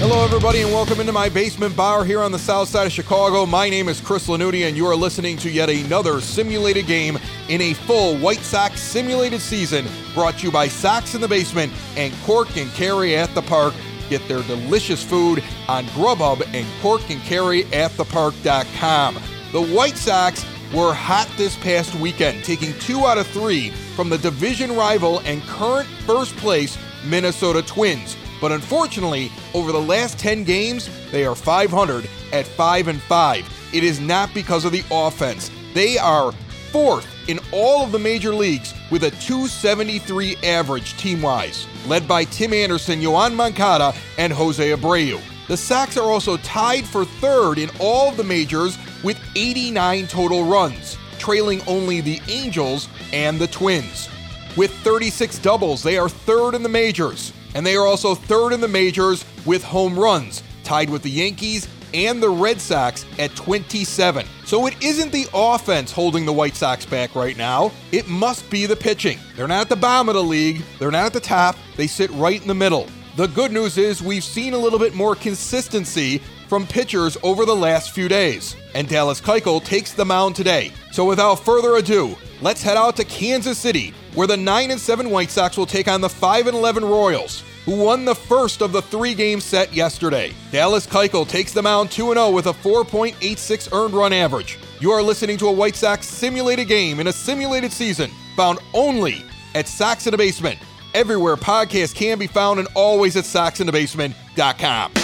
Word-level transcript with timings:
Hello, 0.00 0.24
everybody, 0.24 0.62
and 0.62 0.72
welcome 0.72 0.98
into 0.98 1.12
my 1.12 1.28
basement 1.28 1.76
bar 1.76 2.06
here 2.06 2.22
on 2.22 2.32
the 2.32 2.38
south 2.38 2.70
side 2.70 2.86
of 2.86 2.92
Chicago. 2.92 3.44
My 3.44 3.68
name 3.68 3.86
is 3.86 4.00
Chris 4.00 4.28
Lanuti, 4.28 4.66
and 4.66 4.74
you 4.74 4.86
are 4.86 4.96
listening 4.96 5.36
to 5.36 5.50
yet 5.50 5.68
another 5.68 6.22
simulated 6.22 6.86
game 6.86 7.18
in 7.50 7.60
a 7.60 7.74
full 7.74 8.16
White 8.16 8.38
Sox 8.38 8.80
simulated 8.80 9.42
season 9.42 9.86
brought 10.14 10.38
to 10.38 10.46
you 10.46 10.50
by 10.50 10.68
Sox 10.68 11.14
in 11.14 11.20
the 11.20 11.28
Basement 11.28 11.70
and 11.98 12.14
Cork 12.22 12.56
and 12.56 12.70
Carry 12.70 13.14
at 13.14 13.34
the 13.34 13.42
Park. 13.42 13.74
Get 14.08 14.26
their 14.26 14.42
delicious 14.44 15.04
food 15.04 15.44
on 15.68 15.84
Grubhub 15.88 16.46
and 16.54 16.66
Cork 16.80 17.10
and 17.10 17.20
Carry 17.20 17.66
at 17.74 17.94
the 17.98 18.06
Park.com. 18.06 19.18
The 19.52 19.62
White 19.62 19.98
Sox 19.98 20.46
were 20.72 20.94
hot 20.94 21.30
this 21.36 21.58
past 21.58 21.94
weekend, 21.96 22.42
taking 22.42 22.72
two 22.78 23.00
out 23.00 23.18
of 23.18 23.26
three 23.26 23.68
from 23.68 24.08
the 24.08 24.16
division 24.16 24.74
rival 24.74 25.18
and 25.26 25.42
current 25.42 25.90
first 26.06 26.34
place 26.38 26.78
Minnesota 27.04 27.60
Twins. 27.60 28.16
But 28.40 28.52
unfortunately, 28.52 29.30
over 29.54 29.72
the 29.72 29.80
last 29.80 30.18
10 30.18 30.44
games, 30.44 30.88
they 31.10 31.24
are 31.24 31.34
500 31.34 32.08
at 32.32 32.46
5 32.46 32.88
and 32.88 33.02
5. 33.02 33.70
It 33.74 33.84
is 33.84 34.00
not 34.00 34.32
because 34.32 34.64
of 34.64 34.72
the 34.72 34.84
offense. 34.90 35.50
They 35.74 35.98
are 35.98 36.32
fourth 36.72 37.06
in 37.28 37.38
all 37.52 37.84
of 37.84 37.92
the 37.92 37.98
major 37.98 38.34
leagues 38.34 38.74
with 38.90 39.04
a 39.04 39.10
273 39.10 40.36
average 40.42 40.96
team 40.96 41.22
wise, 41.22 41.66
led 41.86 42.08
by 42.08 42.24
Tim 42.24 42.52
Anderson, 42.52 43.00
Yoan 43.00 43.34
Moncada, 43.34 43.94
and 44.18 44.32
Jose 44.32 44.70
Abreu. 44.70 45.20
The 45.48 45.56
Sox 45.56 45.96
are 45.96 46.10
also 46.10 46.36
tied 46.38 46.84
for 46.84 47.04
third 47.04 47.58
in 47.58 47.70
all 47.80 48.08
of 48.08 48.16
the 48.16 48.24
majors 48.24 48.78
with 49.02 49.20
89 49.34 50.06
total 50.06 50.44
runs, 50.44 50.96
trailing 51.18 51.60
only 51.66 52.00
the 52.00 52.20
Angels 52.28 52.88
and 53.12 53.38
the 53.38 53.48
Twins. 53.48 54.08
With 54.56 54.72
36 54.78 55.38
doubles, 55.38 55.82
they 55.82 55.98
are 55.98 56.08
third 56.08 56.54
in 56.54 56.62
the 56.62 56.68
majors 56.68 57.32
and 57.54 57.66
they 57.66 57.76
are 57.76 57.86
also 57.86 58.14
third 58.14 58.52
in 58.52 58.60
the 58.60 58.68
majors 58.68 59.24
with 59.44 59.62
home 59.62 59.98
runs, 59.98 60.42
tied 60.64 60.90
with 60.90 61.02
the 61.02 61.10
Yankees 61.10 61.68
and 61.92 62.22
the 62.22 62.30
Red 62.30 62.60
Sox 62.60 63.04
at 63.18 63.34
27. 63.34 64.26
So 64.44 64.66
it 64.66 64.82
isn't 64.82 65.12
the 65.12 65.26
offense 65.34 65.90
holding 65.92 66.24
the 66.24 66.32
White 66.32 66.54
Sox 66.54 66.86
back 66.86 67.14
right 67.14 67.36
now. 67.36 67.72
It 67.92 68.08
must 68.08 68.48
be 68.50 68.66
the 68.66 68.76
pitching. 68.76 69.18
They're 69.36 69.48
not 69.48 69.62
at 69.62 69.68
the 69.68 69.76
bottom 69.76 70.08
of 70.08 70.14
the 70.14 70.22
league, 70.22 70.62
they're 70.78 70.90
not 70.90 71.06
at 71.06 71.12
the 71.12 71.20
top, 71.20 71.56
they 71.76 71.86
sit 71.86 72.10
right 72.12 72.40
in 72.40 72.48
the 72.48 72.54
middle. 72.54 72.86
The 73.16 73.26
good 73.26 73.52
news 73.52 73.76
is 73.76 74.00
we've 74.00 74.24
seen 74.24 74.54
a 74.54 74.58
little 74.58 74.78
bit 74.78 74.94
more 74.94 75.14
consistency 75.14 76.22
from 76.50 76.66
pitchers 76.66 77.16
over 77.22 77.46
the 77.46 77.54
last 77.54 77.92
few 77.92 78.08
days, 78.08 78.56
and 78.74 78.88
Dallas 78.88 79.20
Keuchel 79.20 79.64
takes 79.64 79.92
the 79.92 80.04
mound 80.04 80.34
today. 80.34 80.72
So 80.90 81.04
without 81.04 81.36
further 81.36 81.76
ado, 81.76 82.16
let's 82.42 82.60
head 82.60 82.76
out 82.76 82.96
to 82.96 83.04
Kansas 83.04 83.56
City, 83.56 83.94
where 84.16 84.26
the 84.26 84.36
9 84.36 84.72
and 84.72 84.80
7 84.80 85.08
White 85.08 85.30
Sox 85.30 85.56
will 85.56 85.64
take 85.64 85.86
on 85.86 86.00
the 86.00 86.08
5 86.08 86.48
and 86.48 86.56
11 86.56 86.84
Royals 86.84 87.44
who 87.64 87.76
won 87.76 88.04
the 88.04 88.14
first 88.14 88.62
of 88.62 88.72
the 88.72 88.82
three 88.82 89.14
game 89.14 89.38
set 89.38 89.72
yesterday. 89.72 90.32
Dallas 90.50 90.88
Keuchel 90.88 91.28
takes 91.28 91.52
the 91.52 91.62
mound 91.62 91.92
2 91.92 92.14
0 92.14 92.30
with 92.30 92.46
a 92.46 92.52
4.86 92.52 93.72
earned 93.72 93.94
run 93.94 94.12
average. 94.12 94.58
You 94.80 94.90
are 94.90 95.02
listening 95.02 95.38
to 95.38 95.46
a 95.46 95.52
White 95.52 95.76
Sox 95.76 96.08
simulated 96.08 96.66
game 96.66 96.98
in 96.98 97.06
a 97.06 97.12
simulated 97.12 97.70
season, 97.70 98.10
found 98.34 98.58
only 98.74 99.22
at 99.54 99.68
Sox 99.68 100.08
in 100.08 100.10
the 100.10 100.18
Basement. 100.18 100.58
Everywhere 100.94 101.36
podcasts 101.36 101.94
can 101.94 102.18
be 102.18 102.26
found 102.26 102.58
and 102.58 102.66
always 102.74 103.16
at 103.16 103.22
soxinthebasement.com. 103.22 104.99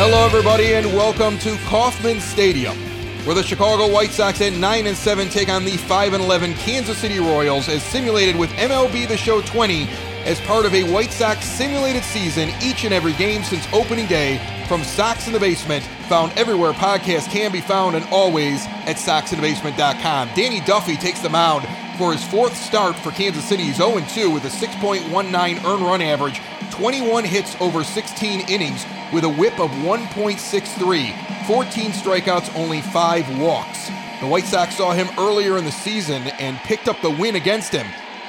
Hello, 0.00 0.24
everybody, 0.24 0.74
and 0.74 0.86
welcome 0.94 1.36
to 1.38 1.56
Kauffman 1.66 2.20
Stadium 2.20 2.76
where 3.24 3.34
the 3.34 3.42
Chicago 3.42 3.92
White 3.92 4.12
Sox 4.12 4.40
at 4.40 4.52
9 4.52 4.86
and 4.86 4.96
7 4.96 5.28
take 5.28 5.48
on 5.48 5.64
the 5.64 5.76
5 5.76 6.12
and 6.12 6.22
11 6.22 6.54
Kansas 6.54 6.96
City 6.96 7.18
Royals 7.18 7.68
as 7.68 7.82
simulated 7.82 8.36
with 8.36 8.48
MLB 8.50 9.08
The 9.08 9.16
Show 9.16 9.42
20 9.42 9.88
as 10.24 10.40
part 10.42 10.66
of 10.66 10.72
a 10.72 10.84
White 10.84 11.10
Sox 11.10 11.44
simulated 11.44 12.04
season 12.04 12.48
each 12.62 12.84
and 12.84 12.94
every 12.94 13.12
game 13.14 13.42
since 13.42 13.66
opening 13.72 14.06
day 14.06 14.40
from 14.68 14.84
Sox 14.84 15.26
in 15.26 15.32
the 15.32 15.40
Basement, 15.40 15.82
found 16.08 16.30
everywhere 16.38 16.72
podcasts 16.72 17.28
can 17.28 17.50
be 17.50 17.60
found 17.60 17.96
and 17.96 18.06
always 18.12 18.66
at 18.86 18.96
soxinthebasement.com. 18.96 20.28
Danny 20.36 20.60
Duffy 20.60 20.96
takes 20.96 21.18
the 21.18 21.28
mound 21.28 21.66
for 21.98 22.12
his 22.12 22.22
fourth 22.22 22.56
start 22.56 22.94
for 22.94 23.10
Kansas 23.10 23.44
City. 23.44 23.64
He's 23.64 23.78
0-2 23.78 24.32
with 24.32 24.44
a 24.44 24.48
6.19 24.48 25.64
earned 25.64 25.82
run 25.82 26.00
average, 26.00 26.40
21 26.78 27.24
hits 27.24 27.60
over 27.60 27.82
16 27.82 28.48
innings 28.48 28.86
with 29.12 29.24
a 29.24 29.28
whip 29.28 29.58
of 29.58 29.68
1.63. 29.70 31.46
14 31.46 31.90
strikeouts, 31.90 32.54
only 32.54 32.80
five 32.80 33.26
walks. 33.40 33.88
The 34.20 34.28
White 34.28 34.44
Sox 34.44 34.76
saw 34.76 34.92
him 34.92 35.08
earlier 35.18 35.58
in 35.58 35.64
the 35.64 35.72
season 35.72 36.22
and 36.38 36.56
picked 36.58 36.86
up 36.86 37.00
the 37.02 37.10
win 37.10 37.34
against 37.34 37.72
him. 37.72 37.86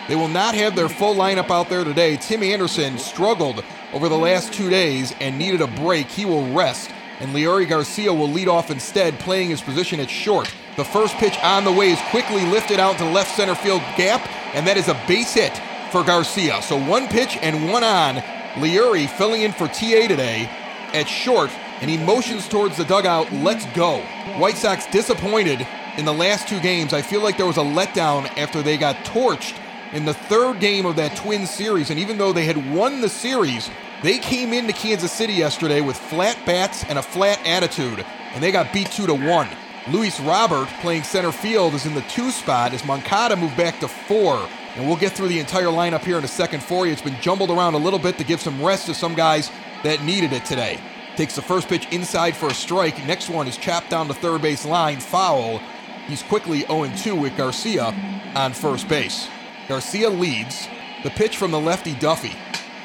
They 0.07 0.15
will 0.15 0.27
not 0.27 0.55
have 0.55 0.75
their 0.75 0.89
full 0.89 1.13
lineup 1.13 1.51
out 1.51 1.69
there 1.69 1.83
today. 1.83 2.17
Tim 2.17 2.41
Anderson 2.41 2.97
struggled 2.97 3.63
over 3.93 4.09
the 4.09 4.17
last 4.17 4.51
two 4.51 4.71
days 4.71 5.13
and 5.21 5.37
needed 5.37 5.61
a 5.61 5.67
break. 5.67 6.07
He 6.07 6.25
will 6.25 6.51
rest, 6.51 6.89
and 7.19 7.35
Leury 7.35 7.69
Garcia 7.69 8.11
will 8.11 8.31
lead 8.31 8.47
off 8.47 8.71
instead, 8.71 9.19
playing 9.19 9.51
his 9.51 9.61
position 9.61 9.99
at 9.99 10.09
short. 10.09 10.51
The 10.75 10.85
first 10.85 11.13
pitch 11.17 11.37
on 11.43 11.65
the 11.65 11.71
way 11.71 11.91
is 11.91 11.99
quickly 12.09 12.43
lifted 12.45 12.79
out 12.79 12.97
to 12.97 13.05
left 13.11 13.35
center 13.35 13.53
field 13.53 13.81
gap, 13.95 14.27
and 14.55 14.65
that 14.65 14.77
is 14.77 14.87
a 14.87 14.99
base 15.07 15.35
hit 15.35 15.55
for 15.91 16.03
Garcia. 16.03 16.63
So 16.63 16.83
one 16.83 17.07
pitch 17.07 17.37
and 17.43 17.71
one 17.71 17.83
on. 17.83 18.23
Leury 18.61 19.09
filling 19.09 19.41
in 19.41 19.51
for 19.51 19.67
TA 19.67 20.07
today 20.07 20.49
at 20.93 21.07
short 21.07 21.49
and 21.81 21.89
he 21.89 21.97
motions 21.97 22.47
towards 22.47 22.77
the 22.77 22.83
dugout, 22.85 23.31
let's 23.31 23.65
go. 23.67 23.99
White 24.37 24.57
Sox 24.57 24.85
disappointed 24.87 25.65
in 25.97 26.05
the 26.05 26.13
last 26.13 26.47
two 26.47 26.59
games. 26.59 26.93
I 26.93 27.01
feel 27.01 27.21
like 27.21 27.37
there 27.37 27.45
was 27.45 27.57
a 27.57 27.61
letdown 27.61 28.25
after 28.37 28.61
they 28.61 28.77
got 28.77 28.95
torched 28.97 29.57
in 29.93 30.05
the 30.05 30.13
third 30.13 30.59
game 30.59 30.85
of 30.85 30.95
that 30.97 31.15
twin 31.15 31.47
series. 31.47 31.89
And 31.89 31.99
even 31.99 32.17
though 32.17 32.33
they 32.33 32.45
had 32.45 32.73
won 32.73 33.01
the 33.01 33.09
series, 33.09 33.69
they 34.03 34.17
came 34.17 34.53
into 34.53 34.73
Kansas 34.73 35.11
City 35.11 35.33
yesterday 35.33 35.81
with 35.81 35.97
flat 35.97 36.37
bats 36.45 36.83
and 36.85 36.99
a 36.99 37.01
flat 37.01 37.39
attitude, 37.45 38.05
and 38.33 38.43
they 38.43 38.51
got 38.51 38.71
beat 38.71 38.91
2 38.91 39.07
to 39.07 39.13
1. 39.13 39.47
Luis 39.91 40.19
Robert, 40.19 40.67
playing 40.81 41.03
center 41.03 41.31
field, 41.31 41.73
is 41.73 41.85
in 41.85 41.95
the 41.95 42.01
two 42.01 42.31
spot 42.31 42.73
as 42.73 42.85
Moncada 42.85 43.35
moved 43.35 43.57
back 43.57 43.79
to 43.79 43.87
four. 43.87 44.47
And 44.75 44.87
we'll 44.87 44.97
get 44.97 45.13
through 45.13 45.27
the 45.27 45.39
entire 45.39 45.65
lineup 45.65 46.03
here 46.03 46.17
in 46.17 46.23
a 46.23 46.27
second 46.27 46.63
for 46.63 46.85
you. 46.85 46.93
It's 46.93 47.01
been 47.01 47.19
jumbled 47.21 47.51
around 47.51 47.73
a 47.73 47.77
little 47.77 47.99
bit 47.99 48.17
to 48.17 48.23
give 48.23 48.41
some 48.41 48.63
rest 48.63 48.85
to 48.85 48.93
some 48.93 49.15
guys 49.15 49.51
that 49.83 50.03
needed 50.03 50.33
it 50.33 50.45
today. 50.45 50.79
Takes 51.15 51.35
the 51.35 51.41
first 51.41 51.67
pitch 51.67 51.87
inside 51.91 52.35
for 52.35 52.49
a 52.49 52.53
strike. 52.53 53.05
Next 53.05 53.29
one 53.29 53.47
is 53.47 53.57
chopped 53.57 53.89
down 53.89 54.07
the 54.07 54.13
third 54.13 54.41
base 54.41 54.65
line, 54.65 54.99
foul. 54.99 55.59
He's 56.07 56.23
quickly 56.23 56.61
0 56.61 56.91
2 56.95 57.15
with 57.15 57.35
Garcia 57.35 57.93
on 58.35 58.53
first 58.53 58.87
base. 58.87 59.27
Garcia 59.67 60.09
leads. 60.09 60.67
The 61.03 61.09
pitch 61.11 61.37
from 61.37 61.51
the 61.51 61.59
lefty 61.59 61.93
Duffy. 61.95 62.35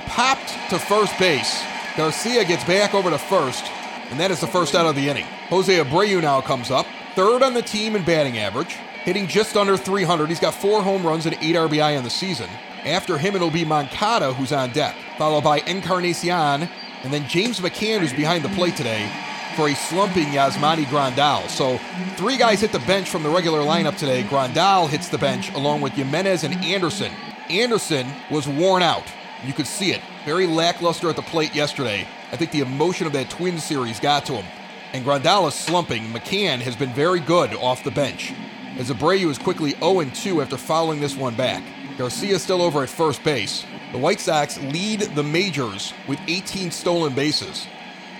Popped 0.06 0.52
to 0.70 0.78
first 0.78 1.18
base. 1.18 1.62
Garcia 1.96 2.44
gets 2.44 2.64
back 2.64 2.92
over 2.94 3.10
to 3.10 3.18
first, 3.18 3.64
and 4.10 4.18
that 4.18 4.30
is 4.30 4.40
the 4.40 4.46
first 4.46 4.74
out 4.74 4.86
of 4.86 4.96
the 4.96 5.08
inning. 5.08 5.26
Jose 5.48 5.72
Abreu 5.76 6.20
now 6.20 6.40
comes 6.40 6.70
up, 6.70 6.86
third 7.14 7.42
on 7.42 7.54
the 7.54 7.62
team 7.62 7.94
in 7.94 8.04
batting 8.04 8.38
average, 8.38 8.76
hitting 9.04 9.26
just 9.26 9.56
under 9.56 9.76
300. 9.76 10.28
He's 10.28 10.40
got 10.40 10.54
four 10.54 10.82
home 10.82 11.06
runs 11.06 11.26
and 11.26 11.36
eight 11.40 11.54
RBI 11.54 11.96
on 11.96 12.04
the 12.04 12.10
season. 12.10 12.48
After 12.84 13.16
him, 13.16 13.34
it'll 13.36 13.50
be 13.50 13.64
Moncada 13.64 14.34
who's 14.34 14.52
on 14.52 14.72
deck, 14.72 14.94
followed 15.16 15.44
by 15.44 15.60
Encarnacion 15.60 16.68
and 17.04 17.12
then 17.12 17.28
James 17.28 17.60
McCann, 17.60 18.00
who's 18.00 18.14
behind 18.14 18.44
the 18.44 18.48
plate 18.50 18.76
today 18.76 19.10
for 19.56 19.68
a 19.68 19.74
slumping 19.74 20.28
Yasmani 20.28 20.84
Grandal. 20.86 21.48
So 21.48 21.78
three 22.16 22.36
guys 22.36 22.60
hit 22.60 22.72
the 22.72 22.80
bench 22.80 23.08
from 23.08 23.22
the 23.22 23.28
regular 23.28 23.60
lineup 23.60 23.96
today. 23.96 24.22
Grandal 24.22 24.88
hits 24.88 25.08
the 25.08 25.18
bench 25.18 25.52
along 25.52 25.82
with 25.82 25.92
Jimenez 25.92 26.44
and 26.44 26.54
Anderson. 26.64 27.12
Anderson 27.50 28.06
was 28.30 28.48
worn 28.48 28.82
out. 28.82 29.04
You 29.46 29.52
could 29.52 29.66
see 29.66 29.92
it. 29.92 30.00
Very 30.24 30.46
lackluster 30.46 31.10
at 31.10 31.16
the 31.16 31.22
plate 31.22 31.54
yesterday. 31.54 32.08
I 32.32 32.36
think 32.36 32.50
the 32.50 32.60
emotion 32.60 33.06
of 33.06 33.12
that 33.12 33.28
twin 33.28 33.58
series 33.58 34.00
got 34.00 34.24
to 34.26 34.32
him. 34.32 34.46
And 34.94 35.04
Grandal 35.04 35.48
is 35.48 35.54
slumping. 35.54 36.04
McCann 36.04 36.60
has 36.60 36.74
been 36.74 36.92
very 36.94 37.20
good 37.20 37.54
off 37.54 37.84
the 37.84 37.90
bench. 37.90 38.32
As 38.76 38.90
Abreu 38.90 39.30
is 39.30 39.38
quickly 39.38 39.70
0 39.78 40.04
2 40.04 40.42
after 40.42 40.56
fouling 40.56 41.00
this 41.00 41.16
one 41.16 41.36
back. 41.36 41.62
Garcia 41.96 42.40
still 42.40 42.60
over 42.60 42.82
at 42.82 42.88
first 42.88 43.22
base. 43.22 43.64
The 43.92 43.98
White 43.98 44.18
Sox 44.18 44.60
lead 44.62 45.02
the 45.14 45.22
majors 45.22 45.94
with 46.08 46.18
18 46.26 46.72
stolen 46.72 47.14
bases, 47.14 47.68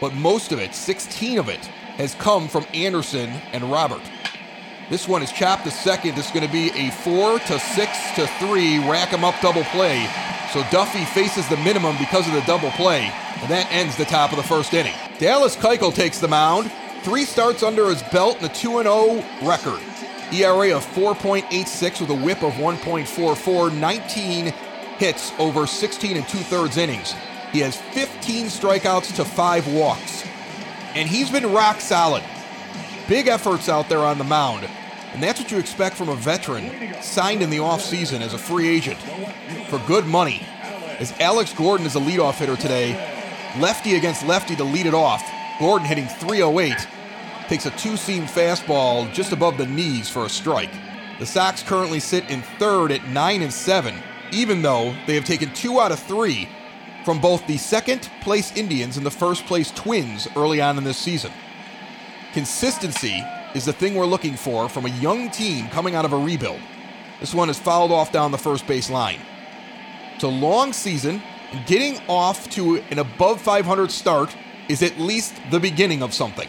but 0.01 0.15
most 0.15 0.53
of 0.53 0.61
it, 0.61 0.73
16 0.73 1.39
of 1.39 1.49
it, 1.49 1.67
has 1.97 2.15
come 2.15 2.47
from 2.47 2.67
Anderson 2.73 3.31
and 3.53 3.65
Robert. 3.65 4.03
This 4.89 5.09
one 5.09 5.23
is 5.23 5.33
chopped 5.33 5.65
to 5.65 5.73
second. 5.73 6.15
This 6.15 6.27
is 6.27 6.33
going 6.33 6.47
to 6.47 6.53
be 6.53 6.71
a 6.71 6.93
four 6.93 7.41
to 7.41 7.59
six 7.59 7.99
to 8.15 8.29
three 8.39 8.79
rack 8.89 9.12
'em 9.12 9.25
up 9.25 9.35
double 9.41 9.65
play. 9.65 10.09
So 10.53 10.62
Duffy 10.71 11.05
faces 11.07 11.49
the 11.49 11.57
minimum 11.57 11.97
because 11.99 12.29
of 12.29 12.35
the 12.35 12.43
double 12.43 12.71
play, 12.73 13.12
and 13.41 13.50
that 13.50 13.67
ends 13.73 13.97
the 13.97 14.05
top 14.05 14.31
of 14.31 14.37
the 14.37 14.45
first 14.45 14.73
inning. 14.73 14.95
Dallas 15.19 15.57
Keuchel 15.57 15.93
takes 15.93 16.21
the 16.21 16.29
mound. 16.29 16.71
Three 17.03 17.25
starts 17.25 17.65
under 17.65 17.89
his 17.91 18.05
belt 18.05 18.37
and 18.37 18.47
a 18.47 18.55
2 18.55 18.83
0 18.83 19.25
record. 19.43 19.81
ERA 20.43 20.77
of 20.77 20.85
4.86 20.87 22.01
with 22.01 22.11
a 22.11 22.15
whip 22.15 22.43
of 22.43 22.55
1.44, 22.55 23.73
19 23.73 24.47
hits 24.99 25.33
over 25.39 25.67
16 25.67 26.17
and 26.17 26.29
two 26.29 26.39
thirds 26.39 26.77
innings. 26.77 27.15
He 27.53 27.61
has 27.61 27.77
15 27.77 28.47
strikeouts 28.47 29.15
to 29.17 29.25
five 29.25 29.67
walks. 29.73 30.25
And 30.95 31.09
he's 31.09 31.31
been 31.31 31.53
rock 31.53 31.81
solid. 31.81 32.23
Big 33.09 33.29
efforts 33.29 33.69
out 33.69 33.89
there 33.89 34.01
on 34.01 34.19
the 34.19 34.25
mound. 34.25 34.69
And 35.13 35.23
that's 35.23 35.41
what 35.41 35.51
you 35.53 35.59
expect 35.59 35.97
from 35.97 36.09
a 36.09 36.17
veteran 36.17 36.95
signed 37.01 37.43
in 37.43 37.51
the 37.51 37.59
offseason 37.59 38.21
as 38.21 38.35
a 38.35 38.39
free 38.39 38.69
agent 38.69 38.99
for 39.69 39.79
good 39.87 40.07
money. 40.07 40.45
As 40.99 41.13
Alex 41.21 41.53
Gordon 41.53 41.87
is 41.87 41.97
a 41.97 42.01
leadoff 42.01 42.35
hitter 42.35 42.57
today, 42.57 42.95
lefty 43.61 43.97
against 43.97 44.27
lefty 44.27 44.57
to 44.57 44.65
lead 44.65 44.87
it 44.87 44.95
off. 44.95 45.23
Gordon 45.61 45.87
hitting 45.87 46.07
308 46.07 46.89
takes 47.49 47.67
a 47.67 47.70
two 47.73 47.96
seam 47.96 48.25
fastball 48.25 49.12
just 49.12 49.32
above 49.32 49.58
the 49.58 49.67
knees 49.67 50.08
for 50.08 50.25
a 50.25 50.29
strike. 50.29 50.73
The 51.19 51.26
Sox 51.26 51.62
currently 51.62 52.00
sit 52.00 52.29
in 52.31 52.43
third 52.58 52.91
at 52.91 53.06
9 53.08 53.43
and 53.43 53.52
7, 53.52 53.94
even 54.32 54.62
though 54.62 54.94
they 55.06 55.14
have 55.14 55.25
taken 55.25 55.52
two 55.55 55.81
out 55.81 55.93
of 55.93 55.99
three 55.99 56.49
from 57.05 57.20
both 57.20 57.46
the 57.46 57.56
second 57.56 58.11
place 58.20 58.56
Indians 58.56 58.96
and 58.96 59.05
the 59.05 59.11
first 59.11 59.44
place 59.46 59.70
Twins 59.70 60.26
early 60.37 60.61
on 60.61 60.79
in 60.79 60.85
this 60.85 60.96
season. 60.96 61.31
Consistency 62.32 63.23
is 63.55 63.64
the 63.64 63.73
thing 63.73 63.94
we're 63.94 64.06
looking 64.06 64.35
for 64.35 64.69
from 64.69 64.87
a 64.87 65.00
young 65.00 65.31
team 65.31 65.69
coming 65.69 65.94
out 65.94 66.05
of 66.05 66.12
a 66.12 66.19
rebuild. 66.19 66.61
This 67.20 67.35
one 67.35 67.49
is 67.49 67.58
fouled 67.58 67.93
off 67.93 68.11
down 68.11 68.32
the 68.32 68.38
first 68.38 68.67
base 68.67 68.90
line. 68.90 69.20
It's 70.14 70.25
a 70.25 70.29
long 70.29 70.73
season, 70.73 71.23
and 71.52 71.64
getting 71.67 72.00
off 72.08 72.49
to 72.50 72.79
an 72.90 72.99
above 72.99 73.40
500 73.40 73.90
start 73.90 74.35
is 74.69 74.82
at 74.82 74.99
least 74.99 75.35
the 75.50 75.61
beginning 75.61 76.02
of 76.02 76.12
something. 76.12 76.49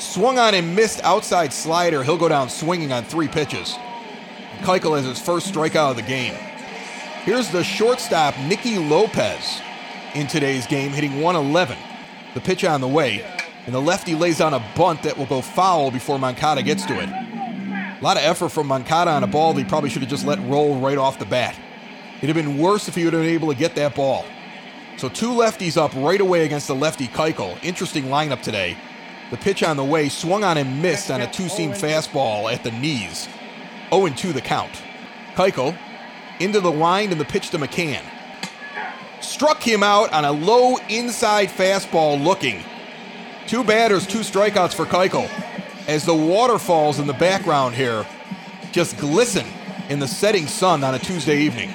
Swung 0.00 0.38
on 0.38 0.54
and 0.54 0.74
missed 0.74 1.02
outside 1.04 1.52
slider. 1.52 2.02
He'll 2.02 2.16
go 2.16 2.28
down 2.28 2.48
swinging 2.48 2.90
on 2.90 3.04
three 3.04 3.28
pitches. 3.28 3.76
Keuchel 4.62 4.96
has 4.96 5.04
his 5.04 5.20
first 5.20 5.52
strikeout 5.52 5.90
of 5.90 5.96
the 5.96 6.02
game. 6.02 6.34
Here's 7.24 7.50
the 7.50 7.62
shortstop, 7.62 8.34
Nicky 8.40 8.78
Lopez, 8.78 9.60
in 10.14 10.26
today's 10.26 10.66
game, 10.66 10.90
hitting 10.90 11.20
111. 11.20 11.76
The 12.32 12.40
pitch 12.40 12.64
on 12.64 12.80
the 12.80 12.88
way, 12.88 13.22
and 13.66 13.74
the 13.74 13.80
lefty 13.80 14.14
lays 14.14 14.38
down 14.38 14.54
a 14.54 14.64
bunt 14.74 15.02
that 15.02 15.18
will 15.18 15.26
go 15.26 15.42
foul 15.42 15.90
before 15.90 16.18
Moncada 16.18 16.62
gets 16.62 16.86
to 16.86 16.94
it. 16.94 17.08
A 17.08 18.00
lot 18.02 18.16
of 18.16 18.22
effort 18.22 18.48
from 18.48 18.68
Moncada 18.68 19.10
on 19.10 19.22
a 19.22 19.26
ball 19.26 19.52
that 19.52 19.62
he 19.62 19.68
probably 19.68 19.90
should 19.90 20.00
have 20.00 20.10
just 20.10 20.24
let 20.24 20.38
roll 20.48 20.80
right 20.80 20.96
off 20.96 21.18
the 21.18 21.26
bat. 21.26 21.54
It'd 22.22 22.34
have 22.34 22.42
been 22.42 22.56
worse 22.56 22.88
if 22.88 22.94
he 22.94 23.04
would 23.04 23.12
have 23.12 23.22
been 23.22 23.34
able 23.34 23.48
to 23.48 23.54
get 23.54 23.74
that 23.74 23.94
ball. 23.94 24.24
So 24.96 25.10
two 25.10 25.30
lefties 25.30 25.76
up 25.76 25.94
right 25.94 26.20
away 26.20 26.46
against 26.46 26.68
the 26.68 26.74
lefty 26.74 27.06
Keuchel. 27.06 27.62
Interesting 27.62 28.04
lineup 28.04 28.40
today. 28.40 28.78
The 29.30 29.36
pitch 29.36 29.62
on 29.62 29.76
the 29.76 29.84
way 29.84 30.08
swung 30.08 30.42
on 30.42 30.58
and 30.58 30.82
missed 30.82 31.10
on 31.10 31.20
a 31.20 31.30
two-seam 31.30 31.70
fastball 31.70 32.52
at 32.52 32.64
the 32.64 32.72
knees. 32.72 33.28
0-2 33.90 34.32
the 34.32 34.40
count. 34.40 34.82
Keuchel 35.34 35.76
into 36.40 36.60
the 36.60 36.72
line 36.72 37.12
and 37.12 37.20
the 37.20 37.24
pitch 37.24 37.50
to 37.50 37.58
McCann. 37.58 38.02
Struck 39.20 39.62
him 39.62 39.82
out 39.82 40.12
on 40.12 40.24
a 40.24 40.32
low 40.32 40.76
inside 40.88 41.48
fastball 41.48 42.22
looking. 42.22 42.64
Two 43.46 43.62
batters, 43.62 44.06
two 44.06 44.20
strikeouts 44.20 44.74
for 44.74 44.84
Keuchel. 44.84 45.28
As 45.86 46.04
the 46.04 46.14
waterfalls 46.14 46.98
in 46.98 47.06
the 47.06 47.12
background 47.14 47.74
here 47.74 48.06
just 48.72 48.96
glisten 48.98 49.46
in 49.88 49.98
the 49.98 50.06
setting 50.06 50.46
sun 50.46 50.84
on 50.84 50.94
a 50.94 50.98
Tuesday 50.98 51.38
evening. 51.40 51.74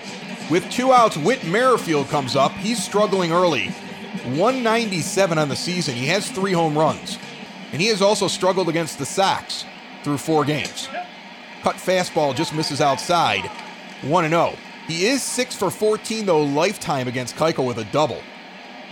With 0.49 0.69
two 0.69 0.93
outs, 0.93 1.17
Whit 1.17 1.45
Merrifield 1.45 2.07
comes 2.07 2.35
up. 2.35 2.51
He's 2.53 2.83
struggling 2.83 3.31
early. 3.31 3.67
197 4.23 5.37
on 5.37 5.49
the 5.49 5.55
season. 5.55 5.95
He 5.95 6.07
has 6.07 6.29
three 6.29 6.53
home 6.53 6.77
runs. 6.77 7.17
And 7.71 7.81
he 7.81 7.87
has 7.87 8.01
also 8.01 8.27
struggled 8.27 8.69
against 8.69 8.97
the 8.97 9.05
Sox 9.05 9.65
through 10.03 10.17
four 10.17 10.45
games. 10.45 10.87
Cut 11.61 11.75
fastball 11.75 12.35
just 12.35 12.53
misses 12.53 12.81
outside. 12.81 13.49
1 14.01 14.29
0. 14.29 14.53
He 14.87 15.07
is 15.07 15.23
6 15.23 15.55
for 15.55 15.71
14, 15.71 16.25
though, 16.25 16.43
lifetime 16.43 17.07
against 17.07 17.35
Keuchel 17.35 17.65
with 17.65 17.79
a 17.79 17.85
double. 17.85 18.21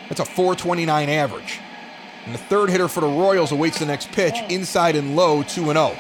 That's 0.10 0.22
a 0.22 0.25
429 0.25 1.10
average. 1.10 1.60
And 2.25 2.34
the 2.34 2.40
third 2.40 2.70
hitter 2.70 2.88
for 2.88 3.02
the 3.02 3.08
Royals 3.08 3.52
awaits 3.52 3.80
the 3.80 3.86
next 3.86 4.12
pitch, 4.12 4.36
inside 4.50 4.96
and 4.96 5.16
low, 5.16 5.44
2 5.44 5.66
0. 5.66 5.96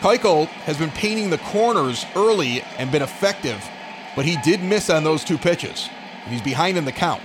Keuchel 0.00 0.46
has 0.46 0.76
been 0.76 0.90
painting 0.90 1.30
the 1.30 1.38
corners 1.38 2.04
early 2.14 2.62
and 2.78 2.92
been 2.92 3.02
effective 3.02 3.68
but 4.14 4.24
he 4.24 4.36
did 4.38 4.62
miss 4.62 4.90
on 4.90 5.04
those 5.04 5.24
two 5.24 5.38
pitches. 5.38 5.88
He's 6.28 6.42
behind 6.42 6.76
in 6.76 6.84
the 6.84 6.92
count. 6.92 7.22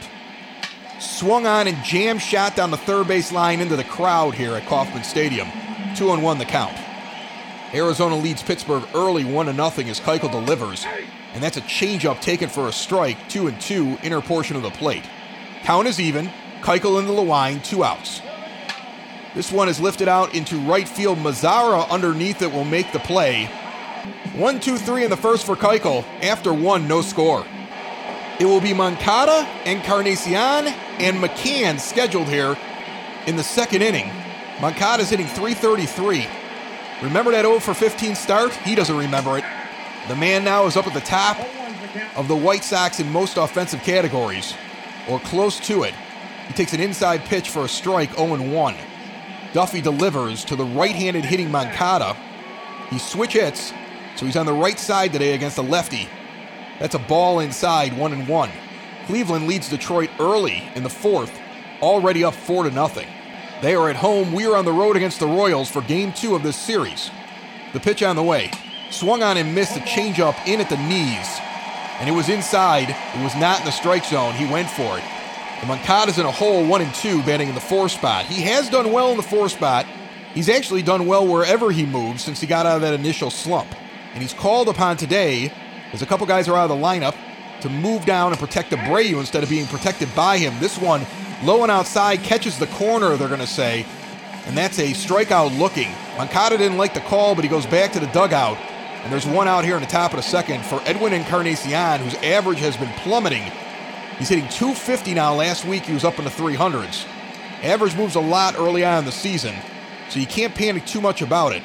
Swung 0.99 1.45
on 1.45 1.67
and 1.67 1.83
jam 1.83 2.17
shot 2.17 2.55
down 2.55 2.71
the 2.71 2.77
third 2.77 3.07
base 3.07 3.31
line 3.31 3.61
into 3.61 3.75
the 3.75 3.83
crowd 3.83 4.33
here 4.33 4.55
at 4.55 4.65
Kauffman 4.65 5.03
Stadium. 5.03 5.47
2 5.95 6.09
on 6.09 6.23
1 6.23 6.37
the 6.39 6.45
count. 6.45 6.75
Arizona 7.73 8.17
leads 8.17 8.41
Pittsburgh 8.41 8.83
early 8.95 9.23
1 9.23 9.45
0 9.45 9.67
as 9.89 9.99
Keuchel 9.99 10.31
delivers, 10.31 10.85
and 11.33 11.43
that's 11.43 11.57
a 11.57 11.61
changeup 11.61 12.19
taken 12.21 12.49
for 12.49 12.67
a 12.67 12.71
strike, 12.71 13.17
2 13.29 13.47
and 13.47 13.61
2, 13.61 13.99
inner 14.03 14.21
portion 14.21 14.55
of 14.55 14.63
the 14.63 14.71
plate. 14.71 15.03
Count 15.63 15.87
is 15.87 15.99
even. 15.99 16.31
Keuchel 16.61 16.99
into 16.99 17.13
the 17.13 17.21
line, 17.21 17.61
two 17.61 17.83
outs. 17.83 18.21
This 19.35 19.51
one 19.51 19.69
is 19.69 19.79
lifted 19.79 20.07
out 20.07 20.33
into 20.33 20.57
right 20.61 20.87
field. 20.87 21.19
Mazara 21.19 21.87
underneath 21.89 22.41
it 22.41 22.51
will 22.51 22.65
make 22.65 22.91
the 22.91 22.99
play. 22.99 23.45
One, 24.35 24.59
two, 24.59 24.77
three 24.77 25.03
in 25.03 25.11
the 25.11 25.17
first 25.17 25.45
for 25.45 25.55
Keuchel. 25.55 26.03
After 26.23 26.53
one, 26.53 26.87
no 26.87 27.01
score. 27.01 27.45
It 28.39 28.45
will 28.45 28.61
be 28.61 28.73
Moncada, 28.73 29.47
Encarnacion, 29.65 30.67
and 30.99 31.17
McCann 31.17 31.79
scheduled 31.79 32.27
here 32.27 32.55
in 33.25 33.35
the 33.35 33.43
second 33.43 33.81
inning. 33.81 34.11
Moncada's 34.61 35.09
hitting 35.09 35.25
333. 35.25 36.27
Remember 37.01 37.31
that 37.31 37.45
0 37.45 37.59
for 37.59 37.73
15 37.73 38.13
start? 38.15 38.53
He 38.53 38.75
doesn't 38.75 38.95
remember 38.95 39.39
it. 39.39 39.43
The 40.07 40.15
man 40.15 40.43
now 40.43 40.65
is 40.67 40.77
up 40.77 40.85
at 40.85 40.93
the 40.93 40.99
top 41.01 41.37
of 42.15 42.27
the 42.27 42.35
White 42.35 42.63
Sox 42.63 42.99
in 42.99 43.11
most 43.11 43.37
offensive 43.37 43.81
categories, 43.81 44.53
or 45.09 45.19
close 45.19 45.59
to 45.61 45.83
it. 45.83 45.95
He 46.47 46.53
takes 46.53 46.73
an 46.73 46.79
inside 46.79 47.25
pitch 47.25 47.49
for 47.49 47.65
a 47.65 47.67
strike, 47.67 48.15
0 48.15 48.37
1. 48.37 48.75
Duffy 49.53 49.81
delivers 49.81 50.45
to 50.45 50.55
the 50.55 50.63
right 50.63 50.95
handed 50.95 51.25
hitting 51.25 51.49
Moncada. 51.49 52.15
He 52.91 52.99
switch 52.99 53.33
hits, 53.33 53.73
so 54.15 54.25
he's 54.25 54.37
on 54.37 54.45
the 54.45 54.53
right 54.53 54.79
side 54.79 55.11
today 55.11 55.33
against 55.33 55.55
the 55.55 55.63
lefty. 55.63 56.07
That's 56.79 56.95
a 56.95 56.99
ball 56.99 57.39
inside, 57.39 57.97
one 57.97 58.13
and 58.13 58.27
one. 58.27 58.51
Cleveland 59.05 59.47
leads 59.47 59.69
Detroit 59.69 60.09
early 60.19 60.63
in 60.75 60.83
the 60.83 60.89
fourth, 60.89 61.37
already 61.81 62.23
up 62.23 62.33
four 62.33 62.63
to 62.63 62.71
nothing. 62.71 63.07
They 63.61 63.73
are 63.73 63.89
at 63.89 63.95
home. 63.95 64.33
We 64.33 64.45
are 64.45 64.55
on 64.55 64.65
the 64.65 64.71
road 64.71 64.95
against 64.95 65.19
the 65.19 65.25
Royals 65.25 65.69
for 65.69 65.81
game 65.81 66.13
two 66.13 66.35
of 66.35 66.43
this 66.43 66.55
series. 66.55 67.09
The 67.73 67.79
pitch 67.79 68.03
on 68.03 68.15
the 68.15 68.23
way. 68.23 68.51
Swung 68.91 69.23
on 69.23 69.37
and 69.37 69.55
missed 69.55 69.75
a 69.75 69.81
changeup 69.81 70.35
in 70.45 70.61
at 70.61 70.69
the 70.69 70.77
knees. 70.77 71.39
And 71.99 72.07
it 72.07 72.11
was 72.11 72.29
inside. 72.29 72.89
It 72.89 73.23
was 73.23 73.35
not 73.35 73.59
in 73.59 73.65
the 73.65 73.71
strike 73.71 74.05
zone. 74.05 74.35
He 74.35 74.45
went 74.45 74.69
for 74.69 74.97
it. 74.97 75.03
And 75.59 75.67
Moncada's 75.67 76.19
in 76.19 76.25
a 76.27 76.31
hole, 76.31 76.65
one 76.65 76.81
and 76.81 76.93
two, 76.93 77.23
batting 77.23 77.49
in 77.49 77.55
the 77.55 77.61
four 77.61 77.89
spot. 77.89 78.25
He 78.25 78.41
has 78.43 78.69
done 78.69 78.91
well 78.91 79.09
in 79.09 79.17
the 79.17 79.23
four 79.23 79.49
spot. 79.49 79.87
He's 80.35 80.49
actually 80.49 80.83
done 80.83 81.07
well 81.07 81.25
wherever 81.25 81.71
he 81.71 81.85
moves 81.85 82.23
since 82.23 82.39
he 82.39 82.45
got 82.45 82.67
out 82.67 82.75
of 82.75 82.81
that 82.81 82.93
initial 82.93 83.31
slump. 83.31 83.73
And 84.13 84.21
he's 84.21 84.33
called 84.33 84.69
upon 84.69 84.97
today, 84.97 85.51
as 85.93 86.01
a 86.01 86.05
couple 86.05 86.25
guys 86.25 86.47
are 86.47 86.55
out 86.55 86.69
of 86.69 86.77
the 86.77 86.83
lineup, 86.83 87.15
to 87.61 87.69
move 87.69 88.05
down 88.05 88.31
and 88.31 88.39
protect 88.39 88.71
Abreu 88.71 89.19
instead 89.19 89.43
of 89.43 89.49
being 89.49 89.65
protected 89.67 90.13
by 90.15 90.37
him. 90.37 90.53
This 90.59 90.77
one, 90.77 91.05
low 91.43 91.63
and 91.63 91.71
outside, 91.71 92.21
catches 92.23 92.59
the 92.59 92.67
corner, 92.67 93.15
they're 93.15 93.27
going 93.27 93.39
to 93.39 93.47
say. 93.47 93.85
And 94.45 94.55
that's 94.55 94.79
a 94.79 94.91
strikeout 94.91 95.57
looking. 95.57 95.89
Moncada 96.17 96.57
didn't 96.57 96.77
like 96.77 96.93
the 96.93 97.01
call, 97.01 97.35
but 97.35 97.43
he 97.43 97.49
goes 97.49 97.65
back 97.65 97.91
to 97.93 97.99
the 97.99 98.07
dugout. 98.07 98.57
And 99.03 99.11
there's 99.11 99.25
one 99.25 99.47
out 99.47 99.65
here 99.65 99.75
in 99.75 99.81
the 99.81 99.87
top 99.87 100.11
of 100.11 100.17
the 100.17 100.23
second 100.23 100.63
for 100.65 100.81
Edwin 100.85 101.13
Encarnacion, 101.13 101.99
whose 102.01 102.15
average 102.15 102.59
has 102.59 102.77
been 102.77 102.91
plummeting. 102.99 103.51
He's 104.17 104.29
hitting 104.29 104.47
250 104.49 105.13
now. 105.13 105.35
Last 105.35 105.65
week 105.65 105.83
he 105.83 105.93
was 105.93 106.03
up 106.03 106.17
in 106.17 106.25
the 106.25 106.31
300s. 106.31 107.05
Average 107.63 107.95
moves 107.95 108.15
a 108.15 108.19
lot 108.19 108.55
early 108.57 108.85
on 108.85 108.99
in 108.99 109.05
the 109.05 109.11
season, 109.11 109.55
so 110.09 110.19
you 110.19 110.27
can't 110.27 110.53
panic 110.53 110.85
too 110.85 111.01
much 111.01 111.21
about 111.21 111.53
it. 111.53 111.63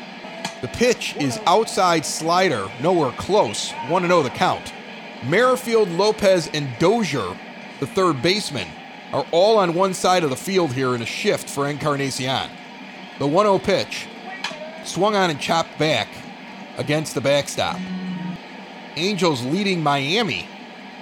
The 0.62 0.68
pitch 0.68 1.16
is 1.16 1.40
outside 1.44 2.06
slider, 2.06 2.70
nowhere 2.80 3.10
close. 3.10 3.72
1 3.88 4.06
0 4.06 4.22
the 4.22 4.30
count. 4.30 4.72
Merrifield, 5.24 5.88
Lopez, 5.88 6.48
and 6.54 6.68
Dozier, 6.78 7.36
the 7.80 7.86
third 7.86 8.22
baseman, 8.22 8.68
are 9.12 9.26
all 9.32 9.58
on 9.58 9.74
one 9.74 9.92
side 9.92 10.22
of 10.22 10.30
the 10.30 10.36
field 10.36 10.72
here 10.72 10.94
in 10.94 11.02
a 11.02 11.06
shift 11.06 11.50
for 11.50 11.68
Encarnacion. 11.68 12.48
The 13.18 13.26
1 13.26 13.44
0 13.44 13.58
pitch 13.58 14.06
swung 14.84 15.16
on 15.16 15.30
and 15.30 15.40
chopped 15.40 15.76
back 15.80 16.06
against 16.78 17.16
the 17.16 17.20
backstop. 17.20 17.80
Angels 18.94 19.44
leading 19.44 19.82
Miami 19.82 20.46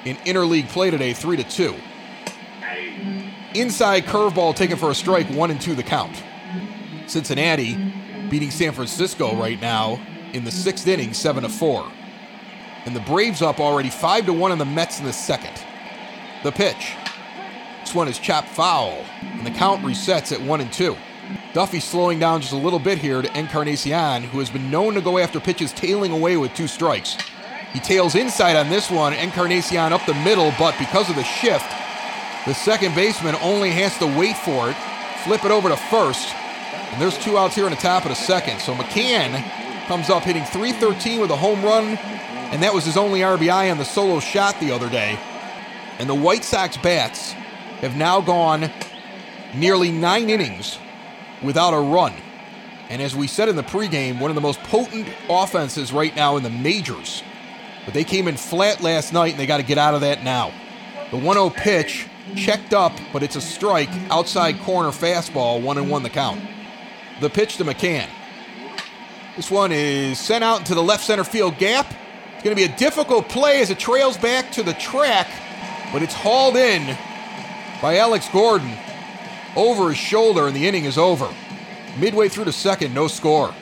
in 0.07 0.17
interleague 0.19 0.69
play 0.69 0.90
today 0.90 1.12
3 1.12 1.37
to 1.37 1.45
2. 1.45 1.75
Inside 3.55 4.05
curveball 4.05 4.57
taken 4.57 4.79
for 4.79 4.90
a 4.90 4.95
strike, 4.95 5.26
1 5.29 5.50
and 5.50 5.61
2 5.61 5.75
the 5.75 5.83
count. 5.83 6.23
Cincinnati 7.07 7.76
beating 8.30 8.50
San 8.50 8.72
Francisco 8.72 9.34
right 9.34 9.60
now 9.60 10.00
in 10.32 10.44
the 10.44 10.50
sixth 10.50 10.87
inning, 10.87 11.12
seven 11.12 11.42
to 11.42 11.49
four. 11.49 11.90
And 12.87 12.94
the 12.96 13.00
Braves 13.00 13.42
up 13.42 13.60
already 13.60 13.90
five 13.90 14.25
to 14.26 14.32
one 14.32 14.52
on 14.52 14.58
the 14.58 14.64
Mets 14.64 15.00
in 15.00 15.04
the 15.04 15.12
second. 15.12 15.52
The 16.44 16.52
pitch. 16.52 16.94
This 17.80 17.94
one 17.94 18.08
is 18.08 18.18
Chop 18.18 18.46
Foul, 18.46 19.04
and 19.20 19.44
the 19.44 19.50
count 19.50 19.82
resets 19.82 20.32
at 20.32 20.40
1 20.40 20.60
and 20.60 20.72
2. 20.72 20.96
Duffy 21.52 21.80
slowing 21.80 22.18
down 22.18 22.40
just 22.40 22.52
a 22.52 22.56
little 22.56 22.78
bit 22.78 22.99
here 22.99 23.20
to 23.20 23.38
Encarnacion, 23.38 24.22
who 24.22 24.38
has 24.38 24.49
been 24.49 24.70
known 24.70 24.94
to 24.94 25.00
go 25.00 25.18
after 25.18 25.40
pitches 25.40 25.72
tailing 25.72 26.12
away 26.12 26.37
with 26.37 26.54
two 26.54 26.68
strikes. 26.68 27.16
He 27.72 27.80
tails 27.80 28.14
inside 28.14 28.56
on 28.56 28.68
this 28.68 28.90
one, 28.90 29.12
Encarnacion 29.12 29.92
up 29.92 30.04
the 30.06 30.14
middle, 30.14 30.52
but 30.58 30.78
because 30.78 31.10
of 31.10 31.16
the 31.16 31.25
shift, 31.25 31.68
the 32.46 32.54
second 32.54 32.94
baseman 32.94 33.34
only 33.42 33.70
has 33.70 33.96
to 33.99 34.06
wait 34.06 34.37
for 34.37 34.70
it, 34.70 34.76
flip 35.25 35.44
it 35.44 35.50
over 35.50 35.68
to 35.68 35.76
first, 35.76 36.34
and 36.92 37.00
there's 37.00 37.18
two 37.18 37.38
outs 37.38 37.54
here 37.54 37.64
in 37.64 37.70
the 37.70 37.76
top 37.76 38.04
of 38.04 38.09
the 38.09 38.14
second. 38.14 38.61
So 38.61 38.75
McCann 38.75 39.42
comes 39.87 40.11
up 40.11 40.23
hitting 40.23 40.44
313 40.44 41.20
with 41.20 41.30
a 41.30 41.37
home 41.37 41.62
run, 41.62 41.97
and 42.52 42.62
that 42.62 42.75
was 42.75 42.85
his 42.85 42.97
only 42.97 43.20
RBI 43.20 43.70
on 43.70 43.78
the 43.78 43.85
solo 43.85 44.20
shot 44.20 44.59
the 44.61 44.73
other 44.73 44.88
day. 44.88 45.18
And 45.99 46.09
the 46.09 46.14
White 46.14 46.44
Sox 46.44 46.76
bats 46.76 47.32
have 47.80 47.97
now 47.97 48.20
gone 48.20 48.70
nearly 49.54 49.90
nine 49.90 50.30
innings 50.30 50.78
without 51.42 51.75
a 51.75 51.80
run. 51.80 52.12
And 52.88 53.00
as 53.00 53.14
we 53.14 53.26
said 53.26 53.49
in 53.49 53.56
the 53.56 53.62
pregame, 53.62 54.18
one 54.18 54.30
of 54.30 54.35
the 54.35 54.40
most 54.40 54.61
potent 54.64 55.09
offenses 55.28 55.92
right 55.92 56.14
now 56.14 56.37
in 56.37 56.42
the 56.42 56.50
majors. 56.50 57.23
But 57.85 57.94
they 57.94 58.04
came 58.04 58.28
in 58.28 58.37
flat 58.37 58.80
last 58.80 59.12
night 59.12 59.32
and 59.32 59.40
they 59.40 59.47
got 59.47 59.59
to 59.59 59.62
get 59.62 59.78
out 59.78 59.94
of 59.94 60.00
that 60.00 60.25
now. 60.25 60.52
The 61.11 61.16
1 61.16 61.37
0 61.37 61.50
pitch 61.50 62.06
checked 62.37 62.75
up, 62.75 62.92
but 63.12 63.23
it's 63.23 63.37
a 63.37 63.40
strike, 63.40 63.90
outside 64.11 64.61
corner 64.61 64.90
fastball, 64.90 65.62
1 65.62 65.78
and 65.78 65.90
1 65.90 66.02
the 66.02 66.11
count. 66.11 66.40
The 67.21 67.29
pitch 67.29 67.59
to 67.59 67.65
McCann. 67.65 68.09
This 69.37 69.50
one 69.50 69.73
is 69.73 70.19
sent 70.19 70.43
out 70.43 70.61
into 70.61 70.75
the 70.75 70.83
left 70.83 71.05
center 71.05 71.23
field 71.23 71.59
gap. 71.59 71.87
It's 72.35 72.43
going 72.43 72.57
to 72.57 72.67
be 72.67 72.73
a 72.73 72.77
difficult 72.79 73.29
play 73.29 73.61
as 73.61 73.69
it 73.69 73.79
trails 73.79 74.17
back 74.17 74.50
to 74.53 74.62
the 74.62 74.73
track, 74.73 75.29
but 75.93 76.03
it's 76.03 76.15
hauled 76.15 76.57
in 76.57 76.97
by 77.83 77.99
Alex 77.99 78.27
Gordon 78.31 78.73
over 79.55 79.91
his 79.91 79.99
shoulder, 79.99 80.47
and 80.47 80.57
the 80.57 80.67
inning 80.67 80.87
is 80.87 80.97
over. 80.97 81.29
Midway 81.99 82.31
through 82.31 82.45
the 82.45 82.53
second, 82.53 82.95
no 82.95 83.07
score. 83.07 83.55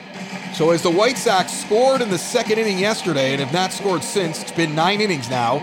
So 0.53 0.69
as 0.71 0.81
the 0.81 0.89
White 0.89 1.17
Sox 1.17 1.51
scored 1.51 2.01
in 2.01 2.09
the 2.09 2.17
second 2.17 2.59
inning 2.59 2.79
yesterday 2.79 3.33
and 3.33 3.41
have 3.41 3.51
not 3.51 3.73
scored 3.73 4.05
since, 4.05 4.41
it's 4.41 4.53
been 4.53 4.73
nine 4.73 5.01
innings 5.01 5.29
now, 5.29 5.59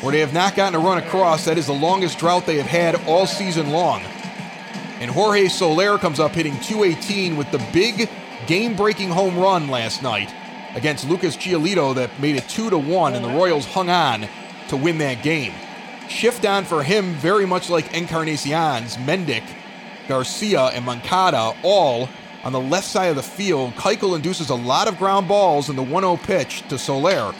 where 0.00 0.10
they 0.10 0.20
have 0.20 0.34
not 0.34 0.56
gotten 0.56 0.74
a 0.74 0.84
run 0.84 0.98
across. 0.98 1.44
That 1.44 1.58
is 1.58 1.66
the 1.66 1.74
longest 1.74 2.18
drought 2.18 2.44
they 2.44 2.56
have 2.56 2.66
had 2.66 2.96
all 3.06 3.26
season 3.26 3.70
long. 3.70 4.02
And 5.00 5.10
Jorge 5.10 5.48
Soler 5.48 5.98
comes 5.98 6.20
up 6.20 6.32
hitting 6.32 6.58
218 6.60 7.36
with 7.36 7.50
the 7.50 7.66
big 7.72 8.08
game-breaking 8.46 9.08
home 9.08 9.38
run 9.38 9.68
last 9.68 10.02
night 10.02 10.32
against 10.74 11.08
Lucas 11.08 11.36
Giolito 11.36 11.94
that 11.94 12.10
made 12.20 12.36
it 12.36 12.48
2 12.48 12.70
to 12.70 12.78
1 12.78 13.14
and 13.14 13.24
the 13.24 13.30
Royals 13.30 13.66
hung 13.66 13.90
on 13.90 14.28
to 14.68 14.76
win 14.76 14.98
that 14.98 15.22
game. 15.22 15.52
Shift 16.08 16.44
on 16.44 16.64
for 16.64 16.82
him 16.82 17.14
very 17.14 17.46
much 17.46 17.70
like 17.70 17.92
Encarnacion's 17.92 18.96
Mendick, 18.98 19.44
Garcia 20.06 20.66
and 20.66 20.84
Moncada 20.84 21.54
all 21.62 22.08
on 22.44 22.52
the 22.52 22.60
left 22.60 22.86
side 22.86 23.06
of 23.06 23.16
the 23.16 23.22
field. 23.22 23.72
Keuchel 23.74 24.16
induces 24.16 24.50
a 24.50 24.54
lot 24.54 24.86
of 24.86 24.98
ground 24.98 25.28
balls 25.28 25.68
in 25.70 25.76
the 25.76 25.84
1-0 25.84 26.22
pitch 26.22 26.62
to 26.68 26.78
Soler 26.78 27.34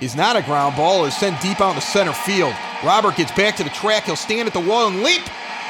is 0.00 0.14
not 0.14 0.36
a 0.36 0.42
ground 0.42 0.76
ball, 0.76 1.04
is 1.06 1.16
sent 1.16 1.40
deep 1.40 1.60
out 1.60 1.70
in 1.70 1.76
the 1.76 1.80
center 1.80 2.12
field. 2.12 2.54
Robert 2.84 3.16
gets 3.16 3.32
back 3.32 3.56
to 3.56 3.64
the 3.64 3.70
track. 3.70 4.04
He'll 4.04 4.16
stand 4.16 4.46
at 4.46 4.52
the 4.52 4.60
wall 4.60 4.88
and 4.88 5.02
leap, 5.02 5.22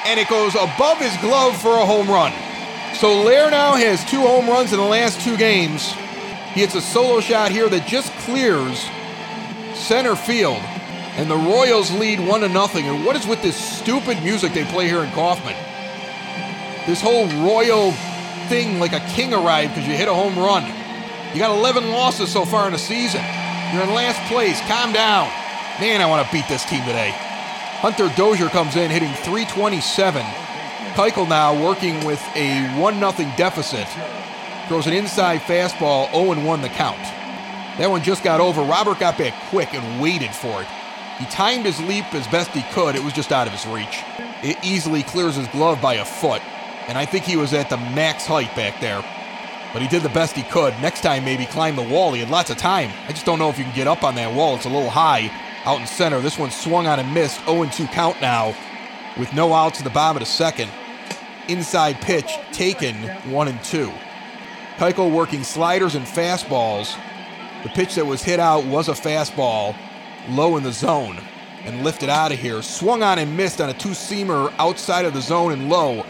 and 0.06 0.20
it 0.20 0.28
goes 0.28 0.54
above 0.54 0.98
his 0.98 1.16
glove 1.18 1.60
for 1.60 1.78
a 1.78 1.84
home 1.84 2.08
run. 2.08 2.32
Soler 2.94 3.50
now 3.50 3.75
has 3.75 4.04
two 4.04 4.20
home 4.20 4.48
runs 4.48 4.72
in 4.72 4.78
the 4.78 4.84
last 4.84 5.20
two 5.20 5.36
games. 5.36 5.92
He 6.54 6.60
hits 6.60 6.75
a 6.76 6.80
solo 6.80 7.20
shot 7.20 7.50
here 7.50 7.68
that 7.68 7.86
just 7.86 8.12
clears 8.20 8.86
center 9.75 10.16
field, 10.16 10.62
and 11.16 11.30
the 11.30 11.36
Royals 11.36 11.90
lead 11.92 12.20
one 12.20 12.40
to 12.40 12.48
nothing. 12.48 12.86
And 12.86 13.04
what 13.04 13.16
is 13.16 13.26
with 13.26 13.42
this 13.42 13.56
stupid 13.56 14.22
music 14.22 14.54
they 14.54 14.64
play 14.64 14.86
here 14.86 15.02
in 15.02 15.10
Kauffman? 15.10 15.56
This 16.86 17.02
whole 17.02 17.26
Royal 17.44 17.90
thing 18.48 18.78
like 18.78 18.92
a 18.92 19.00
king 19.10 19.34
arrived 19.34 19.75
because 19.75 19.88
you 19.88 19.96
hit 19.96 20.08
a 20.08 20.14
home 20.14 20.38
run. 20.38 20.64
You 21.34 21.40
got 21.40 21.50
11 21.50 21.90
losses 21.90 22.32
so 22.32 22.44
far 22.44 22.66
in 22.66 22.72
the 22.72 22.78
season. 22.78 23.22
You're 23.75 23.82
in 23.82 23.92
last 23.92 24.20
place. 24.32 24.60
Calm 24.68 24.92
down. 24.92 25.28
Man, 25.80 26.00
I 26.00 26.06
want 26.06 26.25
to 26.25 26.32
beat 26.32 26.46
this 26.48 26.64
team 26.64 26.80
today. 26.84 27.25
Hunter 27.80 28.09
Dozier 28.16 28.49
comes 28.49 28.75
in 28.75 28.90
hitting 28.90 29.12
327. 29.12 30.23
Keuchel 30.95 31.28
now 31.28 31.62
working 31.62 32.02
with 32.06 32.23
a 32.35 32.66
1 32.80 32.95
0 32.99 33.11
deficit. 33.37 33.87
Throws 34.66 34.87
an 34.87 34.95
inside 34.95 35.42
fastball, 35.42 36.11
0 36.11 36.42
1 36.42 36.62
the 36.62 36.71
count. 36.71 36.97
That 37.76 37.90
one 37.90 38.02
just 38.02 38.25
got 38.25 38.40
over. 38.40 38.62
Robert 38.62 38.99
got 38.99 39.18
back 39.18 39.35
quick 39.50 39.75
and 39.75 40.00
waited 40.00 40.35
for 40.35 40.62
it. 40.62 40.68
He 41.18 41.26
timed 41.26 41.66
his 41.66 41.78
leap 41.83 42.12
as 42.14 42.26
best 42.28 42.50
he 42.52 42.62
could. 42.73 42.97
It 42.97 43.04
was 43.04 43.12
just 43.12 43.30
out 43.30 43.47
of 43.47 43.52
his 43.52 43.66
reach. 43.66 44.02
It 44.42 44.56
easily 44.64 45.02
clears 45.02 45.37
his 45.37 45.49
glove 45.49 45.78
by 45.83 45.95
a 45.95 46.04
foot, 46.04 46.40
and 46.88 46.97
I 46.97 47.04
think 47.04 47.25
he 47.25 47.37
was 47.37 47.52
at 47.52 47.68
the 47.68 47.76
max 47.76 48.26
height 48.26 48.54
back 48.56 48.80
there 48.80 49.04
but 49.73 49.83
he 49.83 49.88
did 49.88 50.02
the 50.02 50.09
best 50.09 50.35
he 50.35 50.42
could. 50.42 50.73
Next 50.80 51.02
time, 51.02 51.23
maybe 51.23 51.45
climb 51.45 51.76
the 51.76 51.83
wall. 51.83 52.12
He 52.14 52.21
had 52.21 52.30
lots 52.30 52.49
of 52.49 52.56
time. 52.56 52.90
I 53.09 53.12
just 53.12 53.26
don't 53.26 53.38
know 53.38 53.50
if 53.50 53.59
you 53.59 53.64
can 53.64 53.75
get 53.75 53.87
up 53.87 54.04
on 54.04 54.14
that 54.14 54.33
wall. 54.33 54.56
It's 54.56 54.64
a 54.64 54.71
little 54.71 54.88
high 54.88 55.30
out 55.66 55.80
in 55.80 55.87
center. 55.87 56.20
This 56.20 56.38
one 56.38 56.50
swung 56.50 56.87
on 56.87 56.99
and 56.99 57.12
missed. 57.12 57.44
0 57.44 57.64
2 57.66 57.87
count 57.88 58.20
now 58.20 58.54
with 59.18 59.32
no 59.35 59.52
outs 59.52 59.78
in 59.78 59.85
the 59.85 59.90
bottom 59.90 60.16
of 60.16 60.20
the 60.20 60.32
second. 60.32 60.70
Inside 61.49 62.00
pitch 62.00 62.32
taken 62.52 62.94
1 63.30 63.49
and 63.49 63.62
2. 63.64 63.92
Keuchel 64.76 65.12
working 65.12 65.42
sliders 65.42 65.94
and 65.94 66.06
fastballs. 66.06 66.96
The 67.62 67.68
pitch 67.70 67.94
that 67.96 68.06
was 68.06 68.23
hit 68.23 68.40
out 68.40 68.64
was 68.64 68.88
a 68.88 68.92
fastball 68.92 69.76
low 70.30 70.56
in 70.56 70.62
the 70.62 70.73
zone 70.73 71.18
and 71.64 71.82
lifted 71.82 72.08
out 72.08 72.32
of 72.32 72.38
here. 72.38 72.62
Swung 72.62 73.02
on 73.02 73.18
and 73.18 73.37
missed 73.37 73.61
on 73.61 73.68
a 73.68 73.75
two 73.75 73.90
seamer 73.90 74.52
outside 74.58 75.04
of 75.04 75.14
the 75.14 75.20
zone 75.20 75.52
and 75.52 75.68
low. 75.68 76.04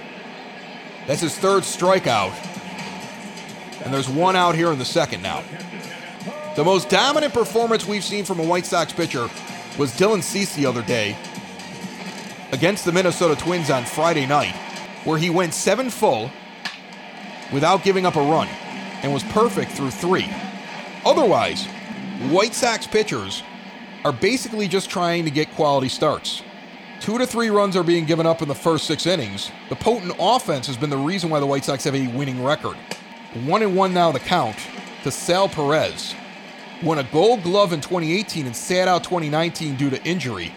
That's 1.07 1.21
his 1.21 1.37
third 1.37 1.63
strikeout 1.63 2.35
and 3.87 3.95
there's 3.95 4.09
one 4.09 4.35
out 4.35 4.57
here 4.57 4.73
in 4.73 4.81
the 4.81 4.85
second 4.85 5.23
now. 5.23 5.45
The 6.57 6.65
most 6.65 6.89
dominant 6.89 7.35
performance 7.35 7.85
we've 7.85 8.03
seen 8.03 8.25
from 8.25 8.41
a 8.41 8.43
White 8.43 8.65
Sox 8.65 8.91
pitcher 8.91 9.29
was 9.79 9.93
Dylan 9.93 10.23
Cease 10.23 10.57
the 10.57 10.65
other 10.65 10.81
day 10.81 11.15
against 12.51 12.87
the 12.87 12.93
Minnesota 12.93 13.37
Twins 13.37 13.69
on 13.69 13.85
Friday 13.85 14.25
night, 14.25 14.55
where 15.05 15.19
he 15.19 15.29
went 15.29 15.53
seven 15.53 15.91
full 15.91 16.31
without 17.53 17.85
giving 17.85 18.07
up 18.07 18.17
a 18.17 18.23
run 18.23 18.49
and 19.03 19.13
was 19.13 19.23
perfect 19.25 19.73
through 19.73 19.91
three. 19.91 20.31
Otherwise, 21.05 21.67
White 22.31 22.55
Sox 22.55 22.87
pitchers 22.87 23.43
are 24.07 24.13
basically 24.13 24.67
just 24.67 24.89
trying 24.89 25.27
to 25.27 25.31
get 25.31 25.55
quality 25.57 25.91
starts. 25.91 26.43
Two 27.01 27.19
to 27.19 27.27
three 27.27 27.51
runs 27.51 27.77
are 27.77 27.85
being 27.85 28.07
given 28.07 28.25
up 28.25 28.41
in 28.41 28.49
the 28.49 28.55
first 28.55 28.87
six 28.87 29.05
innings. 29.05 29.51
The 29.69 29.77
potent 29.77 30.15
offense 30.19 30.67
has 30.69 30.79
been 30.79 30.89
the 30.89 30.97
reason 30.97 31.29
why 31.29 31.39
the 31.39 31.47
White 31.47 31.67
Sox 31.67 31.85
have 31.85 31.95
a 31.95 32.07
winning 32.07 32.43
record. 32.43 32.79
One 33.45 33.63
and 33.63 33.77
one 33.77 33.93
now 33.93 34.11
the 34.11 34.21
count 34.21 34.57
to 35.03 35.11
Sal 35.11 35.51
Perez. 35.51 36.15
Won 36.83 36.99
a 36.99 37.05
gold 37.05 37.43
glove 37.43 37.73
in 37.73 37.81
2018 37.81 38.47
and 38.47 38.55
sat 38.55 38.87
out 38.87 39.03
2019 39.05 39.77
due 39.77 39.91
to 39.91 40.03
injury. 40.05 40.53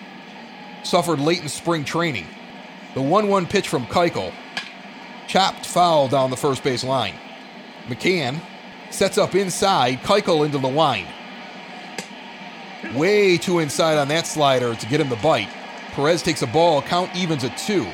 Suffered 0.83 1.19
late 1.19 1.41
in 1.41 1.49
spring 1.49 1.85
training. 1.85 2.27
The 2.93 3.01
1 3.01 3.27
1 3.27 3.45
pitch 3.45 3.69
from 3.69 3.85
Keuchel. 3.85 4.33
Chopped 5.27 5.65
foul 5.65 6.07
down 6.07 6.29
the 6.29 6.37
first 6.37 6.63
base 6.63 6.83
line. 6.83 7.13
McCann 7.87 8.41
sets 8.89 9.17
up 9.17 9.35
inside, 9.35 9.99
Keuchel 9.99 10.45
into 10.45 10.57
the 10.57 10.69
line. 10.69 11.07
Way 12.95 13.37
too 13.37 13.59
inside 13.59 13.97
on 13.97 14.07
that 14.09 14.27
slider 14.27 14.75
to 14.75 14.85
get 14.87 14.99
him 14.99 15.09
the 15.09 15.15
bite. 15.17 15.49
Perez 15.91 16.21
takes 16.21 16.41
a 16.41 16.47
ball, 16.47 16.81
count 16.81 17.15
evens 17.15 17.43
at 17.43 17.57
two. 17.57 17.87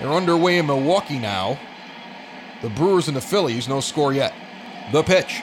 They're 0.00 0.10
underway 0.12 0.58
in 0.58 0.66
Milwaukee 0.66 1.18
now. 1.18 1.58
The 2.62 2.70
Brewers 2.70 3.08
and 3.08 3.16
the 3.16 3.20
Phillies, 3.20 3.68
no 3.68 3.80
score 3.80 4.12
yet. 4.12 4.34
The 4.92 5.02
pitch. 5.02 5.42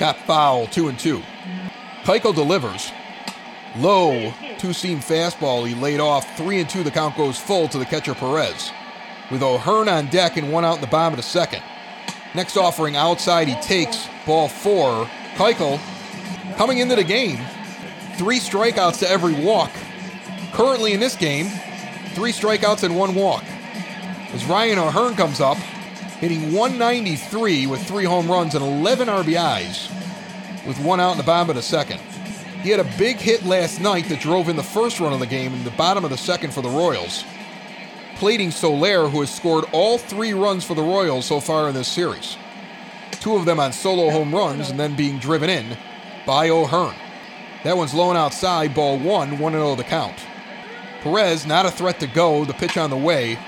Chop 0.00 0.16
foul, 0.16 0.66
two 0.68 0.88
and 0.88 0.98
two. 0.98 1.20
Keuchel 2.04 2.34
delivers. 2.34 2.90
Low, 3.76 4.32
two 4.56 4.72
seam 4.72 4.98
fastball. 4.98 5.68
He 5.68 5.74
laid 5.74 6.00
off 6.00 6.38
three 6.38 6.58
and 6.58 6.70
two. 6.70 6.82
The 6.82 6.90
count 6.90 7.18
goes 7.18 7.38
full 7.38 7.68
to 7.68 7.76
the 7.76 7.84
catcher 7.84 8.14
Perez. 8.14 8.72
With 9.30 9.42
O'Hearn 9.42 9.90
on 9.90 10.06
deck 10.06 10.38
and 10.38 10.50
one 10.50 10.64
out 10.64 10.76
in 10.76 10.80
the 10.80 10.86
bottom 10.86 11.12
of 11.12 11.18
the 11.18 11.22
second. 11.22 11.62
Next 12.34 12.56
offering 12.56 12.96
outside, 12.96 13.46
he 13.46 13.60
takes 13.60 14.08
ball 14.24 14.48
four. 14.48 15.04
Keuchel 15.34 15.78
coming 16.56 16.78
into 16.78 16.96
the 16.96 17.04
game, 17.04 17.36
three 18.14 18.38
strikeouts 18.38 19.00
to 19.00 19.10
every 19.10 19.34
walk. 19.34 19.70
Currently 20.54 20.94
in 20.94 21.00
this 21.00 21.14
game, 21.14 21.48
three 22.14 22.32
strikeouts 22.32 22.84
and 22.84 22.96
one 22.96 23.14
walk. 23.14 23.44
As 24.32 24.46
Ryan 24.46 24.78
O'Hearn 24.78 25.14
comes 25.14 25.42
up, 25.42 25.58
hitting 26.20 26.52
193 26.52 27.66
with 27.66 27.82
three 27.86 28.04
home 28.04 28.30
runs 28.30 28.54
and 28.54 28.64
11 28.64 29.08
RBIs, 29.08 29.88
with 30.66 30.78
one 30.80 31.00
out 31.00 31.12
in 31.12 31.18
the 31.18 31.24
bottom 31.24 31.48
of 31.48 31.56
the 31.56 31.62
second. 31.62 31.98
He 32.62 32.68
had 32.68 32.78
a 32.78 32.98
big 32.98 33.16
hit 33.16 33.44
last 33.46 33.80
night 33.80 34.06
that 34.10 34.20
drove 34.20 34.50
in 34.50 34.56
the 34.56 34.62
first 34.62 35.00
run 35.00 35.14
of 35.14 35.20
the 35.20 35.26
game 35.26 35.54
in 35.54 35.64
the 35.64 35.70
bottom 35.72 36.04
of 36.04 36.10
the 36.10 36.18
second 36.18 36.52
for 36.52 36.60
the 36.60 36.68
Royals, 36.68 37.24
plating 38.16 38.50
Soler, 38.50 39.08
who 39.08 39.20
has 39.20 39.34
scored 39.34 39.64
all 39.72 39.96
three 39.96 40.34
runs 40.34 40.62
for 40.62 40.74
the 40.74 40.82
Royals 40.82 41.24
so 41.24 41.40
far 41.40 41.68
in 41.68 41.74
this 41.74 41.88
series. 41.88 42.36
Two 43.12 43.36
of 43.36 43.46
them 43.46 43.58
on 43.58 43.72
solo 43.72 44.10
home 44.10 44.34
runs 44.34 44.68
and 44.68 44.78
then 44.78 44.94
being 44.94 45.18
driven 45.18 45.48
in 45.48 45.76
by 46.26 46.50
O'Hearn. 46.50 46.94
That 47.64 47.76
one's 47.76 47.94
low 47.94 48.10
and 48.10 48.18
outside, 48.18 48.74
ball 48.74 48.98
one, 48.98 49.38
1 49.38 49.52
0 49.52 49.74
the 49.74 49.84
count. 49.84 50.18
Perez, 51.00 51.46
not 51.46 51.66
a 51.66 51.70
threat 51.70 51.98
to 52.00 52.06
go. 52.06 52.44
The 52.44 52.52
pitch 52.52 52.76
on 52.76 52.90
the 52.90 52.96
way. 52.96 53.38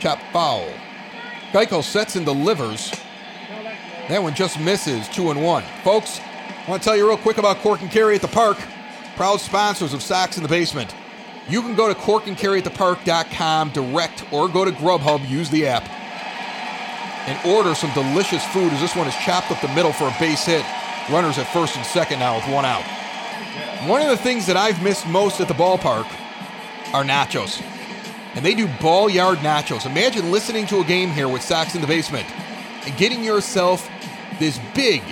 Chop 0.00 0.18
foul. 0.32 0.68
Keuchel 1.52 1.82
sets 1.82 2.16
and 2.16 2.26
delivers. 2.26 2.92
That 4.08 4.22
one 4.22 4.34
just 4.34 4.60
misses. 4.60 5.08
Two 5.08 5.30
and 5.30 5.42
one. 5.42 5.62
Folks, 5.82 6.20
I 6.20 6.70
want 6.70 6.82
to 6.82 6.86
tell 6.86 6.96
you 6.96 7.08
real 7.08 7.16
quick 7.16 7.38
about 7.38 7.58
Cork 7.58 7.80
and 7.80 7.90
Carry 7.90 8.14
at 8.14 8.22
the 8.22 8.28
Park. 8.28 8.58
Proud 9.16 9.40
sponsors 9.40 9.94
of 9.94 10.02
Sox 10.02 10.36
in 10.36 10.42
the 10.42 10.48
Basement. 10.48 10.94
You 11.48 11.62
can 11.62 11.74
go 11.74 11.88
to 11.88 11.98
corkandcarryatthepark.com 11.98 13.70
direct 13.70 14.30
or 14.32 14.48
go 14.48 14.64
to 14.64 14.70
Grubhub, 14.70 15.26
use 15.28 15.48
the 15.48 15.66
app, 15.66 15.88
and 17.26 17.38
order 17.46 17.74
some 17.74 17.92
delicious 17.94 18.44
food 18.48 18.72
as 18.72 18.80
this 18.80 18.94
one 18.94 19.08
is 19.08 19.14
chopped 19.16 19.50
up 19.50 19.60
the 19.62 19.68
middle 19.68 19.92
for 19.92 20.08
a 20.08 20.16
base 20.20 20.44
hit. 20.44 20.64
Runners 21.10 21.38
at 21.38 21.50
first 21.52 21.76
and 21.76 21.86
second 21.86 22.18
now 22.18 22.36
with 22.36 22.46
one 22.48 22.66
out. 22.66 22.84
One 23.88 24.02
of 24.02 24.08
the 24.08 24.16
things 24.16 24.46
that 24.46 24.58
I've 24.58 24.82
missed 24.82 25.06
most 25.06 25.40
at 25.40 25.48
the 25.48 25.54
ballpark 25.54 26.04
are 26.92 27.04
nachos. 27.04 27.62
And 28.38 28.46
they 28.46 28.54
do 28.54 28.68
ball 28.80 29.10
yard 29.10 29.38
nachos. 29.38 29.84
Imagine 29.84 30.30
listening 30.30 30.64
to 30.68 30.78
a 30.78 30.84
game 30.84 31.10
here 31.10 31.26
with 31.26 31.42
Sox 31.42 31.74
in 31.74 31.80
the 31.80 31.88
basement 31.88 32.24
and 32.86 32.96
getting 32.96 33.24
yourself 33.24 33.90
this 34.38 34.60
big 34.76 35.02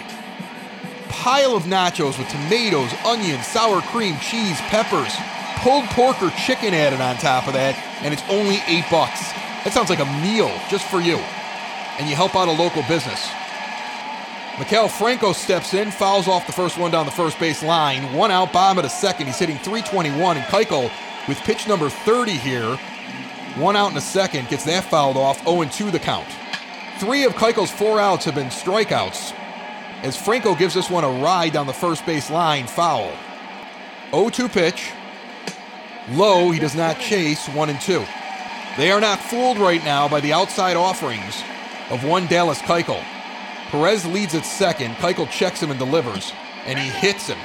pile 1.09 1.57
of 1.57 1.65
nachos 1.65 2.21
with 2.21 2.29
tomatoes, 2.29 2.89
onions, 3.05 3.45
sour 3.45 3.81
cream, 3.81 4.15
cheese, 4.21 4.61
peppers, 4.71 5.13
pulled 5.57 5.87
pork 5.87 6.23
or 6.23 6.31
chicken 6.47 6.73
added 6.73 7.01
on 7.01 7.17
top 7.17 7.49
of 7.49 7.55
that, 7.55 7.75
and 8.05 8.15
it's 8.15 8.23
only 8.31 8.63
eight 8.69 8.85
bucks. 8.93 9.33
That 9.65 9.73
sounds 9.73 9.91
like 9.91 9.99
a 9.99 10.07
meal 10.23 10.57
just 10.71 10.87
for 10.87 11.01
you. 11.01 11.17
And 11.99 12.09
you 12.09 12.15
help 12.15 12.37
out 12.37 12.47
a 12.47 12.53
local 12.53 12.83
business. 12.83 13.27
Maikel 14.55 14.89
Franco 14.89 15.33
steps 15.33 15.75
in, 15.75 15.91
fouls 15.91 16.29
off 16.29 16.47
the 16.47 16.53
first 16.53 16.79
one 16.79 16.93
down 16.93 17.07
the 17.07 17.11
first 17.11 17.41
base 17.41 17.65
line. 17.65 18.15
One 18.15 18.31
out, 18.31 18.53
bottom 18.53 18.79
at 18.79 18.83
the 18.83 18.89
second. 18.89 19.27
He's 19.27 19.41
hitting 19.41 19.59
321, 19.59 20.37
and 20.37 20.47
Keuchel 20.47 20.93
with 21.27 21.39
pitch 21.39 21.67
number 21.67 21.91
30 21.91 22.31
here. 22.31 22.79
One 23.57 23.75
out 23.75 23.89
in 23.89 23.95
the 23.95 24.01
second, 24.03 24.49
gets 24.49 24.65
that 24.65 24.85
fouled 24.85 25.17
off, 25.17 25.43
0 25.45 25.65
2 25.65 25.91
the 25.91 25.99
count. 25.99 26.29
Three 26.99 27.25
of 27.25 27.35
Keuchel's 27.35 27.71
four 27.71 27.99
outs 27.99 28.27
have 28.27 28.35
been 28.35 28.49
strikeouts, 28.49 29.33
as 30.03 30.17
Franco 30.17 30.55
gives 30.55 30.75
this 30.75 30.91
one 30.91 31.05
a 31.05 31.09
ride 31.09 31.55
down 31.55 31.67
the 31.67 31.73
first 31.73 32.05
base 32.05 32.31
line, 32.31 32.67
foul. 32.67 33.11
0 34.11 34.29
2 34.29 34.49
pitch. 34.51 34.93
Low, 36.11 36.51
he 36.51 36.61
does 36.61 36.75
not 36.75 37.01
chase, 37.01 37.49
1 37.49 37.71
and 37.71 37.81
2. 37.81 38.05
They 38.77 38.91
are 38.91 39.01
not 39.01 39.19
fooled 39.19 39.57
right 39.57 39.83
now 39.85 40.07
by 40.07 40.21
the 40.21 40.35
outside 40.35 40.77
offerings 40.77 41.43
of 41.89 42.05
one 42.05 42.27
Dallas 42.27 42.61
Keuchel. 42.61 43.03
Perez 43.71 44.05
leads 44.05 44.35
at 44.35 44.45
second. 44.45 44.95
Keuchel 44.97 45.31
checks 45.31 45.63
him 45.63 45.71
and 45.71 45.79
delivers, 45.79 46.33
and 46.67 46.79
he 46.79 46.91
hits 46.91 47.27
him. 47.27 47.39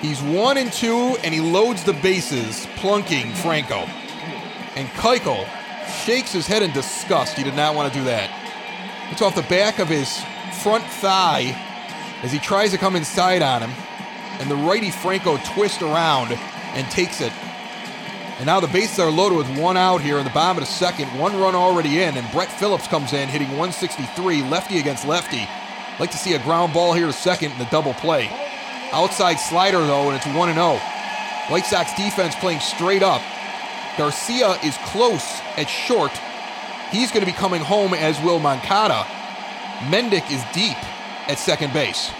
He's 0.00 0.22
one 0.22 0.58
and 0.58 0.72
two, 0.72 1.16
and 1.24 1.34
he 1.34 1.40
loads 1.40 1.82
the 1.82 1.92
bases, 1.92 2.68
plunking 2.76 3.32
Franco. 3.34 3.84
And 4.76 4.88
Keuchel 4.88 5.46
shakes 6.04 6.32
his 6.32 6.46
head 6.46 6.62
in 6.62 6.72
disgust. 6.72 7.36
He 7.36 7.44
did 7.44 7.54
not 7.54 7.74
want 7.74 7.92
to 7.92 7.98
do 7.98 8.04
that. 8.06 8.30
It's 9.10 9.22
off 9.22 9.34
the 9.34 9.42
back 9.42 9.78
of 9.78 9.88
his 9.88 10.22
front 10.62 10.84
thigh 10.84 11.54
as 12.22 12.32
he 12.32 12.38
tries 12.38 12.70
to 12.72 12.78
come 12.78 12.96
inside 12.96 13.42
on 13.42 13.62
him, 13.62 13.70
and 14.40 14.50
the 14.50 14.56
righty 14.56 14.90
Franco 14.90 15.36
twists 15.54 15.82
around 15.82 16.32
and 16.32 16.90
takes 16.90 17.20
it. 17.20 17.32
And 18.38 18.46
now 18.46 18.58
the 18.58 18.66
bases 18.66 18.98
are 18.98 19.10
loaded 19.10 19.36
with 19.36 19.58
one 19.58 19.76
out 19.76 20.00
here 20.00 20.18
in 20.18 20.24
the 20.24 20.30
bottom 20.30 20.60
of 20.60 20.68
the 20.68 20.72
second, 20.72 21.06
one 21.18 21.38
run 21.38 21.54
already 21.54 22.02
in, 22.02 22.16
and 22.16 22.32
Brett 22.32 22.50
Phillips 22.50 22.88
comes 22.88 23.12
in 23.12 23.28
hitting 23.28 23.48
163, 23.48 24.42
lefty 24.42 24.78
against 24.78 25.06
lefty. 25.06 25.46
Like 26.00 26.10
to 26.10 26.16
see 26.16 26.34
a 26.34 26.42
ground 26.42 26.72
ball 26.72 26.92
here 26.92 27.06
to 27.06 27.12
second 27.12 27.52
in 27.52 27.58
the 27.58 27.66
double 27.66 27.94
play. 27.94 28.28
Outside 28.90 29.36
slider 29.36 29.86
though, 29.86 30.08
and 30.08 30.16
it's 30.16 30.26
1 30.26 30.52
0. 30.52 30.80
White 31.48 31.66
Sox 31.66 31.94
defense 31.94 32.34
playing 32.36 32.60
straight 32.60 33.02
up. 33.02 33.22
Garcia 33.96 34.58
is 34.64 34.76
close 34.84 35.40
at 35.56 35.68
short. 35.68 36.12
He's 36.90 37.10
going 37.10 37.24
to 37.24 37.30
be 37.30 37.36
coming 37.36 37.60
home, 37.60 37.94
as 37.94 38.20
will 38.20 38.38
Moncada. 38.38 39.04
Mendick 39.90 40.30
is 40.30 40.42
deep 40.52 40.76
at 41.28 41.38
second 41.38 41.72
base. 41.72 42.10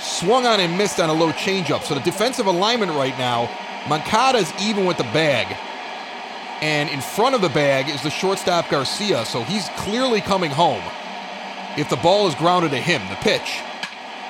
Swung 0.00 0.46
on 0.46 0.60
and 0.60 0.76
missed 0.76 1.00
on 1.00 1.08
a 1.08 1.12
low 1.12 1.32
changeup. 1.32 1.82
So 1.82 1.94
the 1.94 2.00
defensive 2.00 2.46
alignment 2.46 2.92
right 2.92 3.16
now 3.18 3.48
Moncada's 3.88 4.52
even 4.60 4.84
with 4.84 4.96
the 4.96 5.04
bag. 5.04 5.56
And 6.60 6.88
in 6.88 7.00
front 7.00 7.34
of 7.34 7.40
the 7.40 7.48
bag 7.48 7.88
is 7.88 8.02
the 8.02 8.10
shortstop 8.10 8.68
Garcia, 8.68 9.24
so 9.24 9.42
he's 9.42 9.68
clearly 9.76 10.20
coming 10.20 10.50
home. 10.50 10.82
If 11.76 11.88
the 11.90 11.96
ball 11.96 12.26
is 12.26 12.34
grounded 12.34 12.70
to 12.72 12.78
him, 12.78 13.02
the 13.08 13.16
pitch. 13.16 13.60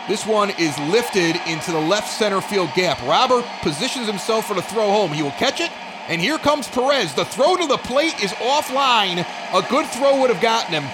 This 0.09 0.27
one 0.27 0.51
is 0.51 0.79
lifted 0.91 1.37
into 1.49 1.73
the 1.73 1.81
left 1.81 2.09
center 2.09 2.41
field 2.41 2.71
gap. 2.75 3.01
Robert 3.03 3.45
positions 3.63 4.07
himself 4.07 4.47
for 4.47 4.55
the 4.55 4.63
throw 4.63 4.91
home. 4.91 5.13
He 5.13 5.23
will 5.23 5.31
catch 5.33 5.61
it, 5.61 5.71
and 6.09 6.21
here 6.21 6.39
comes 6.39 6.69
Perez. 6.69 7.15
The 7.15 7.25
throw 7.25 7.57
to 7.57 7.67
the 7.67 7.79
plate 7.79 8.23
is 8.23 8.33
offline. 8.33 9.27
A 9.53 9.69
good 9.69 9.87
throw 9.87 10.21
would 10.21 10.31
have 10.31 10.41
gotten 10.41 10.73
him. 10.73 10.85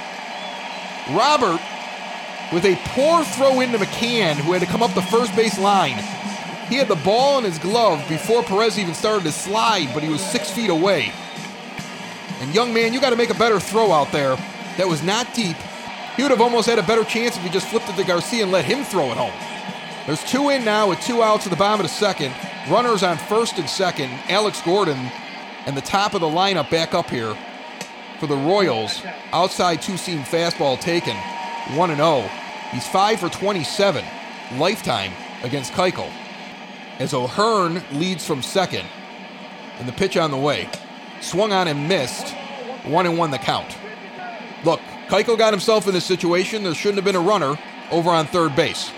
Robert, 1.16 1.60
with 2.52 2.64
a 2.64 2.76
poor 2.90 3.24
throw 3.24 3.60
into 3.60 3.78
McCann, 3.78 4.34
who 4.34 4.52
had 4.52 4.62
to 4.62 4.66
come 4.66 4.82
up 4.82 4.94
the 4.94 5.02
first 5.02 5.34
base 5.34 5.58
line, 5.58 5.96
he 6.68 6.76
had 6.76 6.88
the 6.88 6.96
ball 6.96 7.38
in 7.38 7.44
his 7.44 7.58
glove 7.58 8.06
before 8.08 8.42
Perez 8.42 8.78
even 8.78 8.94
started 8.94 9.24
to 9.24 9.32
slide, 9.32 9.90
but 9.92 10.02
he 10.02 10.08
was 10.08 10.22
six 10.22 10.50
feet 10.50 10.70
away. 10.70 11.12
And 12.40 12.54
young 12.54 12.72
man, 12.72 12.92
you 12.92 13.00
got 13.00 13.10
to 13.10 13.16
make 13.16 13.30
a 13.30 13.34
better 13.34 13.60
throw 13.60 13.92
out 13.92 14.10
there. 14.12 14.36
That 14.78 14.88
was 14.88 15.02
not 15.02 15.32
deep. 15.34 15.56
He 16.16 16.22
would 16.22 16.30
have 16.30 16.40
almost 16.40 16.68
had 16.68 16.78
a 16.78 16.82
better 16.82 17.04
chance 17.04 17.36
if 17.36 17.42
he 17.42 17.50
just 17.50 17.68
flipped 17.68 17.88
it 17.88 17.96
to 17.96 18.04
Garcia 18.04 18.42
and 18.42 18.52
let 18.52 18.64
him 18.64 18.84
throw 18.84 19.10
it 19.10 19.16
home. 19.16 19.51
There's 20.06 20.24
two 20.24 20.48
in 20.48 20.64
now 20.64 20.88
with 20.88 21.00
two 21.00 21.22
outs 21.22 21.46
at 21.46 21.50
the 21.50 21.56
bottom 21.56 21.80
of 21.80 21.86
the 21.86 21.94
second. 21.94 22.34
Runners 22.68 23.02
on 23.02 23.16
first 23.16 23.58
and 23.58 23.68
second. 23.68 24.10
Alex 24.28 24.60
Gordon 24.62 24.98
and 25.66 25.76
the 25.76 25.80
top 25.80 26.14
of 26.14 26.20
the 26.20 26.26
lineup 26.26 26.70
back 26.70 26.92
up 26.92 27.08
here 27.08 27.36
for 28.18 28.26
the 28.26 28.36
Royals. 28.36 29.02
Outside 29.32 29.80
two 29.80 29.96
seam 29.96 30.20
fastball 30.20 30.80
taken. 30.80 31.16
1 31.76 31.96
0. 31.96 32.30
He's 32.72 32.86
5 32.88 33.20
for 33.20 33.28
27 33.28 34.04
lifetime 34.58 35.12
against 35.44 35.72
Keuchel 35.72 36.10
as 36.98 37.14
O'Hearn 37.14 37.82
leads 37.92 38.26
from 38.26 38.42
second. 38.42 38.86
And 39.78 39.88
the 39.88 39.92
pitch 39.92 40.16
on 40.16 40.30
the 40.30 40.36
way. 40.36 40.68
Swung 41.20 41.52
on 41.52 41.68
and 41.68 41.88
missed. 41.88 42.34
One 42.84 43.06
and 43.06 43.16
one 43.16 43.30
the 43.30 43.38
count. 43.38 43.76
Look, 44.64 44.80
Keuchel 45.08 45.38
got 45.38 45.52
himself 45.52 45.86
in 45.86 45.94
this 45.94 46.04
situation. 46.04 46.64
There 46.64 46.74
shouldn't 46.74 46.96
have 46.96 47.04
been 47.04 47.16
a 47.16 47.20
runner 47.20 47.56
over 47.90 48.10
on 48.10 48.26
third 48.26 48.56
base. 48.56 48.90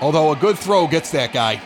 Although 0.00 0.32
a 0.32 0.36
good 0.36 0.58
throw 0.58 0.86
gets 0.86 1.10
that 1.12 1.32
guy. 1.32 1.60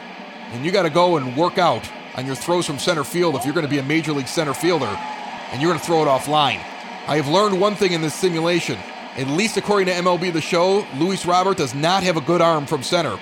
And 0.53 0.65
you 0.65 0.73
got 0.73 0.83
to 0.83 0.91
go 0.91 1.17
and 1.17 1.37
work 1.37 1.59
out 1.59 1.89
on 2.17 2.27
your 2.27 2.35
throws 2.35 2.67
from 2.67 2.79
center 2.79 3.05
field 3.05 3.35
if 3.35 3.45
you're 3.45 3.55
going 3.55 3.67
to 3.67 3.71
be 3.71 3.79
a 3.79 3.83
major 3.83 4.13
league 4.13 4.29
center 4.29 4.55
fielder 4.55 4.87
and 4.87 5.61
you're 5.61 5.71
going 5.71 5.81
to 5.81 5.87
throw 5.87 6.03
it 6.03 6.07
offline. 6.07 6.61
I 7.07 7.17
have 7.17 7.29
learned 7.29 7.61
one 7.61 7.75
thing 7.75 7.93
in 7.93 8.01
this 8.01 8.15
simulation. 8.15 8.79
At 9.17 9.29
least 9.29 9.57
according 9.57 9.87
to 9.87 9.93
MLB 9.93 10.33
The 10.33 10.41
Show, 10.41 10.87
Luis 10.97 11.25
Robert 11.25 11.57
does 11.57 11.75
not 11.75 12.03
have 12.03 12.17
a 12.17 12.21
good 12.21 12.41
arm 12.41 12.67
from 12.67 12.83
center 12.83 13.19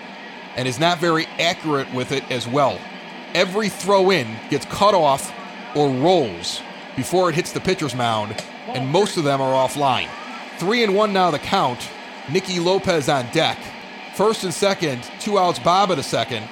and 0.57 0.67
is 0.67 0.79
not 0.79 0.99
very 0.99 1.27
accurate 1.39 1.93
with 1.93 2.13
it 2.13 2.31
as 2.31 2.49
well. 2.49 2.79
Every 3.35 3.69
throw 3.69 4.11
in 4.11 4.29
gets 4.51 4.65
cut 4.67 4.95
off 4.95 5.35
or 5.75 5.89
rolls 5.89 6.63
before 6.97 7.29
it 7.29 7.35
hits 7.35 7.53
the 7.53 7.61
pitcher's 7.61 7.95
mound, 7.95 8.43
and 8.69 8.89
most 8.89 9.17
of 9.17 9.25
them 9.25 9.41
are 9.41 9.69
offline. 9.69 10.09
Three 10.59 10.83
and 10.85 10.95
one 10.95 11.13
now 11.13 11.31
the 11.31 11.39
count. 11.39 11.89
Nicky 12.31 12.61
Lopez 12.61 13.09
on 13.09 13.27
deck. 13.33 13.59
First 14.15 14.45
and 14.45 14.53
second, 14.53 15.03
two 15.21 15.39
outs, 15.39 15.59
Bob 15.59 15.91
at 15.91 15.99
a 15.99 16.03
second. 16.03 16.47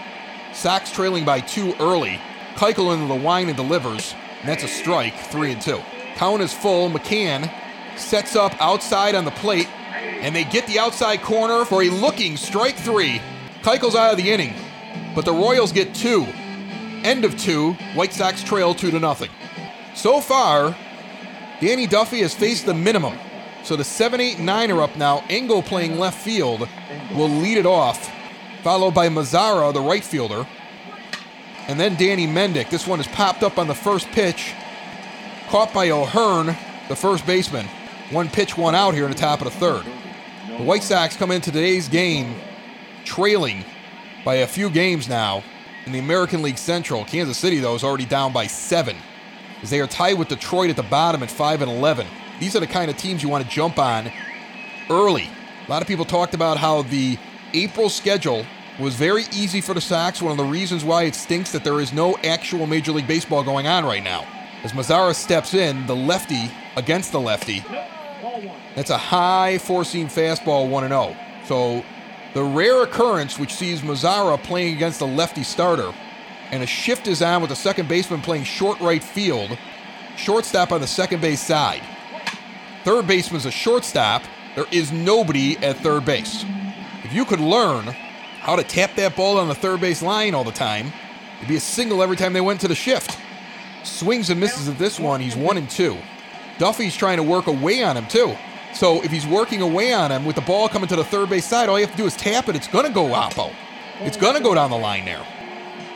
Sox 0.54 0.90
trailing 0.90 1.26
by 1.26 1.40
two 1.40 1.74
early. 1.78 2.18
Keuchel 2.54 2.94
into 2.94 3.06
the 3.06 3.14
wine 3.14 3.48
and 3.48 3.56
delivers, 3.56 4.14
and 4.40 4.48
that's 4.48 4.64
a 4.64 4.68
strike, 4.68 5.14
three 5.14 5.52
and 5.52 5.60
two. 5.60 5.78
Count 6.14 6.40
is 6.42 6.52
full. 6.54 6.90
McCann 6.90 7.52
sets 7.98 8.34
up 8.34 8.54
outside 8.60 9.14
on 9.14 9.26
the 9.26 9.30
plate, 9.32 9.68
and 9.92 10.34
they 10.34 10.44
get 10.44 10.66
the 10.66 10.78
outside 10.78 11.22
corner 11.22 11.66
for 11.66 11.82
a 11.82 11.90
looking 11.90 12.36
strike 12.36 12.76
three. 12.76 13.20
Keuchel's 13.62 13.94
out 13.94 14.12
of 14.12 14.16
the 14.16 14.30
inning, 14.30 14.54
but 15.14 15.26
the 15.26 15.32
Royals 15.32 15.70
get 15.70 15.94
two. 15.94 16.24
End 17.04 17.26
of 17.26 17.38
two. 17.38 17.74
White 17.94 18.14
Sox 18.14 18.42
trail 18.42 18.74
two 18.74 18.90
to 18.90 18.98
nothing. 18.98 19.30
So 19.94 20.20
far, 20.20 20.74
Danny 21.60 21.86
Duffy 21.86 22.20
has 22.20 22.34
faced 22.34 22.64
the 22.64 22.74
minimum. 22.74 23.18
So 23.62 23.76
the 23.76 23.84
7 23.84 24.20
8 24.20 24.38
9 24.38 24.70
are 24.70 24.82
up 24.82 24.96
now. 24.96 25.24
Engel 25.28 25.62
playing 25.62 25.98
left 25.98 26.20
field 26.20 26.68
will 27.14 27.28
lead 27.28 27.58
it 27.58 27.66
off, 27.66 28.10
followed 28.62 28.94
by 28.94 29.08
Mazara, 29.08 29.72
the 29.72 29.80
right 29.80 30.04
fielder. 30.04 30.46
And 31.68 31.78
then 31.78 31.94
Danny 31.96 32.26
Mendick. 32.26 32.70
This 32.70 32.86
one 32.86 33.00
is 33.00 33.06
popped 33.08 33.42
up 33.42 33.58
on 33.58 33.68
the 33.68 33.74
first 33.74 34.08
pitch, 34.08 34.54
caught 35.48 35.72
by 35.72 35.90
O'Hearn, 35.90 36.46
the 36.88 36.96
first 36.96 37.26
baseman. 37.26 37.66
One 38.10 38.28
pitch, 38.28 38.56
one 38.56 38.74
out 38.74 38.94
here 38.94 39.04
in 39.04 39.10
the 39.10 39.16
top 39.16 39.40
of 39.40 39.44
the 39.44 39.58
third. 39.58 39.84
The 40.48 40.64
White 40.64 40.82
Sox 40.82 41.16
come 41.16 41.30
into 41.30 41.52
today's 41.52 41.88
game 41.88 42.34
trailing 43.04 43.64
by 44.24 44.36
a 44.36 44.46
few 44.46 44.68
games 44.68 45.08
now 45.08 45.44
in 45.86 45.92
the 45.92 45.98
American 46.00 46.42
League 46.42 46.58
Central. 46.58 47.04
Kansas 47.04 47.38
City, 47.38 47.58
though, 47.58 47.74
is 47.74 47.84
already 47.84 48.04
down 48.04 48.32
by 48.32 48.46
seven 48.46 48.96
as 49.62 49.70
they 49.70 49.80
are 49.80 49.86
tied 49.86 50.18
with 50.18 50.28
Detroit 50.28 50.70
at 50.70 50.76
the 50.76 50.82
bottom 50.82 51.22
at 51.22 51.30
5 51.30 51.62
and 51.62 51.70
11. 51.70 52.06
These 52.40 52.56
are 52.56 52.60
the 52.60 52.66
kind 52.66 52.90
of 52.90 52.96
teams 52.96 53.22
you 53.22 53.28
want 53.28 53.44
to 53.44 53.50
jump 53.50 53.78
on 53.78 54.10
early. 54.88 55.28
A 55.66 55.70
lot 55.70 55.82
of 55.82 55.88
people 55.88 56.06
talked 56.06 56.32
about 56.32 56.56
how 56.56 56.82
the 56.82 57.18
April 57.52 57.90
schedule 57.90 58.46
was 58.78 58.94
very 58.94 59.24
easy 59.32 59.60
for 59.60 59.74
the 59.74 59.80
Sox. 59.80 60.22
One 60.22 60.32
of 60.32 60.38
the 60.38 60.44
reasons 60.44 60.82
why 60.82 61.02
it 61.02 61.14
stinks 61.14 61.52
that 61.52 61.64
there 61.64 61.80
is 61.80 61.92
no 61.92 62.16
actual 62.24 62.66
Major 62.66 62.92
League 62.92 63.06
Baseball 63.06 63.44
going 63.44 63.66
on 63.66 63.84
right 63.84 64.02
now. 64.02 64.26
As 64.64 64.72
Mazara 64.72 65.14
steps 65.14 65.52
in, 65.52 65.86
the 65.86 65.94
lefty 65.94 66.50
against 66.76 67.12
the 67.12 67.20
lefty. 67.20 67.62
That's 68.74 68.90
a 68.90 68.98
high 68.98 69.58
four 69.58 69.84
seam 69.84 70.08
fastball 70.08 70.68
1 70.70 70.88
0. 70.88 71.16
So 71.44 71.84
the 72.32 72.42
rare 72.42 72.82
occurrence 72.82 73.38
which 73.38 73.52
sees 73.52 73.82
Mazara 73.82 74.42
playing 74.42 74.76
against 74.76 75.02
a 75.02 75.06
lefty 75.06 75.42
starter, 75.42 75.92
and 76.50 76.62
a 76.62 76.66
shift 76.66 77.06
is 77.06 77.20
on 77.20 77.42
with 77.42 77.50
the 77.50 77.56
second 77.56 77.88
baseman 77.88 78.22
playing 78.22 78.44
short 78.44 78.80
right 78.80 79.04
field, 79.04 79.58
shortstop 80.16 80.72
on 80.72 80.80
the 80.80 80.86
second 80.86 81.20
base 81.20 81.42
side. 81.42 81.82
Third 82.84 83.06
baseman's 83.06 83.46
a 83.46 83.50
shortstop. 83.50 84.22
There 84.54 84.66
is 84.70 84.90
nobody 84.90 85.56
at 85.58 85.76
third 85.78 86.04
base. 86.04 86.44
If 87.04 87.12
you 87.12 87.24
could 87.24 87.40
learn 87.40 87.84
how 88.40 88.56
to 88.56 88.62
tap 88.62 88.94
that 88.96 89.16
ball 89.16 89.38
on 89.38 89.48
the 89.48 89.54
third 89.54 89.80
base 89.80 90.02
line 90.02 90.34
all 90.34 90.44
the 90.44 90.50
time, 90.50 90.92
it'd 91.38 91.48
be 91.48 91.56
a 91.56 91.60
single 91.60 92.02
every 92.02 92.16
time 92.16 92.32
they 92.32 92.40
went 92.40 92.60
to 92.62 92.68
the 92.68 92.74
shift. 92.74 93.18
Swings 93.84 94.30
and 94.30 94.40
misses 94.40 94.68
at 94.68 94.78
this 94.78 94.98
one. 94.98 95.20
He's 95.20 95.36
one 95.36 95.56
and 95.56 95.68
two. 95.68 95.96
Duffy's 96.58 96.96
trying 96.96 97.16
to 97.16 97.22
work 97.22 97.46
away 97.46 97.82
on 97.82 97.96
him 97.96 98.06
too. 98.06 98.34
So 98.74 99.02
if 99.02 99.10
he's 99.10 99.26
working 99.26 99.62
away 99.62 99.92
on 99.92 100.10
him 100.10 100.24
with 100.24 100.36
the 100.36 100.42
ball 100.42 100.68
coming 100.68 100.88
to 100.88 100.96
the 100.96 101.04
third 101.04 101.28
base 101.28 101.46
side, 101.46 101.68
all 101.68 101.78
you 101.78 101.86
have 101.86 101.94
to 101.94 102.02
do 102.02 102.06
is 102.06 102.16
tap 102.16 102.48
it. 102.48 102.56
It's 102.56 102.68
going 102.68 102.86
to 102.86 102.92
go 102.92 103.06
oppo. 103.06 103.52
It's 104.00 104.16
going 104.16 104.36
to 104.36 104.42
go 104.42 104.54
down 104.54 104.70
the 104.70 104.78
line 104.78 105.04
there. 105.04 105.26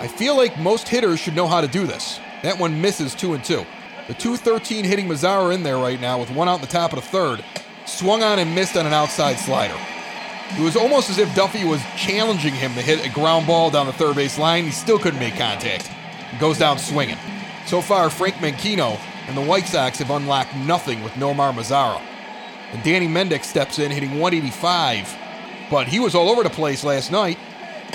I 0.01 0.09
feel 0.09 0.37
like 0.37 0.59
most 0.59 0.89
hitters 0.89 1.21
should 1.21 1.37
know 1.37 1.47
how 1.47 1.61
to 1.61 1.69
do 1.69 1.87
this. 1.87 2.19
That 2.43 2.59
one 2.59 2.81
misses 2.81 3.15
two 3.15 3.35
and 3.35 3.45
two. 3.45 3.65
The 4.07 4.13
213 4.13 4.85
hitting 4.85 5.09
Mazara 5.09 5.55
in 5.55 5.63
there 5.63 5.79
right 5.79 5.99
now 5.99 6.21
with 6.21 6.31
one 6.31 6.47
out 6.47 6.57
in 6.57 6.61
the 6.61 6.67
top 6.67 6.93
of 6.93 7.01
the 7.01 7.07
third. 7.07 7.43
Swung 7.87 8.23
on 8.23 8.39
and 8.39 8.55
missed 8.55 8.77
on 8.77 8.85
an 8.85 8.93
outside 8.93 9.39
slider. 9.39 9.77
It 10.51 10.61
was 10.61 10.77
almost 10.77 11.09
as 11.09 11.17
if 11.17 11.35
Duffy 11.35 11.65
was 11.65 11.81
challenging 11.97 12.53
him 12.53 12.75
to 12.75 12.83
hit 12.83 13.05
a 13.05 13.09
ground 13.09 13.47
ball 13.47 13.71
down 13.71 13.87
the 13.87 13.95
third 13.95 14.17
base 14.17 14.39
line. 14.39 14.65
He 14.65 14.73
still 14.73 14.99
couldn't 14.99 15.21
make 15.21 15.37
contact. 15.37 15.87
He 16.31 16.39
goes 16.39 16.59
down 16.59 16.79
swinging. 16.79 17.17
So 17.65 17.81
far, 17.81 18.11
Frank 18.11 18.35
Menechino 18.37 19.01
and 19.27 19.37
the 19.37 19.43
White 19.43 19.67
Sox 19.67 19.99
have 20.01 20.11
unlocked 20.11 20.55
nothing 20.55 21.03
with 21.03 21.15
Nomar 21.15 21.55
Mazara. 21.55 22.01
And 22.73 22.83
Danny 22.83 23.09
Mendick 23.09 23.43
steps 23.43 23.79
in, 23.79 23.91
hitting 23.91 24.21
185. 24.21 25.17
But 25.71 25.89
he 25.89 25.99
was 25.99 26.15
all 26.15 26.29
over 26.29 26.43
the 26.43 26.51
place 26.51 26.85
last 26.85 27.11
night. 27.11 27.39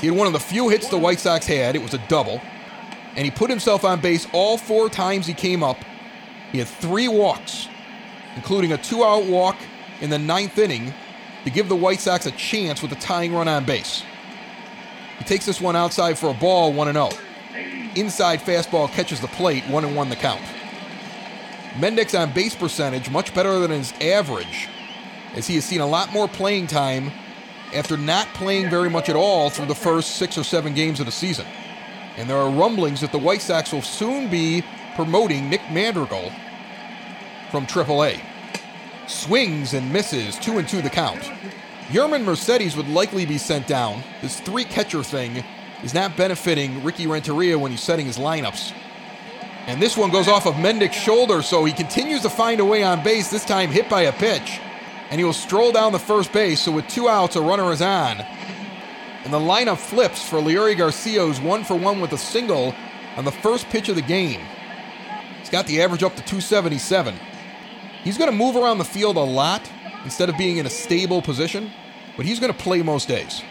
He 0.01 0.07
had 0.07 0.17
one 0.17 0.25
of 0.25 0.33
the 0.33 0.39
few 0.39 0.69
hits 0.69 0.89
the 0.89 0.97
White 0.97 1.19
Sox 1.19 1.45
had. 1.45 1.75
It 1.75 1.83
was 1.83 1.93
a 1.93 1.99
double. 2.07 2.41
And 3.15 3.25
he 3.25 3.31
put 3.31 3.51
himself 3.51 3.85
on 3.85 4.01
base 4.01 4.27
all 4.33 4.57
four 4.57 4.89
times 4.89 5.27
he 5.27 5.35
came 5.35 5.61
up. 5.61 5.77
He 6.51 6.59
had 6.59 6.67
three 6.67 7.07
walks, 7.07 7.67
including 8.35 8.71
a 8.71 8.77
two 8.77 9.03
out 9.03 9.25
walk 9.25 9.57
in 10.01 10.09
the 10.09 10.19
ninth 10.19 10.57
inning 10.57 10.93
to 11.43 11.49
give 11.49 11.69
the 11.69 11.75
White 11.75 11.99
Sox 11.99 12.25
a 12.25 12.31
chance 12.31 12.81
with 12.81 12.91
a 12.91 12.95
tying 12.95 13.33
run 13.33 13.47
on 13.47 13.65
base. 13.65 14.03
He 15.17 15.25
takes 15.25 15.45
this 15.45 15.61
one 15.61 15.75
outside 15.75 16.17
for 16.17 16.29
a 16.29 16.33
ball, 16.33 16.73
1 16.73 16.93
0. 16.93 17.09
Inside 17.95 18.39
fastball 18.39 18.89
catches 18.89 19.19
the 19.19 19.27
plate, 19.27 19.63
1 19.67 19.85
and 19.85 19.95
1 19.95 20.09
the 20.09 20.15
count. 20.15 20.41
Mendick's 21.73 22.15
on 22.15 22.31
base 22.33 22.55
percentage 22.55 23.09
much 23.09 23.33
better 23.33 23.59
than 23.59 23.71
his 23.71 23.93
average, 24.01 24.67
as 25.35 25.47
he 25.47 25.55
has 25.55 25.65
seen 25.65 25.81
a 25.81 25.87
lot 25.87 26.11
more 26.11 26.27
playing 26.27 26.67
time 26.67 27.11
after 27.73 27.97
not 27.97 28.27
playing 28.33 28.69
very 28.69 28.89
much 28.89 29.09
at 29.09 29.15
all 29.15 29.49
through 29.49 29.67
the 29.67 29.75
first 29.75 30.15
six 30.15 30.37
or 30.37 30.43
seven 30.43 30.73
games 30.73 30.99
of 30.99 31.05
the 31.05 31.11
season. 31.11 31.45
And 32.17 32.29
there 32.29 32.37
are 32.37 32.49
rumblings 32.49 33.01
that 33.01 33.11
the 33.11 33.19
White 33.19 33.41
Sox 33.41 33.71
will 33.71 33.81
soon 33.81 34.29
be 34.29 34.63
promoting 34.99 35.49
Nick 35.49 35.61
Madrigal 35.71 36.29
from 37.51 37.65
AAA. 37.65 38.19
Swings 39.07 39.73
and 39.73 39.93
misses, 39.93 40.37
two 40.39 40.57
and 40.57 40.67
two 40.67 40.81
the 40.81 40.89
count. 40.89 41.21
Yermin 41.87 42.25
Mercedes 42.25 42.75
would 42.75 42.89
likely 42.89 43.25
be 43.25 43.37
sent 43.37 43.65
down. 43.65 44.03
This 44.21 44.41
three 44.41 44.65
catcher 44.65 45.01
thing 45.01 45.41
is 45.83 45.93
not 45.93 46.17
benefiting 46.17 46.83
Ricky 46.83 47.07
Renteria 47.07 47.57
when 47.57 47.71
he's 47.71 47.79
setting 47.79 48.07
his 48.07 48.17
lineups. 48.17 48.73
And 49.67 49.81
this 49.81 49.95
one 49.95 50.11
goes 50.11 50.27
off 50.27 50.45
of 50.45 50.55
Mendick's 50.55 50.97
shoulder, 50.97 51.41
so 51.43 51.63
he 51.63 51.71
continues 51.71 52.23
to 52.23 52.29
find 52.29 52.59
a 52.59 52.65
way 52.65 52.83
on 52.83 53.01
base, 53.01 53.29
this 53.29 53.45
time 53.45 53.69
hit 53.69 53.87
by 53.87 54.01
a 54.01 54.11
pitch. 54.11 54.59
And 55.11 55.17
he 55.17 55.23
will 55.23 55.31
stroll 55.31 55.71
down 55.71 55.93
the 55.93 55.99
first 55.99 56.33
base, 56.33 56.59
so 56.59 56.73
with 56.73 56.89
two 56.89 57.07
outs, 57.07 57.37
a 57.37 57.41
runner 57.41 57.71
is 57.71 57.81
on. 57.81 58.19
And 59.23 59.31
the 59.31 59.39
lineup 59.39 59.77
flips 59.77 60.27
for 60.27 60.41
Leury 60.41 60.75
Garcia's 60.75 61.39
one 61.39 61.63
for 61.63 61.75
one 61.75 62.01
with 62.01 62.11
a 62.11 62.17
single 62.17 62.75
on 63.15 63.23
the 63.23 63.31
first 63.31 63.69
pitch 63.69 63.87
of 63.87 63.95
the 63.95 64.01
game. 64.01 64.41
He's 65.49 65.57
got 65.57 65.65
the 65.65 65.81
average 65.81 66.03
up 66.03 66.11
to 66.11 66.21
277. 66.21 67.15
He's 68.03 68.19
going 68.19 68.29
to 68.29 68.35
move 68.37 68.55
around 68.55 68.77
the 68.77 68.83
field 68.83 69.15
a 69.15 69.19
lot 69.19 69.67
instead 70.03 70.29
of 70.29 70.37
being 70.37 70.57
in 70.57 70.67
a 70.67 70.69
stable 70.69 71.23
position, 71.23 71.71
but 72.15 72.23
he's 72.23 72.39
going 72.39 72.53
to 72.53 72.59
play 72.59 72.83
most 72.83 73.07
days. 73.07 73.41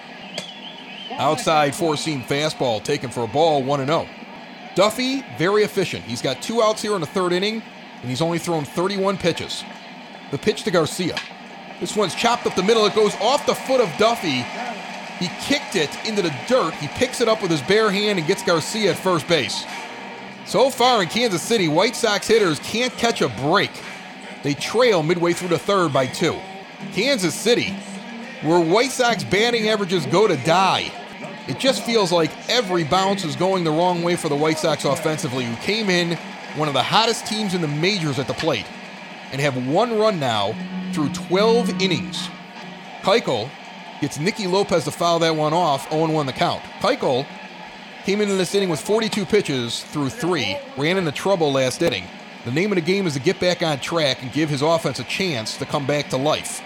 Outside 1.11 1.75
four 1.75 1.97
seam 1.97 2.23
fastball 2.23 2.81
taken 2.85 3.11
for 3.11 3.25
a 3.25 3.27
ball, 3.27 3.65
1 3.65 3.85
0. 3.85 4.07
Duffy, 4.77 5.25
very 5.39 5.65
efficient. 5.65 6.05
He's 6.05 6.23
got 6.23 6.41
two 6.41 6.63
outs 6.63 6.83
here 6.83 6.95
in 6.95 7.01
the 7.01 7.07
third 7.09 7.33
inning, 7.33 7.65
and 8.01 8.09
he's 8.09 8.23
only 8.23 8.39
thrown 8.39 8.65
31 8.65 9.17
pitches. 9.17 9.65
The 10.31 10.39
pitch 10.39 10.63
to 10.63 10.71
Garcia. 10.71 11.17
This 11.81 11.97
one's 11.97 12.15
chopped 12.15 12.47
up 12.47 12.55
the 12.55 12.63
middle. 12.63 12.87
It 12.87 12.95
goes 12.95 13.17
off 13.17 13.45
the 13.45 13.57
foot 13.57 13.81
of 13.81 13.93
Duffy. 13.99 14.45
He 15.19 15.29
kicked 15.41 15.75
it 15.75 15.91
into 16.07 16.23
the 16.23 16.33
dirt. 16.47 16.75
He 16.75 16.87
picks 16.87 17.21
it 17.21 17.27
up 17.27 17.43
with 17.43 17.51
his 17.51 17.63
bare 17.63 17.91
hand 17.91 18.21
and 18.21 18.29
gets 18.29 18.45
Garcia 18.45 18.93
at 18.93 18.97
first 18.97 19.27
base. 19.27 19.65
So 20.49 20.71
far 20.71 21.03
in 21.03 21.11
Kansas 21.11 21.43
City, 21.43 21.69
White 21.69 21.95
Sox 21.95 22.27
hitters 22.27 22.59
can't 22.61 22.91
catch 22.95 23.21
a 23.21 23.29
break. 23.29 23.71
They 24.43 24.55
trail 24.55 25.03
midway 25.03 25.35
through 25.35 25.49
the 25.49 25.59
third 25.59 25.93
by 25.93 26.07
two. 26.07 26.39
Kansas 26.95 27.35
City, 27.35 27.75
where 28.41 28.59
White 28.59 28.91
Sox 28.91 29.23
batting 29.25 29.69
averages 29.69 30.07
go 30.07 30.27
to 30.27 30.39
die. 30.47 30.91
It 31.49 31.59
just 31.59 31.85
feels 31.85 32.13
like 32.13 32.31
every 32.49 32.83
bounce 32.83 33.27
is 33.27 33.37
going 33.37 33.63
the 33.63 33.71
wrong 33.71 34.03
way 34.03 34.17
for 34.17 34.31
the 34.31 34.37
White 34.37 34.59
Sox 34.59 34.87
offensively, 34.87 35.45
who 35.45 35.55
came 35.57 35.91
in 35.91 36.17
one 36.57 36.67
of 36.67 36.73
the 36.73 36.83
hottest 36.83 37.27
teams 37.27 37.53
in 37.53 37.61
the 37.61 37.69
majors 37.69 38.19
at 38.19 38.27
the 38.27 38.33
plate 38.33 38.67
and 39.33 39.43
have 39.43 39.67
one 39.67 39.99
run 39.99 40.19
now 40.19 40.55
through 40.95 41.11
12 41.11 41.83
innings. 41.83 42.27
Keuchel 43.03 43.51
gets 44.01 44.19
Nicky 44.19 44.47
Lopez 44.47 44.85
to 44.85 44.93
foul 44.93 45.19
that 45.19 45.37
one 45.37 45.53
off, 45.53 45.91
0 45.91 46.11
1 46.11 46.25
the 46.25 46.33
count. 46.33 46.63
Keuchel 46.81 47.27
came 48.09 48.23
into 48.23 48.37
this 48.37 48.55
inning 48.55 48.71
with 48.71 48.81
42 48.81 49.27
pitches 49.27 49.85
through 49.85 50.09
three, 50.09 50.57
ran 50.79 50.97
into 50.97 51.12
trouble 51.12 51.53
last 51.53 51.83
inning. 51.83 52.05
The 52.47 52.51
name 52.51 52.73
of 52.73 52.77
the 52.77 52.81
game 52.81 53.07
is 53.07 53.12
to 53.12 53.21
get 53.21 53.38
back 53.38 53.61
on 53.61 53.81
track 53.81 54.23
and 54.23 54.33
give 54.33 54.49
his 54.49 54.62
offense 54.62 54.99
a 54.99 55.05
chance 55.05 55.59
to 55.59 55.66
come 55.66 55.87
back 55.87 56.09
to 56.09 56.16
life. 56.16 56.62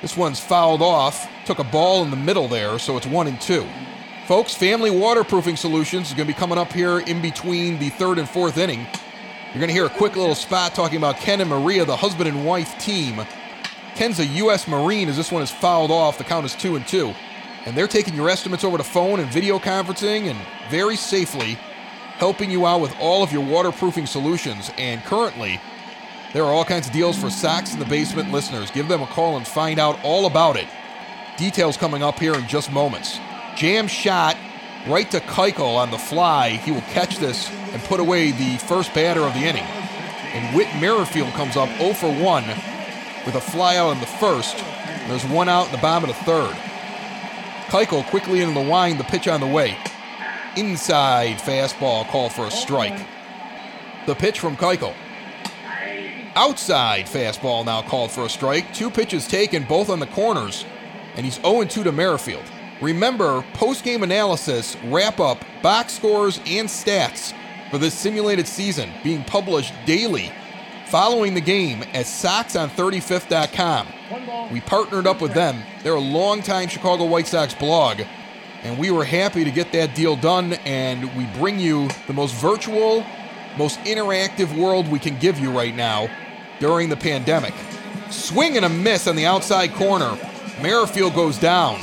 This 0.00 0.16
one's 0.16 0.40
fouled 0.40 0.80
off, 0.80 1.28
took 1.44 1.58
a 1.58 1.64
ball 1.64 2.02
in 2.04 2.10
the 2.10 2.16
middle 2.16 2.48
there, 2.48 2.78
so 2.78 2.96
it's 2.96 3.06
one 3.06 3.26
and 3.26 3.38
two. 3.38 3.66
Folks, 4.26 4.54
Family 4.54 4.90
Waterproofing 4.90 5.56
Solutions 5.56 6.08
is 6.08 6.14
going 6.14 6.26
to 6.26 6.32
be 6.32 6.40
coming 6.40 6.56
up 6.56 6.72
here 6.72 7.00
in 7.00 7.20
between 7.20 7.78
the 7.78 7.90
third 7.90 8.18
and 8.18 8.26
fourth 8.26 8.56
inning. 8.56 8.86
You're 9.48 9.60
going 9.60 9.68
to 9.68 9.74
hear 9.74 9.84
a 9.84 9.90
quick 9.90 10.16
little 10.16 10.34
spot 10.34 10.74
talking 10.74 10.96
about 10.96 11.18
Ken 11.18 11.42
and 11.42 11.50
Maria, 11.50 11.84
the 11.84 11.96
husband 11.96 12.30
and 12.30 12.46
wife 12.46 12.78
team. 12.78 13.26
Ken's 13.94 14.20
a 14.20 14.24
U.S. 14.24 14.66
Marine 14.66 15.10
as 15.10 15.18
this 15.18 15.30
one 15.30 15.42
is 15.42 15.50
fouled 15.50 15.90
off. 15.90 16.16
The 16.16 16.24
count 16.24 16.46
is 16.46 16.54
two 16.54 16.76
and 16.76 16.88
two. 16.88 17.14
And 17.66 17.76
they're 17.76 17.88
taking 17.88 18.14
your 18.14 18.30
estimates 18.30 18.64
over 18.64 18.78
the 18.78 18.84
phone 18.84 19.18
and 19.20 19.28
video 19.30 19.58
conferencing 19.58 20.30
and 20.30 20.38
very 20.70 20.96
safely 20.96 21.58
helping 22.16 22.50
you 22.50 22.64
out 22.64 22.80
with 22.80 22.94
all 23.00 23.22
of 23.22 23.32
your 23.32 23.44
waterproofing 23.44 24.06
solutions. 24.06 24.70
And 24.78 25.02
currently, 25.04 25.60
there 26.32 26.44
are 26.44 26.52
all 26.52 26.64
kinds 26.64 26.86
of 26.86 26.92
deals 26.92 27.18
for 27.18 27.28
Sox 27.28 27.74
in 27.74 27.78
the 27.78 27.84
Basement 27.84 28.32
listeners. 28.32 28.70
Give 28.70 28.88
them 28.88 29.02
a 29.02 29.06
call 29.06 29.36
and 29.36 29.46
find 29.46 29.78
out 29.78 29.98
all 30.02 30.26
about 30.26 30.56
it. 30.56 30.68
Details 31.36 31.76
coming 31.76 32.02
up 32.02 32.18
here 32.18 32.34
in 32.34 32.46
just 32.46 32.72
moments. 32.72 33.18
Jam 33.56 33.88
shot 33.88 34.36
right 34.86 35.10
to 35.10 35.20
Keuchel 35.20 35.76
on 35.76 35.90
the 35.90 35.98
fly. 35.98 36.50
He 36.50 36.70
will 36.70 36.82
catch 36.82 37.18
this 37.18 37.50
and 37.72 37.82
put 37.82 38.00
away 38.00 38.30
the 38.30 38.58
first 38.58 38.94
batter 38.94 39.22
of 39.22 39.34
the 39.34 39.40
inning. 39.40 39.64
And 39.64 40.56
Whit 40.56 40.68
Merrifield 40.80 41.32
comes 41.32 41.56
up 41.56 41.68
0 41.78 41.94
for 41.94 42.12
1 42.12 42.44
with 43.26 43.34
a 43.34 43.40
fly 43.40 43.76
out 43.76 43.90
in 43.92 44.00
the 44.00 44.06
first. 44.06 44.56
There's 45.08 45.24
one 45.24 45.48
out 45.48 45.66
in 45.66 45.72
the 45.72 45.78
bottom 45.78 46.08
of 46.08 46.16
the 46.16 46.24
third. 46.24 46.56
Keuchel 47.66 48.04
quickly 48.06 48.40
into 48.40 48.54
the 48.54 48.68
wind, 48.68 48.98
the 48.98 49.04
pitch 49.04 49.28
on 49.28 49.40
the 49.40 49.46
way. 49.46 49.76
Inside 50.56 51.38
fastball 51.38 52.06
call 52.08 52.28
for 52.28 52.46
a 52.46 52.50
strike. 52.50 53.06
The 54.06 54.14
pitch 54.14 54.38
from 54.38 54.56
Keuchel. 54.56 54.94
Outside 56.36 57.06
fastball 57.06 57.64
now 57.64 57.82
called 57.82 58.10
for 58.10 58.24
a 58.24 58.28
strike. 58.28 58.72
Two 58.72 58.90
pitches 58.90 59.26
taken, 59.26 59.64
both 59.64 59.90
on 59.90 60.00
the 60.00 60.06
corners, 60.06 60.64
and 61.16 61.24
he's 61.24 61.40
0 61.40 61.64
2 61.64 61.82
to 61.82 61.92
Merrifield. 61.92 62.44
Remember, 62.80 63.42
post 63.54 63.84
game 63.84 64.02
analysis, 64.02 64.76
wrap 64.84 65.18
up, 65.18 65.44
box 65.62 65.94
scores, 65.94 66.38
and 66.46 66.68
stats 66.68 67.32
for 67.70 67.78
this 67.78 67.94
simulated 67.94 68.46
season 68.46 68.90
being 69.02 69.24
published 69.24 69.72
daily 69.86 70.30
following 70.86 71.34
the 71.34 71.40
game 71.40 71.82
at 71.94 72.06
SoxOn35th.com. 72.06 73.88
We 74.52 74.60
partnered 74.60 75.06
up 75.06 75.20
with 75.20 75.34
them. 75.34 75.62
They're 75.82 75.94
a 75.94 76.00
longtime 76.00 76.68
Chicago 76.68 77.04
White 77.06 77.26
Sox 77.26 77.54
blog, 77.54 78.02
and 78.62 78.78
we 78.78 78.90
were 78.90 79.04
happy 79.04 79.44
to 79.44 79.50
get 79.50 79.72
that 79.72 79.94
deal 79.94 80.16
done. 80.16 80.54
And 80.64 81.14
we 81.16 81.26
bring 81.38 81.58
you 81.58 81.88
the 82.06 82.12
most 82.12 82.34
virtual, 82.34 83.04
most 83.58 83.80
interactive 83.80 84.56
world 84.56 84.88
we 84.88 84.98
can 84.98 85.18
give 85.18 85.38
you 85.38 85.50
right 85.50 85.74
now 85.74 86.08
during 86.60 86.88
the 86.88 86.96
pandemic. 86.96 87.54
Swing 88.10 88.56
and 88.56 88.64
a 88.64 88.68
miss 88.68 89.08
on 89.08 89.16
the 89.16 89.26
outside 89.26 89.74
corner. 89.74 90.16
Merrifield 90.62 91.14
goes 91.14 91.38
down. 91.38 91.80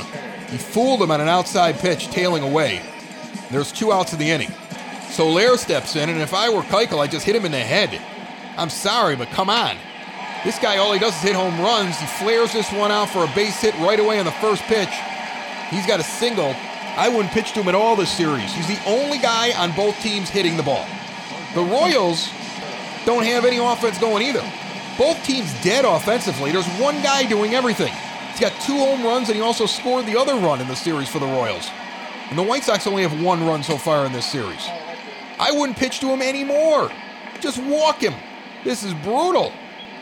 He 0.48 0.56
fooled 0.56 1.02
him 1.02 1.10
on 1.10 1.20
an 1.20 1.28
outside 1.28 1.78
pitch, 1.78 2.08
tailing 2.08 2.42
away. 2.42 2.80
There's 3.50 3.70
two 3.70 3.92
outs 3.92 4.12
in 4.12 4.18
the 4.18 4.30
inning. 4.30 4.52
Soler 5.10 5.56
steps 5.56 5.94
in, 5.96 6.08
and 6.08 6.20
if 6.20 6.32
I 6.34 6.48
were 6.48 6.62
Keuchel, 6.62 7.00
I'd 7.00 7.10
just 7.10 7.26
hit 7.26 7.36
him 7.36 7.44
in 7.44 7.52
the 7.52 7.60
head. 7.60 8.00
I'm 8.56 8.70
sorry, 8.70 9.14
but 9.14 9.28
come 9.28 9.50
on. 9.50 9.76
This 10.44 10.58
guy, 10.58 10.76
all 10.76 10.92
he 10.92 10.98
does 10.98 11.16
is 11.16 11.22
hit 11.22 11.34
home 11.34 11.58
runs. 11.58 11.98
He 11.98 12.06
flares 12.06 12.52
this 12.52 12.70
one 12.70 12.90
out 12.90 13.08
for 13.08 13.24
a 13.24 13.34
base 13.34 13.62
hit 13.62 13.74
right 13.78 13.98
away 13.98 14.18
on 14.18 14.26
the 14.26 14.32
first 14.32 14.62
pitch. 14.64 14.92
He's 15.70 15.86
got 15.86 16.00
a 16.00 16.04
single. 16.04 16.54
I 16.96 17.08
wouldn't 17.08 17.32
pitch 17.32 17.52
to 17.52 17.60
him 17.60 17.68
at 17.68 17.74
all 17.74 17.96
this 17.96 18.10
series. 18.10 18.52
He's 18.52 18.68
the 18.68 18.78
only 18.86 19.18
guy 19.18 19.52
on 19.58 19.72
both 19.72 19.98
teams 20.00 20.28
hitting 20.28 20.58
the 20.58 20.62
ball. 20.62 20.86
The 21.54 21.62
Royals 21.62 22.28
don't 23.06 23.24
have 23.24 23.44
any 23.44 23.56
offense 23.56 23.98
going 23.98 24.22
either. 24.22 24.44
Both 24.98 25.24
teams 25.24 25.52
dead 25.62 25.84
offensively. 25.84 26.52
There's 26.52 26.68
one 26.78 27.02
guy 27.02 27.26
doing 27.26 27.54
everything. 27.54 27.92
He's 28.30 28.40
got 28.40 28.52
two 28.60 28.76
home 28.76 29.02
runs, 29.02 29.28
and 29.28 29.36
he 29.36 29.42
also 29.42 29.64
scored 29.64 30.06
the 30.06 30.18
other 30.18 30.34
run 30.34 30.60
in 30.60 30.68
the 30.68 30.76
series 30.76 31.08
for 31.08 31.20
the 31.20 31.26
Royals. 31.26 31.70
And 32.28 32.38
the 32.38 32.42
White 32.42 32.64
Sox 32.64 32.86
only 32.86 33.02
have 33.02 33.22
one 33.22 33.46
run 33.46 33.62
so 33.62 33.78
far 33.78 34.04
in 34.04 34.12
this 34.12 34.26
series. 34.26 34.68
I 35.38 35.52
wouldn't 35.52 35.78
pitch 35.78 36.00
to 36.00 36.06
him 36.08 36.20
anymore. 36.20 36.90
Just 37.40 37.62
walk 37.62 38.00
him. 38.00 38.14
This 38.62 38.82
is 38.82 38.94
brutal. 38.94 39.52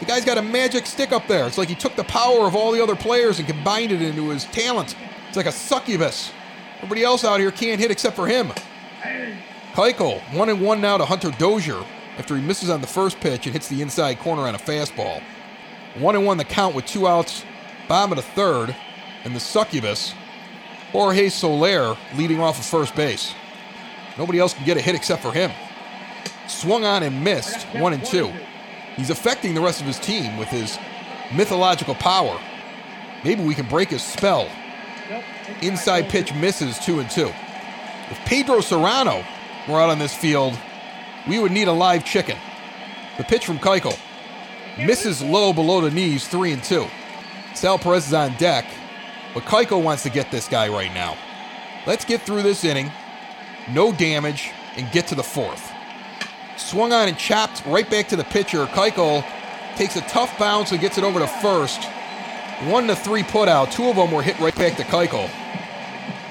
The 0.02 0.08
guy's 0.08 0.24
got 0.24 0.36
a 0.36 0.42
magic 0.42 0.86
stick 0.86 1.12
up 1.12 1.28
there. 1.28 1.46
It's 1.46 1.56
like 1.56 1.68
he 1.68 1.76
took 1.76 1.94
the 1.94 2.02
power 2.02 2.48
of 2.48 2.56
all 2.56 2.72
the 2.72 2.82
other 2.82 2.96
players 2.96 3.38
and 3.38 3.46
combined 3.46 3.92
it 3.92 4.02
into 4.02 4.30
his 4.30 4.46
talent. 4.46 4.96
It's 5.28 5.36
like 5.36 5.46
a 5.46 5.52
succubus. 5.52 6.32
Everybody 6.78 7.04
else 7.04 7.24
out 7.24 7.38
here 7.38 7.52
can't 7.52 7.78
hit 7.78 7.92
except 7.92 8.16
for 8.16 8.26
him. 8.26 8.50
Keuchel, 9.74 10.20
one 10.36 10.48
and 10.48 10.60
one 10.60 10.80
now 10.80 10.96
to 10.96 11.04
Hunter 11.04 11.30
Dozier 11.30 11.80
after 12.18 12.34
he 12.34 12.42
misses 12.42 12.68
on 12.68 12.80
the 12.80 12.86
first 12.88 13.20
pitch 13.20 13.46
and 13.46 13.52
hits 13.52 13.68
the 13.68 13.80
inside 13.80 14.18
corner 14.18 14.42
on 14.42 14.56
a 14.56 14.58
fastball. 14.58 15.22
One 15.94 16.16
and 16.16 16.26
one 16.26 16.36
the 16.36 16.44
count 16.44 16.74
with 16.74 16.84
two 16.86 17.06
outs, 17.06 17.44
bottom 17.86 18.10
of 18.10 18.16
the 18.16 18.28
third, 18.32 18.74
and 19.22 19.36
the 19.36 19.40
succubus, 19.40 20.14
Jorge 20.90 21.28
Soler, 21.28 21.96
leading 22.16 22.40
off 22.40 22.58
of 22.58 22.64
first 22.64 22.96
base. 22.96 23.34
Nobody 24.18 24.40
else 24.40 24.52
can 24.52 24.66
get 24.66 24.76
a 24.76 24.80
hit 24.80 24.96
except 24.96 25.22
for 25.22 25.30
him. 25.30 25.52
Swung 26.48 26.84
on 26.84 27.04
and 27.04 27.22
missed, 27.22 27.62
one 27.76 27.92
and 27.92 28.04
two. 28.04 28.32
He's 28.96 29.11
affecting 29.11 29.55
the 29.55 29.61
rest 29.61 29.81
of 29.81 29.87
his 29.87 29.98
team 29.98 30.37
with 30.37 30.48
his 30.48 30.78
mythological 31.35 31.94
power. 31.94 32.40
Maybe 33.24 33.42
we 33.42 33.55
can 33.55 33.66
break 33.66 33.90
his 33.90 34.02
spell. 34.02 34.48
Inside 35.62 36.09
pitch 36.09 36.35
misses 36.35 36.78
two 36.78 37.00
and 37.00 37.11
two. 37.11 37.33
If 38.11 38.18
Pedro 38.26 38.59
Cerrano 38.59 39.24
were 39.68 39.81
out 39.81 39.90
on 39.90 39.98
this 39.98 40.14
field, 40.14 40.59
we 41.28 41.38
would 41.38 41.52
need 41.52 41.68
a 41.68 41.72
live 41.72 42.05
chicken. 42.05 42.37
The 43.16 43.24
pitch 43.24 43.46
from 43.46 43.59
Keuchel 43.59 43.98
misses 44.78 45.22
low 45.22 45.52
below 45.52 45.81
the 45.81 45.90
knees, 45.90 46.26
three 46.26 46.52
and 46.52 46.62
two. 46.62 46.87
Sal 47.55 47.78
Perez 47.78 48.09
is 48.09 48.14
on 48.14 48.35
deck, 48.37 48.64
but 49.35 49.44
Keuchel 49.44 49.83
wants 49.83 50.02
to 50.02 50.11
get 50.11 50.31
this 50.31 50.48
guy 50.48 50.68
right 50.68 50.92
now. 50.92 51.16
Let's 51.87 52.05
get 52.05 52.22
through 52.22 52.42
this 52.42 52.64
inning, 52.64 52.90
no 53.70 53.92
damage, 53.92 54.50
and 54.76 54.90
get 54.92 55.07
to 55.09 55.14
the 55.14 55.22
fourth. 55.22 55.71
Swung 56.56 56.92
on 56.92 57.08
and 57.08 57.18
chopped 57.18 57.64
right 57.66 57.88
back 57.88 58.08
to 58.08 58.16
the 58.16 58.24
pitcher. 58.24 58.66
Keuchel 58.66 59.24
takes 59.76 59.96
a 59.96 60.02
tough 60.02 60.38
bounce 60.38 60.72
and 60.72 60.80
gets 60.80 60.98
it 60.98 61.04
over 61.04 61.18
to 61.18 61.26
first. 61.26 61.84
One 62.64 62.86
to 62.86 62.96
three 62.96 63.22
put 63.22 63.48
out. 63.48 63.72
Two 63.72 63.88
of 63.88 63.96
them 63.96 64.12
were 64.12 64.22
hit 64.22 64.38
right 64.38 64.54
back 64.54 64.76
to 64.76 64.84
Keuchel. 64.84 65.28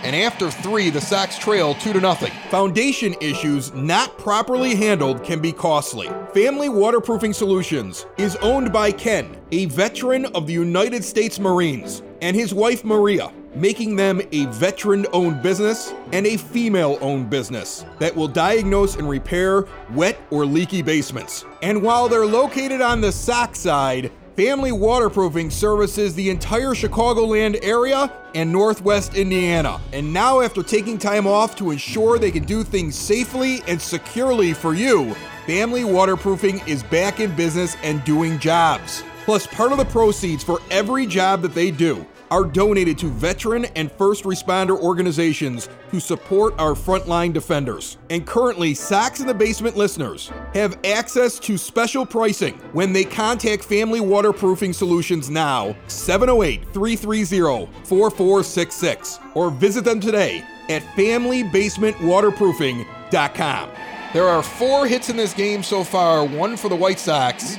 And 0.03 0.15
after 0.15 0.49
three, 0.49 0.89
the 0.89 1.01
Sox 1.01 1.37
trail 1.37 1.75
two 1.75 1.93
to 1.93 2.01
nothing. 2.01 2.31
Foundation 2.49 3.15
issues 3.21 3.71
not 3.73 4.17
properly 4.17 4.73
handled 4.73 5.23
can 5.23 5.39
be 5.39 5.51
costly. 5.51 6.09
Family 6.33 6.69
Waterproofing 6.69 7.33
Solutions 7.33 8.07
is 8.17 8.35
owned 8.37 8.73
by 8.73 8.91
Ken, 8.91 9.37
a 9.51 9.65
veteran 9.65 10.25
of 10.27 10.47
the 10.47 10.53
United 10.53 11.03
States 11.03 11.39
Marines, 11.39 12.01
and 12.21 12.35
his 12.35 12.53
wife 12.53 12.83
Maria 12.83 13.31
making 13.55 13.95
them 13.95 14.21
a 14.31 14.45
veteran 14.45 15.05
owned 15.13 15.41
business 15.41 15.93
and 16.13 16.25
a 16.25 16.37
female 16.37 16.97
owned 17.01 17.29
business 17.29 17.85
that 17.99 18.15
will 18.15 18.27
diagnose 18.27 18.95
and 18.95 19.09
repair 19.09 19.65
wet 19.91 20.19
or 20.29 20.45
leaky 20.45 20.81
basements. 20.81 21.45
And 21.61 21.81
while 21.81 22.07
they're 22.07 22.25
located 22.25 22.81
on 22.81 23.01
the 23.01 23.11
Sox 23.11 23.59
side, 23.59 24.11
Family 24.37 24.71
Waterproofing 24.71 25.49
services 25.49 26.15
the 26.15 26.29
entire 26.29 26.69
Chicagoland 26.69 27.59
area 27.61 28.11
and 28.33 28.49
Northwest 28.49 29.13
Indiana. 29.13 29.81
And 29.91 30.13
now, 30.13 30.39
after 30.39 30.63
taking 30.63 30.97
time 30.97 31.27
off 31.27 31.55
to 31.57 31.71
ensure 31.71 32.17
they 32.17 32.31
can 32.31 32.45
do 32.45 32.63
things 32.63 32.95
safely 32.95 33.61
and 33.67 33.79
securely 33.79 34.53
for 34.53 34.73
you, 34.73 35.13
Family 35.45 35.83
Waterproofing 35.83 36.61
is 36.65 36.81
back 36.83 37.19
in 37.19 37.35
business 37.35 37.75
and 37.83 38.03
doing 38.05 38.39
jobs. 38.39 39.03
Plus, 39.25 39.45
part 39.47 39.73
of 39.73 39.77
the 39.77 39.85
proceeds 39.85 40.43
for 40.43 40.59
every 40.71 41.05
job 41.05 41.41
that 41.41 41.53
they 41.53 41.69
do 41.69 42.05
are 42.31 42.45
donated 42.45 42.97
to 42.97 43.05
veteran 43.07 43.65
and 43.75 43.91
first 43.91 44.23
responder 44.23 44.79
organizations 44.79 45.67
who 45.89 45.99
support 45.99 46.55
our 46.57 46.73
frontline 46.73 47.33
defenders. 47.33 47.97
And 48.09 48.25
currently, 48.25 48.73
Sox 48.73 49.19
in 49.19 49.27
the 49.27 49.33
Basement 49.33 49.75
listeners 49.75 50.31
have 50.53 50.79
access 50.85 51.37
to 51.39 51.57
special 51.57 52.05
pricing 52.05 52.53
when 52.71 52.93
they 52.93 53.03
contact 53.03 53.65
Family 53.65 53.99
Waterproofing 53.99 54.71
Solutions 54.71 55.29
now, 55.29 55.75
708 55.87 56.63
330 56.73 57.69
4466, 57.83 59.19
or 59.35 59.51
visit 59.51 59.83
them 59.83 59.99
today 59.99 60.45
at 60.69 60.83
FamilyBasementWaterproofing.com. 60.95 63.69
There 64.13 64.27
are 64.27 64.43
four 64.43 64.87
hits 64.87 65.09
in 65.09 65.17
this 65.17 65.33
game 65.33 65.63
so 65.63 65.83
far 65.83 66.25
one 66.25 66.55
for 66.55 66.69
the 66.69 66.75
White 66.75 66.99
Sox, 66.99 67.57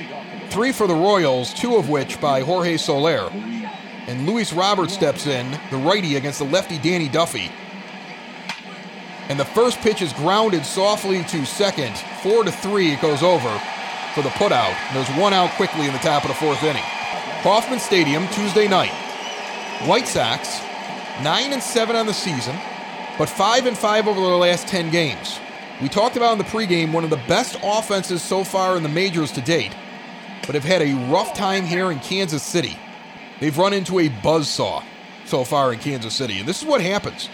three 0.49 0.71
for 0.71 0.87
the 0.87 0.95
Royals, 0.95 1.53
two 1.53 1.75
of 1.75 1.89
which 1.89 2.19
by 2.19 2.41
Jorge 2.41 2.77
Soler 2.77 3.29
and 4.07 4.25
Luis 4.25 4.53
Roberts 4.53 4.93
steps 4.93 5.27
in, 5.27 5.49
the 5.71 5.77
righty 5.77 6.15
against 6.15 6.39
the 6.39 6.45
lefty 6.45 6.77
Danny 6.77 7.07
Duffy. 7.07 7.51
And 9.29 9.39
the 9.39 9.45
first 9.45 9.79
pitch 9.79 10.01
is 10.01 10.11
grounded 10.13 10.65
softly 10.65 11.23
to 11.23 11.45
second. 11.45 11.97
Four 12.21 12.43
to 12.43 12.51
three, 12.51 12.91
it 12.91 13.01
goes 13.01 13.23
over 13.23 13.49
for 14.13 14.21
the 14.21 14.29
putout. 14.29 14.75
And 14.87 14.95
there's 14.95 15.19
one 15.19 15.33
out 15.33 15.49
quickly 15.51 15.85
in 15.85 15.93
the 15.93 15.99
top 15.99 16.23
of 16.23 16.27
the 16.29 16.35
fourth 16.35 16.61
inning. 16.63 16.83
Kauffman 17.41 17.79
Stadium, 17.79 18.27
Tuesday 18.29 18.67
night. 18.67 18.91
White 19.87 20.07
Sox, 20.07 20.61
nine 21.23 21.53
and 21.53 21.61
seven 21.61 21.95
on 21.95 22.05
the 22.05 22.13
season, 22.13 22.55
but 23.17 23.29
five 23.29 23.65
and 23.65 23.77
five 23.77 24.07
over 24.07 24.19
the 24.19 24.27
last 24.27 24.67
ten 24.67 24.89
games. 24.91 25.39
We 25.81 25.89
talked 25.89 26.15
about 26.15 26.33
in 26.33 26.37
the 26.37 26.43
pregame 26.45 26.93
one 26.93 27.03
of 27.03 27.09
the 27.09 27.21
best 27.27 27.57
offenses 27.63 28.21
so 28.21 28.43
far 28.43 28.77
in 28.77 28.83
the 28.83 28.89
majors 28.89 29.31
to 29.33 29.41
date, 29.41 29.75
but 30.45 30.55
have 30.55 30.63
had 30.63 30.81
a 30.81 30.93
rough 31.11 31.33
time 31.33 31.65
here 31.65 31.91
in 31.91 31.99
Kansas 31.99 32.43
City. 32.43 32.77
They've 33.43 33.57
run 33.57 33.73
into 33.73 33.99
a 33.99 34.07
buzzsaw 34.07 34.85
so 35.25 35.43
far 35.43 35.73
in 35.73 35.79
Kansas 35.79 36.13
City. 36.13 36.39
And 36.39 36.47
this 36.47 36.61
is 36.61 36.65
what 36.65 36.79
happens. 36.79 37.27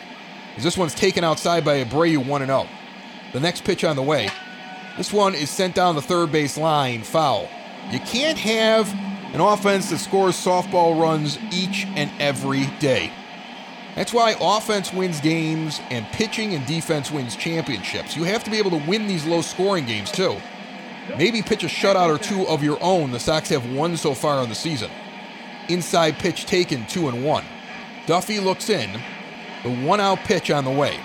Is 0.58 0.64
this 0.64 0.76
one's 0.76 0.96
taken 0.96 1.24
outside 1.24 1.64
by 1.64 1.84
Abreu 1.84 2.26
1 2.26 2.46
0. 2.48 2.68
The 3.32 3.40
next 3.40 3.64
pitch 3.64 3.84
on 3.84 3.96
the 3.96 4.02
way. 4.02 4.28
This 4.98 5.14
one 5.14 5.36
is 5.36 5.52
sent 5.52 5.76
down 5.76 5.94
the 5.94 6.02
third 6.02 6.32
base 6.32 6.58
line, 6.58 7.04
foul. 7.04 7.48
You 7.92 8.00
can't 8.00 8.40
have 8.40 8.92
an 9.36 9.40
offense 9.40 9.92
that 9.92 10.00
scores 10.00 10.34
softball 10.34 11.00
runs 11.00 11.38
each 11.52 11.86
and 11.96 12.10
every 12.20 12.66
day. 12.80 13.14
That's 13.94 14.12
why 14.12 14.36
offense 14.42 14.92
wins 14.92 15.22
games 15.22 15.80
and 15.92 16.08
pitching 16.08 16.56
and 16.56 16.66
defense 16.66 17.12
wins 17.12 17.36
championships. 17.36 18.16
You 18.16 18.24
have 18.24 18.44
to 18.46 18.50
be 18.50 18.58
able 18.58 18.72
to 18.72 18.84
win 18.88 19.06
these 19.06 19.28
low 19.28 19.42
scoring 19.42 19.86
games 19.86 20.10
too. 20.10 20.38
Maybe 21.20 21.44
pitch 21.44 21.64
a 21.64 21.68
shutout 21.68 22.10
or 22.10 22.18
two 22.18 22.48
of 22.48 22.64
your 22.64 22.82
own. 22.82 23.12
The 23.12 23.20
Sox 23.20 23.50
have 23.50 23.72
one 23.74 23.96
so 23.96 24.16
far 24.16 24.42
in 24.42 24.50
the 24.50 24.56
season. 24.56 24.90
Inside 25.70 26.18
pitch 26.20 26.46
taken, 26.46 26.86
two 26.88 27.08
and 27.08 27.24
one. 27.24 27.46
Duffy 28.08 28.40
looks 28.40 28.70
in. 28.70 28.92
The 29.64 29.70
one 29.86 30.00
out 30.00 30.20
pitch 30.20 30.50
on 30.50 30.66
the 30.66 30.72
way. 30.72 31.00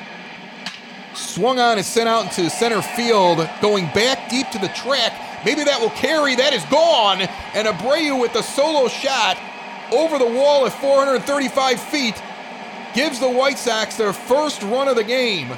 Swung 1.15 1.59
on 1.59 1.77
and 1.77 1.87
sent 1.87 2.09
out 2.09 2.25
into 2.25 2.49
center 2.51 2.83
field, 2.83 3.49
going 3.61 3.87
back 3.89 4.31
deep 4.31 4.49
to 4.51 4.59
the 4.59 4.69
track. 4.69 5.13
Maybe 5.45 5.63
that 5.65 5.81
will 5.81 5.91
carry. 5.91 6.35
That 6.35 6.53
is 6.55 6.65
gone. 6.65 7.21
And 7.55 7.69
Abreu 7.69 8.21
with 8.21 8.33
the 8.33 8.43
solo 8.43 8.89
shot 8.89 9.39
over 9.93 10.19
the 10.19 10.27
wall 10.27 10.67
at 10.67 10.73
435 10.73 11.81
feet 11.81 12.21
gives 12.95 13.21
the 13.21 13.31
White 13.31 13.59
Sox 13.59 13.97
their 13.97 14.13
first 14.13 14.63
run 14.63 14.89
of 14.89 14.97
the 14.97 15.05
game. 15.05 15.53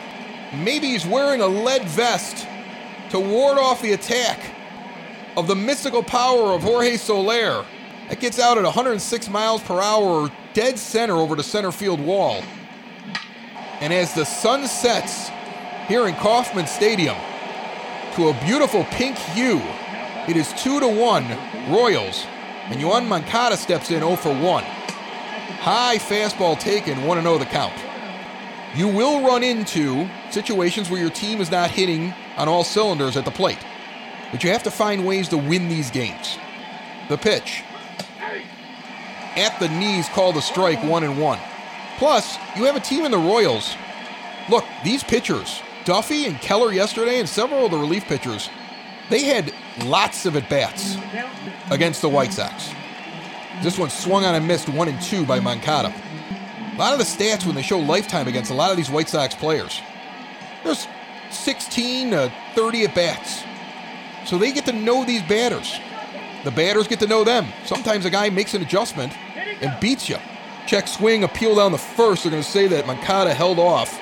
Maybe 0.53 0.89
he's 0.89 1.07
wearing 1.07 1.41
a 1.41 1.47
lead 1.47 1.85
vest 1.85 2.47
to 3.11 3.21
ward 3.21 3.59
off 3.59 3.83
the 3.83 3.93
attack 3.93 4.41
of 5.37 5.47
the 5.47 5.55
mystical 5.55 6.03
power 6.03 6.53
of 6.53 6.63
Jorge 6.63 6.97
Soler. 6.97 7.65
That 8.09 8.21
gets 8.21 8.39
out 8.39 8.57
at 8.57 8.65
106 8.65 9.29
miles 9.29 9.63
per 9.63 9.81
hour, 9.81 10.31
dead 10.55 10.79
center 10.79 11.15
over 11.15 11.35
the 11.35 11.43
center 11.43 11.73
field 11.73 12.01
wall. 12.01 12.43
And 13.81 13.93
as 13.93 14.15
the 14.15 14.25
sun 14.25 14.69
sets 14.69 15.31
here 15.89 16.07
in 16.07 16.15
Kauffman 16.15 16.67
Stadium 16.67 17.17
to 18.15 18.29
a 18.29 18.41
beautiful 18.45 18.85
pink 18.85 19.17
hue, 19.19 19.61
it 20.29 20.37
is 20.37 20.53
2 20.55 20.81
to 20.81 20.89
1 20.89 21.27
Royals. 21.69 22.25
And 22.67 22.81
Yoan 22.81 23.07
Moncada 23.07 23.57
steps 23.57 23.91
in 23.91 24.01
0 24.01 24.17
for 24.17 24.35
1. 24.35 24.65
High 24.65 25.99
fastball 25.99 26.59
taken, 26.59 27.05
1 27.05 27.23
0 27.23 27.39
the 27.39 27.45
count. 27.45 27.75
You 28.77 28.89
will 28.89 29.27
run 29.27 29.43
into 29.43 30.09
situations 30.31 30.91
where 30.91 31.01
your 31.01 31.11
team 31.11 31.41
is 31.41 31.51
not 31.51 31.71
hitting 31.71 32.13
on 32.37 32.49
all 32.49 32.63
cylinders 32.63 33.17
at 33.17 33.25
the 33.25 33.31
plate. 33.31 33.59
But 34.31 34.45
you 34.45 34.51
have 34.51 34.63
to 34.65 34.71
find 34.71 35.07
ways 35.07 35.29
to 35.29 35.39
win 35.39 35.69
these 35.69 35.91
games. 35.91 36.39
The 37.09 37.17
pitch 37.17 37.63
at 39.37 39.59
the 39.61 39.69
knees 39.69 40.09
called 40.09 40.37
a 40.37 40.43
strike, 40.43 40.83
one 40.83 41.05
and 41.05 41.21
one. 41.21 41.39
Plus, 41.99 42.37
you 42.57 42.65
have 42.65 42.77
a 42.77 42.81
team 42.81 43.05
in 43.05 43.11
the 43.11 43.19
Royals. 43.19 43.75
Look, 44.49 44.65
these 44.85 45.03
pitchers 45.03 45.61
Duffy 45.87 46.27
and 46.27 46.41
Keller 46.41 46.73
yesterday, 46.73 47.21
and 47.21 47.29
several 47.29 47.65
of 47.65 47.71
the 47.71 47.79
relief 47.79 48.05
pitchers, 48.07 48.51
they 49.09 49.23
had 49.23 49.55
lots 49.85 50.27
of 50.27 50.37
at 50.37 50.51
bats 50.51 50.97
against 51.71 52.03
the 52.03 52.09
White 52.09 52.33
Sox. 52.33 52.71
This 53.63 53.79
one 53.79 53.89
swung 53.89 54.25
on 54.25 54.35
and 54.35 54.47
missed 54.47 54.69
one 54.69 54.89
and 54.89 55.01
two 55.01 55.25
by 55.25 55.39
Moncada. 55.39 55.95
A 56.75 56.77
lot 56.77 56.93
of 56.93 56.99
the 56.99 57.05
stats 57.05 57.47
when 57.47 57.55
they 57.55 57.63
show 57.63 57.79
lifetime 57.79 58.27
against 58.27 58.51
a 58.51 58.55
lot 58.55 58.73
of 58.73 58.77
these 58.77 58.91
White 58.91 59.09
Sox 59.09 59.33
players, 59.33 59.81
there's 60.65 60.89
16 61.31 62.11
to 62.11 62.33
30 62.57 62.85
at 62.85 62.95
bats. 62.95 63.45
So 64.29 64.39
they 64.39 64.51
get 64.51 64.67
to 64.67 64.73
know 64.73 65.05
these 65.05 65.23
batters. 65.23 65.79
The 66.43 66.51
batters 66.51 66.89
get 66.89 66.99
to 66.99 67.07
know 67.07 67.23
them. 67.23 67.47
Sometimes 67.65 68.05
a 68.05 68.11
guy 68.11 68.29
makes 68.29 68.55
an 68.55 68.63
adjustment 68.63 69.13
and 69.61 69.79
beats 69.81 70.09
you. 70.09 70.17
Check 70.67 70.89
swing, 70.89 71.25
appeal 71.25 71.57
down 71.57 71.73
the 71.73 71.79
first. 71.79 72.25
They're 72.25 72.31
going 72.31 72.43
to 72.43 72.49
say 72.49 72.67
that 72.69 72.87
Moncada 72.87 73.33
held 73.33 73.59
off 73.59 74.01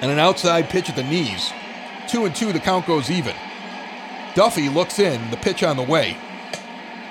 and 0.00 0.10
an 0.10 0.18
outside 0.18 0.68
pitch 0.68 0.90
at 0.90 0.96
the 0.96 1.02
knees. 1.02 1.52
Two 2.08 2.26
and 2.26 2.34
two, 2.34 2.52
the 2.52 2.60
count 2.60 2.86
goes 2.86 3.10
even. 3.10 3.34
Duffy 4.34 4.68
looks 4.68 4.98
in, 4.98 5.30
the 5.30 5.36
pitch 5.36 5.62
on 5.62 5.76
the 5.76 5.82
way. 5.82 6.16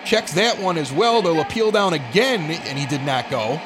Checks 0.06 0.34
that 0.34 0.60
one 0.60 0.78
as 0.78 0.92
well. 0.92 1.22
They'll 1.22 1.42
appeal 1.42 1.72
down 1.72 1.94
again, 1.94 2.42
and 2.42 2.78
he 2.78 2.86
did 2.86 3.04
not 3.04 3.30
go. 3.30 3.60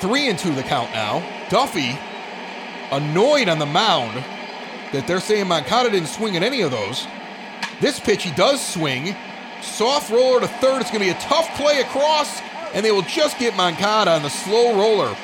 Three 0.00 0.28
and 0.28 0.38
two, 0.38 0.54
the 0.54 0.62
count 0.62 0.90
now. 0.92 1.22
Duffy, 1.50 1.98
annoyed 2.90 3.48
on 3.48 3.58
the 3.58 3.66
mound 3.66 4.24
that 4.92 5.06
they're 5.06 5.20
saying 5.20 5.48
Moncada 5.48 5.90
didn't 5.90 6.08
swing 6.08 6.36
at 6.36 6.42
any 6.42 6.62
of 6.62 6.70
those. 6.70 7.06
This 7.80 8.00
pitch 8.00 8.22
he 8.22 8.30
does 8.32 8.64
swing. 8.64 9.14
Soft 9.60 10.10
roller 10.10 10.40
to 10.40 10.48
third. 10.48 10.80
It's 10.80 10.90
going 10.90 11.00
to 11.00 11.06
be 11.06 11.10
a 11.10 11.20
tough 11.20 11.48
play 11.56 11.80
across, 11.80 12.40
and 12.74 12.84
they 12.84 12.90
will 12.90 13.02
just 13.02 13.38
get 13.38 13.56
Moncada 13.56 14.12
on 14.12 14.22
the 14.22 14.30
slow 14.30 14.76
roller 14.76 15.16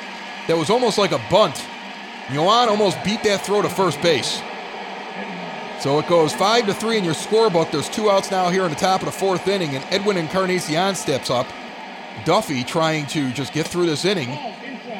that 0.47 0.57
was 0.57 0.69
almost 0.69 0.97
like 0.97 1.11
a 1.11 1.21
bunt. 1.29 1.55
Yoan 2.27 2.67
almost 2.67 3.01
beat 3.03 3.23
that 3.23 3.45
throw 3.45 3.61
to 3.61 3.69
first 3.69 4.01
base. 4.01 4.41
So 5.79 5.99
it 5.99 6.07
goes 6.07 6.33
five 6.33 6.65
to 6.65 6.73
three 6.73 6.97
in 6.97 7.03
your 7.03 7.13
scorebook. 7.13 7.71
There's 7.71 7.89
two 7.89 8.09
outs 8.09 8.31
now 8.31 8.49
here 8.49 8.63
in 8.63 8.69
the 8.69 8.75
top 8.75 9.01
of 9.01 9.05
the 9.05 9.11
fourth 9.11 9.47
inning, 9.47 9.75
and 9.75 9.85
Edwin 9.91 10.17
Encarnacion 10.17 10.95
steps 10.95 11.29
up. 11.29 11.47
Duffy 12.25 12.63
trying 12.63 13.05
to 13.07 13.31
just 13.31 13.53
get 13.53 13.67
through 13.67 13.85
this 13.85 14.03
inning 14.03 14.37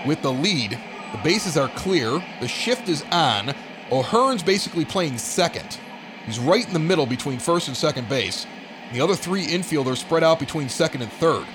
with 0.05 0.21
the 0.21 0.31
lead. 0.31 0.77
The 1.11 1.17
bases 1.23 1.57
are 1.57 1.69
clear. 1.69 2.23
The 2.41 2.47
shift 2.47 2.89
is 2.89 3.03
on. 3.11 3.55
O'Hearn's 3.91 4.43
basically 4.43 4.85
playing 4.85 5.17
second. 5.17 5.79
He's 6.25 6.39
right 6.39 6.65
in 6.65 6.73
the 6.73 6.79
middle 6.79 7.05
between 7.05 7.39
first 7.39 7.67
and 7.67 7.75
second 7.75 8.07
base. 8.07 8.45
The 8.93 9.01
other 9.01 9.15
three 9.15 9.47
infielders 9.47 9.97
spread 9.97 10.23
out 10.23 10.39
between 10.39 10.69
second 10.69 11.01
and 11.01 11.11
third. 11.13 11.45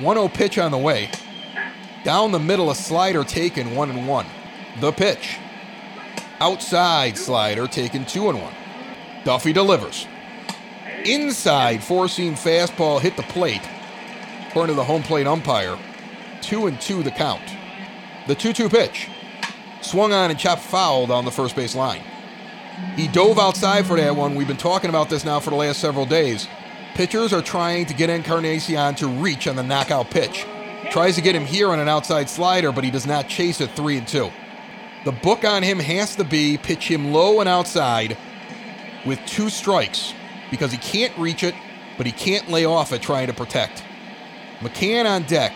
1 0.00 0.16
0 0.16 0.28
pitch 0.28 0.58
on 0.58 0.70
the 0.70 0.78
way. 0.78 1.10
Down 2.04 2.32
the 2.32 2.38
middle, 2.38 2.70
a 2.70 2.74
slider 2.74 3.24
taken 3.24 3.74
1 3.74 3.90
and 3.90 4.08
1. 4.08 4.26
The 4.80 4.92
pitch. 4.92 5.38
Outside 6.40 7.16
slider 7.16 7.66
taken 7.66 8.04
2 8.04 8.30
and 8.30 8.42
1. 8.42 8.54
Duffy 9.24 9.52
delivers. 9.52 10.06
Inside 11.04 11.82
four 11.84 12.08
seam 12.08 12.34
fastball 12.34 13.00
hit 13.00 13.16
the 13.16 13.22
plate. 13.22 13.62
According 14.48 14.74
to 14.74 14.76
the 14.76 14.84
home 14.84 15.02
plate 15.02 15.26
umpire, 15.26 15.78
2 16.42 16.66
and 16.66 16.80
2 16.80 17.02
the 17.02 17.10
count. 17.10 17.42
The 18.26 18.34
2 18.34 18.52
2 18.52 18.68
pitch. 18.68 19.08
Swung 19.80 20.12
on 20.12 20.30
and 20.30 20.38
chopped 20.38 20.62
foul 20.62 21.06
down 21.06 21.24
the 21.24 21.30
first 21.30 21.54
base 21.54 21.74
line. 21.74 22.02
He 22.96 23.06
dove 23.06 23.38
outside 23.38 23.86
for 23.86 23.96
that 23.96 24.16
one. 24.16 24.34
We've 24.34 24.48
been 24.48 24.56
talking 24.56 24.90
about 24.90 25.08
this 25.08 25.24
now 25.24 25.40
for 25.40 25.50
the 25.50 25.56
last 25.56 25.78
several 25.80 26.06
days. 26.06 26.48
Pitchers 26.94 27.32
are 27.32 27.42
trying 27.42 27.86
to 27.86 27.94
get 27.94 28.08
Encarnacion 28.08 28.94
to 28.94 29.08
reach 29.08 29.48
on 29.48 29.56
the 29.56 29.64
knockout 29.64 30.10
pitch. 30.10 30.46
Tries 30.92 31.16
to 31.16 31.22
get 31.22 31.34
him 31.34 31.44
here 31.44 31.70
on 31.70 31.80
an 31.80 31.88
outside 31.88 32.30
slider, 32.30 32.70
but 32.70 32.84
he 32.84 32.90
does 32.92 33.04
not 33.04 33.28
chase 33.28 33.60
it 33.60 33.70
3 33.72 33.98
and 33.98 34.06
2. 34.06 34.30
The 35.04 35.10
book 35.10 35.44
on 35.44 35.64
him 35.64 35.80
has 35.80 36.14
to 36.16 36.24
be 36.24 36.56
pitch 36.56 36.88
him 36.88 37.12
low 37.12 37.40
and 37.40 37.48
outside 37.48 38.16
with 39.04 39.18
two 39.26 39.50
strikes 39.50 40.14
because 40.52 40.70
he 40.70 40.78
can't 40.78 41.16
reach 41.18 41.42
it, 41.42 41.56
but 41.96 42.06
he 42.06 42.12
can't 42.12 42.48
lay 42.48 42.64
off 42.64 42.92
it 42.92 43.02
trying 43.02 43.26
to 43.26 43.34
protect. 43.34 43.82
McCann 44.60 45.04
on 45.04 45.24
deck, 45.24 45.52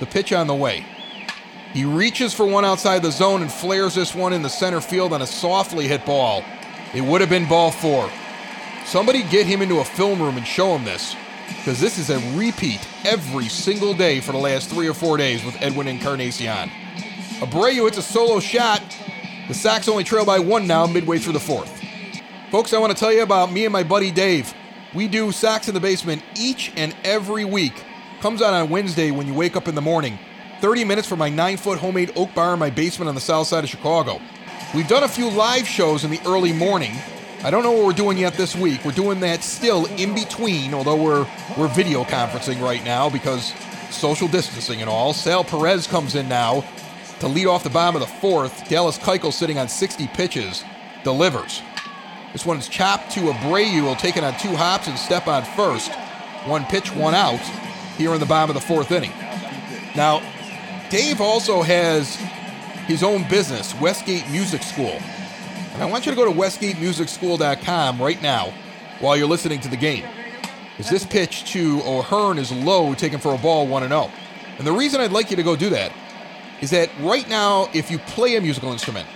the 0.00 0.06
pitch 0.06 0.32
on 0.32 0.48
the 0.48 0.54
way. 0.54 0.84
He 1.72 1.84
reaches 1.84 2.34
for 2.34 2.46
one 2.46 2.64
outside 2.64 3.00
the 3.02 3.12
zone 3.12 3.42
and 3.42 3.52
flares 3.52 3.94
this 3.94 4.12
one 4.12 4.32
in 4.32 4.42
the 4.42 4.50
center 4.50 4.80
field 4.80 5.12
on 5.12 5.22
a 5.22 5.26
softly 5.26 5.86
hit 5.86 6.04
ball. 6.04 6.42
It 6.92 7.02
would 7.02 7.20
have 7.20 7.30
been 7.30 7.48
ball 7.48 7.70
four. 7.70 8.10
Somebody 8.90 9.22
get 9.22 9.46
him 9.46 9.62
into 9.62 9.78
a 9.78 9.84
film 9.84 10.20
room 10.20 10.36
and 10.36 10.44
show 10.44 10.74
him 10.74 10.82
this, 10.82 11.14
because 11.46 11.78
this 11.78 11.96
is 11.96 12.10
a 12.10 12.18
repeat 12.36 12.84
every 13.04 13.48
single 13.48 13.94
day 13.94 14.18
for 14.18 14.32
the 14.32 14.38
last 14.38 14.68
three 14.68 14.88
or 14.88 14.94
four 14.94 15.16
days 15.16 15.44
with 15.44 15.54
Edwin 15.62 15.86
Encarnacion. 15.86 16.68
Abreu 17.38 17.84
hits 17.84 17.98
a 17.98 18.02
solo 18.02 18.40
shot. 18.40 18.82
The 19.46 19.54
Sox 19.54 19.86
only 19.86 20.02
trail 20.02 20.24
by 20.24 20.40
one 20.40 20.66
now, 20.66 20.88
midway 20.88 21.20
through 21.20 21.34
the 21.34 21.38
fourth. 21.38 21.80
Folks, 22.50 22.72
I 22.72 22.80
want 22.80 22.90
to 22.90 22.98
tell 22.98 23.12
you 23.12 23.22
about 23.22 23.52
me 23.52 23.64
and 23.64 23.72
my 23.72 23.84
buddy 23.84 24.10
Dave. 24.10 24.52
We 24.92 25.06
do 25.06 25.30
Sox 25.30 25.68
in 25.68 25.74
the 25.74 25.78
Basement 25.78 26.24
each 26.34 26.72
and 26.74 26.92
every 27.04 27.44
week. 27.44 27.84
Comes 28.20 28.42
out 28.42 28.54
on 28.54 28.70
Wednesday 28.70 29.12
when 29.12 29.28
you 29.28 29.34
wake 29.34 29.54
up 29.54 29.68
in 29.68 29.76
the 29.76 29.80
morning. 29.80 30.18
30 30.62 30.82
minutes 30.82 31.06
from 31.06 31.20
my 31.20 31.28
nine 31.28 31.58
foot 31.58 31.78
homemade 31.78 32.10
oak 32.16 32.34
bar 32.34 32.54
in 32.54 32.58
my 32.58 32.70
basement 32.70 33.08
on 33.08 33.14
the 33.14 33.20
south 33.20 33.46
side 33.46 33.62
of 33.62 33.70
Chicago. 33.70 34.20
We've 34.74 34.88
done 34.88 35.04
a 35.04 35.08
few 35.08 35.30
live 35.30 35.68
shows 35.68 36.02
in 36.02 36.10
the 36.10 36.20
early 36.26 36.52
morning. 36.52 36.96
I 37.42 37.50
don't 37.50 37.62
know 37.62 37.72
what 37.72 37.86
we're 37.86 37.92
doing 37.92 38.18
yet 38.18 38.34
this 38.34 38.54
week. 38.54 38.84
We're 38.84 38.92
doing 38.92 39.20
that 39.20 39.42
still 39.42 39.86
in 39.86 40.14
between, 40.14 40.74
although 40.74 41.02
we're 41.02 41.26
we're 41.56 41.68
video 41.68 42.04
conferencing 42.04 42.60
right 42.60 42.84
now 42.84 43.08
because 43.08 43.54
social 43.88 44.28
distancing 44.28 44.82
and 44.82 44.90
all. 44.90 45.14
Sal 45.14 45.42
Perez 45.42 45.86
comes 45.86 46.16
in 46.16 46.28
now 46.28 46.62
to 47.20 47.28
lead 47.28 47.46
off 47.46 47.64
the 47.64 47.70
bottom 47.70 48.00
of 48.00 48.06
the 48.06 48.14
fourth. 48.14 48.68
Dallas 48.68 48.98
Keuchel 48.98 49.32
sitting 49.32 49.56
on 49.56 49.70
60 49.70 50.06
pitches, 50.08 50.64
delivers. 51.02 51.62
This 52.32 52.44
one's 52.44 52.68
chopped 52.68 53.10
to 53.12 53.20
Abreu, 53.20 53.84
will 53.84 53.96
take 53.96 54.18
it 54.18 54.24
on 54.24 54.38
two 54.38 54.54
hops 54.54 54.86
and 54.86 54.98
step 54.98 55.26
on 55.26 55.42
first. 55.42 55.90
One 56.44 56.66
pitch, 56.66 56.94
one 56.94 57.14
out 57.14 57.40
here 57.96 58.12
in 58.12 58.20
the 58.20 58.26
bottom 58.26 58.54
of 58.54 58.60
the 58.60 58.66
fourth 58.66 58.92
inning. 58.92 59.12
Now, 59.96 60.20
Dave 60.90 61.22
also 61.22 61.62
has 61.62 62.16
his 62.86 63.02
own 63.02 63.26
business, 63.30 63.74
Westgate 63.80 64.28
Music 64.28 64.62
School. 64.62 65.00
And 65.72 65.82
I 65.82 65.86
want 65.86 66.06
you 66.06 66.12
to 66.12 66.16
go 66.16 66.24
to 66.24 66.38
westgatemusicschool.com 66.38 68.00
right 68.00 68.20
now 68.22 68.52
while 69.00 69.16
you're 69.16 69.28
listening 69.28 69.60
to 69.60 69.68
the 69.68 69.76
game. 69.76 70.04
Is 70.78 70.88
this 70.88 71.04
pitch 71.04 71.44
to 71.52 71.80
O'Hearn 71.84 72.38
is 72.38 72.50
low, 72.50 72.94
taken 72.94 73.20
for 73.20 73.34
a 73.34 73.38
ball 73.38 73.66
1 73.66 73.88
0. 73.88 74.10
And 74.58 74.66
the 74.66 74.72
reason 74.72 75.00
I'd 75.00 75.12
like 75.12 75.30
you 75.30 75.36
to 75.36 75.42
go 75.42 75.56
do 75.56 75.70
that 75.70 75.92
is 76.60 76.70
that 76.70 76.90
right 77.00 77.28
now, 77.28 77.68
if 77.72 77.90
you 77.90 77.98
play 77.98 78.36
a 78.36 78.40
musical 78.40 78.72
instrument, 78.72 79.06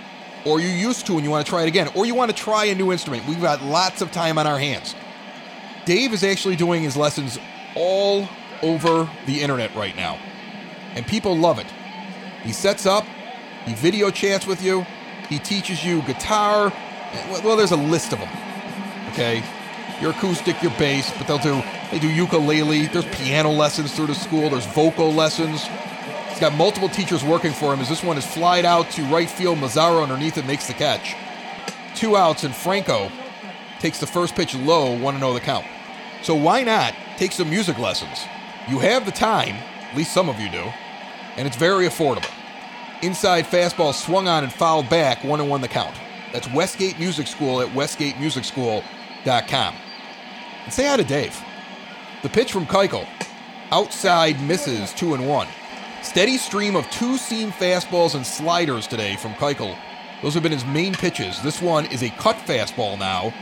or 0.44 0.60
you 0.60 0.68
used 0.68 1.06
to 1.06 1.14
and 1.14 1.24
you 1.24 1.30
want 1.30 1.44
to 1.44 1.50
try 1.50 1.62
it 1.62 1.68
again, 1.68 1.88
or 1.94 2.06
you 2.06 2.14
want 2.14 2.30
to 2.30 2.36
try 2.36 2.66
a 2.66 2.74
new 2.74 2.92
instrument, 2.92 3.26
we've 3.26 3.40
got 3.40 3.62
lots 3.62 4.02
of 4.02 4.12
time 4.12 4.38
on 4.38 4.46
our 4.46 4.58
hands. 4.58 4.94
Dave 5.84 6.12
is 6.12 6.22
actually 6.24 6.56
doing 6.56 6.82
his 6.82 6.96
lessons 6.96 7.38
all 7.74 8.28
over 8.62 9.08
the 9.26 9.40
internet 9.40 9.74
right 9.74 9.96
now, 9.96 10.18
and 10.94 11.06
people 11.06 11.36
love 11.36 11.58
it. 11.58 11.66
He 12.42 12.52
sets 12.52 12.86
up, 12.86 13.04
he 13.64 13.74
video 13.74 14.10
chats 14.10 14.46
with 14.46 14.62
you, 14.62 14.86
he 15.28 15.38
teaches 15.38 15.84
you 15.84 16.02
guitar. 16.02 16.72
Well, 17.44 17.56
there's 17.56 17.72
a 17.72 17.76
list 17.76 18.12
of 18.12 18.18
them. 18.18 18.28
Okay, 19.10 19.42
your 20.00 20.10
acoustic, 20.10 20.60
your 20.62 20.72
bass, 20.72 21.12
but 21.16 21.26
they'll 21.26 21.38
do 21.38 21.62
they 21.90 21.98
do 21.98 22.10
ukulele. 22.10 22.86
There's 22.86 23.04
piano 23.06 23.50
lessons 23.50 23.94
through 23.94 24.08
the 24.08 24.14
school. 24.14 24.50
There's 24.50 24.66
vocal 24.66 25.12
lessons. 25.12 25.66
He's 26.28 26.40
got 26.40 26.52
multiple 26.54 26.88
teachers 26.88 27.22
working 27.22 27.52
for 27.52 27.72
him 27.72 27.78
as 27.78 27.88
this 27.88 28.02
one 28.02 28.18
is 28.18 28.26
flied 28.26 28.64
out 28.64 28.90
to 28.92 29.02
right 29.04 29.30
field. 29.30 29.58
Mazara 29.58 30.02
underneath 30.02 30.36
it 30.36 30.46
makes 30.46 30.66
the 30.66 30.72
catch. 30.72 31.14
Two 31.94 32.16
outs, 32.16 32.42
and 32.42 32.52
Franco 32.52 33.10
takes 33.78 34.00
the 34.00 34.06
first 34.06 34.34
pitch 34.34 34.54
low, 34.54 34.98
1 34.98 35.18
0 35.18 35.32
the 35.32 35.40
count. 35.40 35.64
So 36.22 36.34
why 36.34 36.64
not 36.64 36.94
take 37.16 37.30
some 37.30 37.48
music 37.48 37.78
lessons? 37.78 38.24
You 38.68 38.80
have 38.80 39.06
the 39.06 39.12
time, 39.12 39.54
at 39.54 39.96
least 39.96 40.12
some 40.12 40.28
of 40.28 40.40
you 40.40 40.50
do, 40.50 40.64
and 41.36 41.46
it's 41.46 41.56
very 41.56 41.86
affordable. 41.86 42.32
Inside 43.04 43.44
fastball 43.44 43.92
swung 43.92 44.28
on 44.28 44.44
and 44.44 44.52
fouled 44.52 44.88
back, 44.88 45.22
1 45.24 45.38
and 45.38 45.50
1 45.50 45.60
the 45.60 45.68
count. 45.68 45.94
That's 46.32 46.50
Westgate 46.54 46.98
Music 46.98 47.26
School 47.26 47.60
at 47.60 47.68
westgatemusicschool.com. 47.74 49.74
And 50.64 50.72
say 50.72 50.86
hi 50.86 50.96
to 50.96 51.04
Dave. 51.04 51.38
The 52.22 52.30
pitch 52.30 52.50
from 52.50 52.64
Keuchel. 52.64 53.06
Outside 53.70 54.40
misses, 54.40 54.94
2 54.94 55.12
and 55.12 55.28
1. 55.28 55.46
Steady 56.02 56.38
stream 56.38 56.76
of 56.76 56.90
two 56.90 57.18
seam 57.18 57.52
fastballs 57.52 58.14
and 58.14 58.26
sliders 58.26 58.86
today 58.86 59.16
from 59.16 59.34
Keuchel. 59.34 59.76
Those 60.22 60.32
have 60.32 60.42
been 60.42 60.50
his 60.50 60.64
main 60.64 60.94
pitches. 60.94 61.42
This 61.42 61.60
one 61.60 61.84
is 61.92 62.02
a 62.02 62.08
cut 62.08 62.36
fastball 62.36 62.98
now. 62.98 63.34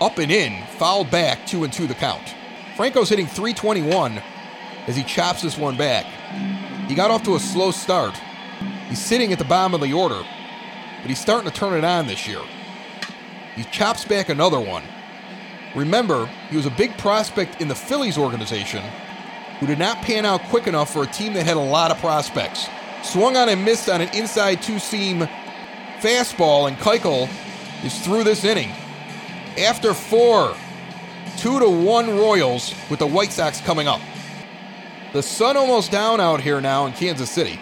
Up 0.00 0.16
and 0.16 0.32
in, 0.32 0.64
fouled 0.78 1.10
back, 1.10 1.46
2 1.46 1.64
and 1.64 1.72
2 1.72 1.86
the 1.86 1.94
count. 1.94 2.34
Franco's 2.74 3.10
hitting 3.10 3.26
321 3.26 4.22
as 4.86 4.96
he 4.96 5.02
chops 5.02 5.42
this 5.42 5.58
one 5.58 5.76
back. 5.76 6.06
He 6.88 6.94
got 6.94 7.10
off 7.10 7.22
to 7.24 7.34
a 7.34 7.38
slow 7.38 7.70
start. 7.70 8.18
He's 8.88 9.00
sitting 9.00 9.32
at 9.32 9.38
the 9.38 9.44
bottom 9.44 9.74
of 9.74 9.80
the 9.80 9.92
order, 9.92 10.22
but 11.00 11.08
he's 11.08 11.20
starting 11.20 11.50
to 11.50 11.56
turn 11.56 11.74
it 11.74 11.84
on 11.84 12.06
this 12.06 12.26
year. 12.26 12.40
He 13.56 13.64
chops 13.64 14.04
back 14.04 14.28
another 14.28 14.60
one. 14.60 14.82
Remember, 15.74 16.26
he 16.50 16.56
was 16.56 16.66
a 16.66 16.70
big 16.70 16.96
prospect 16.98 17.60
in 17.60 17.68
the 17.68 17.74
Phillies 17.74 18.18
organization 18.18 18.82
who 19.58 19.66
did 19.66 19.78
not 19.78 20.02
pan 20.02 20.24
out 20.24 20.42
quick 20.44 20.66
enough 20.66 20.92
for 20.92 21.04
a 21.04 21.06
team 21.06 21.32
that 21.34 21.46
had 21.46 21.56
a 21.56 21.60
lot 21.60 21.90
of 21.90 21.98
prospects. 21.98 22.68
Swung 23.02 23.36
on 23.36 23.48
and 23.48 23.64
missed 23.64 23.88
on 23.88 24.00
an 24.00 24.08
inside 24.14 24.62
two 24.62 24.78
seam 24.78 25.28
fastball, 26.00 26.68
and 26.68 26.76
Keuchel 26.78 27.28
is 27.84 27.98
through 28.00 28.24
this 28.24 28.44
inning. 28.44 28.70
After 29.58 29.94
four, 29.94 30.56
two 31.38 31.58
to 31.60 31.68
one 31.68 32.08
Royals 32.10 32.74
with 32.90 32.98
the 32.98 33.06
White 33.06 33.32
Sox 33.32 33.60
coming 33.60 33.88
up. 33.88 34.00
The 35.12 35.22
sun 35.22 35.56
almost 35.56 35.92
down 35.92 36.20
out 36.20 36.40
here 36.40 36.60
now 36.60 36.86
in 36.86 36.92
Kansas 36.92 37.30
City. 37.30 37.60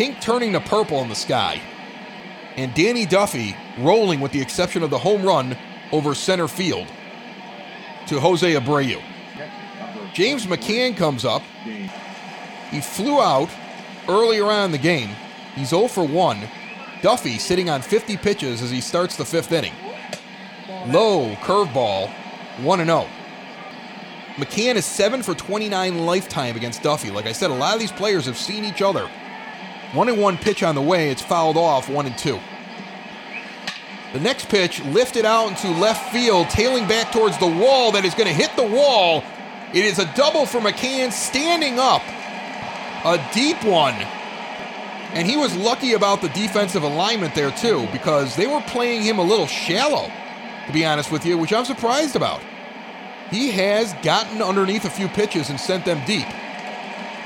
Pink 0.00 0.18
turning 0.22 0.54
to 0.54 0.60
purple 0.60 1.02
in 1.02 1.10
the 1.10 1.14
sky. 1.14 1.60
And 2.56 2.72
Danny 2.72 3.04
Duffy 3.04 3.54
rolling 3.76 4.18
with 4.18 4.32
the 4.32 4.40
exception 4.40 4.82
of 4.82 4.88
the 4.88 4.96
home 4.96 5.22
run 5.22 5.58
over 5.92 6.14
center 6.14 6.48
field 6.48 6.86
to 8.06 8.18
Jose 8.18 8.50
Abreu. 8.50 9.02
James 10.14 10.46
McCann 10.46 10.96
comes 10.96 11.26
up. 11.26 11.42
He 12.70 12.80
flew 12.80 13.20
out 13.20 13.50
earlier 14.08 14.46
on 14.46 14.64
in 14.64 14.72
the 14.72 14.78
game. 14.78 15.10
He's 15.54 15.68
0 15.68 15.86
for 15.88 16.02
1. 16.02 16.48
Duffy 17.02 17.36
sitting 17.36 17.68
on 17.68 17.82
50 17.82 18.16
pitches 18.16 18.62
as 18.62 18.70
he 18.70 18.80
starts 18.80 19.16
the 19.16 19.26
fifth 19.26 19.52
inning. 19.52 19.74
Low 20.86 21.34
curveball, 21.42 22.08
1 22.62 22.86
0. 22.86 23.06
McCann 24.36 24.76
is 24.76 24.86
7 24.86 25.22
for 25.22 25.34
29 25.34 26.06
lifetime 26.06 26.56
against 26.56 26.82
Duffy. 26.82 27.10
Like 27.10 27.26
I 27.26 27.32
said, 27.32 27.50
a 27.50 27.54
lot 27.54 27.74
of 27.74 27.80
these 27.80 27.92
players 27.92 28.24
have 28.24 28.38
seen 28.38 28.64
each 28.64 28.80
other. 28.80 29.10
1 29.92 30.08
and 30.08 30.20
1 30.20 30.38
pitch 30.38 30.62
on 30.62 30.74
the 30.74 30.82
way, 30.82 31.10
it's 31.10 31.22
fouled 31.22 31.56
off 31.56 31.88
1 31.88 32.06
and 32.06 32.16
2. 32.16 32.38
The 34.12 34.20
next 34.20 34.48
pitch 34.48 34.84
lifted 34.86 35.24
out 35.24 35.48
into 35.48 35.70
left 35.80 36.12
field, 36.12 36.48
tailing 36.50 36.88
back 36.88 37.12
towards 37.12 37.38
the 37.38 37.46
wall 37.46 37.92
that 37.92 38.04
is 38.04 38.14
going 38.14 38.26
to 38.26 38.34
hit 38.34 38.54
the 38.56 38.66
wall. 38.66 39.22
It 39.72 39.84
is 39.84 39.98
a 39.98 40.12
double 40.14 40.46
for 40.46 40.60
McCann 40.60 41.12
standing 41.12 41.78
up. 41.78 42.02
A 43.04 43.24
deep 43.32 43.62
one. 43.64 43.94
And 45.12 45.26
he 45.26 45.36
was 45.36 45.56
lucky 45.56 45.94
about 45.94 46.22
the 46.22 46.28
defensive 46.30 46.82
alignment 46.82 47.34
there, 47.34 47.50
too, 47.50 47.88
because 47.92 48.36
they 48.36 48.46
were 48.46 48.60
playing 48.62 49.02
him 49.02 49.18
a 49.18 49.24
little 49.24 49.46
shallow, 49.46 50.10
to 50.66 50.72
be 50.72 50.84
honest 50.84 51.10
with 51.10 51.24
you, 51.24 51.38
which 51.38 51.52
I'm 51.52 51.64
surprised 51.64 52.14
about. 52.14 52.40
He 53.30 53.50
has 53.52 53.92
gotten 54.02 54.42
underneath 54.42 54.84
a 54.84 54.90
few 54.90 55.08
pitches 55.08 55.50
and 55.50 55.58
sent 55.58 55.84
them 55.84 56.04
deep. 56.04 56.26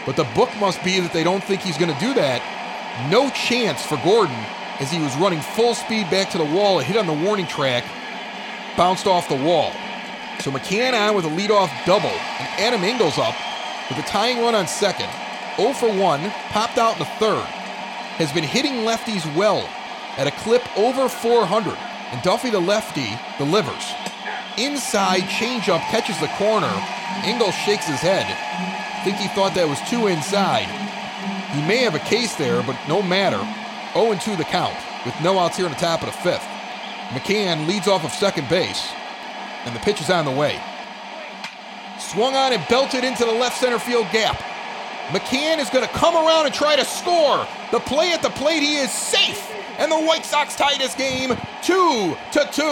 But 0.05 0.17
the 0.17 0.29
book 0.35 0.51
must 0.61 0.85
be 0.85 1.01
that 1.01 1.15
they 1.15 1.25
don't 1.25 1.43
think 1.43 1.62
he's 1.62 1.79
going 1.79 1.93
to 1.93 2.01
do 2.01 2.12
that. 2.15 2.43
No 3.11 3.29
chance 3.31 3.85
for 3.85 3.97
Gordon 4.05 4.37
as 4.81 4.91
he 4.91 5.01
was 5.01 5.15
running 5.17 5.41
full 5.41 5.75
speed 5.75 6.11
back 6.11 6.31
to 6.31 6.39
the 6.39 6.45
wall. 6.45 6.79
It 6.79 6.87
hit 6.87 6.97
on 6.97 7.07
the 7.07 7.13
warning 7.13 7.47
track, 7.47 7.85
bounced 8.77 9.07
off 9.07 9.29
the 9.29 9.37
wall. 9.37 9.73
So 10.41 10.51
McCann 10.51 10.95
on 10.95 11.15
with 11.15 11.25
a 11.25 11.29
leadoff 11.29 11.71
double, 11.87 12.09
and 12.09 12.49
Adam 12.59 12.83
Engel's 12.83 13.19
up 13.19 13.35
with 13.89 13.99
a 13.99 14.09
tying 14.09 14.41
run 14.41 14.55
on 14.55 14.67
second. 14.67 15.09
0 15.57 15.73
for 15.73 15.89
1, 15.89 16.31
popped 16.51 16.79
out 16.79 16.95
in 16.95 16.99
the 17.01 17.05
third. 17.19 17.45
Has 18.19 18.33
been 18.33 18.45
hitting 18.45 18.85
lefties 18.85 19.25
well 19.37 19.69
at 20.17 20.27
a 20.27 20.33
clip 20.43 20.63
over 20.77 21.09
400, 21.09 21.77
and 22.13 22.23
Duffy 22.23 22.51
the 22.51 22.61
lefty 22.61 23.19
delivers. 23.39 23.93
Inside 24.57 25.23
changeup 25.23 25.81
catches 25.91 26.19
the 26.21 26.29
corner. 26.39 26.71
Engels 27.25 27.55
shakes 27.55 27.87
his 27.87 28.01
head. 28.01 28.27
Think 29.05 29.17
he 29.17 29.29
thought 29.29 29.55
that 29.55 29.69
was 29.69 29.81
too 29.91 30.07
inside. 30.07 30.84
He 31.55 31.61
may 31.69 31.79
have 31.79 31.95
a 31.95 32.01
case 32.01 32.35
there, 32.35 32.63
but 32.65 32.77
no 32.89 33.01
matter. 33.01 33.39
0 33.93 34.19
2 34.19 34.35
the 34.35 34.45
count, 34.45 34.75
with 35.07 35.15
no 35.23 35.39
outs 35.39 35.57
here 35.57 35.67
in 35.67 35.73
the 35.73 35.79
top 35.79 36.03
of 36.03 36.07
the 36.07 36.19
fifth. 36.19 36.43
McCann 37.11 37.69
leads 37.69 37.87
off 37.87 38.05
of 38.05 38.11
second 38.11 38.49
base, 38.49 38.91
and 39.65 39.75
the 39.75 39.79
pitch 39.81 40.01
is 40.01 40.11
on 40.11 40.25
the 40.25 40.33
way. 40.33 40.61
Swung 42.01 42.35
on 42.35 42.53
and 42.53 42.67
belted 42.69 43.05
into 43.05 43.25
the 43.25 43.33
left 43.33 43.61
center 43.61 43.79
field 43.79 44.07
gap. 44.11 44.37
McCann 45.11 45.59
is 45.59 45.71
going 45.71 45.87
to 45.87 45.93
come 45.93 46.17
around 46.17 46.47
and 46.47 46.55
try 46.55 46.75
to 46.75 46.85
score. 46.85 47.47
The 47.71 47.79
play 47.79 48.11
at 48.11 48.21
the 48.21 48.31
plate, 48.31 48.63
he 48.63 48.77
is 48.79 48.91
safe, 48.91 49.49
and 49.79 49.93
the 49.93 50.01
White 50.01 50.25
Sox 50.25 50.57
tie 50.57 50.77
this 50.77 50.97
game 50.97 51.37
2 51.63 52.17
to 52.33 52.49
2. 52.51 52.63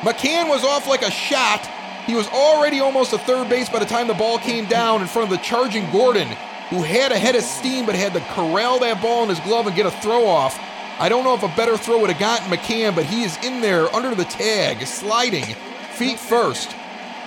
McCann 0.00 0.48
was 0.48 0.64
off 0.64 0.88
like 0.88 1.02
a 1.02 1.10
shot. 1.10 1.64
He 2.06 2.16
was 2.16 2.26
already 2.28 2.80
almost 2.80 3.10
to 3.10 3.18
third 3.18 3.48
base 3.48 3.68
by 3.68 3.78
the 3.78 3.86
time 3.86 4.08
the 4.08 4.14
ball 4.14 4.38
came 4.38 4.66
down 4.66 5.02
in 5.02 5.06
front 5.06 5.30
of 5.30 5.38
the 5.38 5.42
charging 5.44 5.88
Gordon, 5.92 6.28
who 6.70 6.82
had 6.82 7.12
a 7.12 7.18
head 7.18 7.34
of 7.34 7.42
steam 7.42 7.86
but 7.86 7.94
had 7.94 8.12
to 8.14 8.20
corral 8.34 8.78
that 8.80 9.02
ball 9.02 9.22
in 9.22 9.28
his 9.28 9.40
glove 9.40 9.66
and 9.66 9.76
get 9.76 9.86
a 9.86 9.90
throw 9.90 10.26
off. 10.26 10.58
I 10.98 11.08
don't 11.08 11.24
know 11.24 11.34
if 11.34 11.42
a 11.42 11.56
better 11.56 11.76
throw 11.76 12.00
would 12.00 12.10
have 12.10 12.20
gotten 12.20 12.48
McCann, 12.48 12.94
but 12.94 13.04
he 13.04 13.24
is 13.24 13.36
in 13.44 13.60
there 13.60 13.92
under 13.94 14.14
the 14.14 14.24
tag, 14.24 14.86
sliding, 14.86 15.54
feet 15.92 16.18
first. 16.18 16.74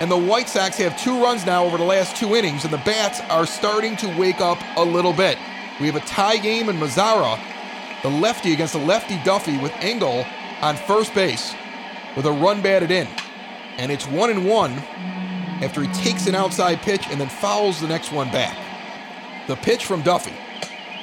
And 0.00 0.10
the 0.10 0.16
White 0.16 0.48
Sox 0.48 0.76
have 0.78 0.98
two 0.98 1.22
runs 1.22 1.44
now 1.44 1.64
over 1.64 1.76
the 1.76 1.84
last 1.84 2.16
two 2.16 2.36
innings, 2.36 2.64
and 2.64 2.72
the 2.72 2.78
Bats 2.78 3.20
are 3.28 3.46
starting 3.46 3.96
to 3.96 4.18
wake 4.18 4.40
up 4.40 4.58
a 4.76 4.84
little 4.84 5.12
bit. 5.12 5.38
We 5.80 5.86
have 5.86 5.96
a 5.96 6.06
tie 6.06 6.38
game 6.38 6.68
in 6.68 6.76
Mazara, 6.76 7.38
the 8.02 8.08
lefty 8.08 8.52
against 8.52 8.74
the 8.74 8.80
lefty 8.80 9.20
Duffy 9.24 9.58
with 9.58 9.72
Engel 9.80 10.24
on 10.62 10.76
first 10.76 11.14
base 11.14 11.54
with 12.16 12.26
a 12.26 12.32
run 12.32 12.62
batted 12.62 12.90
in. 12.90 13.08
And 13.76 13.92
it's 13.92 14.06
one 14.06 14.30
and 14.30 14.46
one 14.46 14.72
after 15.62 15.82
he 15.82 15.88
takes 15.92 16.26
an 16.26 16.34
outside 16.34 16.80
pitch 16.80 17.06
and 17.08 17.20
then 17.20 17.28
fouls 17.28 17.80
the 17.80 17.88
next 17.88 18.12
one 18.12 18.30
back. 18.30 18.67
The 19.48 19.56
pitch 19.56 19.86
from 19.86 20.02
Duffy, 20.02 20.34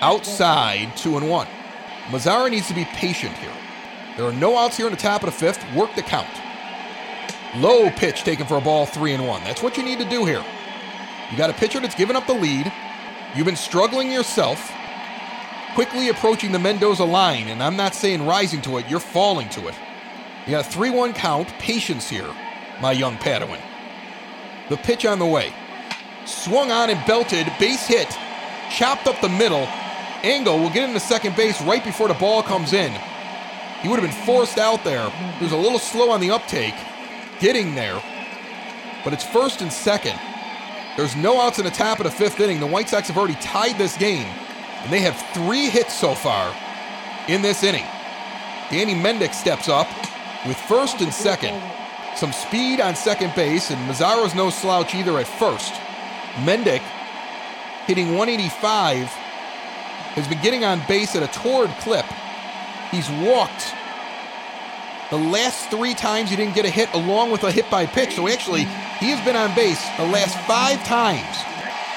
outside 0.01 0.95
two 0.95 1.17
and 1.17 1.27
one. 1.27 1.47
Mazara 2.09 2.51
needs 2.51 2.67
to 2.67 2.75
be 2.75 2.85
patient 2.85 3.35
here. 3.39 3.51
There 4.17 4.25
are 4.27 4.33
no 4.33 4.55
outs 4.55 4.77
here 4.77 4.85
in 4.85 4.91
the 4.91 4.99
top 4.99 5.23
of 5.23 5.25
the 5.25 5.31
fifth. 5.31 5.65
Work 5.73 5.95
the 5.95 6.03
count. 6.03 6.29
Low 7.55 7.89
pitch 7.89 8.23
taken 8.23 8.45
for 8.45 8.57
a 8.57 8.61
ball, 8.61 8.85
three 8.85 9.13
and 9.13 9.27
one. 9.27 9.43
That's 9.43 9.63
what 9.63 9.77
you 9.77 9.83
need 9.83 9.97
to 9.97 10.07
do 10.07 10.25
here. 10.25 10.45
You 11.31 11.37
got 11.39 11.49
a 11.49 11.53
pitcher 11.53 11.79
that's 11.79 11.95
given 11.95 12.15
up 12.15 12.27
the 12.27 12.35
lead. 12.35 12.71
You've 13.35 13.47
been 13.47 13.55
struggling 13.55 14.11
yourself, 14.11 14.71
quickly 15.73 16.09
approaching 16.09 16.51
the 16.51 16.59
Mendoza 16.59 17.03
line, 17.03 17.47
and 17.47 17.63
I'm 17.63 17.75
not 17.75 17.95
saying 17.95 18.27
rising 18.27 18.61
to 18.61 18.77
it, 18.77 18.87
you're 18.87 18.99
falling 18.99 19.49
to 19.49 19.69
it. 19.69 19.75
You 20.45 20.51
got 20.51 20.67
a 20.67 20.69
3 20.69 20.91
1 20.91 21.13
count, 21.13 21.47
patience 21.57 22.07
here, 22.07 22.31
my 22.79 22.91
young 22.91 23.17
Padawan. 23.17 23.59
The 24.69 24.77
pitch 24.77 25.03
on 25.03 25.17
the 25.17 25.25
way. 25.25 25.51
Swung 26.25 26.71
on 26.71 26.91
and 26.91 27.03
belted, 27.07 27.51
base 27.59 27.87
hit, 27.87 28.15
chopped 28.70 29.07
up 29.07 29.20
the 29.22 29.30
middle. 29.30 29.68
Engel 30.24 30.59
will 30.59 30.70
get 30.70 30.88
into 30.88 30.99
second 30.99 31.36
base 31.36 31.61
right 31.61 31.84
before 31.84 32.07
the 32.07 32.13
ball 32.16 32.41
comes 32.41 32.74
in. 32.74 32.91
He 33.82 33.88
would 33.88 33.99
have 33.99 34.09
been 34.09 34.26
forced 34.26 34.57
out 34.57 34.84
there. 34.84 35.09
He 35.09 35.43
was 35.43 35.53
a 35.53 35.57
little 35.57 35.80
slow 35.80 36.09
on 36.09 36.20
the 36.20 36.32
uptake, 36.32 36.74
getting 37.39 37.76
there. 37.76 38.01
But 39.03 39.13
it's 39.13 39.24
first 39.24 39.61
and 39.61 39.72
second. 39.72 40.20
There's 40.97 41.16
no 41.16 41.41
outs 41.41 41.59
in 41.59 41.66
the 41.66 41.72
top 41.72 41.99
of 41.99 42.05
the 42.05 42.11
fifth 42.11 42.39
inning. 42.39 42.59
The 42.59 42.66
White 42.66 42.89
Sox 42.89 43.09
have 43.09 43.18
already 43.18 43.36
tied 43.36 43.78
this 43.78 43.97
game, 43.97 44.26
and 44.82 44.91
they 44.91 45.01
have 45.01 45.16
three 45.34 45.70
hits 45.70 45.93
so 45.93 46.16
far 46.16 46.55
in 47.28 47.41
this 47.41 47.63
inning. 47.63 47.86
Danny 48.72 48.95
Mendick 48.95 49.34
steps 49.34 49.70
up 49.70 49.88
with 50.47 50.57
first 50.57 51.01
and 51.01 51.13
second. 51.13 51.61
Some 52.16 52.32
speed 52.32 52.80
on 52.80 52.95
second 52.95 53.36
base, 53.36 53.72
and 53.72 53.89
Mazara's 53.89 54.34
no 54.34 54.49
slouch 54.49 54.95
either 54.95 55.20
at 55.20 55.28
first. 55.28 55.74
Mendick, 56.45 56.82
hitting 57.88 58.15
185, 58.15 59.07
has 59.07 60.27
been 60.27 60.41
getting 60.41 60.63
on 60.63 60.81
base 60.88 61.15
at 61.15 61.23
a 61.23 61.27
torrid 61.39 61.71
clip. 61.79 62.05
He's 62.91 63.09
walked 63.09 63.73
the 65.11 65.17
last 65.17 65.69
three 65.69 65.93
times 65.93 66.31
he 66.31 66.36
didn't 66.36 66.55
get 66.55 66.65
a 66.65 66.69
hit 66.69 66.91
along 66.93 67.29
with 67.29 67.43
a 67.43 67.51
hit 67.51 67.69
by 67.69 67.86
pitch. 67.86 68.15
So 68.15 68.27
actually, 68.27 68.63
he 68.99 69.13
has 69.13 69.23
been 69.23 69.36
on 69.36 69.53
base 69.53 69.81
the 69.97 70.05
last 70.05 70.36
five 70.47 70.83
times. 70.83 71.38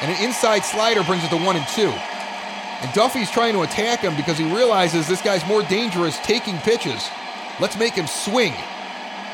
And 0.03 0.13
an 0.13 0.23
inside 0.23 0.61
slider 0.61 1.03
brings 1.03 1.25
it 1.25 1.31
to 1.31 1.39
one 1.39 1.57
and 1.57 1.67
two. 1.69 1.89
And 1.89 2.93
Duffy's 2.93 3.31
trying 3.31 3.55
to 3.55 3.63
attack 3.63 4.01
him 4.01 4.15
because 4.15 4.37
he 4.37 4.45
realizes 4.55 5.09
this 5.09 5.23
guy's 5.23 5.47
more 5.49 5.63
dangerous 5.63 6.19
taking 6.19 6.59
pitches. 6.59 7.09
Let's 7.61 7.79
make 7.79 7.95
him 7.95 8.07
swing. 8.07 8.53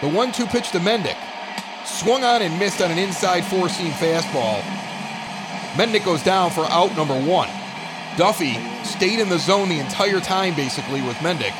The 0.00 0.09
one 0.09 0.30
two 0.30 0.46
pitch 0.46 0.70
to 0.70 0.78
Mendick. 0.78 1.18
Swung 1.84 2.22
on 2.22 2.42
and 2.42 2.57
missed 2.59 2.80
on 2.80 2.92
an 2.92 2.98
inside 2.98 3.42
four 3.42 3.68
seam 3.68 3.90
fastball. 3.92 4.62
Mendick 5.74 6.04
goes 6.04 6.22
down 6.22 6.50
for 6.50 6.64
out 6.66 6.96
number 6.96 7.20
one. 7.20 7.48
Duffy 8.16 8.54
stayed 8.84 9.18
in 9.18 9.28
the 9.28 9.38
zone 9.38 9.68
the 9.68 9.80
entire 9.80 10.20
time, 10.20 10.54
basically, 10.54 11.02
with 11.02 11.16
Mendick. 11.16 11.54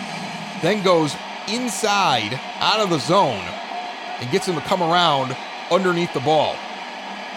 Then 0.63 0.85
goes 0.85 1.17
inside, 1.49 2.41
out 2.61 2.81
of 2.81 2.91
the 2.91 2.99
zone, 2.99 3.45
and 4.21 4.31
gets 4.31 4.47
him 4.47 4.55
to 4.55 4.61
come 4.63 4.83
around 4.83 5.37
underneath 5.71 6.15
the 6.15 6.21
ball. 6.21 6.55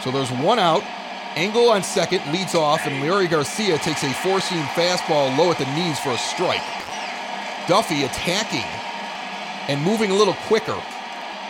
So 0.04 0.12
there's 0.12 0.32
one 0.32 0.60
out. 0.60 0.84
Engel 1.36 1.70
on 1.70 1.82
second 1.82 2.22
leads 2.32 2.54
off, 2.54 2.86
and 2.86 3.04
Leury 3.04 3.30
Garcia 3.30 3.78
takes 3.80 4.04
a 4.04 4.14
four 4.14 4.40
seam 4.40 4.64
fastball 4.78 5.36
low 5.38 5.52
at 5.52 5.58
the 5.58 5.66
knees 5.74 6.00
for 6.00 6.12
a 6.12 6.18
strike. 6.18 6.64
Duffy 7.68 8.04
attacking 8.04 8.70
and 9.68 9.82
moving 9.82 10.12
a 10.12 10.16
little 10.16 10.36
quicker, 10.46 10.80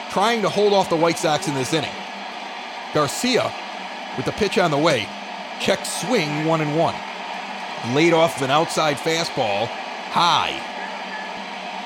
trying 0.10 0.42
to 0.42 0.50
hold 0.50 0.74
off 0.74 0.90
the 0.90 0.96
White 0.96 1.20
Sox 1.20 1.48
in 1.48 1.54
this 1.54 1.74
inning. 1.74 1.94
Garcia, 2.94 3.54
with 4.16 4.26
the 4.26 4.32
pitch 4.32 4.58
on 4.58 4.72
the 4.72 4.78
way, 4.78 5.08
check 5.60 5.86
swing 5.86 6.46
one 6.46 6.62
and 6.62 6.78
one. 6.78 6.96
Laid 7.94 8.14
off 8.14 8.38
of 8.38 8.44
an 8.44 8.52
outside 8.52 8.98
fastball, 8.98 9.68
high. 10.10 10.64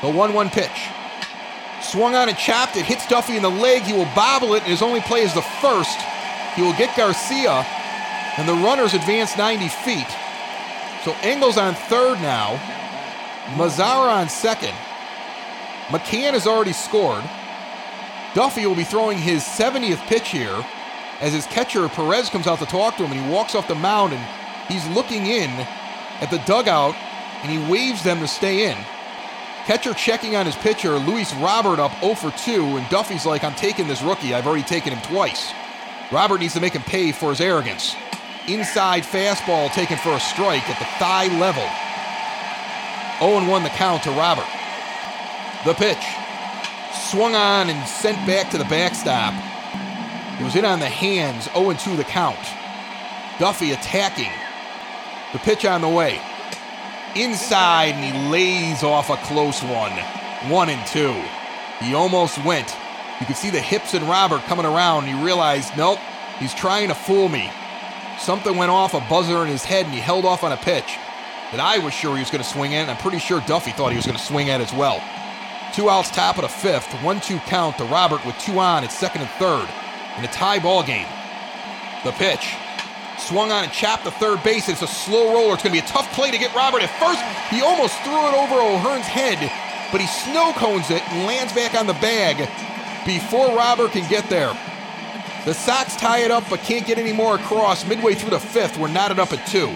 The 0.01 0.09
1 0.09 0.33
1 0.33 0.49
pitch. 0.49 0.89
Swung 1.81 2.15
on 2.15 2.29
and 2.29 2.37
chopped. 2.37 2.75
It 2.75 2.85
hits 2.85 3.07
Duffy 3.07 3.35
in 3.35 3.43
the 3.43 3.49
leg. 3.49 3.83
He 3.83 3.93
will 3.93 4.09
bobble 4.15 4.55
it, 4.55 4.63
and 4.63 4.71
his 4.71 4.81
only 4.81 5.01
play 5.01 5.21
is 5.21 5.33
the 5.33 5.41
first. 5.41 5.99
He 6.55 6.61
will 6.61 6.73
get 6.73 6.95
Garcia, 6.97 7.65
and 8.37 8.47
the 8.47 8.53
runners 8.53 8.93
advance 8.93 9.37
90 9.37 9.67
feet. 9.67 10.07
So 11.03 11.15
Engel's 11.21 11.57
on 11.57 11.75
third 11.75 12.21
now. 12.21 12.55
Mazara 13.55 14.11
on 14.21 14.29
second. 14.29 14.73
McCann 15.87 16.33
has 16.33 16.47
already 16.47 16.73
scored. 16.73 17.23
Duffy 18.33 18.65
will 18.65 18.75
be 18.75 18.83
throwing 18.83 19.17
his 19.17 19.43
70th 19.43 19.99
pitch 20.07 20.29
here 20.29 20.63
as 21.21 21.33
his 21.33 21.45
catcher 21.45 21.87
Perez 21.87 22.29
comes 22.29 22.47
out 22.47 22.59
to 22.59 22.65
talk 22.65 22.97
to 22.97 23.03
him 23.03 23.11
and 23.11 23.25
he 23.25 23.31
walks 23.31 23.55
off 23.55 23.67
the 23.67 23.75
mound 23.75 24.13
and 24.13 24.21
he's 24.67 24.85
looking 24.89 25.27
in 25.27 25.49
at 26.19 26.29
the 26.31 26.39
dugout 26.39 26.95
and 27.43 27.51
he 27.51 27.71
waves 27.71 28.03
them 28.03 28.19
to 28.19 28.27
stay 28.27 28.69
in. 28.69 28.77
Catcher 29.65 29.93
checking 29.93 30.35
on 30.35 30.47
his 30.47 30.55
pitcher, 30.55 30.97
Luis 30.97 31.33
Robert 31.35 31.79
up 31.79 31.91
0 32.01 32.15
for 32.15 32.31
2, 32.31 32.77
and 32.77 32.89
Duffy's 32.89 33.27
like, 33.27 33.43
I'm 33.43 33.53
taking 33.53 33.87
this 33.87 34.01
rookie. 34.01 34.33
I've 34.33 34.47
already 34.47 34.63
taken 34.63 34.91
him 34.91 35.01
twice. 35.03 35.51
Robert 36.11 36.39
needs 36.39 36.55
to 36.55 36.59
make 36.59 36.73
him 36.73 36.81
pay 36.81 37.11
for 37.11 37.29
his 37.29 37.39
arrogance. 37.39 37.95
Inside 38.47 39.03
fastball 39.03 39.71
taken 39.71 39.97
for 39.97 40.13
a 40.13 40.19
strike 40.19 40.67
at 40.67 40.79
the 40.79 40.85
thigh 40.97 41.27
level. 41.39 41.63
0 43.19 43.47
1 43.47 43.63
the 43.63 43.69
count 43.69 44.01
to 44.03 44.11
Robert. 44.11 44.47
The 45.63 45.75
pitch. 45.75 46.03
Swung 47.11 47.35
on 47.35 47.69
and 47.69 47.87
sent 47.87 48.17
back 48.25 48.49
to 48.49 48.57
the 48.57 48.65
backstop. 48.65 49.50
It 50.41 50.43
was 50.43 50.55
in 50.55 50.65
on 50.65 50.79
the 50.79 50.89
hands, 50.89 51.47
0 51.53 51.71
2 51.71 51.95
the 51.95 52.03
count. 52.03 52.35
Duffy 53.37 53.73
attacking. 53.73 54.31
The 55.33 55.37
pitch 55.37 55.65
on 55.65 55.81
the 55.81 55.87
way. 55.87 56.19
Inside, 57.15 57.93
and 57.93 58.03
he 58.03 58.31
lays 58.31 58.81
off 58.81 59.11
a 59.11 59.17
close 59.17 59.61
one. 59.61 59.91
One 60.49 60.69
and 60.69 60.83
two. 60.87 61.13
He 61.79 61.93
almost 61.93 62.43
went. 62.43 62.75
You 63.19 63.27
could 63.27 63.35
see 63.35 63.51
the 63.51 63.61
hips 63.61 63.93
in 63.93 64.07
Robert 64.07 64.41
coming 64.45 64.65
around, 64.65 65.03
and 65.03 65.15
he 65.15 65.23
realized, 65.23 65.77
nope, 65.77 65.99
he's 66.39 66.55
trying 66.55 66.87
to 66.87 66.95
fool 66.95 67.29
me. 67.29 67.51
Something 68.17 68.57
went 68.57 68.71
off 68.71 68.95
a 68.95 68.99
buzzer 69.01 69.43
in 69.43 69.47
his 69.47 69.63
head, 69.63 69.85
and 69.85 69.93
he 69.93 70.01
held 70.01 70.25
off 70.25 70.43
on 70.43 70.53
a 70.53 70.57
pitch 70.57 70.97
that 71.51 71.59
I 71.59 71.77
was 71.77 71.93
sure 71.93 72.15
he 72.15 72.21
was 72.23 72.31
going 72.31 72.43
to 72.43 72.49
swing 72.49 72.73
at, 72.73 72.81
and 72.81 72.89
I'm 72.89 72.97
pretty 72.97 73.19
sure 73.19 73.43
Duffy 73.45 73.73
thought 73.73 73.91
he 73.91 73.97
was 73.97 74.07
going 74.07 74.17
to 74.17 74.23
swing 74.23 74.49
at 74.49 74.59
as 74.59 74.73
well. 74.73 75.03
Two 75.71 75.87
outs, 75.87 76.09
top 76.09 76.37
of 76.37 76.41
the 76.41 76.49
fifth, 76.49 76.91
one-two 77.03 77.37
count 77.45 77.77
to 77.77 77.83
Robert 77.85 78.25
with 78.25 78.35
two 78.39 78.57
on 78.57 78.83
at 78.83 78.91
second 78.91 79.21
and 79.21 79.29
third 79.31 79.69
in 80.17 80.23
a 80.23 80.27
tie 80.27 80.59
ball 80.59 80.83
game. 80.83 81.07
The 82.03 82.11
pitch. 82.11 82.55
Swung 83.17 83.51
on 83.51 83.63
and 83.63 83.71
chapped 83.71 84.03
the 84.03 84.11
third 84.11 84.41
base. 84.43 84.67
It's 84.67 84.81
a 84.81 84.87
slow 84.87 85.33
roller. 85.33 85.53
It's 85.53 85.63
going 85.63 85.75
to 85.75 85.81
be 85.81 85.85
a 85.85 85.89
tough 85.89 86.11
play 86.13 86.31
to 86.31 86.37
get 86.37 86.53
Robert. 86.55 86.81
At 86.81 86.89
first, 86.99 87.21
he 87.53 87.61
almost 87.61 87.95
threw 88.01 88.17
it 88.27 88.33
over 88.33 88.55
O'Hearn's 88.55 89.05
head, 89.05 89.37
but 89.91 90.01
he 90.01 90.07
snow 90.07 90.53
cones 90.53 90.89
it 90.89 91.07
and 91.09 91.27
lands 91.27 91.53
back 91.53 91.75
on 91.75 91.85
the 91.85 91.93
bag 91.93 92.49
before 93.05 93.55
Robert 93.55 93.91
can 93.91 94.09
get 94.09 94.27
there. 94.29 94.57
The 95.45 95.53
Sox 95.53 95.95
tie 95.95 96.19
it 96.19 96.31
up 96.31 96.43
but 96.49 96.59
can't 96.61 96.85
get 96.85 96.97
any 96.97 97.13
more 97.13 97.35
across. 97.35 97.85
Midway 97.85 98.15
through 98.15 98.31
the 98.31 98.39
fifth, 98.39 98.77
we're 98.77 98.87
knotted 98.87 99.19
up 99.19 99.33
at 99.33 99.45
two. 99.47 99.67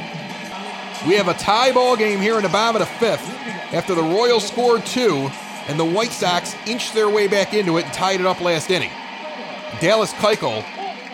We 1.08 1.16
have 1.16 1.28
a 1.28 1.34
tie 1.36 1.72
ball 1.72 1.96
game 1.96 2.20
here 2.20 2.38
in 2.38 2.44
the 2.44 2.50
bottom 2.50 2.82
of 2.82 2.88
the 2.88 2.94
fifth 2.96 3.28
after 3.74 3.94
the 3.94 4.02
Royals 4.02 4.48
scored 4.48 4.86
two 4.86 5.30
and 5.68 5.80
the 5.80 5.86
White 5.86 6.12
Sox 6.12 6.56
inched 6.68 6.94
their 6.94 7.10
way 7.10 7.28
back 7.28 7.54
into 7.54 7.78
it 7.78 7.86
and 7.86 7.94
tied 7.94 8.20
it 8.20 8.26
up 8.26 8.42
last 8.42 8.70
inning. 8.72 8.92
Dallas 9.82 10.14
Keuchel 10.14 10.64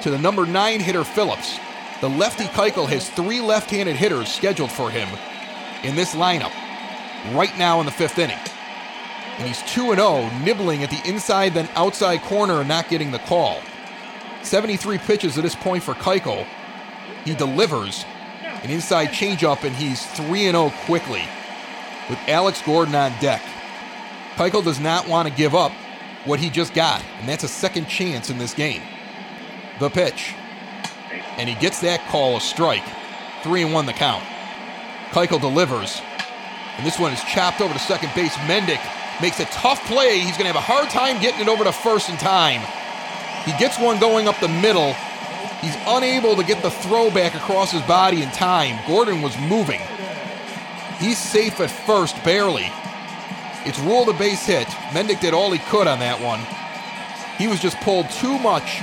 to 0.01 0.09
the 0.09 0.17
number 0.17 0.45
nine 0.45 0.79
hitter 0.79 1.03
Phillips. 1.03 1.59
The 2.01 2.09
lefty 2.09 2.45
Keuchel 2.45 2.89
has 2.89 3.09
three 3.09 3.41
left-handed 3.41 3.95
hitters 3.95 4.29
scheduled 4.31 4.71
for 4.71 4.89
him 4.89 5.07
in 5.83 5.95
this 5.95 6.15
lineup 6.15 6.51
right 7.33 7.55
now 7.57 7.79
in 7.79 7.85
the 7.85 7.91
fifth 7.91 8.17
inning. 8.17 8.37
And 9.37 9.47
he's 9.47 9.61
2 9.71 9.95
0, 9.95 10.29
nibbling 10.43 10.83
at 10.83 10.89
the 10.89 11.01
inside 11.07 11.53
then 11.53 11.69
outside 11.75 12.21
corner 12.21 12.59
and 12.59 12.67
not 12.67 12.89
getting 12.89 13.11
the 13.11 13.19
call. 13.19 13.59
73 14.43 14.97
pitches 14.99 15.37
at 15.37 15.43
this 15.43 15.55
point 15.55 15.83
for 15.83 15.93
Keuchel. 15.93 16.45
He 17.25 17.35
delivers 17.35 18.05
an 18.63 18.69
inside 18.69 19.09
changeup, 19.09 19.63
and 19.63 19.75
he's 19.75 20.05
3 20.11 20.51
0 20.51 20.73
quickly 20.85 21.23
with 22.09 22.19
Alex 22.27 22.61
Gordon 22.61 22.95
on 22.95 23.11
deck. 23.19 23.41
Keuchel 24.35 24.63
does 24.63 24.79
not 24.79 25.07
want 25.07 25.27
to 25.27 25.33
give 25.33 25.55
up 25.55 25.71
what 26.25 26.39
he 26.39 26.49
just 26.49 26.73
got, 26.73 27.03
and 27.19 27.27
that's 27.27 27.43
a 27.43 27.47
second 27.47 27.87
chance 27.87 28.29
in 28.29 28.37
this 28.37 28.53
game. 28.53 28.81
The 29.79 29.89
pitch. 29.89 30.33
And 31.37 31.49
he 31.49 31.55
gets 31.55 31.81
that 31.81 32.05
call 32.09 32.37
a 32.37 32.41
strike. 32.41 32.83
3 33.43 33.63
and 33.63 33.73
1 33.73 33.85
the 33.85 33.93
count. 33.93 34.23
Keuchel 35.11 35.41
delivers. 35.41 36.01
And 36.77 36.85
this 36.85 36.99
one 36.99 37.11
is 37.11 37.23
chopped 37.23 37.61
over 37.61 37.73
to 37.73 37.79
second 37.79 38.11
base. 38.15 38.33
Mendick 38.45 38.81
makes 39.21 39.39
a 39.39 39.45
tough 39.45 39.83
play. 39.87 40.19
He's 40.19 40.37
going 40.37 40.47
to 40.47 40.53
have 40.53 40.55
a 40.55 40.61
hard 40.61 40.89
time 40.89 41.21
getting 41.21 41.41
it 41.41 41.47
over 41.47 41.63
to 41.63 41.71
first 41.71 42.09
in 42.09 42.17
time. 42.17 42.61
He 43.45 43.57
gets 43.57 43.79
one 43.79 43.99
going 43.99 44.27
up 44.27 44.39
the 44.39 44.47
middle. 44.47 44.93
He's 45.61 45.75
unable 45.87 46.35
to 46.35 46.43
get 46.43 46.61
the 46.63 46.71
throw 46.71 47.11
back 47.11 47.35
across 47.35 47.71
his 47.71 47.81
body 47.83 48.21
in 48.21 48.29
time. 48.31 48.79
Gordon 48.87 49.21
was 49.21 49.37
moving. 49.39 49.81
He's 50.99 51.17
safe 51.17 51.59
at 51.59 51.71
first, 51.71 52.23
barely. 52.23 52.71
It's 53.65 53.79
ruled 53.79 54.09
a 54.09 54.13
base 54.13 54.45
hit. 54.45 54.67
Mendick 54.93 55.19
did 55.19 55.33
all 55.33 55.51
he 55.51 55.59
could 55.59 55.87
on 55.87 55.99
that 55.99 56.19
one. 56.19 56.39
He 57.37 57.47
was 57.47 57.59
just 57.59 57.77
pulled 57.81 58.09
too 58.09 58.37
much 58.39 58.81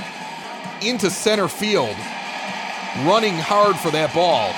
into 0.81 1.09
center 1.09 1.47
field, 1.47 1.95
running 3.05 3.35
hard 3.37 3.75
for 3.75 3.91
that 3.91 4.13
ball. 4.13 4.53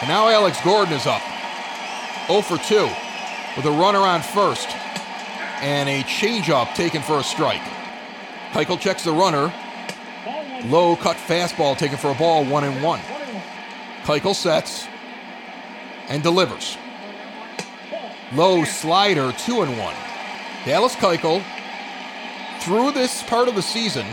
And 0.00 0.08
now 0.08 0.28
Alex 0.28 0.60
Gordon 0.62 0.94
is 0.94 1.06
up. 1.06 1.22
0 2.28 2.42
for 2.42 2.58
2 2.58 2.88
with 3.56 3.66
a 3.66 3.70
runner 3.70 3.98
on 3.98 4.22
first 4.22 4.68
and 5.60 5.88
a 5.88 6.02
changeup 6.04 6.74
taken 6.74 7.02
for 7.02 7.18
a 7.18 7.24
strike. 7.24 7.62
Keuchel 8.52 8.78
checks 8.78 9.04
the 9.04 9.12
runner. 9.12 9.52
Low 10.66 10.94
cut 10.96 11.16
fastball 11.16 11.76
taken 11.76 11.98
for 11.98 12.10
a 12.10 12.14
ball, 12.14 12.44
one 12.44 12.64
and 12.64 12.82
one. 12.82 13.00
Keuchel 14.04 14.34
sets 14.34 14.86
and 16.08 16.22
delivers. 16.22 16.76
Low 18.34 18.62
slider, 18.64 19.32
two 19.32 19.62
and 19.62 19.78
one. 19.78 19.94
Dallas 20.66 20.94
Keuchel, 20.94 21.42
through 22.60 22.92
this 22.92 23.22
part 23.22 23.48
of 23.48 23.54
the 23.54 23.62
season, 23.62 24.04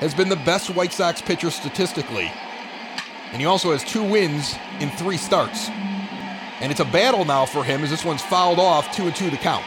has 0.00 0.12
been 0.12 0.28
the 0.28 0.36
best 0.36 0.68
White 0.68 0.92
Sox 0.92 1.22
pitcher 1.22 1.50
statistically. 1.50 2.30
And 3.32 3.40
he 3.40 3.46
also 3.46 3.72
has 3.72 3.82
two 3.82 4.02
wins 4.02 4.56
in 4.80 4.90
three 4.90 5.16
starts. 5.16 5.70
And 6.60 6.70
it's 6.70 6.80
a 6.80 6.84
battle 6.84 7.24
now 7.24 7.46
for 7.46 7.64
him 7.64 7.82
as 7.82 7.88
this 7.88 8.04
one's 8.04 8.20
fouled 8.20 8.58
off, 8.58 8.94
two 8.94 9.04
and 9.04 9.16
two 9.16 9.30
to 9.30 9.36
count. 9.38 9.64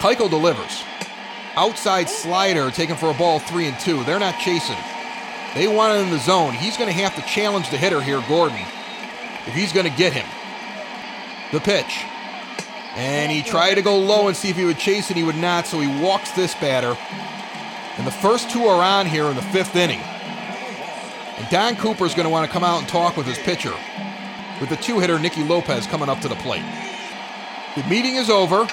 Keuchel 0.00 0.28
delivers. 0.28 0.82
Outside 1.54 2.10
slider 2.10 2.70
taken 2.70 2.96
for 2.96 3.10
a 3.10 3.14
ball, 3.14 3.38
three 3.38 3.66
and 3.66 3.80
two. 3.80 4.04
They're 4.04 4.18
not 4.18 4.38
chasing. 4.38 4.76
They 5.54 5.68
want 5.68 5.96
it 5.96 6.02
in 6.02 6.10
the 6.10 6.18
zone. 6.18 6.52
He's 6.52 6.76
going 6.76 6.88
to 6.88 7.00
have 7.00 7.14
to 7.16 7.22
challenge 7.22 7.70
the 7.70 7.78
hitter 7.78 8.02
here, 8.02 8.22
Gordon, 8.28 8.60
if 9.46 9.54
he's 9.54 9.72
going 9.72 9.90
to 9.90 9.96
get 9.96 10.12
him. 10.12 10.26
The 11.52 11.60
pitch. 11.60 12.04
And 12.94 13.32
he 13.32 13.42
tried 13.42 13.74
to 13.74 13.82
go 13.82 13.98
low 13.98 14.28
and 14.28 14.36
see 14.36 14.50
if 14.50 14.56
he 14.56 14.64
would 14.64 14.78
chase 14.78 15.10
it. 15.10 15.16
He 15.16 15.22
would 15.22 15.36
not, 15.36 15.66
so 15.66 15.80
he 15.80 16.02
walks 16.02 16.30
this 16.32 16.54
batter. 16.56 16.96
And 17.96 18.06
the 18.06 18.10
first 18.10 18.50
two 18.50 18.64
are 18.64 18.82
on 18.82 19.06
here 19.06 19.26
in 19.26 19.36
the 19.36 19.42
fifth 19.42 19.76
inning. 19.76 20.00
And 20.00 21.48
Don 21.50 21.76
Cooper 21.76 22.04
is 22.04 22.14
going 22.14 22.24
to 22.24 22.30
want 22.30 22.46
to 22.46 22.52
come 22.52 22.64
out 22.64 22.80
and 22.80 22.88
talk 22.88 23.16
with 23.16 23.26
his 23.26 23.38
pitcher, 23.38 23.74
with 24.60 24.68
the 24.68 24.76
two 24.76 25.00
hitter 25.00 25.18
Nicky 25.18 25.42
Lopez 25.42 25.86
coming 25.86 26.08
up 26.08 26.20
to 26.20 26.28
the 26.28 26.36
plate. 26.36 26.64
The 27.76 27.84
meeting 27.84 28.16
is 28.16 28.28
over. 28.28 28.68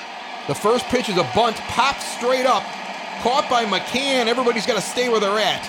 The 0.48 0.56
first 0.56 0.86
pitch 0.86 1.08
is 1.10 1.18
a 1.18 1.30
bunt, 1.34 1.56
popped 1.58 2.02
straight 2.02 2.46
up, 2.46 2.64
caught 3.22 3.50
by 3.50 3.66
McCann. 3.66 4.28
Everybody's 4.28 4.66
got 4.66 4.76
to 4.76 4.82
stay 4.82 5.08
where 5.08 5.20
they're 5.20 5.40
at. 5.40 5.64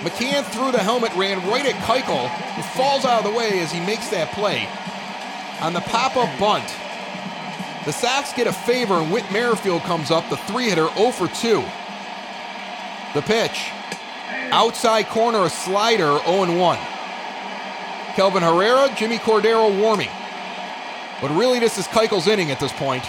McCann 0.00 0.44
threw 0.44 0.72
the 0.72 0.78
helmet, 0.78 1.14
ran 1.14 1.38
right 1.48 1.66
at 1.66 1.74
Keuchel, 1.84 2.28
who 2.28 2.62
falls 2.76 3.04
out 3.04 3.24
of 3.24 3.30
the 3.30 3.36
way 3.36 3.60
as 3.60 3.70
he 3.70 3.80
makes 3.80 4.08
that 4.08 4.32
play. 4.32 4.68
On 5.60 5.72
the 5.72 5.80
pop 5.80 6.16
up 6.16 6.30
bunt, 6.40 6.64
the 7.84 7.92
Sox 7.92 8.32
get 8.32 8.46
a 8.46 8.52
favor, 8.52 8.94
and 8.94 9.12
Whit 9.12 9.24
Merrifield 9.32 9.82
comes 9.82 10.10
up, 10.10 10.28
the 10.30 10.36
three 10.36 10.68
hitter, 10.68 10.88
0 10.94 11.10
for 11.10 11.26
2. 11.28 11.62
The 13.14 13.22
pitch. 13.22 13.70
Outside 14.52 15.06
corner, 15.08 15.44
a 15.44 15.50
slider, 15.50 16.18
0 16.24 16.56
1. 16.56 16.78
Kelvin 18.14 18.42
Herrera, 18.42 18.94
Jimmy 18.96 19.18
Cordero 19.18 19.76
warming. 19.80 20.10
But 21.20 21.30
really, 21.30 21.58
this 21.58 21.78
is 21.78 21.86
Keuchel's 21.88 22.28
inning 22.28 22.50
at 22.50 22.60
this 22.60 22.72
point. 22.72 23.04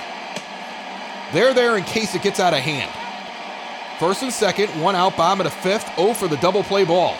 They're 1.33 1.53
there 1.53 1.77
in 1.77 1.83
case 1.83 2.15
it 2.15 2.21
gets 2.21 2.39
out 2.39 2.53
of 2.53 2.59
hand. 2.59 2.91
First 3.99 4.23
and 4.23 4.33
second, 4.33 4.69
one 4.81 4.95
out, 4.95 5.15
bottom 5.15 5.45
of 5.45 5.51
the 5.51 5.59
fifth, 5.59 5.95
0 5.95 6.13
for 6.13 6.27
the 6.27 6.37
double 6.37 6.63
play 6.63 6.83
ball. 6.83 7.15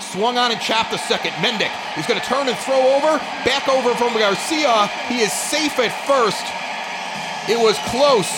Swung 0.00 0.36
on 0.36 0.50
and 0.50 0.60
chopped 0.60 0.90
the 0.90 0.98
second. 0.98 1.32
Mendick 1.32 1.72
is 1.98 2.06
going 2.06 2.20
to 2.20 2.26
turn 2.26 2.48
and 2.48 2.56
throw 2.58 2.80
over. 2.96 3.18
Back 3.44 3.68
over 3.68 3.94
from 3.94 4.12
Garcia. 4.14 4.86
He 5.08 5.20
is 5.20 5.32
safe 5.32 5.78
at 5.78 5.92
first. 6.06 6.44
It 7.48 7.58
was 7.58 7.76
close. 7.88 8.30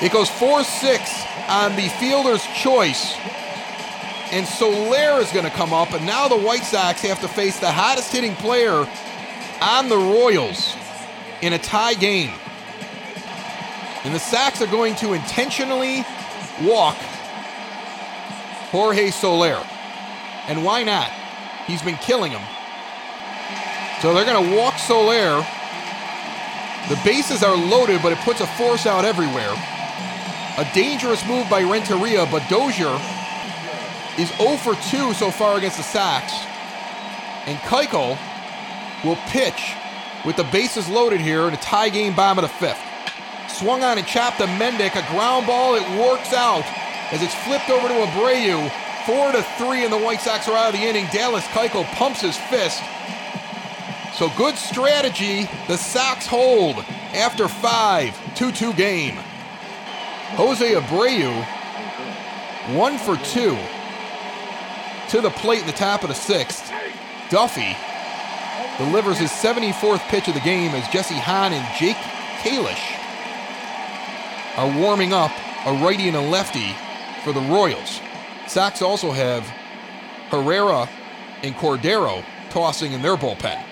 It 0.00 0.12
goes 0.12 0.30
4 0.30 0.64
6 0.64 1.24
on 1.48 1.76
the 1.76 1.88
fielder's 2.00 2.44
choice. 2.56 3.14
And 4.30 4.46
Soler 4.46 5.20
is 5.20 5.32
going 5.32 5.44
to 5.44 5.50
come 5.50 5.72
up, 5.72 5.92
and 5.92 6.04
now 6.04 6.28
the 6.28 6.36
White 6.36 6.62
Sox 6.62 7.00
have 7.00 7.20
to 7.22 7.28
face 7.28 7.58
the 7.58 7.70
hottest 7.70 8.12
hitting 8.12 8.34
player 8.36 8.86
on 9.60 9.88
the 9.88 9.96
Royals 9.96 10.76
in 11.40 11.54
a 11.54 11.58
tie 11.58 11.94
game. 11.94 12.32
And 14.04 14.14
the 14.14 14.18
Sox 14.18 14.60
are 14.60 14.66
going 14.66 14.94
to 14.96 15.14
intentionally 15.14 16.04
walk 16.62 16.96
Jorge 18.70 19.10
Soler. 19.10 19.64
And 20.46 20.64
why 20.64 20.84
not? 20.84 21.10
He's 21.66 21.82
been 21.82 21.96
killing 21.96 22.32
them. 22.32 22.44
So 24.00 24.14
they're 24.14 24.24
going 24.24 24.50
to 24.50 24.56
walk 24.56 24.78
Soler 24.78 25.44
The 26.88 26.98
bases 27.04 27.42
are 27.42 27.54
loaded, 27.54 28.00
but 28.02 28.12
it 28.12 28.18
puts 28.20 28.40
a 28.40 28.46
force 28.46 28.86
out 28.86 29.04
everywhere. 29.04 29.52
A 30.56 30.68
dangerous 30.72 31.24
move 31.26 31.48
by 31.50 31.62
Renteria, 31.62 32.26
but 32.30 32.48
Dozier 32.48 32.98
is 34.18 34.30
0 34.38 34.56
for 34.56 34.74
2 34.90 35.12
so 35.12 35.30
far 35.30 35.58
against 35.58 35.76
the 35.76 35.82
Sox. 35.82 36.32
And 37.46 37.58
Keuchel 37.58 38.18
will 39.04 39.16
pitch 39.28 39.74
with 40.24 40.36
the 40.36 40.44
bases 40.44 40.88
loaded 40.88 41.20
here 41.20 41.46
in 41.46 41.54
a 41.54 41.58
tie 41.58 41.90
game 41.90 42.14
bomb 42.16 42.38
of 42.38 42.42
the 42.42 42.48
fifth. 42.48 42.80
Swung 43.48 43.82
on 43.82 43.98
and 43.98 44.06
chopped 44.06 44.38
to 44.38 44.46
Mendick, 44.46 44.96
a 44.96 45.06
ground 45.12 45.46
ball. 45.46 45.74
It 45.74 45.82
works 46.00 46.32
out 46.32 46.64
as 47.12 47.22
it's 47.22 47.34
flipped 47.44 47.68
over 47.70 47.86
to 47.86 47.94
Abreu. 47.94 48.70
Four 49.04 49.32
to 49.32 49.42
three, 49.56 49.84
and 49.84 49.92
the 49.92 49.98
White 49.98 50.20
Sox 50.20 50.48
are 50.48 50.56
out 50.56 50.74
of 50.74 50.80
the 50.80 50.86
inning. 50.86 51.06
Dallas 51.12 51.44
Keuchel 51.48 51.84
pumps 51.92 52.20
his 52.20 52.36
fist. 52.36 52.82
So 54.18 54.28
good 54.36 54.56
strategy. 54.56 55.48
The 55.68 55.76
Sox 55.76 56.26
hold 56.26 56.74
after 57.14 57.46
five, 57.46 58.08
2-2 58.34 58.76
game. 58.76 59.14
Jose 60.34 60.74
Abreu, 60.74 61.32
one 62.74 62.98
for 62.98 63.16
two 63.18 63.56
to 65.10 65.20
the 65.20 65.30
plate 65.30 65.60
in 65.60 65.68
the 65.68 65.72
top 65.72 66.02
of 66.02 66.08
the 66.08 66.16
sixth. 66.16 66.68
Duffy 67.30 67.76
delivers 68.78 69.18
his 69.18 69.30
74th 69.30 70.00
pitch 70.08 70.26
of 70.26 70.34
the 70.34 70.40
game 70.40 70.72
as 70.72 70.88
Jesse 70.88 71.14
Hahn 71.14 71.52
and 71.52 71.64
Jake 71.78 71.94
Kalish 72.42 72.98
are 74.58 74.80
warming 74.80 75.12
up 75.12 75.30
a 75.64 75.72
righty 75.74 76.08
and 76.08 76.16
a 76.16 76.20
lefty 76.20 76.74
for 77.22 77.32
the 77.32 77.40
Royals. 77.42 78.00
Sox 78.48 78.82
also 78.82 79.12
have 79.12 79.46
Herrera 80.30 80.88
and 81.44 81.54
Cordero 81.54 82.24
tossing 82.50 82.94
in 82.94 83.00
their 83.00 83.16
bullpen. 83.16 83.67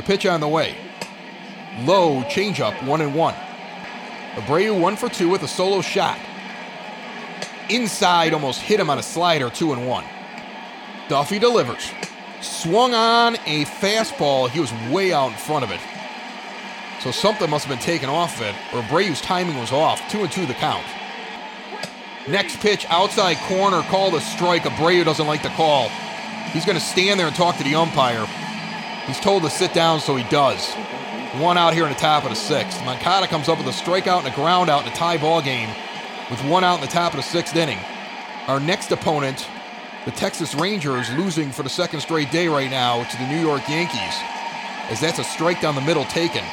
The 0.00 0.06
pitch 0.06 0.24
on 0.24 0.40
the 0.40 0.48
way. 0.48 0.74
Low 1.80 2.22
changeup, 2.22 2.86
one 2.86 3.02
and 3.02 3.14
one. 3.14 3.34
Abreu 4.32 4.80
one 4.80 4.96
for 4.96 5.10
two 5.10 5.28
with 5.28 5.42
a 5.42 5.46
solo 5.46 5.82
shot. 5.82 6.18
Inside, 7.68 8.32
almost 8.32 8.62
hit 8.62 8.80
him 8.80 8.88
on 8.88 8.96
a 8.96 9.02
slider, 9.02 9.50
two 9.50 9.74
and 9.74 9.86
one. 9.86 10.06
Duffy 11.10 11.38
delivers. 11.38 11.92
Swung 12.40 12.94
on 12.94 13.34
a 13.44 13.66
fastball. 13.66 14.48
He 14.48 14.58
was 14.58 14.72
way 14.90 15.12
out 15.12 15.32
in 15.32 15.36
front 15.36 15.64
of 15.64 15.70
it. 15.70 15.80
So 17.02 17.10
something 17.10 17.50
must 17.50 17.66
have 17.66 17.76
been 17.76 17.84
taken 17.84 18.08
off 18.08 18.40
of 18.40 18.46
it, 18.46 18.54
or 18.72 18.80
Abreu's 18.80 19.20
timing 19.20 19.58
was 19.58 19.70
off. 19.70 20.00
Two 20.10 20.20
and 20.20 20.32
two 20.32 20.46
the 20.46 20.54
count. 20.54 20.86
Next 22.26 22.58
pitch, 22.60 22.86
outside 22.88 23.36
corner, 23.48 23.82
called 23.82 24.14
a 24.14 24.22
strike. 24.22 24.62
Abreu 24.62 25.04
doesn't 25.04 25.26
like 25.26 25.42
the 25.42 25.50
call. 25.50 25.90
He's 26.54 26.64
going 26.64 26.78
to 26.78 26.82
stand 26.82 27.20
there 27.20 27.26
and 27.26 27.36
talk 27.36 27.58
to 27.58 27.64
the 27.64 27.74
umpire. 27.74 28.26
He's 29.06 29.20
told 29.20 29.42
to 29.42 29.50
sit 29.50 29.72
down, 29.74 30.00
so 30.00 30.16
he 30.16 30.24
does. 30.24 30.74
One 31.38 31.56
out 31.56 31.74
here 31.74 31.84
in 31.84 31.90
the 31.90 31.98
top 31.98 32.24
of 32.24 32.30
the 32.30 32.36
sixth. 32.36 32.84
Moncada 32.84 33.26
comes 33.26 33.48
up 33.48 33.58
with 33.58 33.66
a 33.66 33.70
strikeout 33.70 34.24
and 34.24 34.28
a 34.28 34.34
ground 34.34 34.68
out 34.68 34.86
in 34.86 34.92
a 34.92 34.94
tie 34.94 35.16
ball 35.16 35.40
game 35.40 35.68
with 36.30 36.42
one 36.44 36.64
out 36.64 36.76
in 36.76 36.80
the 36.80 36.86
top 36.86 37.12
of 37.12 37.16
the 37.16 37.22
sixth 37.22 37.56
inning. 37.56 37.78
Our 38.46 38.60
next 38.60 38.90
opponent, 38.90 39.48
the 40.04 40.10
Texas 40.10 40.54
Rangers, 40.54 41.08
losing 41.14 41.50
for 41.50 41.62
the 41.62 41.68
second 41.68 42.00
straight 42.00 42.30
day 42.30 42.48
right 42.48 42.70
now 42.70 43.04
to 43.04 43.16
the 43.16 43.26
New 43.28 43.40
York 43.40 43.68
Yankees, 43.68 44.14
as 44.88 45.00
that's 45.00 45.18
a 45.18 45.24
strike 45.24 45.60
down 45.60 45.74
the 45.74 45.80
middle 45.80 46.04
taken. 46.04 46.44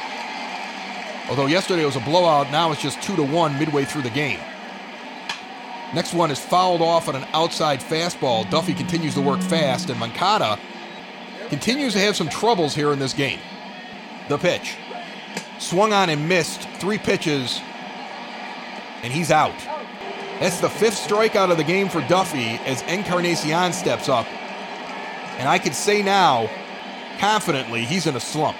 Although 1.28 1.46
yesterday 1.46 1.84
was 1.84 1.96
a 1.96 2.00
blowout, 2.00 2.50
now 2.50 2.72
it's 2.72 2.80
just 2.80 3.02
2 3.02 3.16
to 3.16 3.22
1 3.22 3.58
midway 3.58 3.84
through 3.84 4.02
the 4.02 4.10
game. 4.10 4.40
Next 5.94 6.14
one 6.14 6.30
is 6.30 6.38
fouled 6.38 6.82
off 6.82 7.08
on 7.08 7.16
an 7.16 7.26
outside 7.32 7.80
fastball. 7.80 8.48
Duffy 8.50 8.74
continues 8.74 9.14
to 9.14 9.20
work 9.20 9.40
fast, 9.40 9.90
and 9.90 9.98
Moncada 9.98 10.58
continues 11.48 11.92
to 11.94 11.98
have 11.98 12.16
some 12.16 12.28
troubles 12.28 12.74
here 12.74 12.92
in 12.92 12.98
this 12.98 13.12
game. 13.12 13.40
The 14.28 14.38
pitch. 14.38 14.76
Swung 15.58 15.92
on 15.92 16.10
and 16.10 16.28
missed 16.28 16.68
three 16.78 16.98
pitches, 16.98 17.60
and 19.02 19.12
he's 19.12 19.30
out. 19.30 19.56
That's 20.40 20.60
the 20.60 20.68
fifth 20.68 21.08
strikeout 21.08 21.50
of 21.50 21.56
the 21.56 21.64
game 21.64 21.88
for 21.88 22.00
Duffy 22.02 22.60
as 22.64 22.82
Encarnacion 22.82 23.72
steps 23.72 24.08
up. 24.08 24.26
And 25.38 25.48
I 25.48 25.58
can 25.58 25.72
say 25.72 26.02
now, 26.02 26.48
confidently, 27.18 27.84
he's 27.84 28.06
in 28.06 28.14
a 28.14 28.20
slump. 28.20 28.56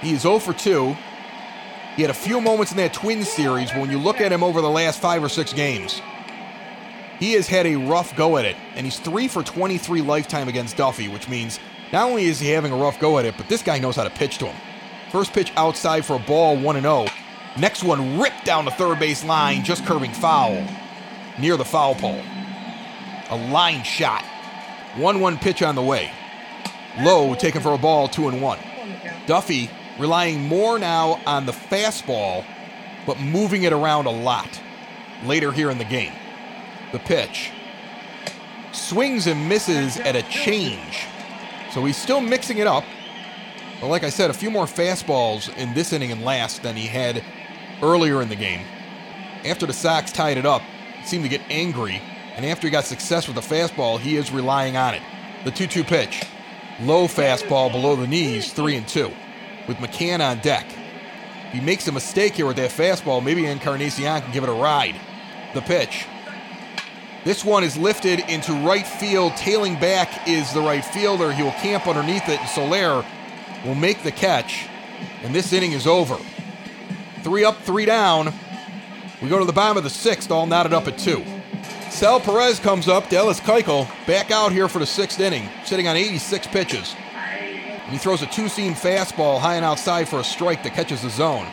He 0.00 0.12
is 0.12 0.22
0 0.22 0.40
for 0.40 0.52
2. 0.52 0.96
He 1.94 2.02
had 2.02 2.10
a 2.10 2.14
few 2.14 2.40
moments 2.40 2.72
in 2.72 2.78
that 2.78 2.92
Twins 2.92 3.28
series, 3.28 3.70
but 3.70 3.80
when 3.80 3.90
you 3.90 3.98
look 3.98 4.20
at 4.20 4.32
him 4.32 4.42
over 4.42 4.60
the 4.60 4.70
last 4.70 5.00
five 5.00 5.22
or 5.22 5.28
six 5.28 5.52
games, 5.52 6.02
he 7.18 7.32
has 7.32 7.46
had 7.46 7.66
a 7.66 7.76
rough 7.76 8.14
go 8.16 8.36
at 8.36 8.44
it. 8.44 8.56
And 8.74 8.84
he's 8.84 8.98
3 8.98 9.28
for 9.28 9.42
23 9.42 10.02
lifetime 10.02 10.48
against 10.48 10.76
Duffy, 10.76 11.08
which 11.08 11.28
means 11.28 11.60
not 11.92 12.08
only 12.08 12.24
is 12.24 12.40
he 12.40 12.48
having 12.48 12.72
a 12.72 12.76
rough 12.76 12.98
go 12.98 13.18
at 13.18 13.24
it, 13.24 13.34
but 13.36 13.48
this 13.48 13.62
guy 13.62 13.78
knows 13.78 13.96
how 13.96 14.04
to 14.04 14.10
pitch 14.10 14.38
to 14.38 14.46
him. 14.46 14.56
First 15.10 15.32
pitch 15.32 15.52
outside 15.56 16.04
for 16.04 16.16
a 16.16 16.18
ball, 16.18 16.56
1 16.56 16.80
0. 16.80 17.06
Next 17.58 17.84
one 17.84 18.20
ripped 18.20 18.44
down 18.44 18.64
the 18.64 18.70
third 18.72 18.98
base 18.98 19.24
line, 19.24 19.64
just 19.64 19.86
curving 19.86 20.12
foul, 20.12 20.66
near 21.38 21.56
the 21.56 21.64
foul 21.64 21.94
pole. 21.94 22.20
A 23.30 23.36
line 23.50 23.82
shot. 23.82 24.24
1 24.96 25.20
1 25.20 25.38
pitch 25.38 25.62
on 25.62 25.74
the 25.74 25.82
way. 25.82 26.10
Low 27.00 27.34
taken 27.34 27.62
for 27.62 27.72
a 27.72 27.78
ball, 27.78 28.08
2 28.08 28.28
and 28.28 28.42
1. 28.42 28.58
Duffy 29.26 29.70
relying 29.98 30.42
more 30.42 30.78
now 30.78 31.20
on 31.26 31.46
the 31.46 31.52
fastball, 31.52 32.44
but 33.06 33.18
moving 33.20 33.62
it 33.62 33.72
around 33.72 34.06
a 34.06 34.10
lot 34.10 34.60
later 35.24 35.52
here 35.52 35.70
in 35.70 35.78
the 35.78 35.84
game. 35.84 36.12
The 36.92 36.98
pitch 36.98 37.52
swings 38.72 39.26
and 39.26 39.48
misses 39.48 39.96
at 39.98 40.16
a 40.16 40.22
change. 40.22 41.06
So 41.76 41.84
he's 41.84 41.98
still 41.98 42.22
mixing 42.22 42.56
it 42.56 42.66
up. 42.66 42.84
But 43.82 43.88
like 43.88 44.02
I 44.02 44.08
said, 44.08 44.30
a 44.30 44.32
few 44.32 44.50
more 44.50 44.64
fastballs 44.64 45.54
in 45.58 45.74
this 45.74 45.92
inning 45.92 46.10
and 46.10 46.24
last 46.24 46.62
than 46.62 46.74
he 46.74 46.86
had 46.86 47.22
earlier 47.82 48.22
in 48.22 48.30
the 48.30 48.34
game. 48.34 48.64
After 49.44 49.66
the 49.66 49.74
Sox 49.74 50.10
tied 50.10 50.38
it 50.38 50.46
up, 50.46 50.62
he 50.98 51.06
seemed 51.06 51.24
to 51.24 51.28
get 51.28 51.42
angry, 51.50 52.00
and 52.34 52.46
after 52.46 52.66
he 52.66 52.70
got 52.70 52.84
success 52.84 53.28
with 53.28 53.36
the 53.36 53.42
fastball, 53.42 54.00
he 54.00 54.16
is 54.16 54.32
relying 54.32 54.78
on 54.78 54.94
it. 54.94 55.02
The 55.44 55.50
2 55.50 55.66
2 55.66 55.84
pitch. 55.84 56.22
Low 56.80 57.06
fastball 57.06 57.70
below 57.70 57.94
the 57.94 58.06
knees, 58.06 58.54
3 58.54 58.76
and 58.76 58.88
2 58.88 59.12
with 59.68 59.76
McCann 59.76 60.26
on 60.26 60.38
deck. 60.38 60.64
If 61.48 61.52
he 61.52 61.60
makes 61.60 61.86
a 61.88 61.92
mistake 61.92 62.36
here 62.36 62.46
with 62.46 62.56
that 62.56 62.70
fastball, 62.70 63.22
maybe 63.22 63.44
Encarnacion 63.44 64.22
can 64.22 64.32
give 64.32 64.44
it 64.44 64.48
a 64.48 64.52
ride. 64.52 64.98
The 65.52 65.60
pitch. 65.60 66.06
This 67.26 67.44
one 67.44 67.64
is 67.64 67.76
lifted 67.76 68.20
into 68.28 68.52
right 68.52 68.86
field. 68.86 69.36
Tailing 69.36 69.74
back 69.80 70.28
is 70.28 70.54
the 70.54 70.60
right 70.60 70.84
fielder. 70.84 71.32
He 71.32 71.42
will 71.42 71.50
camp 71.50 71.88
underneath 71.88 72.28
it, 72.28 72.38
and 72.38 72.48
Soler 72.48 73.04
will 73.64 73.74
make 73.74 74.04
the 74.04 74.12
catch. 74.12 74.68
And 75.24 75.34
this 75.34 75.52
inning 75.52 75.72
is 75.72 75.88
over. 75.88 76.16
Three 77.24 77.44
up, 77.44 77.60
three 77.62 77.84
down. 77.84 78.32
We 79.20 79.28
go 79.28 79.40
to 79.40 79.44
the 79.44 79.52
bottom 79.52 79.76
of 79.76 79.82
the 79.82 79.90
sixth, 79.90 80.30
all 80.30 80.46
knotted 80.46 80.72
up 80.72 80.86
at 80.86 80.98
two. 80.98 81.24
Sal 81.90 82.20
Perez 82.20 82.60
comes 82.60 82.86
up. 82.86 83.08
Dallas 83.08 83.40
Keuchel 83.40 83.88
back 84.06 84.30
out 84.30 84.52
here 84.52 84.68
for 84.68 84.78
the 84.78 84.86
sixth 84.86 85.18
inning, 85.18 85.48
sitting 85.64 85.88
on 85.88 85.96
86 85.96 86.46
pitches. 86.46 86.94
And 87.12 87.90
he 87.90 87.98
throws 87.98 88.22
a 88.22 88.26
two 88.26 88.48
seam 88.48 88.74
fastball 88.74 89.40
high 89.40 89.56
and 89.56 89.64
outside 89.64 90.08
for 90.08 90.20
a 90.20 90.24
strike 90.24 90.62
that 90.62 90.74
catches 90.74 91.02
the 91.02 91.10
zone. 91.10 91.48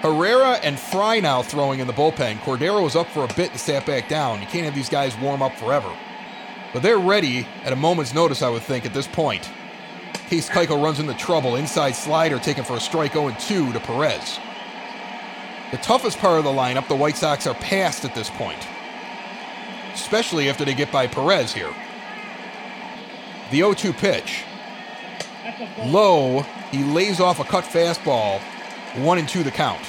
Herrera 0.00 0.52
and 0.62 0.78
Fry 0.78 1.18
now 1.18 1.42
throwing 1.42 1.80
in 1.80 1.86
the 1.86 1.92
bullpen. 1.92 2.38
Cordero 2.38 2.82
was 2.82 2.94
up 2.94 3.08
for 3.08 3.24
a 3.24 3.34
bit 3.34 3.50
and 3.50 3.60
sat 3.60 3.84
back 3.84 4.08
down. 4.08 4.40
You 4.40 4.46
can't 4.46 4.64
have 4.64 4.74
these 4.74 4.88
guys 4.88 5.16
warm 5.18 5.42
up 5.42 5.54
forever. 5.56 5.92
But 6.72 6.82
they're 6.82 6.98
ready 6.98 7.46
at 7.64 7.72
a 7.72 7.76
moment's 7.76 8.14
notice, 8.14 8.42
I 8.42 8.48
would 8.48 8.62
think, 8.62 8.86
at 8.86 8.94
this 8.94 9.08
point. 9.08 9.50
Case 10.28 10.48
Keuchel 10.48 10.82
runs 10.82 11.00
into 11.00 11.14
trouble. 11.14 11.56
Inside 11.56 11.92
slider 11.92 12.38
taken 12.38 12.62
for 12.62 12.76
a 12.76 12.80
strike 12.80 13.14
0 13.14 13.34
2 13.40 13.72
to 13.72 13.80
Perez. 13.80 14.38
The 15.70 15.78
toughest 15.78 16.18
part 16.18 16.38
of 16.38 16.44
the 16.44 16.50
lineup, 16.50 16.86
the 16.86 16.94
White 16.94 17.16
Sox 17.16 17.46
are 17.46 17.54
past 17.54 18.04
at 18.04 18.14
this 18.14 18.30
point, 18.30 18.66
especially 19.94 20.48
after 20.48 20.64
they 20.64 20.74
get 20.74 20.92
by 20.92 21.06
Perez 21.06 21.52
here. 21.52 21.74
The 23.50 23.56
0 23.56 23.74
2 23.74 23.92
pitch. 23.94 24.44
Low, 25.84 26.42
he 26.70 26.84
lays 26.84 27.20
off 27.20 27.40
a 27.40 27.44
cut 27.44 27.64
fastball. 27.64 28.40
One 28.96 29.18
and 29.18 29.28
two 29.28 29.42
the 29.42 29.50
count. 29.50 29.84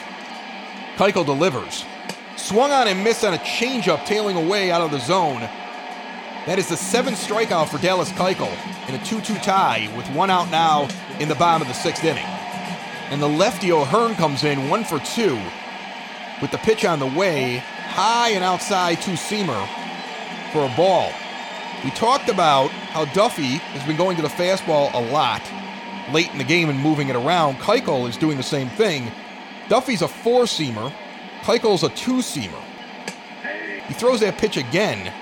Keuchel 0.95 1.25
delivers. 1.25 1.85
Swung 2.35 2.71
on 2.71 2.87
and 2.87 3.03
missed 3.03 3.23
on 3.23 3.33
a 3.33 3.37
changeup 3.37 4.05
tailing 4.05 4.35
away 4.35 4.71
out 4.71 4.81
of 4.81 4.91
the 4.91 4.99
zone. 4.99 5.41
That 6.45 6.59
is 6.59 6.67
the 6.67 6.77
seventh 6.77 7.17
strikeout 7.17 7.69
for 7.69 7.77
Dallas 7.77 8.11
Keuchel 8.11 8.51
in 8.89 8.95
a 8.95 9.05
2 9.05 9.21
2 9.21 9.35
tie 9.35 9.89
with 9.95 10.07
one 10.11 10.29
out 10.29 10.51
now 10.51 10.89
in 11.19 11.29
the 11.29 11.35
bottom 11.35 11.61
of 11.61 11.67
the 11.67 11.73
sixth 11.73 12.03
inning. 12.03 12.25
And 13.09 13.21
the 13.21 13.27
lefty 13.29 13.71
O'Hearn 13.71 14.15
comes 14.15 14.43
in 14.43 14.69
one 14.69 14.83
for 14.83 14.99
two 14.99 15.39
with 16.41 16.51
the 16.51 16.57
pitch 16.59 16.85
on 16.85 16.99
the 16.99 17.07
way, 17.07 17.57
high 17.57 18.29
and 18.29 18.43
outside 18.43 19.01
two 19.01 19.13
seamer 19.13 19.67
for 20.51 20.65
a 20.65 20.75
ball. 20.75 21.11
We 21.83 21.91
talked 21.91 22.29
about 22.29 22.69
how 22.69 23.05
Duffy 23.05 23.57
has 23.57 23.85
been 23.87 23.97
going 23.97 24.15
to 24.17 24.21
the 24.21 24.27
fastball 24.27 24.93
a 24.93 25.11
lot 25.11 25.41
late 26.13 26.31
in 26.31 26.37
the 26.37 26.43
game 26.43 26.69
and 26.69 26.79
moving 26.79 27.09
it 27.09 27.15
around. 27.15 27.57
Keuchel 27.57 28.07
is 28.09 28.17
doing 28.17 28.37
the 28.37 28.43
same 28.43 28.69
thing. 28.69 29.11
Duffy's 29.67 30.01
a 30.01 30.07
four 30.07 30.43
seamer, 30.43 30.93
Keuchel's 31.41 31.83
a 31.83 31.89
two 31.89 32.17
seamer. 32.17 32.61
He 33.87 33.93
throws 33.93 34.19
that 34.21 34.37
pitch 34.37 34.57
again. 34.57 35.13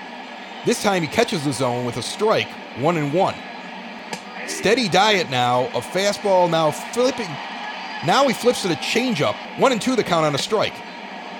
This 0.66 0.82
time 0.82 1.02
he 1.02 1.08
catches 1.08 1.44
the 1.44 1.52
zone 1.52 1.84
with 1.84 1.96
a 1.96 2.02
strike, 2.02 2.48
one 2.78 2.96
and 2.96 3.12
one. 3.12 3.34
Steady 4.46 4.88
diet 4.88 5.30
now 5.30 5.66
a 5.68 5.80
fastball 5.80 6.50
now 6.50 6.70
flipping 6.70 7.28
Now 8.06 8.26
he 8.28 8.34
flips 8.34 8.62
to 8.62 8.68
the 8.68 8.76
changeup, 8.76 9.34
one 9.58 9.72
and 9.72 9.80
two 9.80 9.96
the 9.96 10.04
count 10.04 10.24
on 10.24 10.34
a 10.34 10.38
strike. 10.38 10.74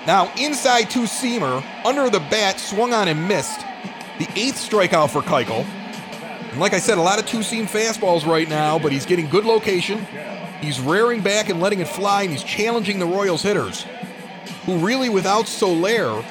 Now 0.05 0.31
inside 0.37 0.89
two 0.89 1.03
seamer, 1.03 1.63
under 1.85 2.09
the 2.09 2.19
bat, 2.19 2.59
swung 2.59 2.93
on 2.93 3.07
and 3.07 3.27
missed. 3.27 3.61
The 4.19 4.27
eighth 4.35 4.57
strikeout 4.57 5.11
for 5.11 5.21
Keuchel. 5.21 5.65
And 6.51 6.59
like 6.59 6.73
I 6.73 6.79
said, 6.79 6.97
a 6.97 7.01
lot 7.01 7.19
of 7.19 7.25
two 7.27 7.43
seam 7.43 7.67
fastballs 7.67 8.25
right 8.25 8.49
now, 8.49 8.79
but 8.79 8.91
he's 8.91 9.05
getting 9.05 9.29
good 9.29 9.45
location. 9.45 10.05
He's 10.61 10.79
rearing 10.79 11.21
back 11.21 11.49
and 11.49 11.59
letting 11.59 11.79
it 11.79 11.87
fly, 11.87 12.23
and 12.23 12.31
he's 12.31 12.43
challenging 12.43 12.99
the 12.99 13.05
Royals 13.05 13.43
hitters, 13.43 13.85
who 14.65 14.77
really, 14.79 15.09
without 15.09 15.47
Soler, 15.47 16.21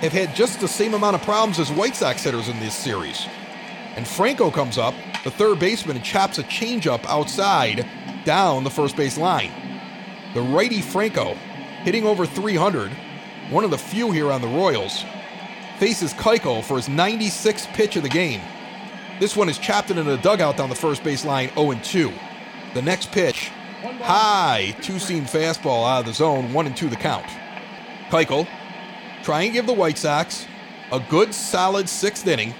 have 0.00 0.12
had 0.12 0.34
just 0.34 0.60
the 0.60 0.68
same 0.68 0.94
amount 0.94 1.14
of 1.14 1.22
problems 1.22 1.58
as 1.58 1.70
White 1.70 1.94
Sox 1.94 2.22
hitters 2.22 2.48
in 2.48 2.58
this 2.58 2.74
series. 2.74 3.26
And 3.96 4.06
Franco 4.06 4.50
comes 4.50 4.76
up, 4.76 4.94
the 5.24 5.30
third 5.30 5.58
baseman, 5.58 5.96
and 5.96 6.04
chops 6.04 6.38
a 6.38 6.42
changeup 6.44 7.04
outside 7.06 7.86
down 8.24 8.64
the 8.64 8.70
first 8.70 8.96
base 8.96 9.16
line. 9.16 9.52
The 10.34 10.42
righty 10.42 10.80
Franco, 10.80 11.34
hitting 11.84 12.04
over 12.04 12.26
300, 12.26 12.90
one 13.50 13.62
of 13.62 13.70
the 13.70 13.78
few 13.78 14.10
here 14.10 14.32
on 14.32 14.40
the 14.40 14.48
Royals, 14.48 15.04
faces 15.78 16.12
Keuchel 16.14 16.64
for 16.64 16.76
his 16.76 16.88
96th 16.88 17.72
pitch 17.74 17.96
of 17.96 18.02
the 18.02 18.08
game. 18.08 18.40
This 19.18 19.34
one 19.34 19.48
is 19.48 19.58
chopped 19.58 19.90
into 19.90 20.02
the 20.02 20.18
dugout 20.18 20.58
down 20.58 20.68
the 20.68 20.74
first 20.74 21.02
base 21.02 21.24
line 21.24 21.48
0 21.54 21.72
2. 21.82 22.12
The 22.74 22.82
next 22.82 23.12
pitch, 23.12 23.48
high 24.02 24.76
two 24.82 24.98
seam 24.98 25.24
fastball 25.24 25.88
out 25.88 26.00
of 26.00 26.06
the 26.06 26.12
zone, 26.12 26.52
1 26.52 26.66
and 26.66 26.76
2 26.76 26.90
the 26.90 26.96
count. 26.96 27.26
Keuchel, 28.10 28.46
try 29.22 29.42
and 29.42 29.54
give 29.54 29.66
the 29.66 29.72
White 29.72 29.96
Sox 29.96 30.46
a 30.92 31.00
good 31.00 31.34
solid 31.34 31.88
sixth 31.88 32.26
inning. 32.26 32.54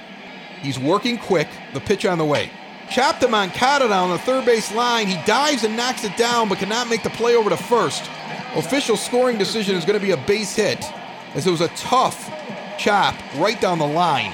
He's 0.63 0.79
working 0.79 1.19
quick, 1.19 1.49
the 1.75 1.81
pitch 1.81 2.07
on 2.07 2.17
the 2.17 2.25
way. 2.25 2.51
Chopped 2.91 3.21
to 3.21 3.29
Moncada 3.29 3.89
down 3.89 4.11
the 4.11 4.19
third 4.19 4.47
base 4.47 4.73
line. 4.73 5.09
He 5.09 5.23
dives 5.27 5.65
and 5.65 5.77
knocks 5.77 6.05
it 6.05 6.17
down, 6.17 6.49
but 6.49 6.59
cannot 6.59 6.89
make 6.89 7.03
the 7.03 7.11
play 7.11 7.35
over 7.37 7.51
to 7.51 7.57
first. 7.57 8.09
Official 8.55 8.97
scoring 8.97 9.37
decision 9.37 9.77
is 9.77 9.85
going 9.85 9.99
to 9.99 10.05
be 10.05 10.13
a 10.13 10.17
base 10.17 10.57
hit, 10.57 10.83
as 11.35 11.47
it 11.47 11.51
was 11.51 11.61
a 11.61 11.69
tough 11.69 12.33
chop 12.79 13.15
right 13.37 13.61
down 13.61 13.79
the 13.79 13.87
line. 13.87 14.33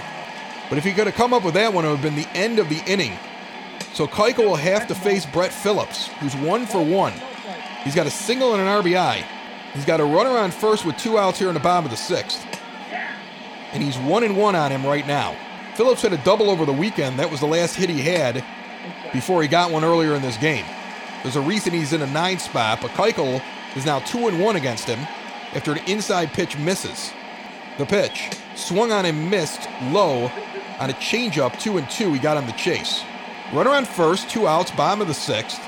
But 0.69 0.79
if 0.79 0.85
he 0.85 0.93
could 0.93 1.07
have 1.07 1.17
come 1.17 1.35
up 1.35 1.45
with 1.45 1.55
that 1.55 1.73
one, 1.73 1.85
it 1.85 1.89
would 1.89 1.99
have 1.99 2.03
been 2.03 2.17
the 2.17 2.29
end 2.37 2.59
of 2.59 2.69
the 2.69 2.83
inning. 2.87 3.19
So 3.93 4.07
Keuchel 4.07 4.47
will 4.47 4.57
have 4.57 4.87
to 4.89 4.95
face 4.95 5.27
Brett 5.27 5.53
Phillips, 5.53 6.09
who's 6.21 6.35
one 6.37 6.67
for 6.67 6.83
one. 6.83 7.13
He's 7.85 7.95
got 7.95 8.07
a 8.07 8.11
single 8.11 8.55
and 8.55 8.63
an 8.63 8.83
RBI. 8.83 9.25
He's 9.75 9.85
got 9.85 10.01
a 10.01 10.05
runner 10.05 10.31
on 10.31 10.51
first 10.51 10.85
with 10.85 10.97
two 10.97 11.19
outs 11.19 11.39
here 11.39 11.49
in 11.49 11.55
the 11.55 11.61
bottom 11.61 11.85
of 11.85 11.91
the 11.91 11.97
sixth. 11.97 12.47
And 13.73 13.83
he's 13.83 13.99
one 13.99 14.23
and 14.23 14.37
one 14.37 14.55
on 14.55 14.71
him 14.71 14.85
right 14.85 15.07
now. 15.07 15.37
Phillips 15.75 16.03
had 16.03 16.13
a 16.13 16.19
double 16.19 16.51
over 16.51 16.67
the 16.67 16.73
weekend. 16.73 17.19
That 17.19 17.31
was 17.31 17.41
the 17.41 17.47
last 17.47 17.75
hit 17.75 17.89
he 17.89 18.01
had 18.03 18.45
before 19.13 19.43
he 19.43 19.49
got 19.49 19.71
one 19.71 19.85
earlier 19.85 20.15
in 20.15 20.23
this 20.23 20.37
game. 20.37 20.67
There's 21.23 21.37
a 21.37 21.41
reason 21.41 21.73
he's 21.73 21.93
in 21.93 22.03
a 22.03 22.07
nine 22.07 22.39
spot, 22.39 22.81
but 22.83 22.91
Keuchel 22.93 23.43
is 23.77 23.87
now 23.87 24.01
two 24.01 24.29
and 24.29 24.41
one 24.41 24.57
against 24.57 24.87
him 24.87 25.01
after 25.55 25.73
an 25.73 25.81
inside 25.87 26.33
pitch 26.33 26.59
misses. 26.59 27.13
The 27.79 27.87
pitch 27.87 28.31
swung 28.55 28.93
on 28.93 29.07
and 29.07 29.31
missed 29.31 29.69
low 29.91 30.31
on 30.83 30.91
a 30.91 30.95
changeup, 30.95 31.57
two 31.61 31.79
and 31.79 31.89
two. 31.89 32.13
He 32.13 32.19
got 32.19 32.37
on 32.37 32.47
the 32.47 32.53
chase. 32.53 33.05
Runner 33.53 33.71
on 33.71 33.85
first, 33.85 34.29
two 34.29 34.49
outs, 34.49 34.73
bottom 34.73 35.01
of 35.01 35.07
the 35.07 35.15
sixth. 35.15 35.61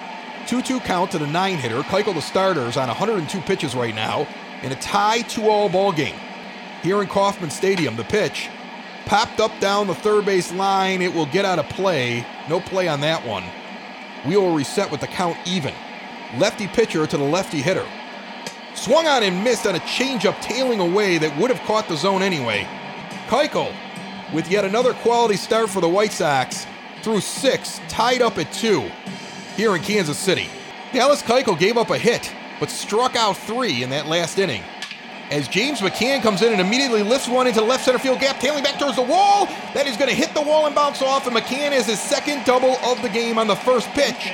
2 0.49 0.61
2 0.61 0.81
count 0.81 1.11
to 1.11 1.19
the 1.19 1.27
nine 1.27 1.57
hitter. 1.57 1.81
Keuchel, 1.83 2.13
the 2.13 2.21
starters, 2.21 2.77
on 2.77 2.89
102 2.89 3.41
pitches 3.43 3.75
right 3.75 3.95
now 3.95 4.27
in 4.63 4.73
a 4.73 4.77
tie 4.77 5.23
2 5.23 5.49
all 5.49 5.71
ball 5.71 5.91
game. 5.91 6.17
Here 6.83 7.01
in 7.01 7.07
Kauffman 7.07 7.49
Stadium, 7.49 7.97
the 7.97 8.05
pitch 8.05 8.51
popped 9.07 9.41
up 9.41 9.59
down 9.59 9.87
the 9.87 9.95
third 9.95 10.27
base 10.27 10.53
line. 10.53 11.01
It 11.01 11.15
will 11.15 11.27
get 11.27 11.47
out 11.47 11.59
of 11.59 11.69
play. 11.71 12.27
No 12.51 12.61
play 12.61 12.89
on 12.89 13.01
that 13.01 13.25
one. 13.25 13.45
We 14.27 14.37
will 14.37 14.55
reset 14.55 14.91
with 14.91 15.01
the 15.01 15.07
count 15.07 15.39
even. 15.47 15.73
Lefty 16.37 16.67
pitcher 16.67 17.07
to 17.07 17.17
the 17.17 17.25
lefty 17.25 17.63
hitter. 17.63 17.87
Swung 18.75 19.07
on 19.07 19.23
and 19.23 19.45
missed 19.45 19.67
on 19.67 19.77
a 19.77 19.81
changeup 19.81 20.39
tailing 20.43 20.81
away 20.81 21.17
that 21.19 21.39
would 21.39 21.51
have 21.51 21.65
caught 21.67 21.89
the 21.89 21.97
zone 21.97 22.21
anyway. 22.21 22.69
Keuchel, 23.29 23.75
with 24.35 24.51
yet 24.51 24.65
another 24.65 24.93
quality 24.95 25.37
start 25.37 25.71
for 25.71 25.81
the 25.81 25.89
White 25.89 26.13
Sox, 26.13 26.67
through 27.03 27.21
six, 27.21 27.81
tied 27.89 28.21
up 28.21 28.37
at 28.37 28.53
two 28.53 28.91
here 29.57 29.77
in 29.77 29.83
Kansas 29.83 30.19
City. 30.19 30.49
Dallas 30.93 31.23
Keuchel 31.23 31.59
gave 31.59 31.77
up 31.77 31.91
a 31.91 31.99
hit, 31.99 32.35
but 32.59 32.69
struck 32.69 33.15
out 33.15 33.37
three 33.37 33.85
in 33.85 33.91
that 33.91 34.07
last 34.07 34.39
inning. 34.39 34.63
As 35.31 35.49
James 35.49 35.81
McCann 35.81 36.21
comes 36.21 36.43
in 36.43 36.53
and 36.53 36.61
immediately 36.61 37.03
lifts 37.03 37.29
one 37.29 37.47
into 37.47 37.63
left 37.63 37.85
center 37.85 37.99
field 37.99 38.21
gap, 38.21 38.41
tailing 38.41 38.65
back 38.65 38.79
towards 38.79 38.97
the 38.97 39.03
wall. 39.03 39.47
That 39.73 39.87
is 39.87 39.97
going 39.97 40.11
to 40.11 40.17
hit 40.17 40.35
the 40.35 40.43
wall 40.43 40.67
and 40.67 40.75
bounce 40.75 41.01
off, 41.01 41.27
and 41.27 41.35
McCann 41.35 41.73
has 41.73 41.87
his 41.87 42.01
second 42.01 42.45
double 42.45 42.77
of 42.85 43.01
the 43.03 43.09
game 43.09 43.39
on 43.39 43.47
the 43.47 43.57
first 43.57 43.89
pitch 43.91 44.33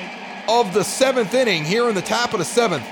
of 0.49 0.73
the 0.73 0.83
seventh 0.83 1.35
inning 1.35 1.65
here 1.65 1.89
in 1.89 1.95
the 1.95 2.03
top 2.03 2.33
of 2.33 2.39
the 2.39 2.45
seventh. 2.45 2.87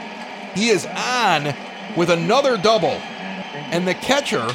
He 0.55 0.69
is 0.69 0.87
on 0.87 1.55
with 1.97 2.11
another 2.11 2.57
double, 2.57 3.01
and 3.73 3.87
the 3.87 3.95
catcher 3.95 4.47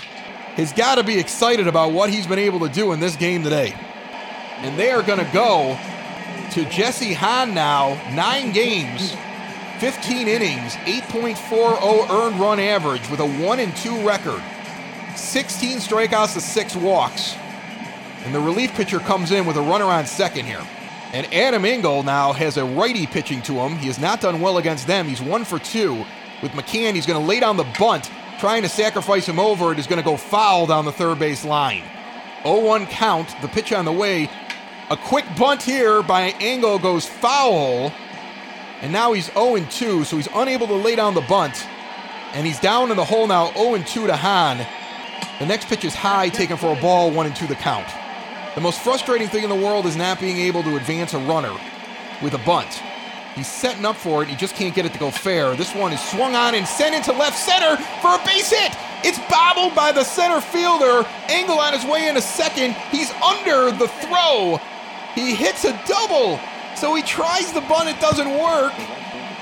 has 0.56 0.72
got 0.74 0.96
to 0.96 1.04
be 1.04 1.18
excited 1.18 1.68
about 1.68 1.92
what 1.92 2.10
he's 2.10 2.28
been 2.28 2.40
able 2.40 2.60
to 2.60 2.70
do 2.70 2.92
in 2.92 3.00
this 3.00 3.16
game 3.16 3.44
today. 3.44 3.74
And 4.58 4.78
they 4.78 4.92
are 4.92 5.02
going 5.02 5.20
to 5.20 5.32
go 5.34 5.78
to 6.52 6.66
Jesse 6.66 7.14
Hahn 7.14 7.54
now, 7.54 7.96
nine 8.14 8.52
games, 8.52 9.16
15 9.80 10.28
innings, 10.28 10.76
8.40 10.76 12.10
earned 12.10 12.40
run 12.40 12.60
average 12.60 13.10
with 13.10 13.20
a 13.20 13.26
1 13.26 13.60
and 13.60 13.76
2 13.78 14.08
record, 14.08 14.42
16 15.16 15.80
strikeouts 15.80 16.34
to 16.36 16.42
6 16.42 16.76
walks. 16.76 17.36
And 18.24 18.34
the 18.34 18.40
relief 18.40 18.74
pitcher 18.74 19.00
comes 19.00 19.32
in 19.32 19.46
with 19.46 19.58
a 19.58 19.62
runner 19.62 19.86
on 19.86 20.06
second 20.06 20.46
here. 20.46 20.66
And 21.12 21.32
Adam 21.34 21.66
Engel 21.66 22.04
now 22.04 22.34
has 22.34 22.58
a 22.58 22.66
righty 22.66 23.06
pitching 23.06 23.42
to 23.44 23.54
him. 23.54 23.78
He 23.78 23.88
has 23.88 24.00
not 24.00 24.22
done 24.22 24.40
well 24.40 24.58
against 24.58 24.88
them. 24.88 25.08
He's 25.08 25.22
one 25.22 25.44
for 25.44 25.60
two. 25.60 26.06
With 26.42 26.52
McCann, 26.54 26.94
he's 26.94 27.06
going 27.06 27.20
to 27.20 27.26
lay 27.26 27.40
down 27.40 27.58
the 27.58 27.68
bunt, 27.78 28.10
trying 28.44 28.62
to 28.62 28.68
sacrifice 28.68 29.26
him 29.26 29.40
over. 29.40 29.72
It 29.72 29.80
is 29.80 29.88
going 29.88 30.02
to 30.02 30.04
go 30.04 30.18
foul 30.18 30.68
down 30.68 30.84
the 30.84 30.92
third 30.92 31.18
base 31.18 31.46
line. 31.46 31.82
0 32.44 32.60
1 32.60 32.88
count, 32.88 33.34
the 33.42 33.48
pitch 33.48 33.72
on 33.72 33.86
the 33.86 33.92
way. 33.94 34.30
A 34.90 34.98
quick 34.98 35.24
bunt 35.40 35.64
here 35.64 36.04
by 36.04 36.36
Engel 36.42 36.78
goes 36.78 37.08
foul. 37.08 37.94
And 38.82 38.92
now 38.92 39.14
he's 39.14 39.32
0 39.32 39.66
2, 39.70 40.04
so 40.04 40.18
he's 40.18 40.28
unable 40.36 40.68
to 40.68 40.74
lay 40.74 40.98
down 40.98 41.14
the 41.14 41.22
bunt. 41.22 41.66
And 42.34 42.46
he's 42.46 42.60
down 42.60 42.92
in 42.92 42.98
the 42.98 43.06
hole 43.06 43.28
now 43.28 43.54
0 43.54 43.78
2 43.78 44.08
to 44.08 44.16
Hahn. 44.18 44.58
The 45.40 45.46
next 45.46 45.70
pitch 45.70 45.86
is 45.86 45.96
high, 45.96 46.28
taken 46.28 46.58
for 46.58 46.78
a 46.78 46.82
ball, 46.82 47.12
1 47.12 47.34
2 47.34 47.48
the 47.48 47.56
count. 47.56 47.88
The 48.56 48.62
most 48.62 48.82
frustrating 48.82 49.30
thing 49.30 49.46
in 49.46 49.50
the 49.50 49.56
world 49.56 49.86
is 49.86 49.96
not 49.96 50.20
being 50.20 50.40
able 50.40 50.64
to 50.64 50.76
advance 50.76 51.14
a 51.14 51.20
runner 51.20 51.58
with 52.22 52.34
a 52.34 52.40
bunt. 52.40 52.84
He's 53.36 53.48
setting 53.48 53.84
up 53.84 53.96
for 53.96 54.22
it, 54.22 54.30
he 54.30 54.36
just 54.36 54.56
can't 54.56 54.76
get 54.76 54.86
it 54.86 54.94
to 54.94 55.00
go 55.00 55.10
fair. 55.10 55.56
This 55.56 55.74
one 55.74 55.92
is 55.92 56.02
swung 56.02 56.36
on 56.36 56.54
and 56.54 56.68
sent 56.68 56.94
into 56.94 57.12
left 57.12 57.38
center 57.38 57.78
for 58.02 58.14
a 58.14 58.26
base 58.26 58.52
hit. 58.52 58.76
It's 59.04 59.20
bobbled 59.30 59.76
by 59.76 59.92
the 59.92 60.04
center 60.04 60.40
fielder. 60.40 61.08
Engel 61.28 61.60
on 61.60 61.74
his 61.74 61.84
way 61.84 62.08
in 62.08 62.16
a 62.16 62.22
second. 62.22 62.74
He's 62.92 63.12
under 63.12 63.72
the 63.72 63.88
throw. 63.88 64.60
He 65.16 65.34
hits 65.34 65.66
a 65.66 65.80
double. 65.88 66.40
So 66.76 66.94
he 66.96 67.02
tries 67.02 67.52
the 67.52 67.62
bunt, 67.62 67.90
it 67.90 68.00
doesn't 68.00 68.30
work. 68.30 68.74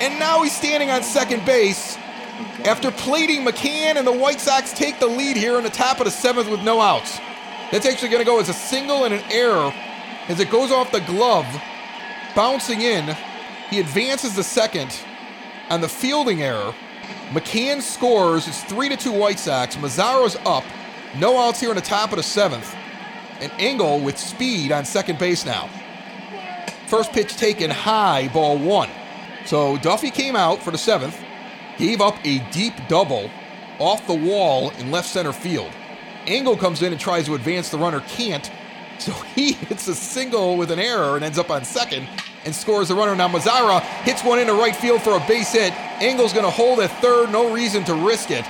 And 0.02 0.18
now 0.20 0.42
he's 0.42 0.56
standing 0.56 0.90
on 0.90 1.04
second 1.04 1.46
base. 1.46 1.98
After 2.64 2.92
plating 2.92 3.46
McCann 3.46 3.98
and 3.98 4.08
the 4.08 4.12
White 4.12 4.40
Sox 4.40 4.74
take 4.74 5.00
the 5.00 5.08
lead 5.08 5.38
here 5.38 5.58
in 5.58 5.64
the 5.64 5.70
top 5.70 6.00
of 6.00 6.06
the 6.06 6.12
seventh 6.12 6.50
with 6.50 6.62
no 6.62 6.80
outs. 6.80 7.20
That's 7.72 7.86
actually 7.86 8.10
going 8.10 8.22
to 8.22 8.26
go 8.26 8.40
as 8.40 8.50
a 8.50 8.54
single 8.54 9.06
and 9.06 9.14
an 9.14 9.24
error 9.32 9.74
as 10.28 10.40
it 10.40 10.50
goes 10.50 10.72
off 10.72 10.92
the 10.92 11.02
glove, 11.02 11.46
bouncing 12.36 12.82
in. 12.82 13.16
He 13.72 13.80
advances 13.80 14.36
the 14.36 14.44
second 14.44 14.94
on 15.70 15.80
the 15.80 15.88
fielding 15.88 16.44
error. 16.44 16.76
McCann 17.30 17.82
scores. 17.82 18.46
It's 18.46 18.62
3 18.66 18.90
to 18.90 18.98
2 18.98 19.14
White 19.14 19.40
Sox. 19.40 19.78
Mazara's 19.78 20.36
up. 20.46 20.66
No 21.18 21.40
outs 21.40 21.62
here 21.62 21.70
in 21.70 21.78
the 21.78 21.82
top 21.82 22.12
of 22.12 22.18
the 22.18 22.24
seventh. 22.24 22.76
And 23.40 23.50
Engel 23.60 24.02
with 24.02 24.18
speed 24.18 24.74
on 24.74 24.84
second 24.84 25.18
base 25.18 25.46
now. 25.46 25.70
First 26.88 27.14
pitch 27.14 27.38
taken 27.38 27.72
high, 27.72 28.28
ball 28.28 28.58
one. 28.58 28.90
So 29.46 29.78
Duffy 29.78 30.12
came 30.12 30.36
out 30.36 30.62
for 30.62 30.72
the 30.72 30.78
seventh, 30.78 31.18
gave 31.78 32.02
up 32.02 32.16
a 32.26 32.40
deep 32.52 32.74
double 32.90 33.32
off 33.80 34.06
the 34.06 34.14
wall 34.14 34.72
in 34.72 34.92
left 34.92 35.08
center 35.08 35.32
field. 35.32 35.72
Engel 36.28 36.58
comes 36.58 36.82
in 36.82 36.92
and 36.92 37.00
tries 37.00 37.26
to 37.28 37.36
advance 37.36 37.70
the 37.70 37.78
runner, 37.78 38.02
can't. 38.02 38.52
So 39.00 39.12
he 39.36 39.54
hits 39.54 39.88
a 39.88 39.96
single 39.96 40.58
with 40.58 40.72
an 40.72 40.80
error 40.80 41.16
and 41.16 41.24
ends 41.24 41.40
up 41.40 41.50
on 41.50 41.64
second 41.64 42.10
and 42.46 42.54
scores 42.54 42.88
the 42.88 42.96
runner. 42.96 43.16
Now 43.16 43.28
Mazara 43.28 43.82
hits 44.04 44.24
one 44.24 44.40
into 44.40 44.54
right 44.54 44.76
field 44.76 45.02
for 45.02 45.16
a 45.16 45.20
base 45.28 45.54
hit. 45.54 45.74
Engel's 46.02 46.34
going 46.34 46.46
to 46.46 46.52
hold 46.52 46.80
at 46.80 46.92
third, 47.02 47.32
no 47.32 47.54
reason 47.54 47.84
to 47.86 47.94
risk 47.94 48.32
it. 48.32 48.46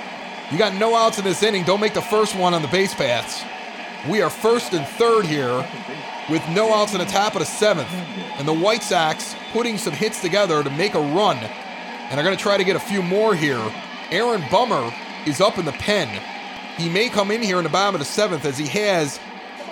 You 0.52 0.58
got 0.58 0.74
no 0.76 0.96
outs 0.96 1.18
in 1.18 1.24
this 1.24 1.44
inning. 1.44 1.64
Don't 1.64 1.80
make 1.80 1.94
the 1.94 2.02
first 2.02 2.36
one 2.36 2.54
on 2.54 2.62
the 2.62 2.68
base 2.68 2.94
paths. 2.94 3.44
We 4.10 4.22
are 4.22 4.30
first 4.30 4.74
and 4.74 4.86
third 4.86 5.26
here 5.26 5.66
with 6.30 6.42
no 6.50 6.74
outs 6.74 6.94
in 6.94 7.00
the 7.00 7.06
top 7.06 7.34
of 7.36 7.40
the 7.40 7.46
seventh. 7.46 7.90
And 8.38 8.48
the 8.48 8.54
White 8.54 8.84
Sox 8.84 9.36
putting 9.54 9.78
some 9.78 9.94
hits 9.94 10.22
together 10.22 10.64
to 10.64 10.70
make 10.72 10.96
a 10.96 11.00
run. 11.00 11.38
And 11.38 12.20
are 12.20 12.24
going 12.24 12.36
to 12.36 12.42
try 12.42 12.58
to 12.58 12.64
get 12.64 12.76
a 12.76 12.80
few 12.80 13.02
more 13.02 13.36
here. 13.36 13.62
Aaron 14.12 14.44
Bummer 14.52 14.94
is 15.26 15.40
up 15.40 15.58
in 15.58 15.66
the 15.66 15.72
pen. 15.74 16.22
He 16.78 16.90
may 16.90 17.10
come 17.10 17.32
in 17.32 17.42
here 17.42 17.58
in 17.58 17.64
the 17.64 17.70
bottom 17.70 17.96
of 17.96 18.00
the 18.00 18.06
seventh 18.06 18.44
as 18.44 18.58
he 18.58 18.68
has 18.68 19.20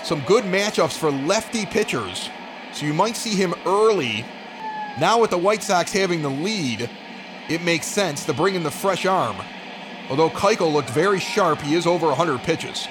some 0.04 0.22
good 0.22 0.46
matchups 0.46 0.98
for 0.98 1.12
lefty 1.12 1.66
pitchers. 1.66 2.30
So 2.74 2.86
you 2.86 2.94
might 2.94 3.16
see 3.16 3.36
him 3.36 3.54
early. 3.66 4.26
Now 5.00 5.20
with 5.22 5.32
the 5.32 5.38
White 5.38 5.64
Sox 5.64 5.92
having 5.92 6.22
the 6.22 6.30
lead, 6.30 6.90
it 7.50 7.62
makes 7.64 7.88
sense 7.88 8.26
to 8.26 8.34
bring 8.34 8.56
in 8.56 8.64
the 8.64 8.72
fresh 8.72 9.06
arm. 9.06 9.38
Although 10.10 10.30
Keuchel 10.30 10.72
looked 10.72 10.90
very 10.90 11.20
sharp, 11.20 11.62
he 11.62 11.76
is 11.76 11.86
over 11.86 12.08
100 12.08 12.40
pitches. 12.40 12.88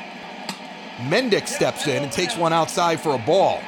Mendick 0.98 1.46
steps 1.46 1.86
in 1.86 2.02
and 2.02 2.10
takes 2.10 2.36
one 2.36 2.52
outside 2.52 3.00
for 3.00 3.14
a 3.14 3.18
ball. 3.18 3.60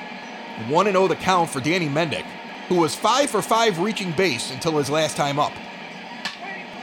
1 0.68 0.86
0 0.86 1.08
the 1.08 1.16
count 1.16 1.48
for 1.48 1.60
Danny 1.60 1.88
Mendick, 1.88 2.24
who 2.68 2.76
was 2.76 2.94
5 2.94 3.30
for 3.30 3.40
5 3.40 3.78
reaching 3.78 4.12
base 4.12 4.50
until 4.50 4.76
his 4.78 4.90
last 4.90 5.16
time 5.16 5.38
up. 5.38 5.52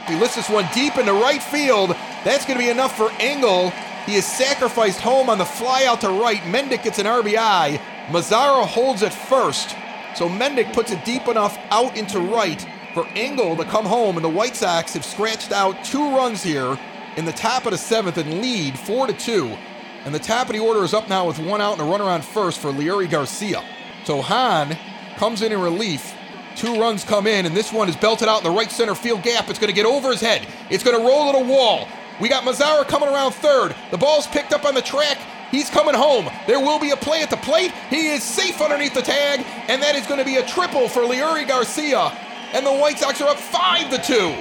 He 0.06 0.16
lifts 0.16 0.36
this 0.36 0.48
one 0.48 0.66
deep 0.72 0.96
into 0.96 1.12
right 1.12 1.42
field. 1.42 1.90
That's 2.24 2.46
going 2.46 2.58
to 2.58 2.64
be 2.64 2.70
enough 2.70 2.96
for 2.96 3.10
Engel. 3.18 3.70
He 4.06 4.14
is 4.14 4.24
sacrificed 4.24 5.00
home 5.00 5.28
on 5.28 5.36
the 5.36 5.44
fly 5.44 5.84
out 5.84 6.00
to 6.00 6.08
right. 6.08 6.40
Mendick 6.44 6.82
gets 6.82 6.98
an 6.98 7.04
RBI. 7.04 7.78
Mazara 8.08 8.66
holds 8.66 9.02
it 9.02 9.12
first. 9.12 9.76
So 10.14 10.28
Mendick 10.28 10.72
puts 10.72 10.90
it 10.90 11.04
deep 11.04 11.28
enough 11.28 11.58
out 11.70 11.96
into 11.96 12.18
right 12.18 12.66
for 12.94 13.06
Engel 13.14 13.56
to 13.56 13.64
come 13.64 13.84
home, 13.84 14.16
and 14.16 14.24
the 14.24 14.30
White 14.30 14.56
Sox 14.56 14.94
have 14.94 15.04
scratched 15.04 15.52
out 15.52 15.84
two 15.84 16.16
runs 16.16 16.42
here 16.42 16.78
in 17.16 17.24
the 17.24 17.32
top 17.32 17.66
of 17.66 17.72
the 17.72 17.78
seventh 17.78 18.16
and 18.16 18.40
lead 18.40 18.78
four 18.78 19.06
to 19.06 19.12
two. 19.12 19.56
And 20.04 20.14
the 20.14 20.18
top 20.18 20.46
of 20.46 20.54
the 20.54 20.60
order 20.60 20.82
is 20.84 20.94
up 20.94 21.08
now 21.08 21.26
with 21.26 21.38
one 21.38 21.60
out 21.60 21.72
and 21.78 21.82
a 21.82 21.84
runner 21.84 22.04
on 22.04 22.22
first 22.22 22.60
for 22.60 22.72
Leury 22.72 23.10
Garcia. 23.10 23.62
So 24.04 24.22
Hahn 24.22 24.76
comes 25.16 25.42
in 25.42 25.52
in 25.52 25.60
relief. 25.60 26.14
Two 26.56 26.80
runs 26.80 27.04
come 27.04 27.26
in, 27.26 27.46
and 27.46 27.54
this 27.54 27.72
one 27.72 27.88
is 27.88 27.96
belted 27.96 28.26
out 28.26 28.38
in 28.38 28.44
the 28.44 28.56
right 28.56 28.70
center 28.70 28.94
field 28.94 29.22
gap. 29.22 29.50
It's 29.50 29.58
going 29.58 29.68
to 29.68 29.74
get 29.74 29.86
over 29.86 30.10
his 30.10 30.20
head. 30.20 30.46
It's 30.70 30.82
going 30.82 30.98
to 30.98 31.06
roll 31.06 31.32
to 31.32 31.38
the 31.38 31.52
wall. 31.52 31.86
We 32.20 32.28
got 32.28 32.42
Mazara 32.42 32.88
coming 32.88 33.08
around 33.08 33.32
third. 33.32 33.76
The 33.90 33.98
ball's 33.98 34.26
picked 34.26 34.52
up 34.52 34.64
on 34.64 34.74
the 34.74 34.82
track. 34.82 35.18
He's 35.50 35.70
coming 35.70 35.94
home. 35.94 36.28
There 36.46 36.60
will 36.60 36.78
be 36.78 36.90
a 36.90 36.96
play 36.96 37.22
at 37.22 37.30
the 37.30 37.36
plate. 37.36 37.72
He 37.90 38.08
is 38.08 38.22
safe 38.22 38.60
underneath 38.60 38.94
the 38.94 39.02
tag, 39.02 39.44
and 39.68 39.82
that 39.82 39.94
is 39.94 40.06
going 40.06 40.18
to 40.18 40.24
be 40.24 40.36
a 40.36 40.46
triple 40.46 40.88
for 40.88 41.02
Leury 41.02 41.46
Garcia. 41.48 42.12
And 42.52 42.64
the 42.66 42.72
White 42.72 42.98
Sox 42.98 43.20
are 43.20 43.28
up 43.28 43.38
5 43.38 43.90
to 43.90 43.98
2. 43.98 44.36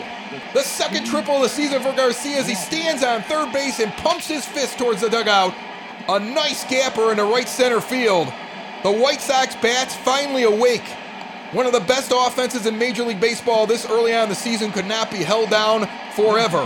The 0.53 0.61
second 0.61 1.05
triple 1.05 1.35
of 1.35 1.43
the 1.43 1.49
season 1.49 1.81
for 1.81 1.93
Garcia 1.93 2.37
as 2.37 2.47
he 2.47 2.55
stands 2.55 3.03
on 3.03 3.21
third 3.23 3.53
base 3.53 3.79
and 3.79 3.91
pumps 3.93 4.27
his 4.27 4.45
fist 4.45 4.77
towards 4.77 5.01
the 5.01 5.09
dugout. 5.09 5.53
A 6.09 6.19
nice 6.19 6.65
gapper 6.69 7.11
in 7.11 7.17
the 7.17 7.23
right 7.23 7.47
center 7.47 7.79
field. 7.79 8.27
The 8.83 8.91
White 8.91 9.21
Sox 9.21 9.55
bats 9.55 9.95
finally 9.95 10.43
awake. 10.43 10.83
One 11.53 11.65
of 11.65 11.71
the 11.71 11.79
best 11.79 12.11
offenses 12.13 12.65
in 12.65 12.77
Major 12.77 13.03
League 13.03 13.21
Baseball 13.21 13.65
this 13.65 13.85
early 13.85 14.13
on 14.13 14.23
in 14.23 14.29
the 14.29 14.35
season 14.35 14.71
could 14.71 14.85
not 14.85 15.09
be 15.09 15.17
held 15.17 15.49
down 15.49 15.87
forever. 16.13 16.59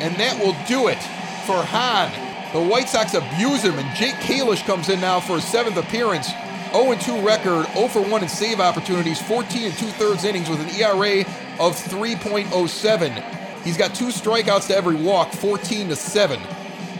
And 0.00 0.14
that 0.16 0.38
will 0.38 0.54
do 0.66 0.88
it 0.88 1.02
for 1.46 1.62
Hahn. 1.62 2.25
The 2.52 2.62
White 2.62 2.88
Sox 2.88 3.14
abuse 3.14 3.62
him, 3.62 3.78
and 3.78 3.96
Jake 3.96 4.14
Kalish 4.16 4.64
comes 4.64 4.88
in 4.88 5.00
now 5.00 5.20
for 5.20 5.34
his 5.34 5.44
seventh 5.44 5.76
appearance. 5.76 6.30
0-2 6.72 7.24
record, 7.24 7.66
0 7.74 7.88
for 7.88 8.02
1 8.02 8.22
in 8.22 8.28
save 8.28 8.60
opportunities, 8.60 9.20
14 9.22 9.64
and 9.64 9.74
two 9.74 9.86
thirds 9.86 10.24
innings 10.24 10.48
with 10.48 10.60
an 10.60 10.68
ERA 10.80 11.20
of 11.58 11.74
3.07. 11.74 13.62
He's 13.62 13.76
got 13.76 13.94
two 13.94 14.08
strikeouts 14.08 14.68
to 14.68 14.76
every 14.76 14.94
walk, 14.94 15.32
14 15.32 15.88
to 15.88 15.96
7. 15.96 16.40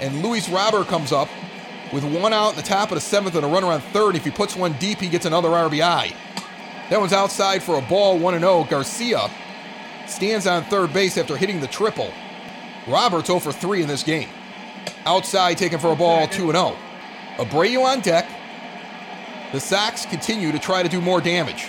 And 0.00 0.22
Luis 0.22 0.48
Robert 0.48 0.88
comes 0.88 1.12
up 1.12 1.28
with 1.92 2.04
one 2.04 2.32
out 2.32 2.50
in 2.50 2.56
the 2.56 2.62
top 2.62 2.90
of 2.90 2.96
the 2.96 3.00
seventh 3.00 3.34
and 3.34 3.44
a 3.44 3.48
runner 3.48 3.68
on 3.68 3.80
third. 3.80 4.16
If 4.16 4.24
he 4.24 4.30
puts 4.30 4.56
one 4.56 4.72
deep, 4.74 4.98
he 4.98 5.08
gets 5.08 5.26
another 5.26 5.48
RBI. 5.48 6.14
That 6.90 7.00
one's 7.00 7.12
outside 7.12 7.62
for 7.62 7.78
a 7.78 7.82
ball, 7.82 8.18
1 8.18 8.38
0. 8.38 8.66
Garcia 8.68 9.30
stands 10.06 10.46
on 10.46 10.64
third 10.64 10.92
base 10.92 11.16
after 11.18 11.36
hitting 11.36 11.60
the 11.60 11.66
triple. 11.66 12.12
Robert's 12.86 13.28
0 13.28 13.40
for 13.40 13.52
3 13.52 13.82
in 13.82 13.88
this 13.88 14.02
game. 14.02 14.28
Outside 15.06 15.56
taken 15.56 15.78
for 15.78 15.92
a 15.92 15.96
ball, 15.96 16.26
2 16.26 16.50
0. 16.52 16.76
Abreu 17.36 17.84
on 17.84 18.00
deck. 18.00 18.28
The 19.52 19.60
Sox 19.60 20.04
continue 20.04 20.50
to 20.52 20.58
try 20.58 20.82
to 20.82 20.88
do 20.88 21.00
more 21.00 21.20
damage. 21.20 21.68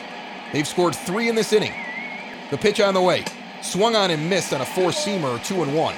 They've 0.52 0.68
scored 0.68 0.96
three 0.96 1.30
in 1.30 1.36
this 1.36 1.54
inning. 1.54 1.74
The 2.50 2.58
pitch 2.58 2.82
on 2.82 2.94
the 2.94 3.02
way. 3.02 3.26
Swung 3.62 3.96
on 3.96 4.12
and 4.12 4.30
missed 4.30 4.54
on 4.54 4.62
a 4.62 4.66
four 4.66 4.90
seamer, 4.90 5.44
2 5.46 5.62
and 5.62 5.76
1. 5.76 5.96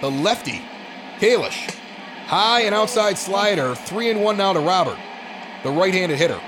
The 0.00 0.10
lefty, 0.10 0.62
Kalish. 1.18 1.74
High 2.26 2.62
and 2.62 2.74
outside 2.74 3.18
slider, 3.18 3.74
3 3.74 4.10
and 4.10 4.22
1 4.22 4.36
now 4.36 4.52
to 4.52 4.60
Robert, 4.60 4.98
the 5.62 5.70
right 5.70 5.94
handed 5.94 6.18
hitter. 6.18 6.40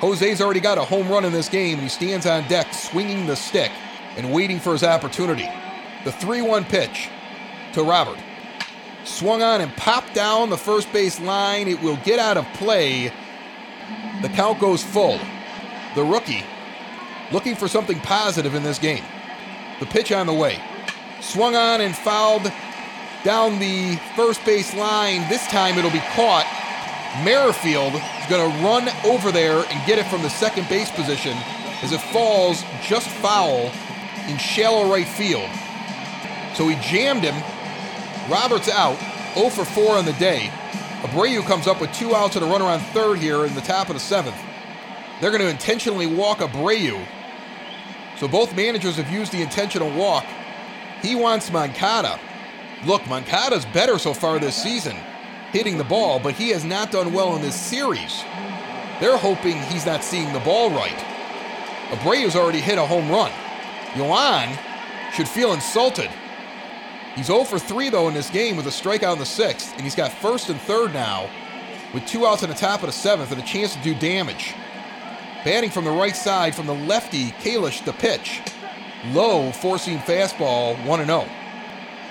Jose's 0.00 0.40
already 0.40 0.60
got 0.60 0.78
a 0.78 0.84
home 0.84 1.08
run 1.08 1.26
in 1.26 1.32
this 1.32 1.48
game, 1.48 1.78
he 1.78 1.88
stands 1.88 2.24
on 2.24 2.48
deck 2.48 2.72
swinging 2.72 3.26
the 3.26 3.36
stick 3.36 3.70
and 4.16 4.32
waiting 4.32 4.58
for 4.58 4.72
his 4.72 4.82
opportunity. 4.82 5.48
The 6.04 6.12
3 6.12 6.40
1 6.42 6.64
pitch 6.64 7.10
to 7.74 7.82
Robert. 7.82 8.18
Swung 9.04 9.42
on 9.42 9.60
and 9.60 9.74
popped 9.76 10.14
down 10.14 10.50
the 10.50 10.56
first 10.56 10.92
base 10.92 11.20
line. 11.20 11.68
It 11.68 11.80
will 11.82 11.98
get 12.04 12.18
out 12.18 12.36
of 12.36 12.46
play. 12.54 13.12
The 14.22 14.28
count 14.28 14.60
goes 14.60 14.82
full. 14.82 15.18
The 15.94 16.04
rookie 16.04 16.44
looking 17.32 17.54
for 17.54 17.68
something 17.68 17.98
positive 18.00 18.54
in 18.54 18.62
this 18.62 18.78
game. 18.78 19.04
The 19.78 19.86
pitch 19.86 20.12
on 20.12 20.26
the 20.26 20.34
way. 20.34 20.60
Swung 21.20 21.56
on 21.56 21.80
and 21.80 21.96
fouled 21.96 22.52
down 23.24 23.58
the 23.58 23.96
first 24.16 24.44
base 24.44 24.74
line. 24.74 25.28
This 25.28 25.46
time 25.48 25.78
it'll 25.78 25.90
be 25.90 26.02
caught. 26.14 26.46
Merrifield 27.24 27.94
is 27.94 28.26
going 28.28 28.50
to 28.50 28.64
run 28.64 28.88
over 29.04 29.32
there 29.32 29.58
and 29.58 29.86
get 29.86 29.98
it 29.98 30.06
from 30.06 30.22
the 30.22 30.30
second 30.30 30.68
base 30.68 30.90
position 30.90 31.36
as 31.82 31.92
it 31.92 32.00
falls 32.00 32.62
just 32.82 33.08
foul 33.08 33.70
in 34.28 34.38
shallow 34.38 34.90
right 34.90 35.08
field. 35.08 35.48
So 36.54 36.68
he 36.68 36.76
jammed 36.82 37.22
him. 37.22 37.34
Robert's 38.28 38.68
out, 38.68 38.98
0 39.34 39.50
for 39.50 39.64
4 39.64 39.96
on 39.96 40.04
the 40.04 40.12
day. 40.14 40.50
Abreu 41.02 41.42
comes 41.46 41.66
up 41.66 41.80
with 41.80 41.92
two 41.92 42.14
outs 42.14 42.36
and 42.36 42.44
a 42.44 42.48
runner 42.48 42.66
on 42.66 42.80
third 42.80 43.18
here 43.18 43.46
in 43.46 43.54
the 43.54 43.60
top 43.62 43.88
of 43.88 43.94
the 43.94 44.00
seventh. 44.00 44.36
They're 45.20 45.30
going 45.30 45.42
to 45.42 45.48
intentionally 45.48 46.06
walk 46.06 46.38
Abreu. 46.38 47.02
So 48.18 48.28
both 48.28 48.54
managers 48.54 48.96
have 48.96 49.10
used 49.10 49.32
the 49.32 49.40
intentional 49.40 49.90
walk. 49.96 50.26
He 51.00 51.14
wants 51.14 51.50
Moncada. 51.50 52.20
Look, 52.84 53.06
Moncada's 53.08 53.64
better 53.66 53.98
so 53.98 54.12
far 54.12 54.38
this 54.38 54.62
season, 54.62 54.96
hitting 55.52 55.78
the 55.78 55.84
ball, 55.84 56.18
but 56.18 56.34
he 56.34 56.50
has 56.50 56.64
not 56.64 56.90
done 56.90 57.14
well 57.14 57.34
in 57.34 57.40
this 57.40 57.58
series. 57.58 58.22
They're 59.00 59.16
hoping 59.16 59.56
he's 59.62 59.86
not 59.86 60.04
seeing 60.04 60.30
the 60.34 60.40
ball 60.40 60.70
right. 60.70 60.98
Abreu's 61.88 62.36
already 62.36 62.60
hit 62.60 62.78
a 62.78 62.84
home 62.84 63.10
run. 63.10 63.32
Yoan 63.92 64.54
should 65.14 65.28
feel 65.28 65.54
insulted. 65.54 66.10
He's 67.14 67.26
0 67.26 67.44
for 67.44 67.58
3 67.58 67.90
though 67.90 68.08
in 68.08 68.14
this 68.14 68.30
game 68.30 68.56
with 68.56 68.66
a 68.66 68.70
strikeout 68.70 69.14
in 69.14 69.18
the 69.18 69.26
sixth, 69.26 69.72
and 69.74 69.82
he's 69.82 69.94
got 69.94 70.12
first 70.12 70.48
and 70.48 70.60
third 70.60 70.92
now, 70.92 71.28
with 71.92 72.06
two 72.06 72.26
outs 72.26 72.42
in 72.42 72.48
the 72.48 72.54
top 72.54 72.80
of 72.80 72.86
the 72.86 72.92
seventh 72.92 73.32
and 73.32 73.40
a 73.40 73.44
chance 73.44 73.74
to 73.74 73.82
do 73.82 73.94
damage. 73.94 74.54
Batting 75.44 75.70
from 75.70 75.84
the 75.84 75.90
right 75.90 76.14
side 76.14 76.54
from 76.54 76.66
the 76.66 76.74
lefty, 76.74 77.32
Kalish 77.42 77.84
the 77.84 77.92
pitch. 77.94 78.40
Low, 79.12 79.50
four 79.50 79.78
seam 79.78 79.98
fastball, 79.98 80.76
1 80.86 81.06
0. 81.06 81.28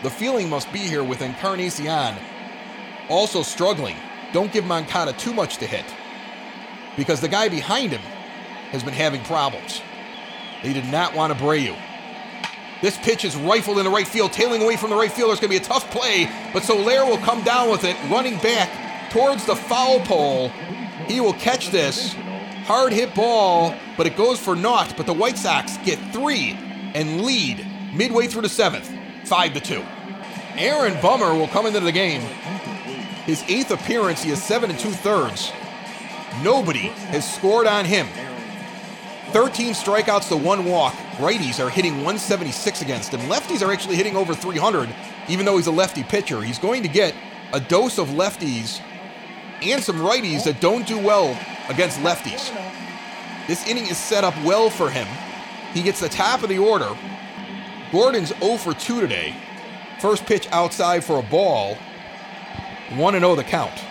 The 0.02 0.10
feeling 0.10 0.50
must 0.50 0.72
be 0.74 0.80
here 0.80 1.04
with 1.04 1.22
Encarnacion 1.22 2.18
also 3.10 3.42
struggling. 3.42 3.96
Don't 4.32 4.52
give 4.52 4.66
Moncada 4.66 5.14
too 5.14 5.34
much 5.34 5.58
to 5.58 5.68
hit 5.68 5.86
because 6.96 7.20
the 7.20 7.28
guy 7.28 7.50
behind 7.50 7.92
him 7.92 8.02
has 8.72 8.84
been 8.84 8.94
having 8.94 9.24
problems. 9.24 9.82
They 10.64 10.74
did 10.74 10.86
not 10.86 11.16
want 11.16 11.34
to 11.34 11.40
Abreu. 11.40 11.76
This 12.82 12.98
pitch 12.98 13.26
is 13.26 13.36
rifled 13.36 13.78
into 13.78 13.90
right 13.90 14.08
field, 14.08 14.32
tailing 14.32 14.62
away 14.62 14.78
from 14.78 14.90
the 14.90 14.96
right 14.96 15.12
fielder. 15.12 15.34
It's 15.34 15.42
going 15.42 15.52
to 15.52 15.60
be 15.60 15.64
a 15.64 15.68
tough 15.68 15.90
play, 15.92 16.30
but 16.54 16.64
Soler 16.64 17.06
will 17.06 17.18
come 17.18 17.44
down 17.44 17.70
with 17.70 17.84
it, 17.84 17.98
running 18.10 18.38
back 18.38 19.12
towards 19.12 19.46
the 19.46 19.56
foul 19.56 20.00
pole. 20.02 20.50
He 21.08 21.20
will 21.20 21.34
catch 21.34 21.72
this. 21.72 22.14
Hard 22.66 22.94
hit 22.94 23.14
ball, 23.16 23.76
but 23.98 24.08
it 24.08 24.16
goes 24.16 24.40
for 24.40 24.56
naught. 24.56 24.94
But 24.96 25.08
the 25.08 25.14
White 25.14 25.38
Sox 25.38 25.78
get 25.78 25.98
three 26.14 26.58
and 26.94 27.22
lead 27.22 27.66
midway 27.94 28.28
through 28.28 28.44
the 28.44 28.50
seventh. 28.50 28.90
5 29.26 29.54
to 29.54 29.60
2. 29.60 29.84
Aaron 30.56 31.00
Bummer 31.02 31.34
will 31.36 31.48
come 31.48 31.66
into 31.66 31.80
the 31.80 31.92
game. 31.92 32.22
His 33.26 33.44
eighth 33.48 33.72
appearance, 33.72 34.24
he 34.24 34.32
has 34.32 34.42
seven 34.44 34.72
and 34.72 34.80
two 34.80 34.90
thirds. 34.90 35.52
Nobody 36.42 36.88
has 37.12 37.32
scored 37.32 37.68
on 37.68 37.86
him. 37.86 38.08
13 39.32 39.74
strikeouts 39.74 40.30
to 40.30 40.38
one 40.38 40.66
walk. 40.66 40.94
Righties 41.18 41.64
are 41.64 41.70
hitting 41.70 41.94
176 41.96 42.82
against 42.82 43.14
him. 43.14 43.22
Lefties 43.30 43.66
are 43.66 43.72
actually 43.72 43.96
hitting 43.96 44.16
over 44.16 44.34
300, 44.34 44.90
even 45.28 45.46
though 45.46 45.58
he's 45.58 45.68
a 45.68 45.72
lefty 45.72 46.04
pitcher. 46.04 46.42
He's 46.42 46.58
going 46.58 46.82
to 46.84 46.90
get 46.90 47.14
a 47.54 47.60
dose 47.60 47.98
of 47.98 48.10
lefties 48.10 48.82
and 49.62 49.84
some 49.84 49.98
righties 49.98 50.44
that 50.46 50.60
don't 50.62 50.88
do 50.88 50.98
well 50.98 51.38
against 51.70 52.00
lefties. 52.00 52.52
This 53.48 53.68
inning 53.68 53.88
is 53.88 53.98
set 53.98 54.24
up 54.24 54.36
well 54.44 54.70
for 54.70 54.90
him. 54.90 55.08
He 55.74 55.84
gets 55.84 56.00
the 56.00 56.10
top 56.10 56.42
of 56.42 56.50
the 56.50 56.58
order, 56.58 56.96
Gordon's 57.92 58.34
0 58.40 58.58
for 58.58 58.74
2 58.74 59.02
today. 59.02 59.36
First 60.00 60.26
pitch 60.26 60.48
outside 60.52 61.04
for 61.04 61.20
a 61.20 61.24
ball. 61.24 61.76
1 62.96 63.14
0 63.14 63.36
the 63.36 63.44
count. 63.44 63.84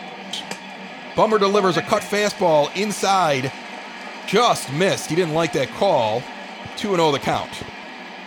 Bummer 1.14 1.38
delivers 1.38 1.76
a 1.76 1.82
cut 1.82 2.02
fastball 2.02 2.74
inside. 2.76 3.52
Just 4.28 4.70
missed. 4.74 5.08
He 5.08 5.16
didn't 5.16 5.32
like 5.32 5.54
that 5.54 5.70
call. 5.70 6.22
2 6.76 6.94
0 6.94 7.12
the 7.12 7.18
count. 7.18 7.50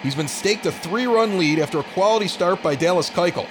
He's 0.02 0.16
been 0.16 0.28
staked 0.28 0.66
a 0.66 0.72
three 0.72 1.06
run 1.06 1.38
lead 1.38 1.60
after 1.60 1.80
a 1.80 1.84
quality 1.84 2.28
start 2.28 2.64
by 2.64 2.74
Dallas 2.74 3.10
Keuchel. 3.10 3.48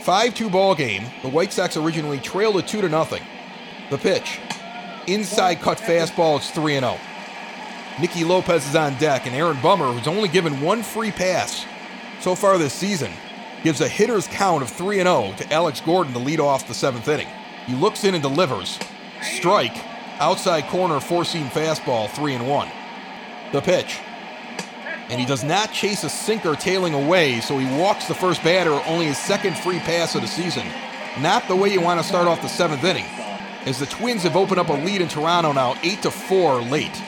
5 0.00 0.34
2 0.34 0.50
ball 0.50 0.74
game. 0.74 1.04
The 1.22 1.28
White 1.28 1.54
Sox 1.54 1.74
originally 1.78 2.18
trailed 2.18 2.58
it 2.58 2.68
2 2.68 2.82
to 2.82 2.90
nothing. 2.90 3.22
The 3.88 3.96
pitch. 3.96 4.38
Inside 5.06 5.60
cut 5.60 5.78
fastball. 5.78 6.36
It's 6.36 6.50
3 6.50 6.78
0. 6.78 6.98
Nicky 7.98 8.24
Lopez 8.24 8.68
is 8.68 8.76
on 8.76 8.94
deck, 8.98 9.24
and 9.24 9.34
Aaron 9.34 9.58
Bummer, 9.62 9.90
who's 9.90 10.06
only 10.06 10.28
given 10.28 10.60
one 10.60 10.82
free 10.82 11.10
pass 11.10 11.64
so 12.20 12.34
far 12.34 12.58
this 12.58 12.74
season 12.74 13.10
gives 13.62 13.80
a 13.80 13.88
hitter's 13.88 14.28
count 14.28 14.62
of 14.62 14.68
3 14.68 14.98
0 14.98 15.34
to 15.38 15.50
Alex 15.50 15.80
Gordon 15.80 16.12
to 16.12 16.18
lead 16.18 16.40
off 16.40 16.68
the 16.68 16.74
seventh 16.74 17.08
inning. 17.08 17.28
He 17.66 17.74
looks 17.74 18.04
in 18.04 18.12
and 18.14 18.22
delivers. 18.22 18.78
Strike, 19.22 19.78
outside 20.18 20.66
corner, 20.66 21.00
four 21.00 21.24
seam 21.24 21.46
fastball, 21.46 22.08
3 22.10 22.34
and 22.34 22.48
1. 22.48 22.68
The 23.52 23.60
pitch. 23.60 23.98
And 25.08 25.20
he 25.20 25.26
does 25.26 25.44
not 25.44 25.72
chase 25.72 26.02
a 26.02 26.08
sinker 26.08 26.56
tailing 26.56 26.94
away, 26.94 27.40
so 27.40 27.58
he 27.58 27.78
walks 27.78 28.08
the 28.08 28.14
first 28.14 28.42
batter, 28.42 28.72
only 28.86 29.06
his 29.06 29.18
second 29.18 29.56
free 29.56 29.78
pass 29.78 30.14
of 30.14 30.22
the 30.22 30.26
season. 30.26 30.66
Not 31.20 31.46
the 31.46 31.56
way 31.56 31.72
you 31.72 31.80
want 31.80 32.00
to 32.00 32.06
start 32.06 32.26
off 32.26 32.42
the 32.42 32.48
seventh 32.48 32.84
inning, 32.84 33.06
as 33.64 33.78
the 33.78 33.86
Twins 33.86 34.24
have 34.24 34.36
opened 34.36 34.58
up 34.58 34.68
a 34.68 34.72
lead 34.72 35.00
in 35.00 35.08
Toronto 35.08 35.52
now, 35.52 35.76
8 35.82 36.02
to 36.02 36.10
4 36.10 36.62
late. 36.62 37.02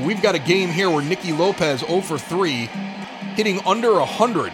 We've 0.00 0.22
got 0.22 0.34
a 0.34 0.38
game 0.38 0.70
here 0.70 0.88
where 0.88 1.04
Nicky 1.04 1.32
Lopez 1.32 1.80
0 1.80 2.00
for 2.00 2.18
3, 2.18 2.70
hitting 3.36 3.60
under 3.66 3.92
100 3.94 4.52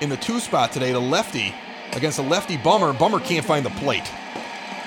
in 0.00 0.08
the 0.08 0.16
two 0.16 0.40
spot 0.40 0.72
today, 0.72 0.92
the 0.92 1.00
lefty 1.00 1.54
against 1.92 2.18
a 2.18 2.22
lefty 2.22 2.56
Bummer. 2.56 2.92
Bummer 2.92 3.20
can't 3.20 3.44
find 3.44 3.64
the 3.64 3.70
plate. 3.70 4.10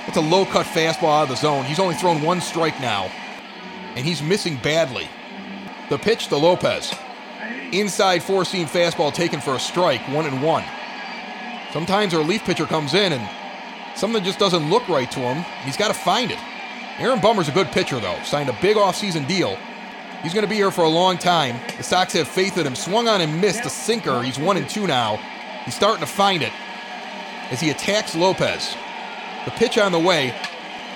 It's 0.08 0.18
a 0.18 0.22
low 0.22 0.46
cut 0.46 0.66
fastball 0.66 1.20
out 1.20 1.24
of 1.24 1.30
the 1.30 1.36
zone. 1.36 1.66
He's 1.66 1.80
only 1.80 1.96
thrown 1.96 2.22
one 2.22 2.42
strike 2.42 2.80
now, 2.82 3.12
and 3.96 4.06
he's 4.06 4.22
missing 4.22 4.58
badly. 4.58 5.08
The 5.90 5.98
pitch 5.98 6.28
to 6.28 6.38
Lopez. 6.38 6.94
Inside 7.72 8.22
four 8.22 8.46
seam 8.46 8.68
fastball 8.68 9.14
taken 9.14 9.40
for 9.42 9.56
a 9.56 9.60
strike, 9.60 10.02
one 10.10 10.26
and 10.26 10.44
one. 10.44 10.64
Sometimes 11.72 12.14
our 12.14 12.20
relief 12.20 12.44
pitcher 12.44 12.66
comes 12.66 12.94
in 12.94 13.14
and 13.14 13.30
something 13.96 14.24
just 14.24 14.40
doesn't 14.40 14.70
look 14.70 14.88
right 14.88 15.10
to 15.12 15.20
him. 15.20 15.44
He's 15.64 15.78
got 15.78 15.88
to 15.88 15.94
find 15.94 16.32
it. 16.32 16.38
Aaron 17.00 17.20
Bummer's 17.20 17.50
a 17.50 17.52
good 17.52 17.68
pitcher, 17.68 18.00
though. 18.00 18.22
Signed 18.24 18.50
a 18.50 18.58
big 18.62 18.78
offseason 18.78 19.28
deal. 19.28 19.58
He's 20.22 20.34
going 20.34 20.46
to 20.46 20.50
be 20.50 20.56
here 20.56 20.70
for 20.70 20.84
a 20.84 20.90
long 20.90 21.18
time. 21.18 21.60
The 21.78 21.84
Sox 21.84 22.14
have 22.14 22.28
faith 22.28 22.58
in 22.58 22.68
him. 22.68 22.76
Swung 22.76 23.08
on 23.08 23.22
and 23.22 23.42
missed 23.42 23.66
a 23.66 23.70
sinker. 23.70 24.22
He's 24.22 24.38
one 24.38 24.58
and 24.58 24.70
two 24.70 24.86
now. 24.86 25.18
He's 25.66 25.76
starting 25.76 26.02
to 26.02 26.12
find 26.12 26.44
it 26.44 26.54
as 27.50 27.60
he 27.60 27.72
attacks 27.72 28.16
Lopez. 28.16 28.76
The 29.46 29.52
pitch 29.52 29.78
on 29.78 29.92
the 29.92 30.00
way. 30.00 30.34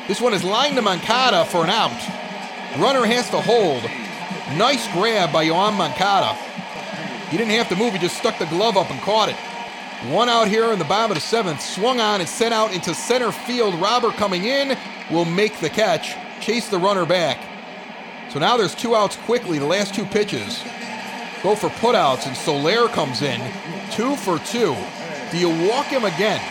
This 0.08 0.22
one 0.22 0.34
is 0.34 0.44
lined 0.44 0.76
to 0.78 0.82
Moncada 0.82 1.44
for 1.46 1.64
an 1.64 1.70
out. 1.70 1.92
Runner 2.80 3.06
has 3.06 3.30
to 3.32 3.42
hold. 3.42 3.84
Nice 4.58 4.88
grab 4.94 5.34
by 5.34 5.46
Yoan 5.46 5.76
Moncada. 5.76 6.34
He 7.30 7.38
didn't 7.38 7.52
have 7.52 7.68
to 7.70 7.76
move, 7.76 7.92
he 7.94 8.00
just 8.00 8.18
stuck 8.18 8.40
the 8.40 8.46
glove 8.46 8.78
up 8.78 8.90
and 8.90 9.02
caught 9.02 9.28
it. 9.28 9.36
One 10.10 10.30
out 10.30 10.48
here 10.48 10.72
in 10.72 10.80
the 10.80 10.86
bottom 10.86 11.12
of 11.12 11.16
the 11.16 11.22
seventh. 11.22 11.60
Swung 11.60 12.00
on 12.00 12.22
and 12.22 12.30
sent 12.30 12.54
out 12.54 12.74
into 12.74 12.94
center 12.94 13.32
field. 13.32 13.74
Robert 13.76 14.14
coming 14.14 14.46
in 14.46 14.78
will 15.12 15.26
make 15.26 15.60
the 15.60 15.70
catch, 15.70 16.16
chase 16.40 16.70
the 16.70 16.78
runner 16.78 17.06
back. 17.06 17.44
So 18.30 18.40
now 18.40 18.56
there's 18.56 18.76
two 18.76 18.96
outs 18.96 19.18
quickly, 19.18 19.60
the 19.60 19.66
last 19.66 19.94
two 19.94 20.06
pitches. 20.06 20.64
Go 21.44 21.56
for 21.56 21.70
putouts, 21.70 22.28
and 22.28 22.38
Soler 22.38 22.88
comes 22.88 23.22
in. 23.22 23.42
Two 23.92 24.16
for 24.16 24.40
two. 24.40 24.76
Do 25.32 25.38
you 25.38 25.50
walk 25.68 25.88
him 25.88 26.06
again? 26.06 26.42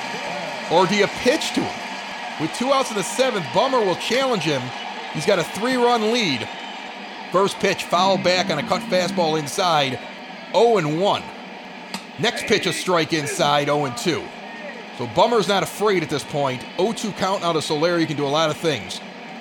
Or 0.70 0.86
do 0.86 0.96
you 0.96 1.06
pitch 1.06 1.54
to 1.54 1.60
him? 1.60 1.85
With 2.40 2.52
two 2.54 2.70
outs 2.72 2.90
in 2.90 2.96
the 2.96 3.02
seventh, 3.02 3.46
Bummer 3.54 3.80
will 3.80 3.96
challenge 3.96 4.42
him. 4.42 4.60
He's 5.14 5.24
got 5.24 5.38
a 5.38 5.44
three 5.44 5.76
run 5.76 6.12
lead. 6.12 6.46
First 7.32 7.58
pitch, 7.58 7.84
foul 7.84 8.18
back 8.18 8.50
on 8.50 8.58
a 8.58 8.62
cut 8.62 8.82
fastball 8.82 9.38
inside. 9.38 9.98
0 10.52 10.78
and 10.78 11.00
1. 11.00 11.22
Next 12.18 12.46
pitch, 12.46 12.66
a 12.66 12.72
strike 12.72 13.12
inside, 13.12 13.66
0 13.66 13.86
and 13.86 13.96
2. 13.96 14.22
So 14.98 15.06
Bummer's 15.08 15.48
not 15.48 15.62
afraid 15.62 16.02
at 16.02 16.10
this 16.10 16.24
point. 16.24 16.62
0 16.76 16.92
2 16.92 17.12
count 17.12 17.42
out 17.42 17.56
of 17.56 17.64
Soler. 17.64 17.98
You 17.98 18.06
can 18.06 18.16
do 18.16 18.26
a 18.26 18.28
lot 18.28 18.50
of 18.50 18.56
things. 18.56 19.00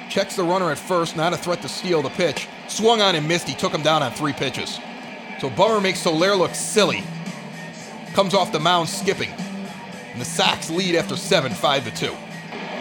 Checks 0.10 0.36
the 0.36 0.44
runner 0.44 0.72
at 0.72 0.78
first, 0.78 1.18
not 1.18 1.34
a 1.34 1.38
threat 1.38 1.62
to 1.64 1.70
steal 1.70 2.02
the 2.02 2.10
pitch. 2.10 2.48
Swung 2.68 3.02
on 3.02 3.16
and 3.16 3.28
missed. 3.28 3.48
He 3.48 3.56
took 3.56 3.74
him 3.74 3.82
down 3.82 4.04
on 4.04 4.12
three 4.14 4.34
pitches. 4.34 4.80
So 5.40 5.50
Bummer 5.50 5.82
makes 5.82 6.02
Soler 6.02 6.36
look 6.36 6.56
silly. 6.56 7.04
Comes 8.14 8.34
off 8.34 8.54
the 8.54 8.60
mound 8.60 8.88
skipping. 8.88 9.32
And 10.12 10.22
the 10.22 10.26
Sox 10.26 10.70
lead 10.70 10.96
after 10.96 11.18
7, 11.18 11.52
5 11.52 11.84
to 11.84 12.08
2. 12.08 12.16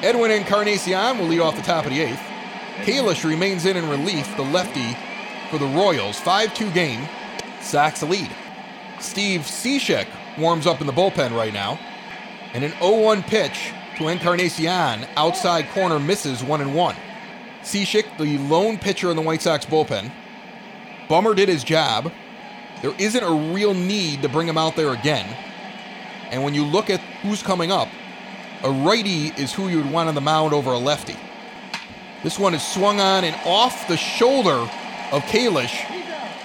Edwin 0.05 0.30
Encarnacion 0.30 1.16
will 1.16 1.28
lead 1.28 1.40
off 1.40 1.57
the 1.57 1.62
top 1.62 1.86
of 1.86 1.90
the 1.90 2.02
eighth. 2.02 2.20
Kalish 2.82 3.26
remains 3.26 3.64
in 3.64 3.74
in 3.74 3.88
relief, 3.88 4.36
the 4.36 4.42
lefty, 4.42 4.94
for 5.48 5.57
the 5.57 5.64
Royals. 5.64 6.20
5 6.20 6.52
2 6.52 6.70
game. 6.72 7.09
Sox 7.62 8.02
lead. 8.02 8.30
Steve 9.00 9.40
Cishek 9.40 10.07
warms 10.36 10.66
up 10.66 10.82
in 10.82 10.86
the 10.86 10.92
bullpen 10.92 11.34
right 11.34 11.55
now. 11.55 11.80
And 12.52 12.62
an 12.62 12.72
0 12.80 13.00
1 13.00 13.22
pitch 13.22 13.72
to 13.96 14.09
Encarnacion. 14.09 15.07
Outside 15.16 15.70
corner 15.70 15.98
misses 15.98 16.44
1 16.44 16.61
and 16.61 16.74
1. 16.74 16.96
Cishek, 17.62 18.18
the 18.18 18.36
lone 18.36 18.76
pitcher 18.76 19.09
in 19.09 19.16
the 19.16 19.22
White 19.22 19.40
Sox 19.40 19.64
bullpen. 19.64 20.12
Bummer 21.09 21.32
did 21.34 21.48
his 21.48 21.64
job. 21.64 22.12
There 22.82 22.94
isn't 22.98 23.24
a 23.24 23.55
real 23.55 23.72
need 23.72 24.20
to 24.20 24.28
bring 24.28 24.48
him 24.48 24.59
out 24.59 24.76
there 24.76 24.92
again. 24.92 25.34
And 26.30 26.44
when 26.44 26.52
you 26.52 26.66
look 26.66 26.90
at 26.90 27.00
who's 27.22 27.42
coming 27.42 27.72
up, 27.72 27.88
a 28.65 28.71
righty 28.71 29.27
is 29.37 29.53
who 29.53 29.69
you 29.69 29.77
would 29.77 29.93
want 29.93 30.09
on 30.09 30.15
the 30.15 30.21
mound 30.23 30.55
over 30.55 30.73
a 30.73 30.79
lefty. 30.79 31.17
This 32.23 32.39
one 32.39 32.55
is 32.55 32.67
swung 32.67 32.99
on 32.99 33.23
and 33.23 33.37
off 33.45 33.87
the 33.87 33.97
shoulder 33.99 34.69
of 35.12 35.23
Kalish, 35.25 35.85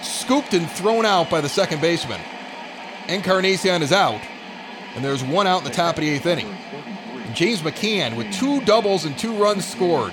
scooped 0.04 0.52
and 0.52 0.70
thrown 0.70 1.06
out 1.06 1.30
by 1.30 1.40
the 1.40 1.48
second 1.48 1.80
baseman. 1.80 2.20
Encarnacion 3.08 3.82
is 3.82 3.90
out, 3.90 4.20
and 4.94 5.02
there's 5.02 5.24
one 5.24 5.46
out 5.46 5.62
in 5.62 5.64
the 5.64 5.70
top 5.70 5.96
of 5.96 6.02
the 6.02 6.10
eighth 6.10 6.26
inning. 6.26 6.54
And 7.14 7.34
James 7.34 7.62
McCann, 7.62 8.14
with 8.16 8.30
two 8.34 8.60
doubles 8.66 9.06
and 9.06 9.18
two 9.18 9.34
runs 9.42 9.64
scored, 9.64 10.12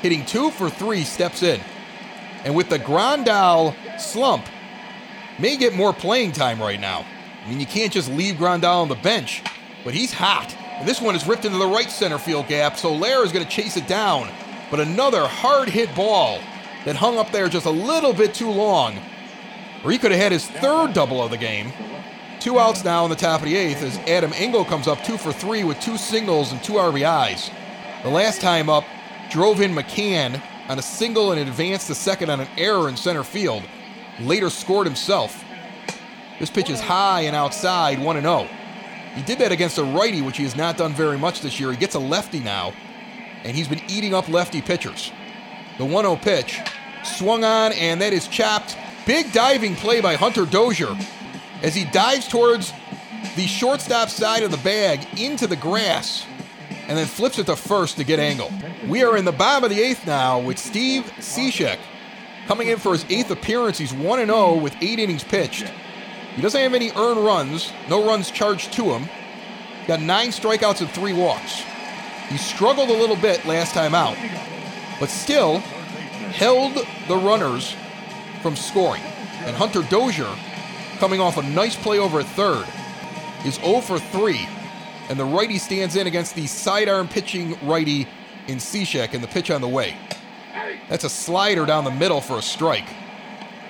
hitting 0.00 0.24
two 0.24 0.50
for 0.50 0.70
three, 0.70 1.02
steps 1.02 1.42
in. 1.42 1.60
And 2.44 2.54
with 2.54 2.70
the 2.70 2.78
Grandal 2.78 3.74
slump, 4.00 4.46
may 5.38 5.58
get 5.58 5.74
more 5.74 5.92
playing 5.92 6.32
time 6.32 6.60
right 6.60 6.80
now. 6.80 7.04
I 7.44 7.50
mean, 7.50 7.60
you 7.60 7.66
can't 7.66 7.92
just 7.92 8.10
leave 8.10 8.36
Grandal 8.36 8.80
on 8.80 8.88
the 8.88 8.94
bench, 8.94 9.42
but 9.84 9.92
he's 9.92 10.12
hot. 10.12 10.56
And 10.84 10.90
this 10.90 11.00
one 11.00 11.16
is 11.16 11.26
ripped 11.26 11.46
into 11.46 11.56
the 11.56 11.66
right 11.66 11.90
center 11.90 12.18
field 12.18 12.46
gap, 12.46 12.76
Soler 12.76 13.24
is 13.24 13.32
going 13.32 13.42
to 13.42 13.50
chase 13.50 13.78
it 13.78 13.86
down. 13.86 14.28
But 14.70 14.80
another 14.80 15.26
hard 15.26 15.70
hit 15.70 15.94
ball 15.94 16.40
that 16.84 16.94
hung 16.94 17.16
up 17.16 17.32
there 17.32 17.48
just 17.48 17.64
a 17.64 17.70
little 17.70 18.12
bit 18.12 18.34
too 18.34 18.50
long, 18.50 18.98
or 19.82 19.90
he 19.90 19.96
could 19.96 20.10
have 20.10 20.20
had 20.20 20.30
his 20.30 20.46
third 20.46 20.92
double 20.92 21.22
of 21.22 21.30
the 21.30 21.38
game. 21.38 21.72
Two 22.38 22.58
outs 22.58 22.84
now 22.84 23.02
in 23.04 23.08
the 23.08 23.16
top 23.16 23.40
of 23.40 23.46
the 23.46 23.56
eighth 23.56 23.82
as 23.82 23.96
Adam 24.00 24.34
Engel 24.34 24.62
comes 24.62 24.86
up 24.86 25.02
two 25.02 25.16
for 25.16 25.32
three 25.32 25.64
with 25.64 25.80
two 25.80 25.96
singles 25.96 26.52
and 26.52 26.62
two 26.62 26.74
RBIs. 26.74 27.50
The 28.02 28.10
last 28.10 28.42
time 28.42 28.68
up, 28.68 28.84
drove 29.30 29.62
in 29.62 29.74
McCann 29.74 30.38
on 30.68 30.78
a 30.78 30.82
single 30.82 31.32
and 31.32 31.40
advanced 31.40 31.86
to 31.86 31.94
second 31.94 32.28
on 32.28 32.40
an 32.40 32.48
error 32.58 32.90
in 32.90 32.96
center 32.98 33.24
field. 33.24 33.62
Later 34.20 34.50
scored 34.50 34.86
himself. 34.86 35.46
This 36.38 36.50
pitch 36.50 36.68
is 36.68 36.78
high 36.78 37.22
and 37.22 37.34
outside, 37.34 37.98
1 37.98 38.20
0. 38.20 38.48
He 39.14 39.22
did 39.22 39.38
that 39.38 39.52
against 39.52 39.78
a 39.78 39.84
righty, 39.84 40.22
which 40.22 40.36
he 40.36 40.42
has 40.42 40.56
not 40.56 40.76
done 40.76 40.92
very 40.92 41.18
much 41.18 41.40
this 41.40 41.60
year. 41.60 41.70
He 41.70 41.76
gets 41.76 41.94
a 41.94 42.00
lefty 42.00 42.40
now, 42.40 42.72
and 43.44 43.56
he's 43.56 43.68
been 43.68 43.82
eating 43.88 44.14
up 44.14 44.28
lefty 44.28 44.60
pitchers. 44.60 45.12
The 45.78 45.84
1 45.84 46.04
0 46.04 46.16
pitch 46.16 46.60
swung 47.04 47.44
on, 47.44 47.72
and 47.72 48.00
that 48.00 48.12
is 48.12 48.28
chopped. 48.28 48.76
Big 49.06 49.32
diving 49.32 49.76
play 49.76 50.00
by 50.00 50.14
Hunter 50.14 50.46
Dozier 50.46 50.96
as 51.62 51.74
he 51.74 51.84
dives 51.84 52.26
towards 52.26 52.72
the 53.36 53.46
shortstop 53.46 54.08
side 54.08 54.42
of 54.42 54.50
the 54.50 54.56
bag 54.58 55.20
into 55.20 55.46
the 55.46 55.56
grass 55.56 56.26
and 56.88 56.96
then 56.96 57.06
flips 57.06 57.38
it 57.38 57.46
to 57.46 57.56
first 57.56 57.96
to 57.96 58.04
get 58.04 58.18
Engel. 58.18 58.52
We 58.86 59.02
are 59.02 59.16
in 59.16 59.24
the 59.24 59.32
bottom 59.32 59.64
of 59.64 59.70
the 59.70 59.82
eighth 59.82 60.06
now 60.06 60.38
with 60.38 60.58
Steve 60.58 61.04
Cishek 61.18 61.78
coming 62.46 62.68
in 62.68 62.78
for 62.78 62.92
his 62.92 63.04
eighth 63.08 63.30
appearance. 63.30 63.78
He's 63.78 63.92
1 63.92 64.26
0 64.26 64.58
with 64.58 64.74
eight 64.80 64.98
innings 64.98 65.24
pitched. 65.24 65.70
He 66.36 66.42
doesn't 66.42 66.60
have 66.60 66.74
any 66.74 66.90
earned 66.92 67.24
runs, 67.24 67.72
no 67.88 68.06
runs 68.06 68.30
charged 68.30 68.72
to 68.74 68.84
him. 68.84 69.08
he 69.80 69.86
Got 69.86 70.00
nine 70.00 70.28
strikeouts 70.28 70.80
and 70.80 70.90
three 70.90 71.12
walks. 71.12 71.62
He 72.28 72.36
struggled 72.38 72.88
a 72.88 72.92
little 72.92 73.16
bit 73.16 73.44
last 73.44 73.74
time 73.74 73.94
out, 73.94 74.16
but 74.98 75.10
still 75.10 75.58
held 75.58 76.74
the 77.06 77.16
runners 77.16 77.76
from 78.42 78.56
scoring. 78.56 79.02
And 79.44 79.54
Hunter 79.54 79.82
Dozier, 79.82 80.28
coming 80.98 81.20
off 81.20 81.36
a 81.36 81.42
nice 81.42 81.76
play 81.76 81.98
over 81.98 82.20
at 82.20 82.26
third, 82.26 82.66
is 83.44 83.56
0 83.56 83.80
for 83.80 83.98
3. 83.98 84.48
And 85.10 85.18
the 85.18 85.24
righty 85.24 85.58
stands 85.58 85.96
in 85.96 86.06
against 86.06 86.34
the 86.34 86.46
sidearm 86.46 87.08
pitching 87.08 87.58
righty 87.62 88.08
in 88.48 88.56
Cishek, 88.56 89.12
and 89.12 89.22
the 89.22 89.28
pitch 89.28 89.50
on 89.50 89.60
the 89.60 89.68
way. 89.68 89.96
That's 90.88 91.04
a 91.04 91.10
slider 91.10 91.66
down 91.66 91.84
the 91.84 91.90
middle 91.90 92.20
for 92.20 92.38
a 92.38 92.42
strike. 92.42 92.88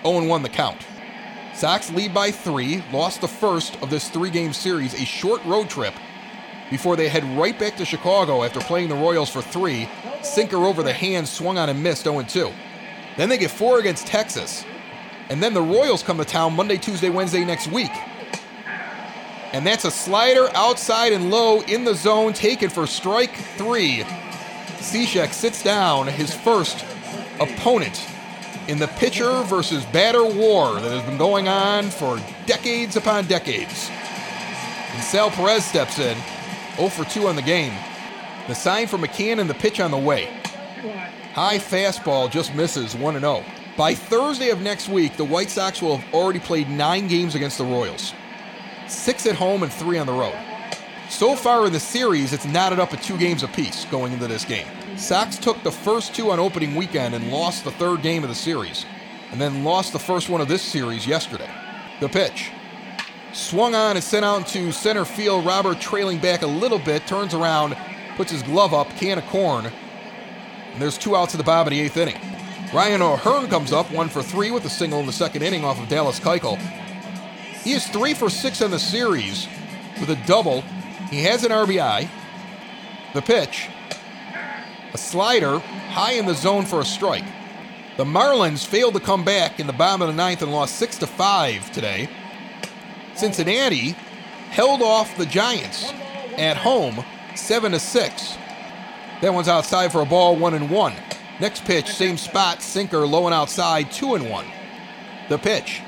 0 0.03 0.27
1 0.27 0.43
the 0.43 0.49
count. 0.49 0.79
Sox 1.55 1.89
lead 1.93 2.13
by 2.13 2.33
three, 2.33 2.83
lost 2.93 3.21
the 3.21 3.29
first 3.29 3.81
of 3.81 3.89
this 3.89 4.09
three 4.09 4.31
game 4.31 4.53
series, 4.53 4.93
a 4.95 5.05
short 5.05 5.43
road 5.45 5.71
trip, 5.71 5.95
before 6.69 6.97
they 6.97 7.09
head 7.09 7.23
right 7.39 7.57
back 7.57 7.77
to 7.77 7.85
Chicago 7.85 8.43
after 8.43 8.59
playing 8.59 8.89
the 8.89 8.95
Royals 8.97 9.31
for 9.31 9.41
three. 9.41 9.89
Sinker 10.23 10.57
over 10.57 10.83
the 10.83 10.93
hand, 10.93 11.29
swung 11.29 11.57
on 11.57 11.69
and 11.69 11.81
missed 11.81 12.05
0 12.05 12.23
2. 12.23 12.51
Then 13.17 13.29
they 13.29 13.39
get 13.39 13.53
four 13.53 13.79
against 13.79 14.07
Texas. 14.07 14.65
And 15.31 15.41
then 15.41 15.55
the 15.55 15.63
Royals 15.63 16.03
come 16.03 16.19
to 16.19 16.25
town 16.25 16.55
Monday, 16.57 16.77
Tuesday, 16.77 17.09
Wednesday 17.09 17.45
next 17.45 17.69
week. 17.69 17.93
And 19.53 19.65
that's 19.65 19.85
a 19.85 19.91
slider 19.93 20.49
outside 20.55 21.13
and 21.13 21.31
low 21.31 21.61
in 21.63 21.85
the 21.85 21.95
zone, 21.95 22.33
taken 22.33 22.69
for 22.69 22.89
strike 22.89 23.37
three. 23.57 24.03
Cishek 24.79 25.33
sits 25.33 25.63
down, 25.63 26.09
his 26.09 26.35
first 26.35 26.85
opponent 27.39 28.14
in 28.69 28.79
the 28.79 28.89
pitcher 28.89 29.43
versus 29.43 29.85
batter 29.87 30.25
war 30.25 30.75
that 30.81 30.91
has 30.91 31.03
been 31.03 31.19
going 31.19 31.49
on 31.49 31.91
for 31.91 32.21
decades 32.47 32.97
upon 32.97 33.27
decades. 33.27 33.91
And 34.93 35.03
Sal 35.03 35.31
Perez 35.31 35.65
steps 35.65 35.99
in, 35.99 36.17
0 36.77 36.89
for 36.89 37.05
2 37.05 37.29
on 37.29 37.37
the 37.37 37.43
game. 37.43 37.73
The 38.49 38.55
sign 38.55 38.87
for 38.87 38.99
McCann 38.99 39.41
and 39.41 39.49
the 39.49 39.55
pitch 39.55 39.81
on 39.81 39.91
the 39.91 39.99
way. 39.99 40.27
High 41.33 41.59
fastball 41.59 42.31
just 42.31 42.55
misses 42.55 42.95
1 42.95 43.21
0. 43.21 43.45
By 43.77 43.95
Thursday 43.95 44.51
of 44.51 44.61
next 44.61 44.89
week, 44.89 45.17
the 45.17 45.25
White 45.25 45.51
Sox 45.51 45.83
will 45.83 45.97
have 45.97 46.15
already 46.15 46.39
played 46.39 46.69
nine 46.69 47.09
games 47.09 47.35
against 47.35 47.59
the 47.59 47.65
Royals 47.65 48.13
six 48.89 49.27
at 49.27 49.35
home 49.35 49.63
and 49.63 49.73
three 49.73 49.99
on 49.99 50.07
the 50.07 50.13
road. 50.13 50.37
So 51.09 51.37
far 51.37 51.67
in 51.67 51.73
the 51.73 51.81
series, 51.81 52.33
it's 52.33 52.45
knotted 52.45 52.79
up 52.79 52.93
at 52.93 53.03
two 53.03 53.19
games 53.19 53.43
apiece 53.43 53.85
going 53.87 54.13
into 54.13 54.27
this 54.27 54.45
game. 54.45 54.67
Sox 54.97 55.39
took 55.39 55.61
the 55.63 55.73
first 55.73 56.15
two 56.15 56.31
on 56.31 56.39
opening 56.39 56.77
weekend 56.77 57.15
and 57.15 57.31
lost 57.31 57.65
the 57.65 57.71
third 57.73 58.03
game 58.03 58.23
of 58.23 58.29
the 58.29 58.35
series, 58.35 58.87
and 59.33 59.41
then 59.41 59.65
lost 59.65 59.93
the 59.93 59.99
first 59.99 60.29
one 60.29 60.41
of 60.41 60.49
this 60.49 60.63
series 60.63 61.07
yesterday. 61.07 61.51
The 62.01 62.09
pitch. 62.09 62.51
Swung 63.33 63.75
on 63.75 63.97
and 63.97 64.05
sent 64.05 64.25
out 64.25 64.39
into 64.39 64.71
center 64.71 65.05
field. 65.05 65.45
Robert 65.45 65.81
trailing 65.81 66.19
back 66.19 66.43
a 66.43 66.47
little 66.47 66.79
bit, 66.79 67.07
turns 67.07 67.35
around, 67.35 67.77
puts 68.17 68.31
his 68.31 68.45
glove 68.45 68.73
up, 68.73 68.89
can 68.97 69.19
of 69.19 69.27
corn, 69.27 69.67
and 69.67 70.81
there's 70.81 70.97
two 70.97 71.17
outs 71.17 71.35
in 71.35 71.39
the 71.39 71.45
bottom 71.45 71.73
of 71.73 71.77
the 71.77 71.81
eighth 71.85 71.97
inning. 71.97 72.21
Ryan 72.73 73.03
O'Hearn 73.03 73.49
comes 73.49 73.73
up, 73.73 73.91
one 73.93 74.09
for 74.09 74.23
three 74.23 74.51
with 74.51 74.65
a 74.65 74.71
single 74.71 75.01
in 75.01 75.07
the 75.07 75.13
second 75.13 75.43
inning 75.43 75.65
off 75.65 75.81
of 75.81 75.89
Dallas 75.89 76.21
Keuchel. 76.21 76.57
He 77.63 77.73
is 77.73 77.87
three 77.89 78.15
for 78.15 78.31
six 78.31 78.63
on 78.63 78.71
the 78.71 78.79
series 78.79 79.49
with 80.01 80.11
a 80.11 80.27
double. 80.27 80.63
He 81.11 81.23
has 81.23 81.45
an 81.45 81.51
RBI. 81.51 82.09
The 83.15 83.23
pitch, 83.23 83.69
a 84.95 84.99
slider 84.99 85.59
high 85.59 86.13
in 86.13 86.25
the 86.25 86.35
zone 86.35 86.65
for 86.65 86.81
a 86.81 86.85
strike. 86.85 87.25
The 87.97 88.05
Marlins 88.05 88.65
failed 88.65 88.95
to 88.95 89.01
come 89.01 89.25
back 89.25 89.61
in 89.61 89.67
the 89.67 89.73
bottom 89.73 90.03
of 90.03 90.09
the 90.09 90.15
ninth 90.15 90.41
and 90.41 90.53
lost 90.53 90.77
six 90.77 90.97
to 90.99 91.07
five 91.07 91.71
today. 91.73 92.09
Cincinnati 93.15 93.91
held 94.51 94.83
off 94.83 95.17
the 95.17 95.27
Giants 95.27 95.93
at 96.39 96.57
home 96.57 97.05
seven 97.35 97.73
to 97.73 97.81
six. 97.81 98.37
That 99.21 99.35
one's 99.35 99.49
outside 99.49 99.93
for 99.93 100.01
a 100.01 100.07
ball, 100.07 100.37
one 100.37 100.55
and 100.55 100.71
one. 100.71 100.95
Next 101.41 101.65
pitch, 101.65 101.89
same 101.89 102.17
spot, 102.17 102.63
sinker, 102.63 103.07
low 103.07 103.27
and 103.27 103.35
outside, 103.35 103.91
two 103.91 104.15
and 104.15 104.31
one. 104.31 104.47
The 105.29 105.39
pitch, 105.39 105.83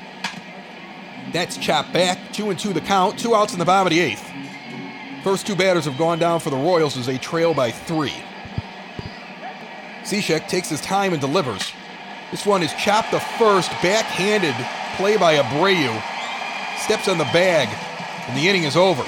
that's 1.31 1.57
chopped 1.57 1.93
back. 1.93 2.17
Two 2.33 2.49
and 2.49 2.59
two 2.59 2.73
the 2.73 2.81
count. 2.81 3.19
Two 3.19 3.35
outs 3.35 3.53
in 3.53 3.59
the 3.59 3.65
bottom 3.65 3.87
of 3.87 3.91
the 3.91 3.99
eighth. 3.99 4.25
First 5.23 5.47
two 5.47 5.55
batters 5.55 5.85
have 5.85 5.97
gone 5.97 6.19
down 6.19 6.39
for 6.39 6.49
the 6.49 6.57
Royals 6.57 6.97
as 6.97 7.05
they 7.05 7.17
trail 7.17 7.53
by 7.53 7.71
three. 7.71 8.13
Cishek 10.07 10.47
takes 10.47 10.69
his 10.69 10.79
time 10.79 11.11
and 11.11 11.19
delivers. 11.19 11.73
This 12.31 12.45
one 12.45 12.63
is 12.63 12.73
chopped 12.75 13.11
to 13.11 13.19
first, 13.19 13.69
backhanded 13.83 14.55
play 14.95 15.17
by 15.17 15.35
Abreu. 15.35 16.01
Steps 16.79 17.09
on 17.09 17.17
the 17.17 17.25
bag, 17.25 17.67
and 18.29 18.37
the 18.37 18.47
inning 18.47 18.63
is 18.63 18.77
over. 18.77 19.03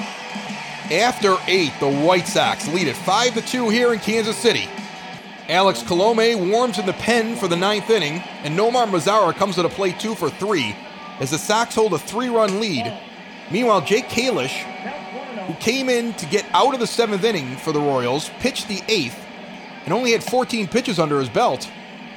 After 0.90 1.36
eight, 1.46 1.72
the 1.80 1.90
White 1.90 2.26
Sox 2.26 2.68
lead 2.68 2.86
it 2.86 2.96
5 2.96 3.34
to 3.34 3.40
2 3.40 3.70
here 3.70 3.94
in 3.94 3.98
Kansas 3.98 4.36
City. 4.36 4.68
Alex 5.48 5.82
Colome 5.82 6.50
warms 6.50 6.78
in 6.78 6.84
the 6.84 6.92
pen 6.92 7.34
for 7.34 7.48
the 7.48 7.56
ninth 7.56 7.88
inning, 7.88 8.22
and 8.44 8.54
Nomar 8.54 8.86
Mazara 8.86 9.34
comes 9.34 9.54
to 9.54 9.62
the 9.62 9.70
plate 9.70 9.98
two 9.98 10.14
for 10.14 10.28
three 10.28 10.76
as 11.18 11.30
the 11.30 11.38
Sox 11.38 11.74
hold 11.74 11.94
a 11.94 11.98
three 11.98 12.28
run 12.28 12.60
lead. 12.60 12.92
Meanwhile, 13.50 13.80
Jake 13.80 14.08
Kalish, 14.08 14.62
who 15.46 15.54
came 15.54 15.88
in 15.88 16.12
to 16.14 16.26
get 16.26 16.44
out 16.52 16.74
of 16.74 16.80
the 16.80 16.86
seventh 16.86 17.24
inning 17.24 17.56
for 17.56 17.72
the 17.72 17.80
Royals, 17.80 18.30
pitched 18.38 18.68
the 18.68 18.82
eighth 18.86 19.18
and 19.84 19.94
only 19.94 20.12
had 20.12 20.22
14 20.22 20.68
pitches 20.68 20.98
under 20.98 21.18
his 21.18 21.28
belt. 21.28 21.70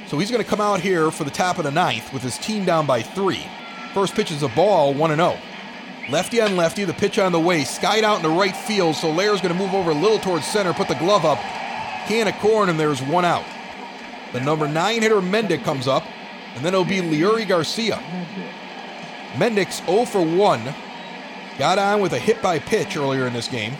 So 0.06 0.18
he's 0.18 0.30
going 0.30 0.42
to 0.42 0.48
come 0.48 0.60
out 0.60 0.80
here 0.80 1.10
for 1.10 1.24
the 1.24 1.30
top 1.30 1.58
of 1.58 1.64
the 1.64 1.70
ninth 1.70 2.12
with 2.12 2.22
his 2.22 2.38
team 2.38 2.64
down 2.64 2.86
by 2.86 3.02
three. 3.02 3.44
First 3.94 4.14
pitch 4.14 4.30
is 4.30 4.42
a 4.42 4.48
ball, 4.48 4.92
1 4.92 5.16
0. 5.16 5.38
Lefty 6.10 6.40
on 6.40 6.56
lefty, 6.56 6.84
the 6.84 6.92
pitch 6.92 7.18
on 7.18 7.32
the 7.32 7.40
way, 7.40 7.64
skied 7.64 8.04
out 8.04 8.18
into 8.18 8.28
right 8.28 8.54
field. 8.54 8.94
Soler's 8.94 9.40
going 9.40 9.54
to 9.54 9.58
move 9.58 9.72
over 9.72 9.90
a 9.90 9.94
little 9.94 10.18
towards 10.18 10.46
center, 10.46 10.74
put 10.74 10.88
the 10.88 10.94
glove 10.96 11.24
up, 11.24 11.38
can 12.06 12.28
of 12.28 12.34
corn, 12.40 12.68
and 12.68 12.78
there's 12.78 13.00
one 13.00 13.24
out. 13.24 13.44
The 14.32 14.40
number 14.40 14.68
nine 14.68 15.00
hitter 15.00 15.20
Mendick 15.20 15.64
comes 15.64 15.88
up, 15.88 16.04
and 16.54 16.64
then 16.64 16.74
it'll 16.74 16.84
be 16.84 17.00
Leury 17.00 17.48
Garcia. 17.48 18.02
Mendick's 19.34 19.84
0 19.86 20.04
for 20.04 20.20
1. 20.20 20.74
Got 21.58 21.78
on 21.78 22.00
with 22.00 22.12
a 22.12 22.18
hit 22.18 22.42
by 22.42 22.58
pitch 22.58 22.96
earlier 22.96 23.26
in 23.26 23.32
this 23.32 23.48
game. 23.48 23.74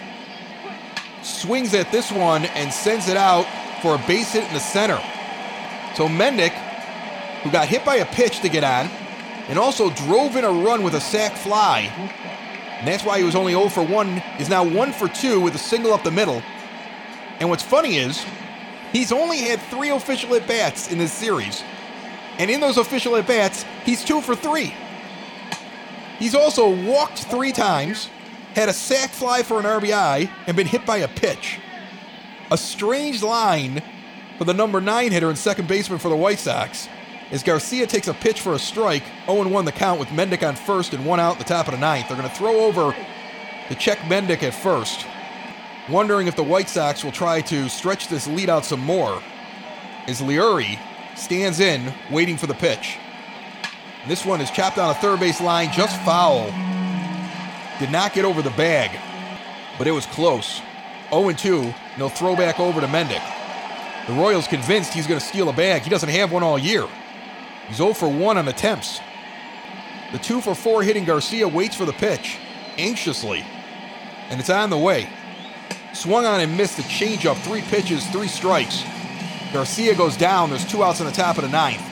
Swings 1.23 1.75
at 1.75 1.91
this 1.91 2.11
one 2.11 2.45
and 2.47 2.73
sends 2.73 3.09
it 3.09 3.17
out 3.17 3.47
for 3.85 3.97
a 3.97 4.07
base 4.07 4.33
hit 4.33 4.49
in 4.49 4.55
the 4.55 4.61
center. 4.61 4.97
So 5.95 6.09
Mendick, 6.09 6.53
who 7.43 7.51
got 7.51 7.69
hit 7.69 7.85
by 7.85 7.97
a 7.97 8.07
pitch 8.07 8.41
to 8.41 8.49
get 8.49 8.65
on, 8.65 8.89
and 9.47 9.59
also 9.59 9.91
drove 9.91 10.37
in 10.37 10.45
a 10.47 10.51
run 10.51 10.83
with 10.83 10.95
a 10.95 11.01
sac 11.03 11.37
fly, 11.37 11.81
and 12.79 12.89
that's 12.89 13.05
why 13.05 13.19
he 13.19 13.25
was 13.25 13.35
only 13.35 13.53
0 13.53 13.69
for 13.69 13.85
1, 13.85 14.23
is 14.39 14.49
now 14.49 14.65
1 14.65 14.93
for 14.95 15.07
2 15.07 15.39
with 15.39 15.55
a 15.55 15.59
single 15.59 15.93
up 15.93 16.03
the 16.03 16.11
middle. 16.11 16.43
And 17.41 17.51
what's 17.51 17.63
funny 17.63 17.99
is, 17.99 18.25
he's 18.91 19.13
only 19.13 19.43
had 19.43 19.61
three 19.61 19.91
official 19.91 20.35
at 20.35 20.49
bats 20.49 20.91
in 20.91 20.97
this 20.97 21.13
series. 21.13 21.63
And 22.39 22.51
in 22.51 22.61
those 22.61 22.79
official 22.79 23.17
at 23.17 23.27
bats, 23.27 23.67
he's 23.85 24.03
2 24.03 24.23
for 24.23 24.35
3. 24.35 24.73
He's 26.19 26.35
also 26.35 26.75
walked 26.87 27.25
three 27.25 27.53
times, 27.53 28.09
had 28.55 28.71
a 28.71 28.73
sac 28.73 29.11
fly 29.11 29.43
for 29.43 29.59
an 29.59 29.67
RBI, 29.67 30.31
and 30.47 30.57
been 30.57 30.67
hit 30.67 30.87
by 30.87 30.97
a 30.99 31.09
pitch. 31.09 31.59
A 32.55 32.57
strange 32.57 33.21
line 33.21 33.83
for 34.39 34.45
the 34.45 34.55
number 34.55 34.81
nine 34.81 35.11
hitter 35.11 35.29
and 35.29 35.37
second 35.37 35.67
baseman 35.67 35.99
for 35.99 36.09
the 36.09 36.15
White 36.15 36.39
Sox 36.39 36.89
as 37.33 37.43
Garcia 37.43 37.85
takes 37.85 38.07
a 38.07 38.15
pitch 38.15 38.43
for 38.43 38.55
a 38.55 38.61
strike, 38.61 39.03
0 39.27 39.49
1 39.49 39.65
the 39.65 39.73
count 39.73 39.99
with 39.99 40.09
Mendick 40.11 40.47
on 40.47 40.55
first 40.55 40.95
and 40.95 41.05
one 41.05 41.19
out 41.19 41.33
at 41.33 41.39
the 41.39 41.53
top 41.53 41.67
of 41.67 41.75
the 41.75 41.81
ninth. 41.81 42.07
They're 42.07 42.17
going 42.17 42.31
to 42.31 42.37
throw 42.37 42.61
over 42.61 42.95
to 43.69 43.75
check 43.75 43.99
Mendick 44.03 44.45
at 44.45 44.55
first, 44.55 45.05
wondering 45.89 46.29
if 46.29 46.37
the 46.37 46.45
White 46.45 46.69
Sox 46.69 47.03
will 47.03 47.11
try 47.11 47.41
to 47.41 47.69
stretch 47.69 48.07
this 48.07 48.29
lead 48.29 48.49
out 48.49 48.65
some 48.65 48.79
more 48.79 49.21
as 50.07 50.21
Leury 50.21 50.79
stands 51.17 51.59
in, 51.59 51.93
waiting 52.09 52.37
for 52.37 52.47
the 52.47 52.55
pitch. 52.55 52.99
This 54.07 54.25
one 54.25 54.41
is 54.41 54.53
chopped 54.53 54.79
on 54.79 54.91
a 54.91 54.95
third 54.95 55.19
base 55.19 55.41
line, 55.41 55.73
just 55.73 56.01
foul. 56.03 56.45
Did 57.81 57.91
not 57.91 58.13
get 58.13 58.25
over 58.25 58.43
the 58.43 58.51
bag, 58.51 58.97
but 59.77 59.89
it 59.89 59.91
was 59.91 60.07
close. 60.07 60.61
0 61.15 61.33
2, 61.33 61.63
and 61.63 61.75
they'll 61.97 62.09
throw 62.09 62.37
back 62.37 62.61
over 62.61 62.81
to 62.81 62.87
Mendick. 62.87 63.23
The 64.07 64.13
Royals 64.13 64.47
convinced 64.47 64.93
he's 64.93 65.07
going 65.07 65.21
to 65.21 65.27
steal 65.27 65.49
a 65.49 65.53
bag. 65.53 65.83
He 65.83 65.91
doesn't 65.91 66.09
have 66.09 66.33
one 66.33 66.43
all 66.43 66.59
year. 66.59 66.87
He's 67.69 67.79
0 67.79 67.95
for 67.95 68.09
1 68.09 68.37
on 68.39 68.49
attempts. 68.49 69.01
The 70.13 70.19
2 70.19 70.41
for 70.41 70.55
4 70.55 70.83
hitting 70.83 71.05
Garcia 71.05 71.49
waits 71.49 71.75
for 71.77 71.87
the 71.87 71.93
pitch, 71.93 72.39
anxiously, 72.79 73.45
and 74.31 74.39
it's 74.39 74.51
on 74.51 74.71
the 74.71 74.79
way. 74.79 75.09
Swung 75.93 76.27
on 76.27 76.41
and 76.41 76.57
missed 76.57 76.79
a 76.79 76.83
changeup, 76.83 77.37
three 77.39 77.63
pitches, 77.63 78.07
three 78.09 78.29
strikes. 78.29 78.85
Garcia 79.53 79.95
goes 79.95 80.17
down. 80.17 80.51
There's 80.51 80.67
two 80.67 80.83
outs 80.83 81.01
on 81.01 81.07
the 81.07 81.13
top 81.13 81.37
of 81.39 81.45
the 81.45 81.51
ninth 81.51 81.83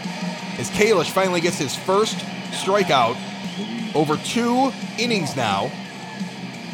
as 0.58 0.70
Kalish 0.70 1.10
finally 1.10 1.40
gets 1.40 1.58
his 1.58 1.74
first 1.74 2.16
strikeout 2.50 3.16
over 3.94 4.16
two 4.18 4.72
innings 4.98 5.34
now, 5.36 5.70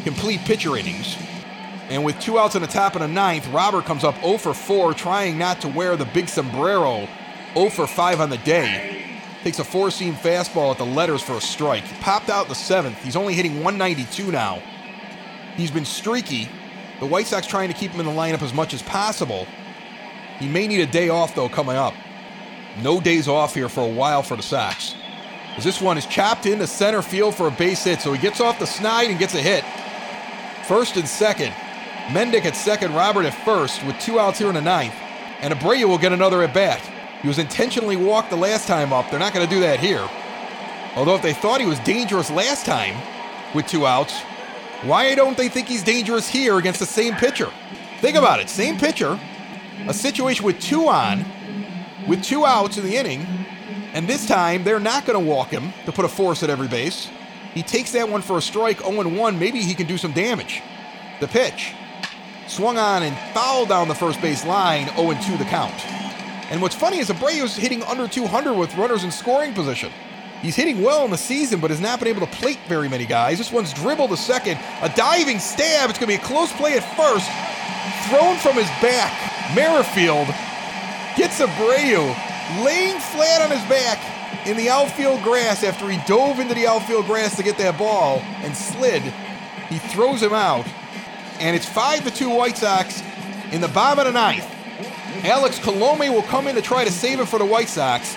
complete 0.03 0.39
pitcher 0.41 0.77
innings. 0.77 1.17
And 1.89 2.03
with 2.03 2.19
two 2.19 2.37
outs 2.37 2.55
in 2.55 2.61
the 2.61 2.67
top 2.67 2.95
of 2.95 3.01
the 3.01 3.07
ninth, 3.07 3.47
Robert 3.47 3.85
comes 3.85 4.03
up 4.03 4.15
0 4.21 4.37
for 4.37 4.53
4, 4.53 4.93
trying 4.93 5.37
not 5.37 5.61
to 5.61 5.67
wear 5.67 5.95
the 5.95 6.05
big 6.05 6.29
sombrero. 6.29 7.07
0 7.55 7.69
for 7.69 7.87
5 7.87 8.21
on 8.21 8.29
the 8.29 8.37
day. 8.37 8.99
Takes 9.43 9.59
a 9.59 9.63
four 9.63 9.89
seam 9.89 10.15
fastball 10.15 10.71
at 10.71 10.77
the 10.77 10.85
letters 10.85 11.21
for 11.21 11.33
a 11.33 11.41
strike. 11.41 11.85
Popped 12.01 12.29
out 12.29 12.49
the 12.49 12.55
seventh. 12.55 13.01
He's 13.01 13.15
only 13.15 13.33
hitting 13.33 13.63
192 13.63 14.31
now. 14.31 14.61
He's 15.55 15.71
been 15.71 15.85
streaky. 15.85 16.49
The 16.99 17.05
White 17.05 17.27
Sox 17.27 17.47
trying 17.47 17.69
to 17.69 17.73
keep 17.73 17.91
him 17.91 18.01
in 18.01 18.05
the 18.05 18.11
lineup 18.11 18.41
as 18.41 18.53
much 18.53 18.73
as 18.73 18.81
possible. 18.81 19.47
He 20.39 20.49
may 20.49 20.67
need 20.67 20.81
a 20.81 20.85
day 20.85 21.07
off, 21.07 21.35
though, 21.35 21.47
coming 21.47 21.77
up. 21.77 21.93
No 22.81 22.99
days 22.99 23.29
off 23.29 23.53
here 23.53 23.69
for 23.69 23.81
a 23.81 23.91
while 23.91 24.23
for 24.23 24.35
the 24.35 24.43
Sox. 24.43 24.93
As 25.55 25.63
this 25.63 25.81
one 25.81 25.97
is 25.97 26.05
chopped 26.05 26.45
into 26.45 26.67
center 26.67 27.01
field 27.01 27.33
for 27.35 27.47
a 27.47 27.51
base 27.51 27.85
hit, 27.85 28.01
so 28.01 28.11
he 28.11 28.21
gets 28.21 28.41
off 28.41 28.59
the 28.59 28.67
snide 28.67 29.09
and 29.09 29.17
gets 29.17 29.35
a 29.35 29.41
hit. 29.41 29.63
First 30.67 30.97
and 30.97 31.07
second. 31.07 31.53
Mendick 32.09 32.45
at 32.45 32.55
second, 32.55 32.93
Robert 32.93 33.25
at 33.25 33.33
first, 33.45 33.85
with 33.85 33.99
two 33.99 34.19
outs 34.19 34.39
here 34.39 34.49
in 34.49 34.55
the 34.55 34.61
ninth. 34.61 34.95
And 35.41 35.53
Abreu 35.53 35.87
will 35.87 35.97
get 35.97 36.11
another 36.11 36.41
at 36.43 36.53
bat. 36.53 36.81
He 37.21 37.27
was 37.27 37.37
intentionally 37.37 37.95
walked 37.95 38.29
the 38.29 38.35
last 38.35 38.67
time 38.67 38.91
up. 38.91 39.09
They're 39.09 39.19
not 39.19 39.33
going 39.33 39.47
to 39.47 39.53
do 39.53 39.61
that 39.61 39.79
here. 39.79 40.07
Although 40.95 41.15
if 41.15 41.21
they 41.21 41.33
thought 41.33 41.61
he 41.61 41.67
was 41.67 41.79
dangerous 41.79 42.31
last 42.31 42.65
time 42.65 42.95
with 43.53 43.67
two 43.67 43.85
outs, 43.85 44.21
why 44.83 45.13
don't 45.13 45.37
they 45.37 45.49
think 45.49 45.67
he's 45.67 45.83
dangerous 45.83 46.27
here 46.27 46.57
against 46.57 46.79
the 46.79 46.85
same 46.85 47.13
pitcher? 47.15 47.51
Think 47.99 48.17
about 48.17 48.39
it. 48.39 48.49
Same 48.49 48.77
pitcher, 48.77 49.19
a 49.87 49.93
situation 49.93 50.45
with 50.45 50.59
two 50.59 50.87
on, 50.87 51.25
with 52.07 52.23
two 52.23 52.45
outs 52.45 52.77
in 52.77 52.85
the 52.85 52.95
inning, 52.95 53.27
and 53.93 54.07
this 54.07 54.25
time 54.25 54.63
they're 54.63 54.79
not 54.79 55.05
going 55.05 55.19
to 55.19 55.25
walk 55.25 55.49
him 55.49 55.73
to 55.85 55.91
put 55.91 56.05
a 56.05 56.09
force 56.09 56.41
at 56.43 56.49
every 56.49 56.67
base. 56.67 57.09
He 57.53 57.61
takes 57.61 57.91
that 57.91 58.09
one 58.09 58.21
for 58.21 58.37
a 58.37 58.41
strike, 58.41 58.79
0 58.79 59.09
1. 59.09 59.39
Maybe 59.39 59.61
he 59.61 59.75
can 59.75 59.85
do 59.85 59.97
some 59.97 60.13
damage. 60.13 60.61
The 61.19 61.27
pitch 61.27 61.73
swung 62.49 62.77
on 62.77 63.03
and 63.03 63.17
fouled 63.33 63.69
down 63.69 63.87
the 63.87 63.95
first 63.95 64.21
base 64.21 64.45
line, 64.45 64.87
0 64.95 65.13
2 65.23 65.37
the 65.37 65.45
count. 65.45 65.73
And 66.51 66.61
what's 66.61 66.75
funny 66.75 66.97
is 66.97 67.09
Abreu's 67.09 67.55
hitting 67.55 67.83
under 67.83 68.07
200 68.07 68.53
with 68.53 68.75
runners 68.75 69.03
in 69.03 69.11
scoring 69.11 69.53
position. 69.53 69.91
He's 70.41 70.55
hitting 70.55 70.81
well 70.81 71.05
in 71.05 71.11
the 71.11 71.17
season, 71.17 71.59
but 71.59 71.69
has 71.69 71.81
not 71.81 71.99
been 71.99 72.07
able 72.07 72.25
to 72.25 72.33
plate 72.33 72.59
very 72.67 72.89
many 72.89 73.05
guys. 73.05 73.37
This 73.37 73.51
one's 73.51 73.73
dribbled 73.73 74.11
a 74.11 74.17
second. 74.17 74.57
A 74.81 74.89
diving 74.95 75.37
stab. 75.37 75.89
It's 75.89 75.99
going 75.99 76.09
to 76.09 76.17
be 76.17 76.23
a 76.23 76.25
close 76.25 76.51
play 76.53 76.77
at 76.77 76.83
first. 76.95 77.29
Thrown 78.09 78.37
from 78.37 78.55
his 78.55 78.69
back. 78.81 79.13
Merrifield 79.53 80.27
gets 81.17 81.39
Abreu 81.39 82.15
laying 82.63 82.99
flat 82.99 83.41
on 83.41 83.51
his 83.51 83.63
back 83.69 83.99
in 84.47 84.55
the 84.57 84.69
outfield 84.69 85.21
grass 85.23 85.63
after 85.63 85.89
he 85.89 85.99
dove 86.07 86.39
into 86.39 86.53
the 86.53 86.65
outfield 86.65 87.05
grass 87.05 87.35
to 87.35 87.43
get 87.43 87.57
that 87.57 87.77
ball 87.77 88.19
and 88.41 88.55
slid. 88.55 89.03
He 89.69 89.77
throws 89.77 90.23
him 90.23 90.33
out. 90.33 90.65
And 91.39 91.55
it's 91.55 91.65
5 91.65 92.03
to 92.03 92.11
2 92.11 92.29
White 92.29 92.57
Sox 92.57 93.01
in 93.51 93.61
the 93.61 93.67
bottom 93.69 93.99
of 93.99 94.05
the 94.05 94.11
ninth. 94.11 94.45
Alex 95.25 95.59
Colome 95.59 96.13
will 96.13 96.23
come 96.23 96.47
in 96.47 96.55
to 96.55 96.61
try 96.61 96.85
to 96.85 96.91
save 96.91 97.19
it 97.19 97.27
for 97.27 97.39
the 97.39 97.45
White 97.45 97.67
Sox. 97.67 98.15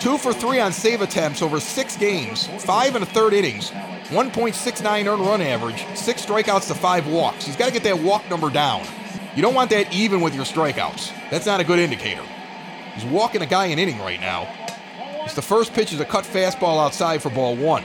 Two 0.00 0.18
for 0.18 0.32
three 0.32 0.60
on 0.60 0.72
save 0.72 1.02
attempts 1.02 1.42
over 1.42 1.60
six 1.60 1.96
games, 1.96 2.46
five 2.64 2.94
and 2.94 3.02
a 3.02 3.06
third 3.06 3.32
innings, 3.32 3.70
1.69 3.70 5.06
earned 5.06 5.20
run 5.20 5.40
average, 5.40 5.86
six 5.94 6.24
strikeouts 6.24 6.68
to 6.68 6.74
five 6.74 7.06
walks. 7.06 7.44
He's 7.44 7.56
got 7.56 7.66
to 7.66 7.72
get 7.72 7.82
that 7.84 7.98
walk 7.98 8.28
number 8.28 8.50
down. 8.50 8.86
You 9.36 9.42
don't 9.42 9.54
want 9.54 9.70
that 9.70 9.92
even 9.92 10.20
with 10.20 10.34
your 10.34 10.44
strikeouts. 10.44 11.12
That's 11.30 11.46
not 11.46 11.60
a 11.60 11.64
good 11.64 11.78
indicator. 11.78 12.24
He's 12.94 13.04
walking 13.04 13.42
a 13.42 13.46
guy 13.46 13.66
an 13.66 13.78
inning 13.78 13.98
right 13.98 14.20
now. 14.20 14.48
It's 15.24 15.34
the 15.34 15.42
first 15.42 15.72
pitch 15.72 15.92
is 15.92 16.00
a 16.00 16.04
cut 16.04 16.24
fastball 16.24 16.84
outside 16.84 17.22
for 17.22 17.30
ball 17.30 17.56
one. 17.56 17.84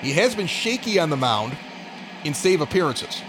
He 0.00 0.12
has 0.12 0.34
been 0.34 0.46
shaky 0.46 0.98
on 0.98 1.10
the 1.10 1.16
mound 1.16 1.56
in 2.24 2.34
save 2.34 2.60
appearances. 2.60 3.22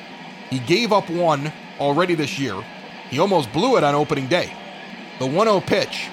He 0.50 0.60
gave 0.60 0.92
up 0.92 1.10
one 1.10 1.52
already 1.80 2.16
this 2.16 2.40
year. 2.40 2.62
He 3.10 3.20
almost 3.20 3.52
blew 3.54 3.78
it 3.78 3.84
on 3.84 3.96
opening 3.96 4.28
day. 4.28 4.54
The 5.20 5.26
1 5.26 5.48
0 5.48 5.62
pitch. 5.62 6.10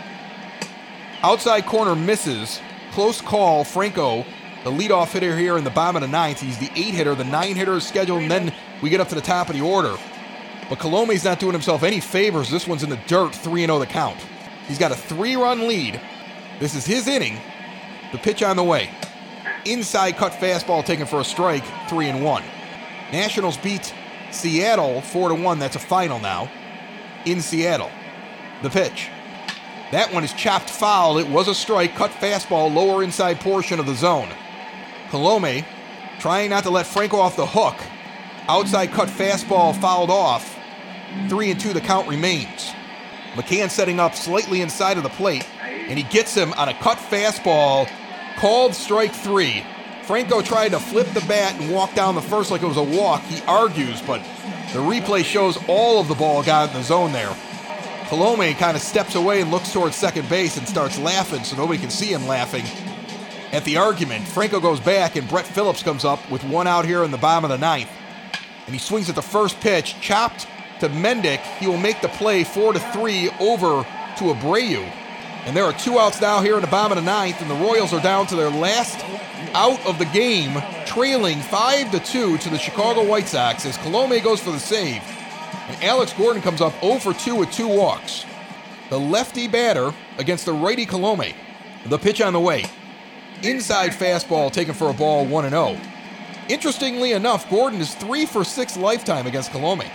Outside 1.23 1.67
corner 1.67 1.95
misses. 1.95 2.61
Close 2.93 3.21
call. 3.21 3.65
Franco, 3.65 4.25
the 4.65 4.71
leadoff 4.71 5.13
hitter 5.13 5.37
here 5.37 5.57
in 5.57 5.65
the 5.65 5.71
bottom 5.71 5.97
of 5.97 6.03
the 6.03 6.09
ninth. 6.09 6.41
He's 6.41 6.59
the 6.59 6.71
eight 6.77 6.95
hitter. 6.95 7.15
The 7.15 7.25
nine 7.25 7.57
hitter 7.57 7.75
is 7.75 7.87
scheduled, 7.87 8.23
and 8.23 8.31
then 8.31 8.53
we 8.83 8.91
get 8.91 9.01
up 9.01 9.09
to 9.09 9.15
the 9.15 9.21
top 9.21 9.49
of 9.49 9.57
the 9.57 9.63
order. 9.63 9.97
But 10.69 10.79
Colome's 10.79 11.25
not 11.25 11.41
doing 11.41 11.53
himself 11.53 11.83
any 11.83 12.01
favors. 12.01 12.51
This 12.51 12.67
one's 12.67 12.83
in 12.83 12.91
the 12.91 13.01
dirt, 13.07 13.35
3 13.35 13.67
0 13.67 13.79
the 13.79 13.87
count. 13.87 14.19
He's 14.69 14.79
got 14.79 14.93
a 14.93 14.97
three 14.97 15.37
run 15.37 15.67
lead. 15.67 16.01
This 16.61 16.75
is 16.75 16.87
his 16.87 17.09
inning. 17.09 17.39
The 18.13 18.19
pitch 18.19 18.43
on 18.43 18.57
the 18.57 18.63
way. 18.63 18.91
Inside 19.65 20.17
cut 20.17 20.33
fastball 20.33 20.85
taken 20.85 21.07
for 21.07 21.21
a 21.21 21.25
strike, 21.25 21.65
3 21.89 22.09
and 22.09 22.25
1. 22.25 22.43
Nationals 23.13 23.57
beat 23.57 23.95
Seattle 24.35 25.01
4 25.01 25.31
to 25.31 25.35
1. 25.35 25.59
That's 25.59 25.77
a 25.77 25.81
final 25.81 26.19
now. 26.19 26.51
In 27.25 27.41
Seattle. 27.41 27.91
The 28.63 28.71
pitch. 28.71 29.09
That 29.93 30.13
one 30.13 30.25
is 30.25 30.33
chopped 30.33 30.71
foul. 30.71 31.19
It 31.19 31.29
was 31.29 31.49
a 31.49 31.55
strike, 31.55 31.95
cut 31.95 32.11
fastball, 32.11 32.73
lower 32.73 33.03
inside 33.03 33.41
portion 33.41 33.79
of 33.79 33.87
the 33.87 33.95
zone. 33.95 34.29
Colome 35.11 35.65
trying 36.19 36.51
not 36.51 36.63
to 36.65 36.71
let 36.71 36.87
Franco 36.87 37.19
off 37.19 37.37
the 37.37 37.47
hook. 37.47 37.77
Outside 38.49 38.91
cut 38.93 39.09
fastball 39.09 39.79
fouled 39.79 40.11
off. 40.11 40.59
Three 41.29 41.51
and 41.51 41.61
two, 41.61 41.73
the 41.73 41.81
count 41.81 42.09
remains. 42.09 42.73
McCann 43.35 43.71
setting 43.71 44.01
up 44.01 44.15
slightly 44.15 44.61
inside 44.61 44.97
of 44.97 45.03
the 45.03 45.09
plate, 45.11 45.47
and 45.63 45.99
he 45.99 46.05
gets 46.05 46.35
him 46.35 46.53
on 46.55 46.69
a 46.69 46.75
cut 46.75 46.99
fastball, 46.99 47.89
called 48.37 48.75
strike 48.75 49.13
three. 49.13 49.65
Franco 50.05 50.43
tried 50.43 50.71
to 50.71 50.81
flip 50.81 51.07
the 51.09 51.21
bat 51.23 51.61
and 51.61 51.73
walk 51.73 51.95
down 51.95 52.15
the 52.15 52.23
first 52.23 52.51
like 52.51 52.63
it 52.63 52.67
was 52.67 52.77
a 52.77 52.83
walk. 52.83 53.23
He 53.23 53.43
argues, 53.47 54.03
but 54.03 54.21
the 54.73 54.81
replay 54.81 55.25
shows 55.25 55.59
all 55.69 56.01
of 56.01 56.09
the 56.09 56.15
ball 56.15 56.43
got 56.43 56.71
in 56.71 56.77
the 56.77 56.83
zone 56.83 57.13
there. 57.13 57.35
Colome 58.07 58.55
kind 58.59 58.77
of 58.77 58.83
steps 58.83 59.15
away 59.15 59.41
and 59.41 59.51
looks 59.51 59.73
towards 59.73 59.97
second 59.97 60.29
base 60.29 60.57
and 60.57 60.69
starts 60.69 60.99
laughing 60.99 61.45
so 61.45 61.57
nobody 61.57 61.79
can 61.79 61.91
see 61.91 62.13
him 62.13 62.27
laughing 62.27 62.65
at 63.53 63.65
the 63.65 63.77
argument. 63.77 64.27
Franco 64.27 64.61
goes 64.61 64.81
back 64.81 65.17
and 65.17 65.29
Brett 65.29 65.47
Phillips 65.47 65.83
comes 65.83 66.05
up 66.05 66.31
with 66.31 66.43
one 66.45 66.67
out 66.67 66.85
here 66.85 67.05
in 67.05 67.11
the 67.11 67.19
bottom 67.19 67.45
of 67.45 67.51
the 67.51 67.59
ninth. 67.59 67.91
And 68.67 68.75
he 68.75 68.79
swings 68.79 69.09
at 69.09 69.15
the 69.15 69.23
first 69.23 69.61
pitch, 69.61 70.01
chopped 70.01 70.47
to 70.81 70.89
Mendick. 70.89 71.41
He 71.59 71.67
will 71.67 71.79
make 71.79 72.01
the 72.01 72.09
play 72.09 72.45
four 72.45 72.73
to 72.73 72.81
three 72.93 73.31
over 73.41 73.87
to 74.19 74.25
Abreu. 74.25 74.91
And 75.45 75.57
there 75.57 75.65
are 75.65 75.73
two 75.73 75.99
outs 75.99 76.21
now 76.21 76.41
here 76.41 76.55
in 76.55 76.61
the 76.61 76.69
bottom 76.69 76.97
of 76.97 77.05
the 77.05 77.11
ninth, 77.11 77.41
and 77.41 77.51
the 77.51 77.55
Royals 77.55 77.93
are 77.93 78.01
down 78.01 78.27
to 78.29 78.37
their 78.37 78.51
last 78.51 79.01
out 79.55 79.85
of 79.87 79.99
the 79.99 80.05
game, 80.07 80.63
trailing 80.87 81.41
five 81.41 81.91
to 81.91 82.01
two 82.01 82.39
to 82.39 82.51
the 82.51 82.59
Chicago 82.59 83.05
White 83.05 83.29
Sox 83.29 83.67
as 83.67 83.77
Colome 83.79 84.23
goes 84.23 84.41
for 84.41 84.51
the 84.51 84.59
save. 84.59 85.03
And 85.69 85.85
Alex 85.85 86.13
Gordon 86.13 86.43
comes 86.43 86.61
up 86.61 86.73
0 86.81 86.99
for 86.99 87.15
2 87.15 87.37
with 87.37 87.51
two 87.53 87.69
walks. 87.69 88.25
The 88.91 88.99
lefty 88.99 89.49
batter 89.49 89.93
against 90.19 90.45
the 90.47 90.53
righty 90.53 90.87
Colome. 90.87 91.35
The 91.87 91.99
pitch 91.99 92.21
on 92.21 92.33
the 92.33 92.41
way. 92.41 92.65
Inside 93.43 93.93
fastball 93.93 94.53
taken 94.53 94.75
for 94.75 94.91
a 94.91 94.95
ball 94.95 95.25
1 95.25 95.51
0. 95.51 95.79
Interestingly 96.49 97.13
enough, 97.13 97.49
Gordon 97.49 97.81
is 97.81 97.95
3 97.95 98.27
for 98.27 98.45
6 98.45 98.77
lifetime 98.77 99.27
against 99.27 99.51
Colome. 99.51 99.89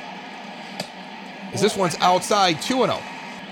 As 1.54 1.62
this 1.62 1.78
one's 1.78 1.96
outside 2.00 2.62
2 2.62 2.86
0. 2.86 3.00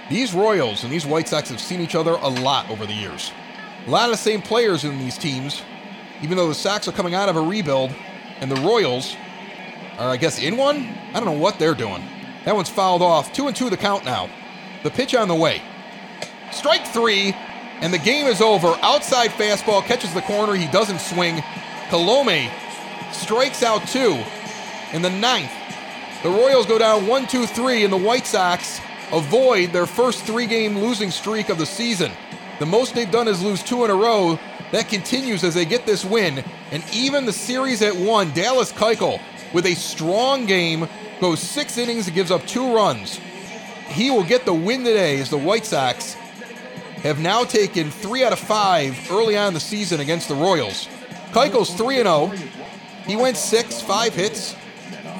These 0.09 0.33
Royals 0.33 0.83
and 0.83 0.93
these 0.93 1.05
White 1.05 1.27
Sox 1.27 1.49
have 1.49 1.59
seen 1.59 1.81
each 1.81 1.95
other 1.95 2.11
a 2.11 2.27
lot 2.27 2.69
over 2.69 2.85
the 2.85 2.93
years. 2.93 3.31
A 3.87 3.89
lot 3.89 4.05
of 4.05 4.11
the 4.11 4.17
same 4.17 4.41
players 4.41 4.83
in 4.83 4.97
these 4.99 5.17
teams, 5.17 5.61
even 6.25 6.37
though 6.37 6.47
the 6.47 6.55
Sox 6.55 6.87
are 6.87 6.91
coming 6.91 7.13
out 7.13 7.29
of 7.29 7.35
a 7.35 7.41
rebuild 7.41 7.93
and 8.39 8.49
the 8.49 8.59
Royals 8.61 9.15
are, 9.99 10.09
I 10.09 10.17
guess, 10.17 10.39
in 10.41 10.57
one? 10.57 10.89
I 11.13 11.19
don't 11.19 11.25
know 11.25 11.39
what 11.39 11.59
they're 11.59 11.75
doing. 11.75 12.03
That 12.45 12.55
one's 12.55 12.67
fouled 12.67 13.03
off. 13.03 13.31
Two 13.31 13.45
and 13.45 13.55
two 13.55 13.69
the 13.69 13.77
count 13.77 14.03
now. 14.05 14.27
The 14.81 14.89
pitch 14.89 15.13
on 15.13 15.27
the 15.27 15.35
way. 15.35 15.61
Strike 16.51 16.87
three, 16.87 17.35
and 17.79 17.93
the 17.93 17.99
game 17.99 18.25
is 18.25 18.41
over. 18.41 18.75
Outside 18.81 19.29
fastball 19.29 19.83
catches 19.83 20.15
the 20.15 20.23
corner. 20.23 20.55
He 20.55 20.65
doesn't 20.71 20.99
swing. 20.99 21.43
Colome 21.89 22.51
strikes 23.13 23.61
out 23.61 23.87
two. 23.87 24.19
In 24.93 25.03
the 25.03 25.11
ninth, 25.11 25.51
the 26.23 26.29
Royals 26.29 26.65
go 26.65 26.79
down 26.79 27.05
one, 27.05 27.27
two, 27.27 27.45
three, 27.45 27.83
and 27.83 27.93
the 27.93 27.97
White 27.97 28.25
Sox 28.25 28.81
avoid 29.11 29.71
their 29.71 29.85
first 29.85 30.23
three 30.23 30.47
game 30.47 30.79
losing 30.79 31.11
streak 31.11 31.49
of 31.49 31.59
the 31.59 31.67
season. 31.67 32.11
The 32.57 32.65
most 32.65 32.95
they've 32.95 33.11
done 33.11 33.27
is 33.27 33.43
lose 33.43 33.61
two 33.61 33.85
in 33.85 33.91
a 33.91 33.95
row. 33.95 34.39
That 34.71 34.89
continues 34.89 35.43
as 35.43 35.53
they 35.53 35.65
get 35.65 35.85
this 35.85 36.03
win. 36.03 36.43
And 36.71 36.83
even 36.93 37.25
the 37.25 37.33
series 37.33 37.81
at 37.81 37.95
one, 37.95 38.33
Dallas 38.33 38.71
Keuchel 38.71 39.19
with 39.53 39.65
a 39.65 39.75
strong 39.75 40.45
game, 40.45 40.87
goes 41.21 41.39
six 41.39 41.77
innings 41.77 42.07
and 42.07 42.15
gives 42.15 42.29
up 42.29 42.45
two 42.45 42.75
runs. 42.75 43.19
He 43.87 44.11
will 44.11 44.23
get 44.23 44.45
the 44.45 44.53
win 44.53 44.83
today 44.83 45.19
as 45.21 45.29
the 45.29 45.37
White 45.37 45.65
Sox 45.65 46.15
have 47.03 47.19
now 47.19 47.43
taken 47.43 47.89
three 47.89 48.23
out 48.23 48.33
of 48.33 48.39
five 48.39 48.97
early 49.09 49.37
on 49.37 49.53
the 49.53 49.59
season 49.59 50.01
against 50.01 50.27
the 50.27 50.35
Royals. 50.35 50.87
Keuchel's 51.31 51.73
3 51.75 51.97
0. 51.97 52.33
He 53.05 53.15
went 53.15 53.37
six, 53.37 53.81
five 53.81 54.13
hits, 54.13 54.55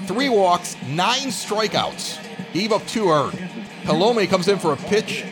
three 0.06 0.30
walks, 0.30 0.76
nine 0.88 1.28
strikeouts. 1.28 2.20
Gave 2.54 2.72
up 2.72 2.86
two 2.88 3.10
earned. 3.10 3.38
Colome 3.84 4.28
comes 4.28 4.48
in 4.48 4.58
for 4.58 4.74
a 4.74 4.78
pitch. 4.78 5.24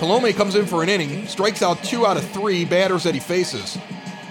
Colome 0.00 0.34
comes 0.34 0.54
in 0.56 0.66
for 0.66 0.82
an 0.82 0.88
inning, 0.88 1.26
strikes 1.26 1.62
out 1.62 1.84
two 1.84 2.06
out 2.06 2.16
of 2.16 2.28
three 2.30 2.64
batters 2.64 3.04
that 3.04 3.14
he 3.14 3.20
faces. 3.20 3.78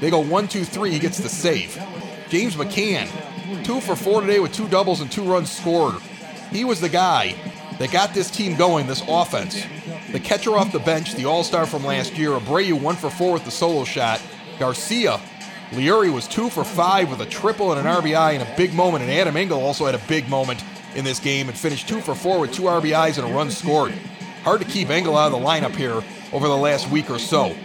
They 0.02 0.10
go 0.10 0.20
one, 0.20 0.48
two, 0.48 0.64
three. 0.64 0.92
He 0.92 1.00
gets 1.00 1.20
the 1.20 1.30
save. 1.30 1.82
James 2.30 2.56
McCann 2.56 3.08
Two 3.64 3.82
for 3.82 3.96
four 3.96 4.22
today 4.22 4.40
with 4.40 4.54
two 4.54 4.68
doubles 4.68 5.02
and 5.02 5.12
two 5.12 5.24
runs 5.24 5.52
scored. 5.52 5.96
He 6.52 6.66
was 6.66 6.80
the 6.80 6.90
guy 6.90 7.36
that 7.80 7.92
got 7.92 8.14
this 8.14 8.30
team 8.30 8.56
going, 8.56 8.86
this 8.86 9.04
offense. 9.08 9.64
The 10.12 10.20
catcher 10.20 10.52
off 10.52 10.72
the 10.72 10.80
bench, 10.80 11.14
the 11.16 11.26
all 11.26 11.44
star 11.44 11.66
from 11.66 11.84
last 11.84 12.18
year, 12.18 12.32
Abreu 12.32 12.80
one 12.80 12.96
for 12.96 13.10
four 13.10 13.34
with 13.34 13.46
the 13.46 13.52
solo 13.52 13.86
shot. 13.86 14.22
Garcia, 14.60 15.20
Leury 15.72 16.14
was 16.14 16.28
two 16.28 16.50
for 16.50 16.64
five 16.64 17.10
with 17.10 17.22
a 17.22 17.26
triple 17.26 17.72
and 17.72 17.88
an 17.88 17.92
RBI 18.02 18.36
in 18.36 18.42
a 18.42 18.58
big 18.58 18.74
moment, 18.74 19.04
and 19.04 19.12
Adam 19.12 19.36
Engel 19.36 19.62
also 19.62 19.86
had 19.86 19.96
a 19.96 20.02
big 20.08 20.30
moment 20.30 20.64
in 20.96 21.04
this 21.04 21.20
game 21.20 21.48
and 21.48 21.58
finished 21.58 21.88
two 21.88 22.02
for 22.02 22.14
four 22.14 22.40
with 22.40 22.52
two 22.54 22.64
RBIs 22.64 23.18
and 23.18 23.30
a 23.30 23.34
run 23.34 23.50
scored. 23.50 23.94
Hard 24.44 24.62
to 24.62 24.68
keep 24.68 24.90
Engel 24.90 25.18
out 25.18 25.34
of 25.34 25.40
the 25.40 25.46
lineup 25.46 25.76
here 25.76 26.02
over 26.32 26.48
the 26.48 26.58
last 26.58 26.90
week 26.90 27.10
or 27.10 27.20
so. 27.20 27.56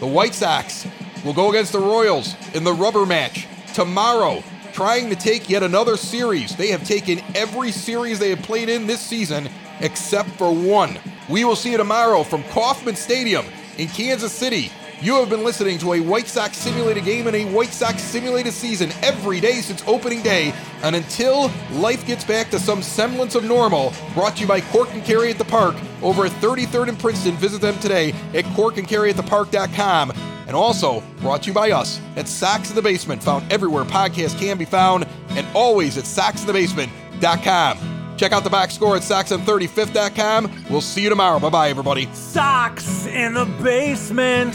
The 0.00 0.06
White 0.06 0.34
Sox 0.34 0.86
will 1.24 1.34
go 1.34 1.50
against 1.50 1.72
the 1.72 1.78
Royals 1.78 2.34
in 2.54 2.64
the 2.64 2.72
rubber 2.72 3.06
match 3.06 3.46
tomorrow 3.74 4.42
trying 4.72 5.10
to 5.10 5.16
take 5.16 5.50
yet 5.50 5.62
another 5.62 5.96
series. 5.96 6.56
They 6.56 6.68
have 6.68 6.84
taken 6.84 7.20
every 7.34 7.70
series 7.70 8.18
they 8.18 8.30
have 8.30 8.42
played 8.42 8.68
in 8.68 8.86
this 8.86 9.00
season 9.00 9.48
except 9.80 10.30
for 10.30 10.54
one. 10.54 10.98
We 11.28 11.44
will 11.44 11.56
see 11.56 11.72
you 11.72 11.76
tomorrow 11.76 12.22
from 12.22 12.42
Kauffman 12.44 12.96
Stadium 12.96 13.46
in 13.76 13.88
Kansas 13.88 14.32
City. 14.32 14.72
You 15.02 15.16
have 15.16 15.28
been 15.28 15.42
listening 15.42 15.78
to 15.78 15.94
a 15.94 16.00
White 16.00 16.28
Sox 16.28 16.56
simulated 16.56 17.04
game 17.04 17.26
and 17.26 17.34
a 17.34 17.44
White 17.46 17.72
Sox 17.72 18.00
simulated 18.00 18.52
season 18.52 18.92
every 19.02 19.40
day 19.40 19.54
since 19.54 19.82
opening 19.88 20.22
day. 20.22 20.54
And 20.84 20.94
until 20.94 21.50
life 21.72 22.06
gets 22.06 22.22
back 22.22 22.50
to 22.50 22.60
some 22.60 22.82
semblance 22.82 23.34
of 23.34 23.42
normal, 23.42 23.92
brought 24.14 24.36
to 24.36 24.42
you 24.42 24.46
by 24.46 24.60
Cork 24.60 24.90
and 24.92 25.04
Carry 25.04 25.30
at 25.30 25.38
the 25.38 25.44
Park 25.44 25.74
over 26.02 26.24
at 26.24 26.30
33rd 26.34 26.90
and 26.90 26.98
Princeton. 27.00 27.34
Visit 27.34 27.60
them 27.60 27.76
today 27.80 28.10
at 28.32 28.44
corkandcarryatthepark.com. 28.54 30.12
And 30.46 30.54
also 30.54 31.02
brought 31.18 31.42
to 31.42 31.48
you 31.48 31.54
by 31.54 31.72
us 31.72 32.00
at 32.14 32.28
Sox 32.28 32.70
in 32.70 32.76
the 32.76 32.82
Basement, 32.82 33.24
found 33.24 33.52
everywhere 33.52 33.82
podcasts 33.82 34.38
can 34.38 34.56
be 34.56 34.64
found, 34.64 35.04
and 35.30 35.44
always 35.52 35.98
at 35.98 36.04
soxinthebasement.com. 36.04 38.16
Check 38.16 38.30
out 38.30 38.44
the 38.44 38.50
box 38.50 38.74
score 38.74 38.94
at 38.94 39.02
soxon35th.com. 39.02 40.64
We'll 40.70 40.80
see 40.80 41.02
you 41.02 41.08
tomorrow. 41.08 41.40
Bye 41.40 41.50
bye, 41.50 41.70
everybody. 41.70 42.08
Sox 42.12 43.06
in 43.06 43.34
the 43.34 43.46
basement. 43.64 44.54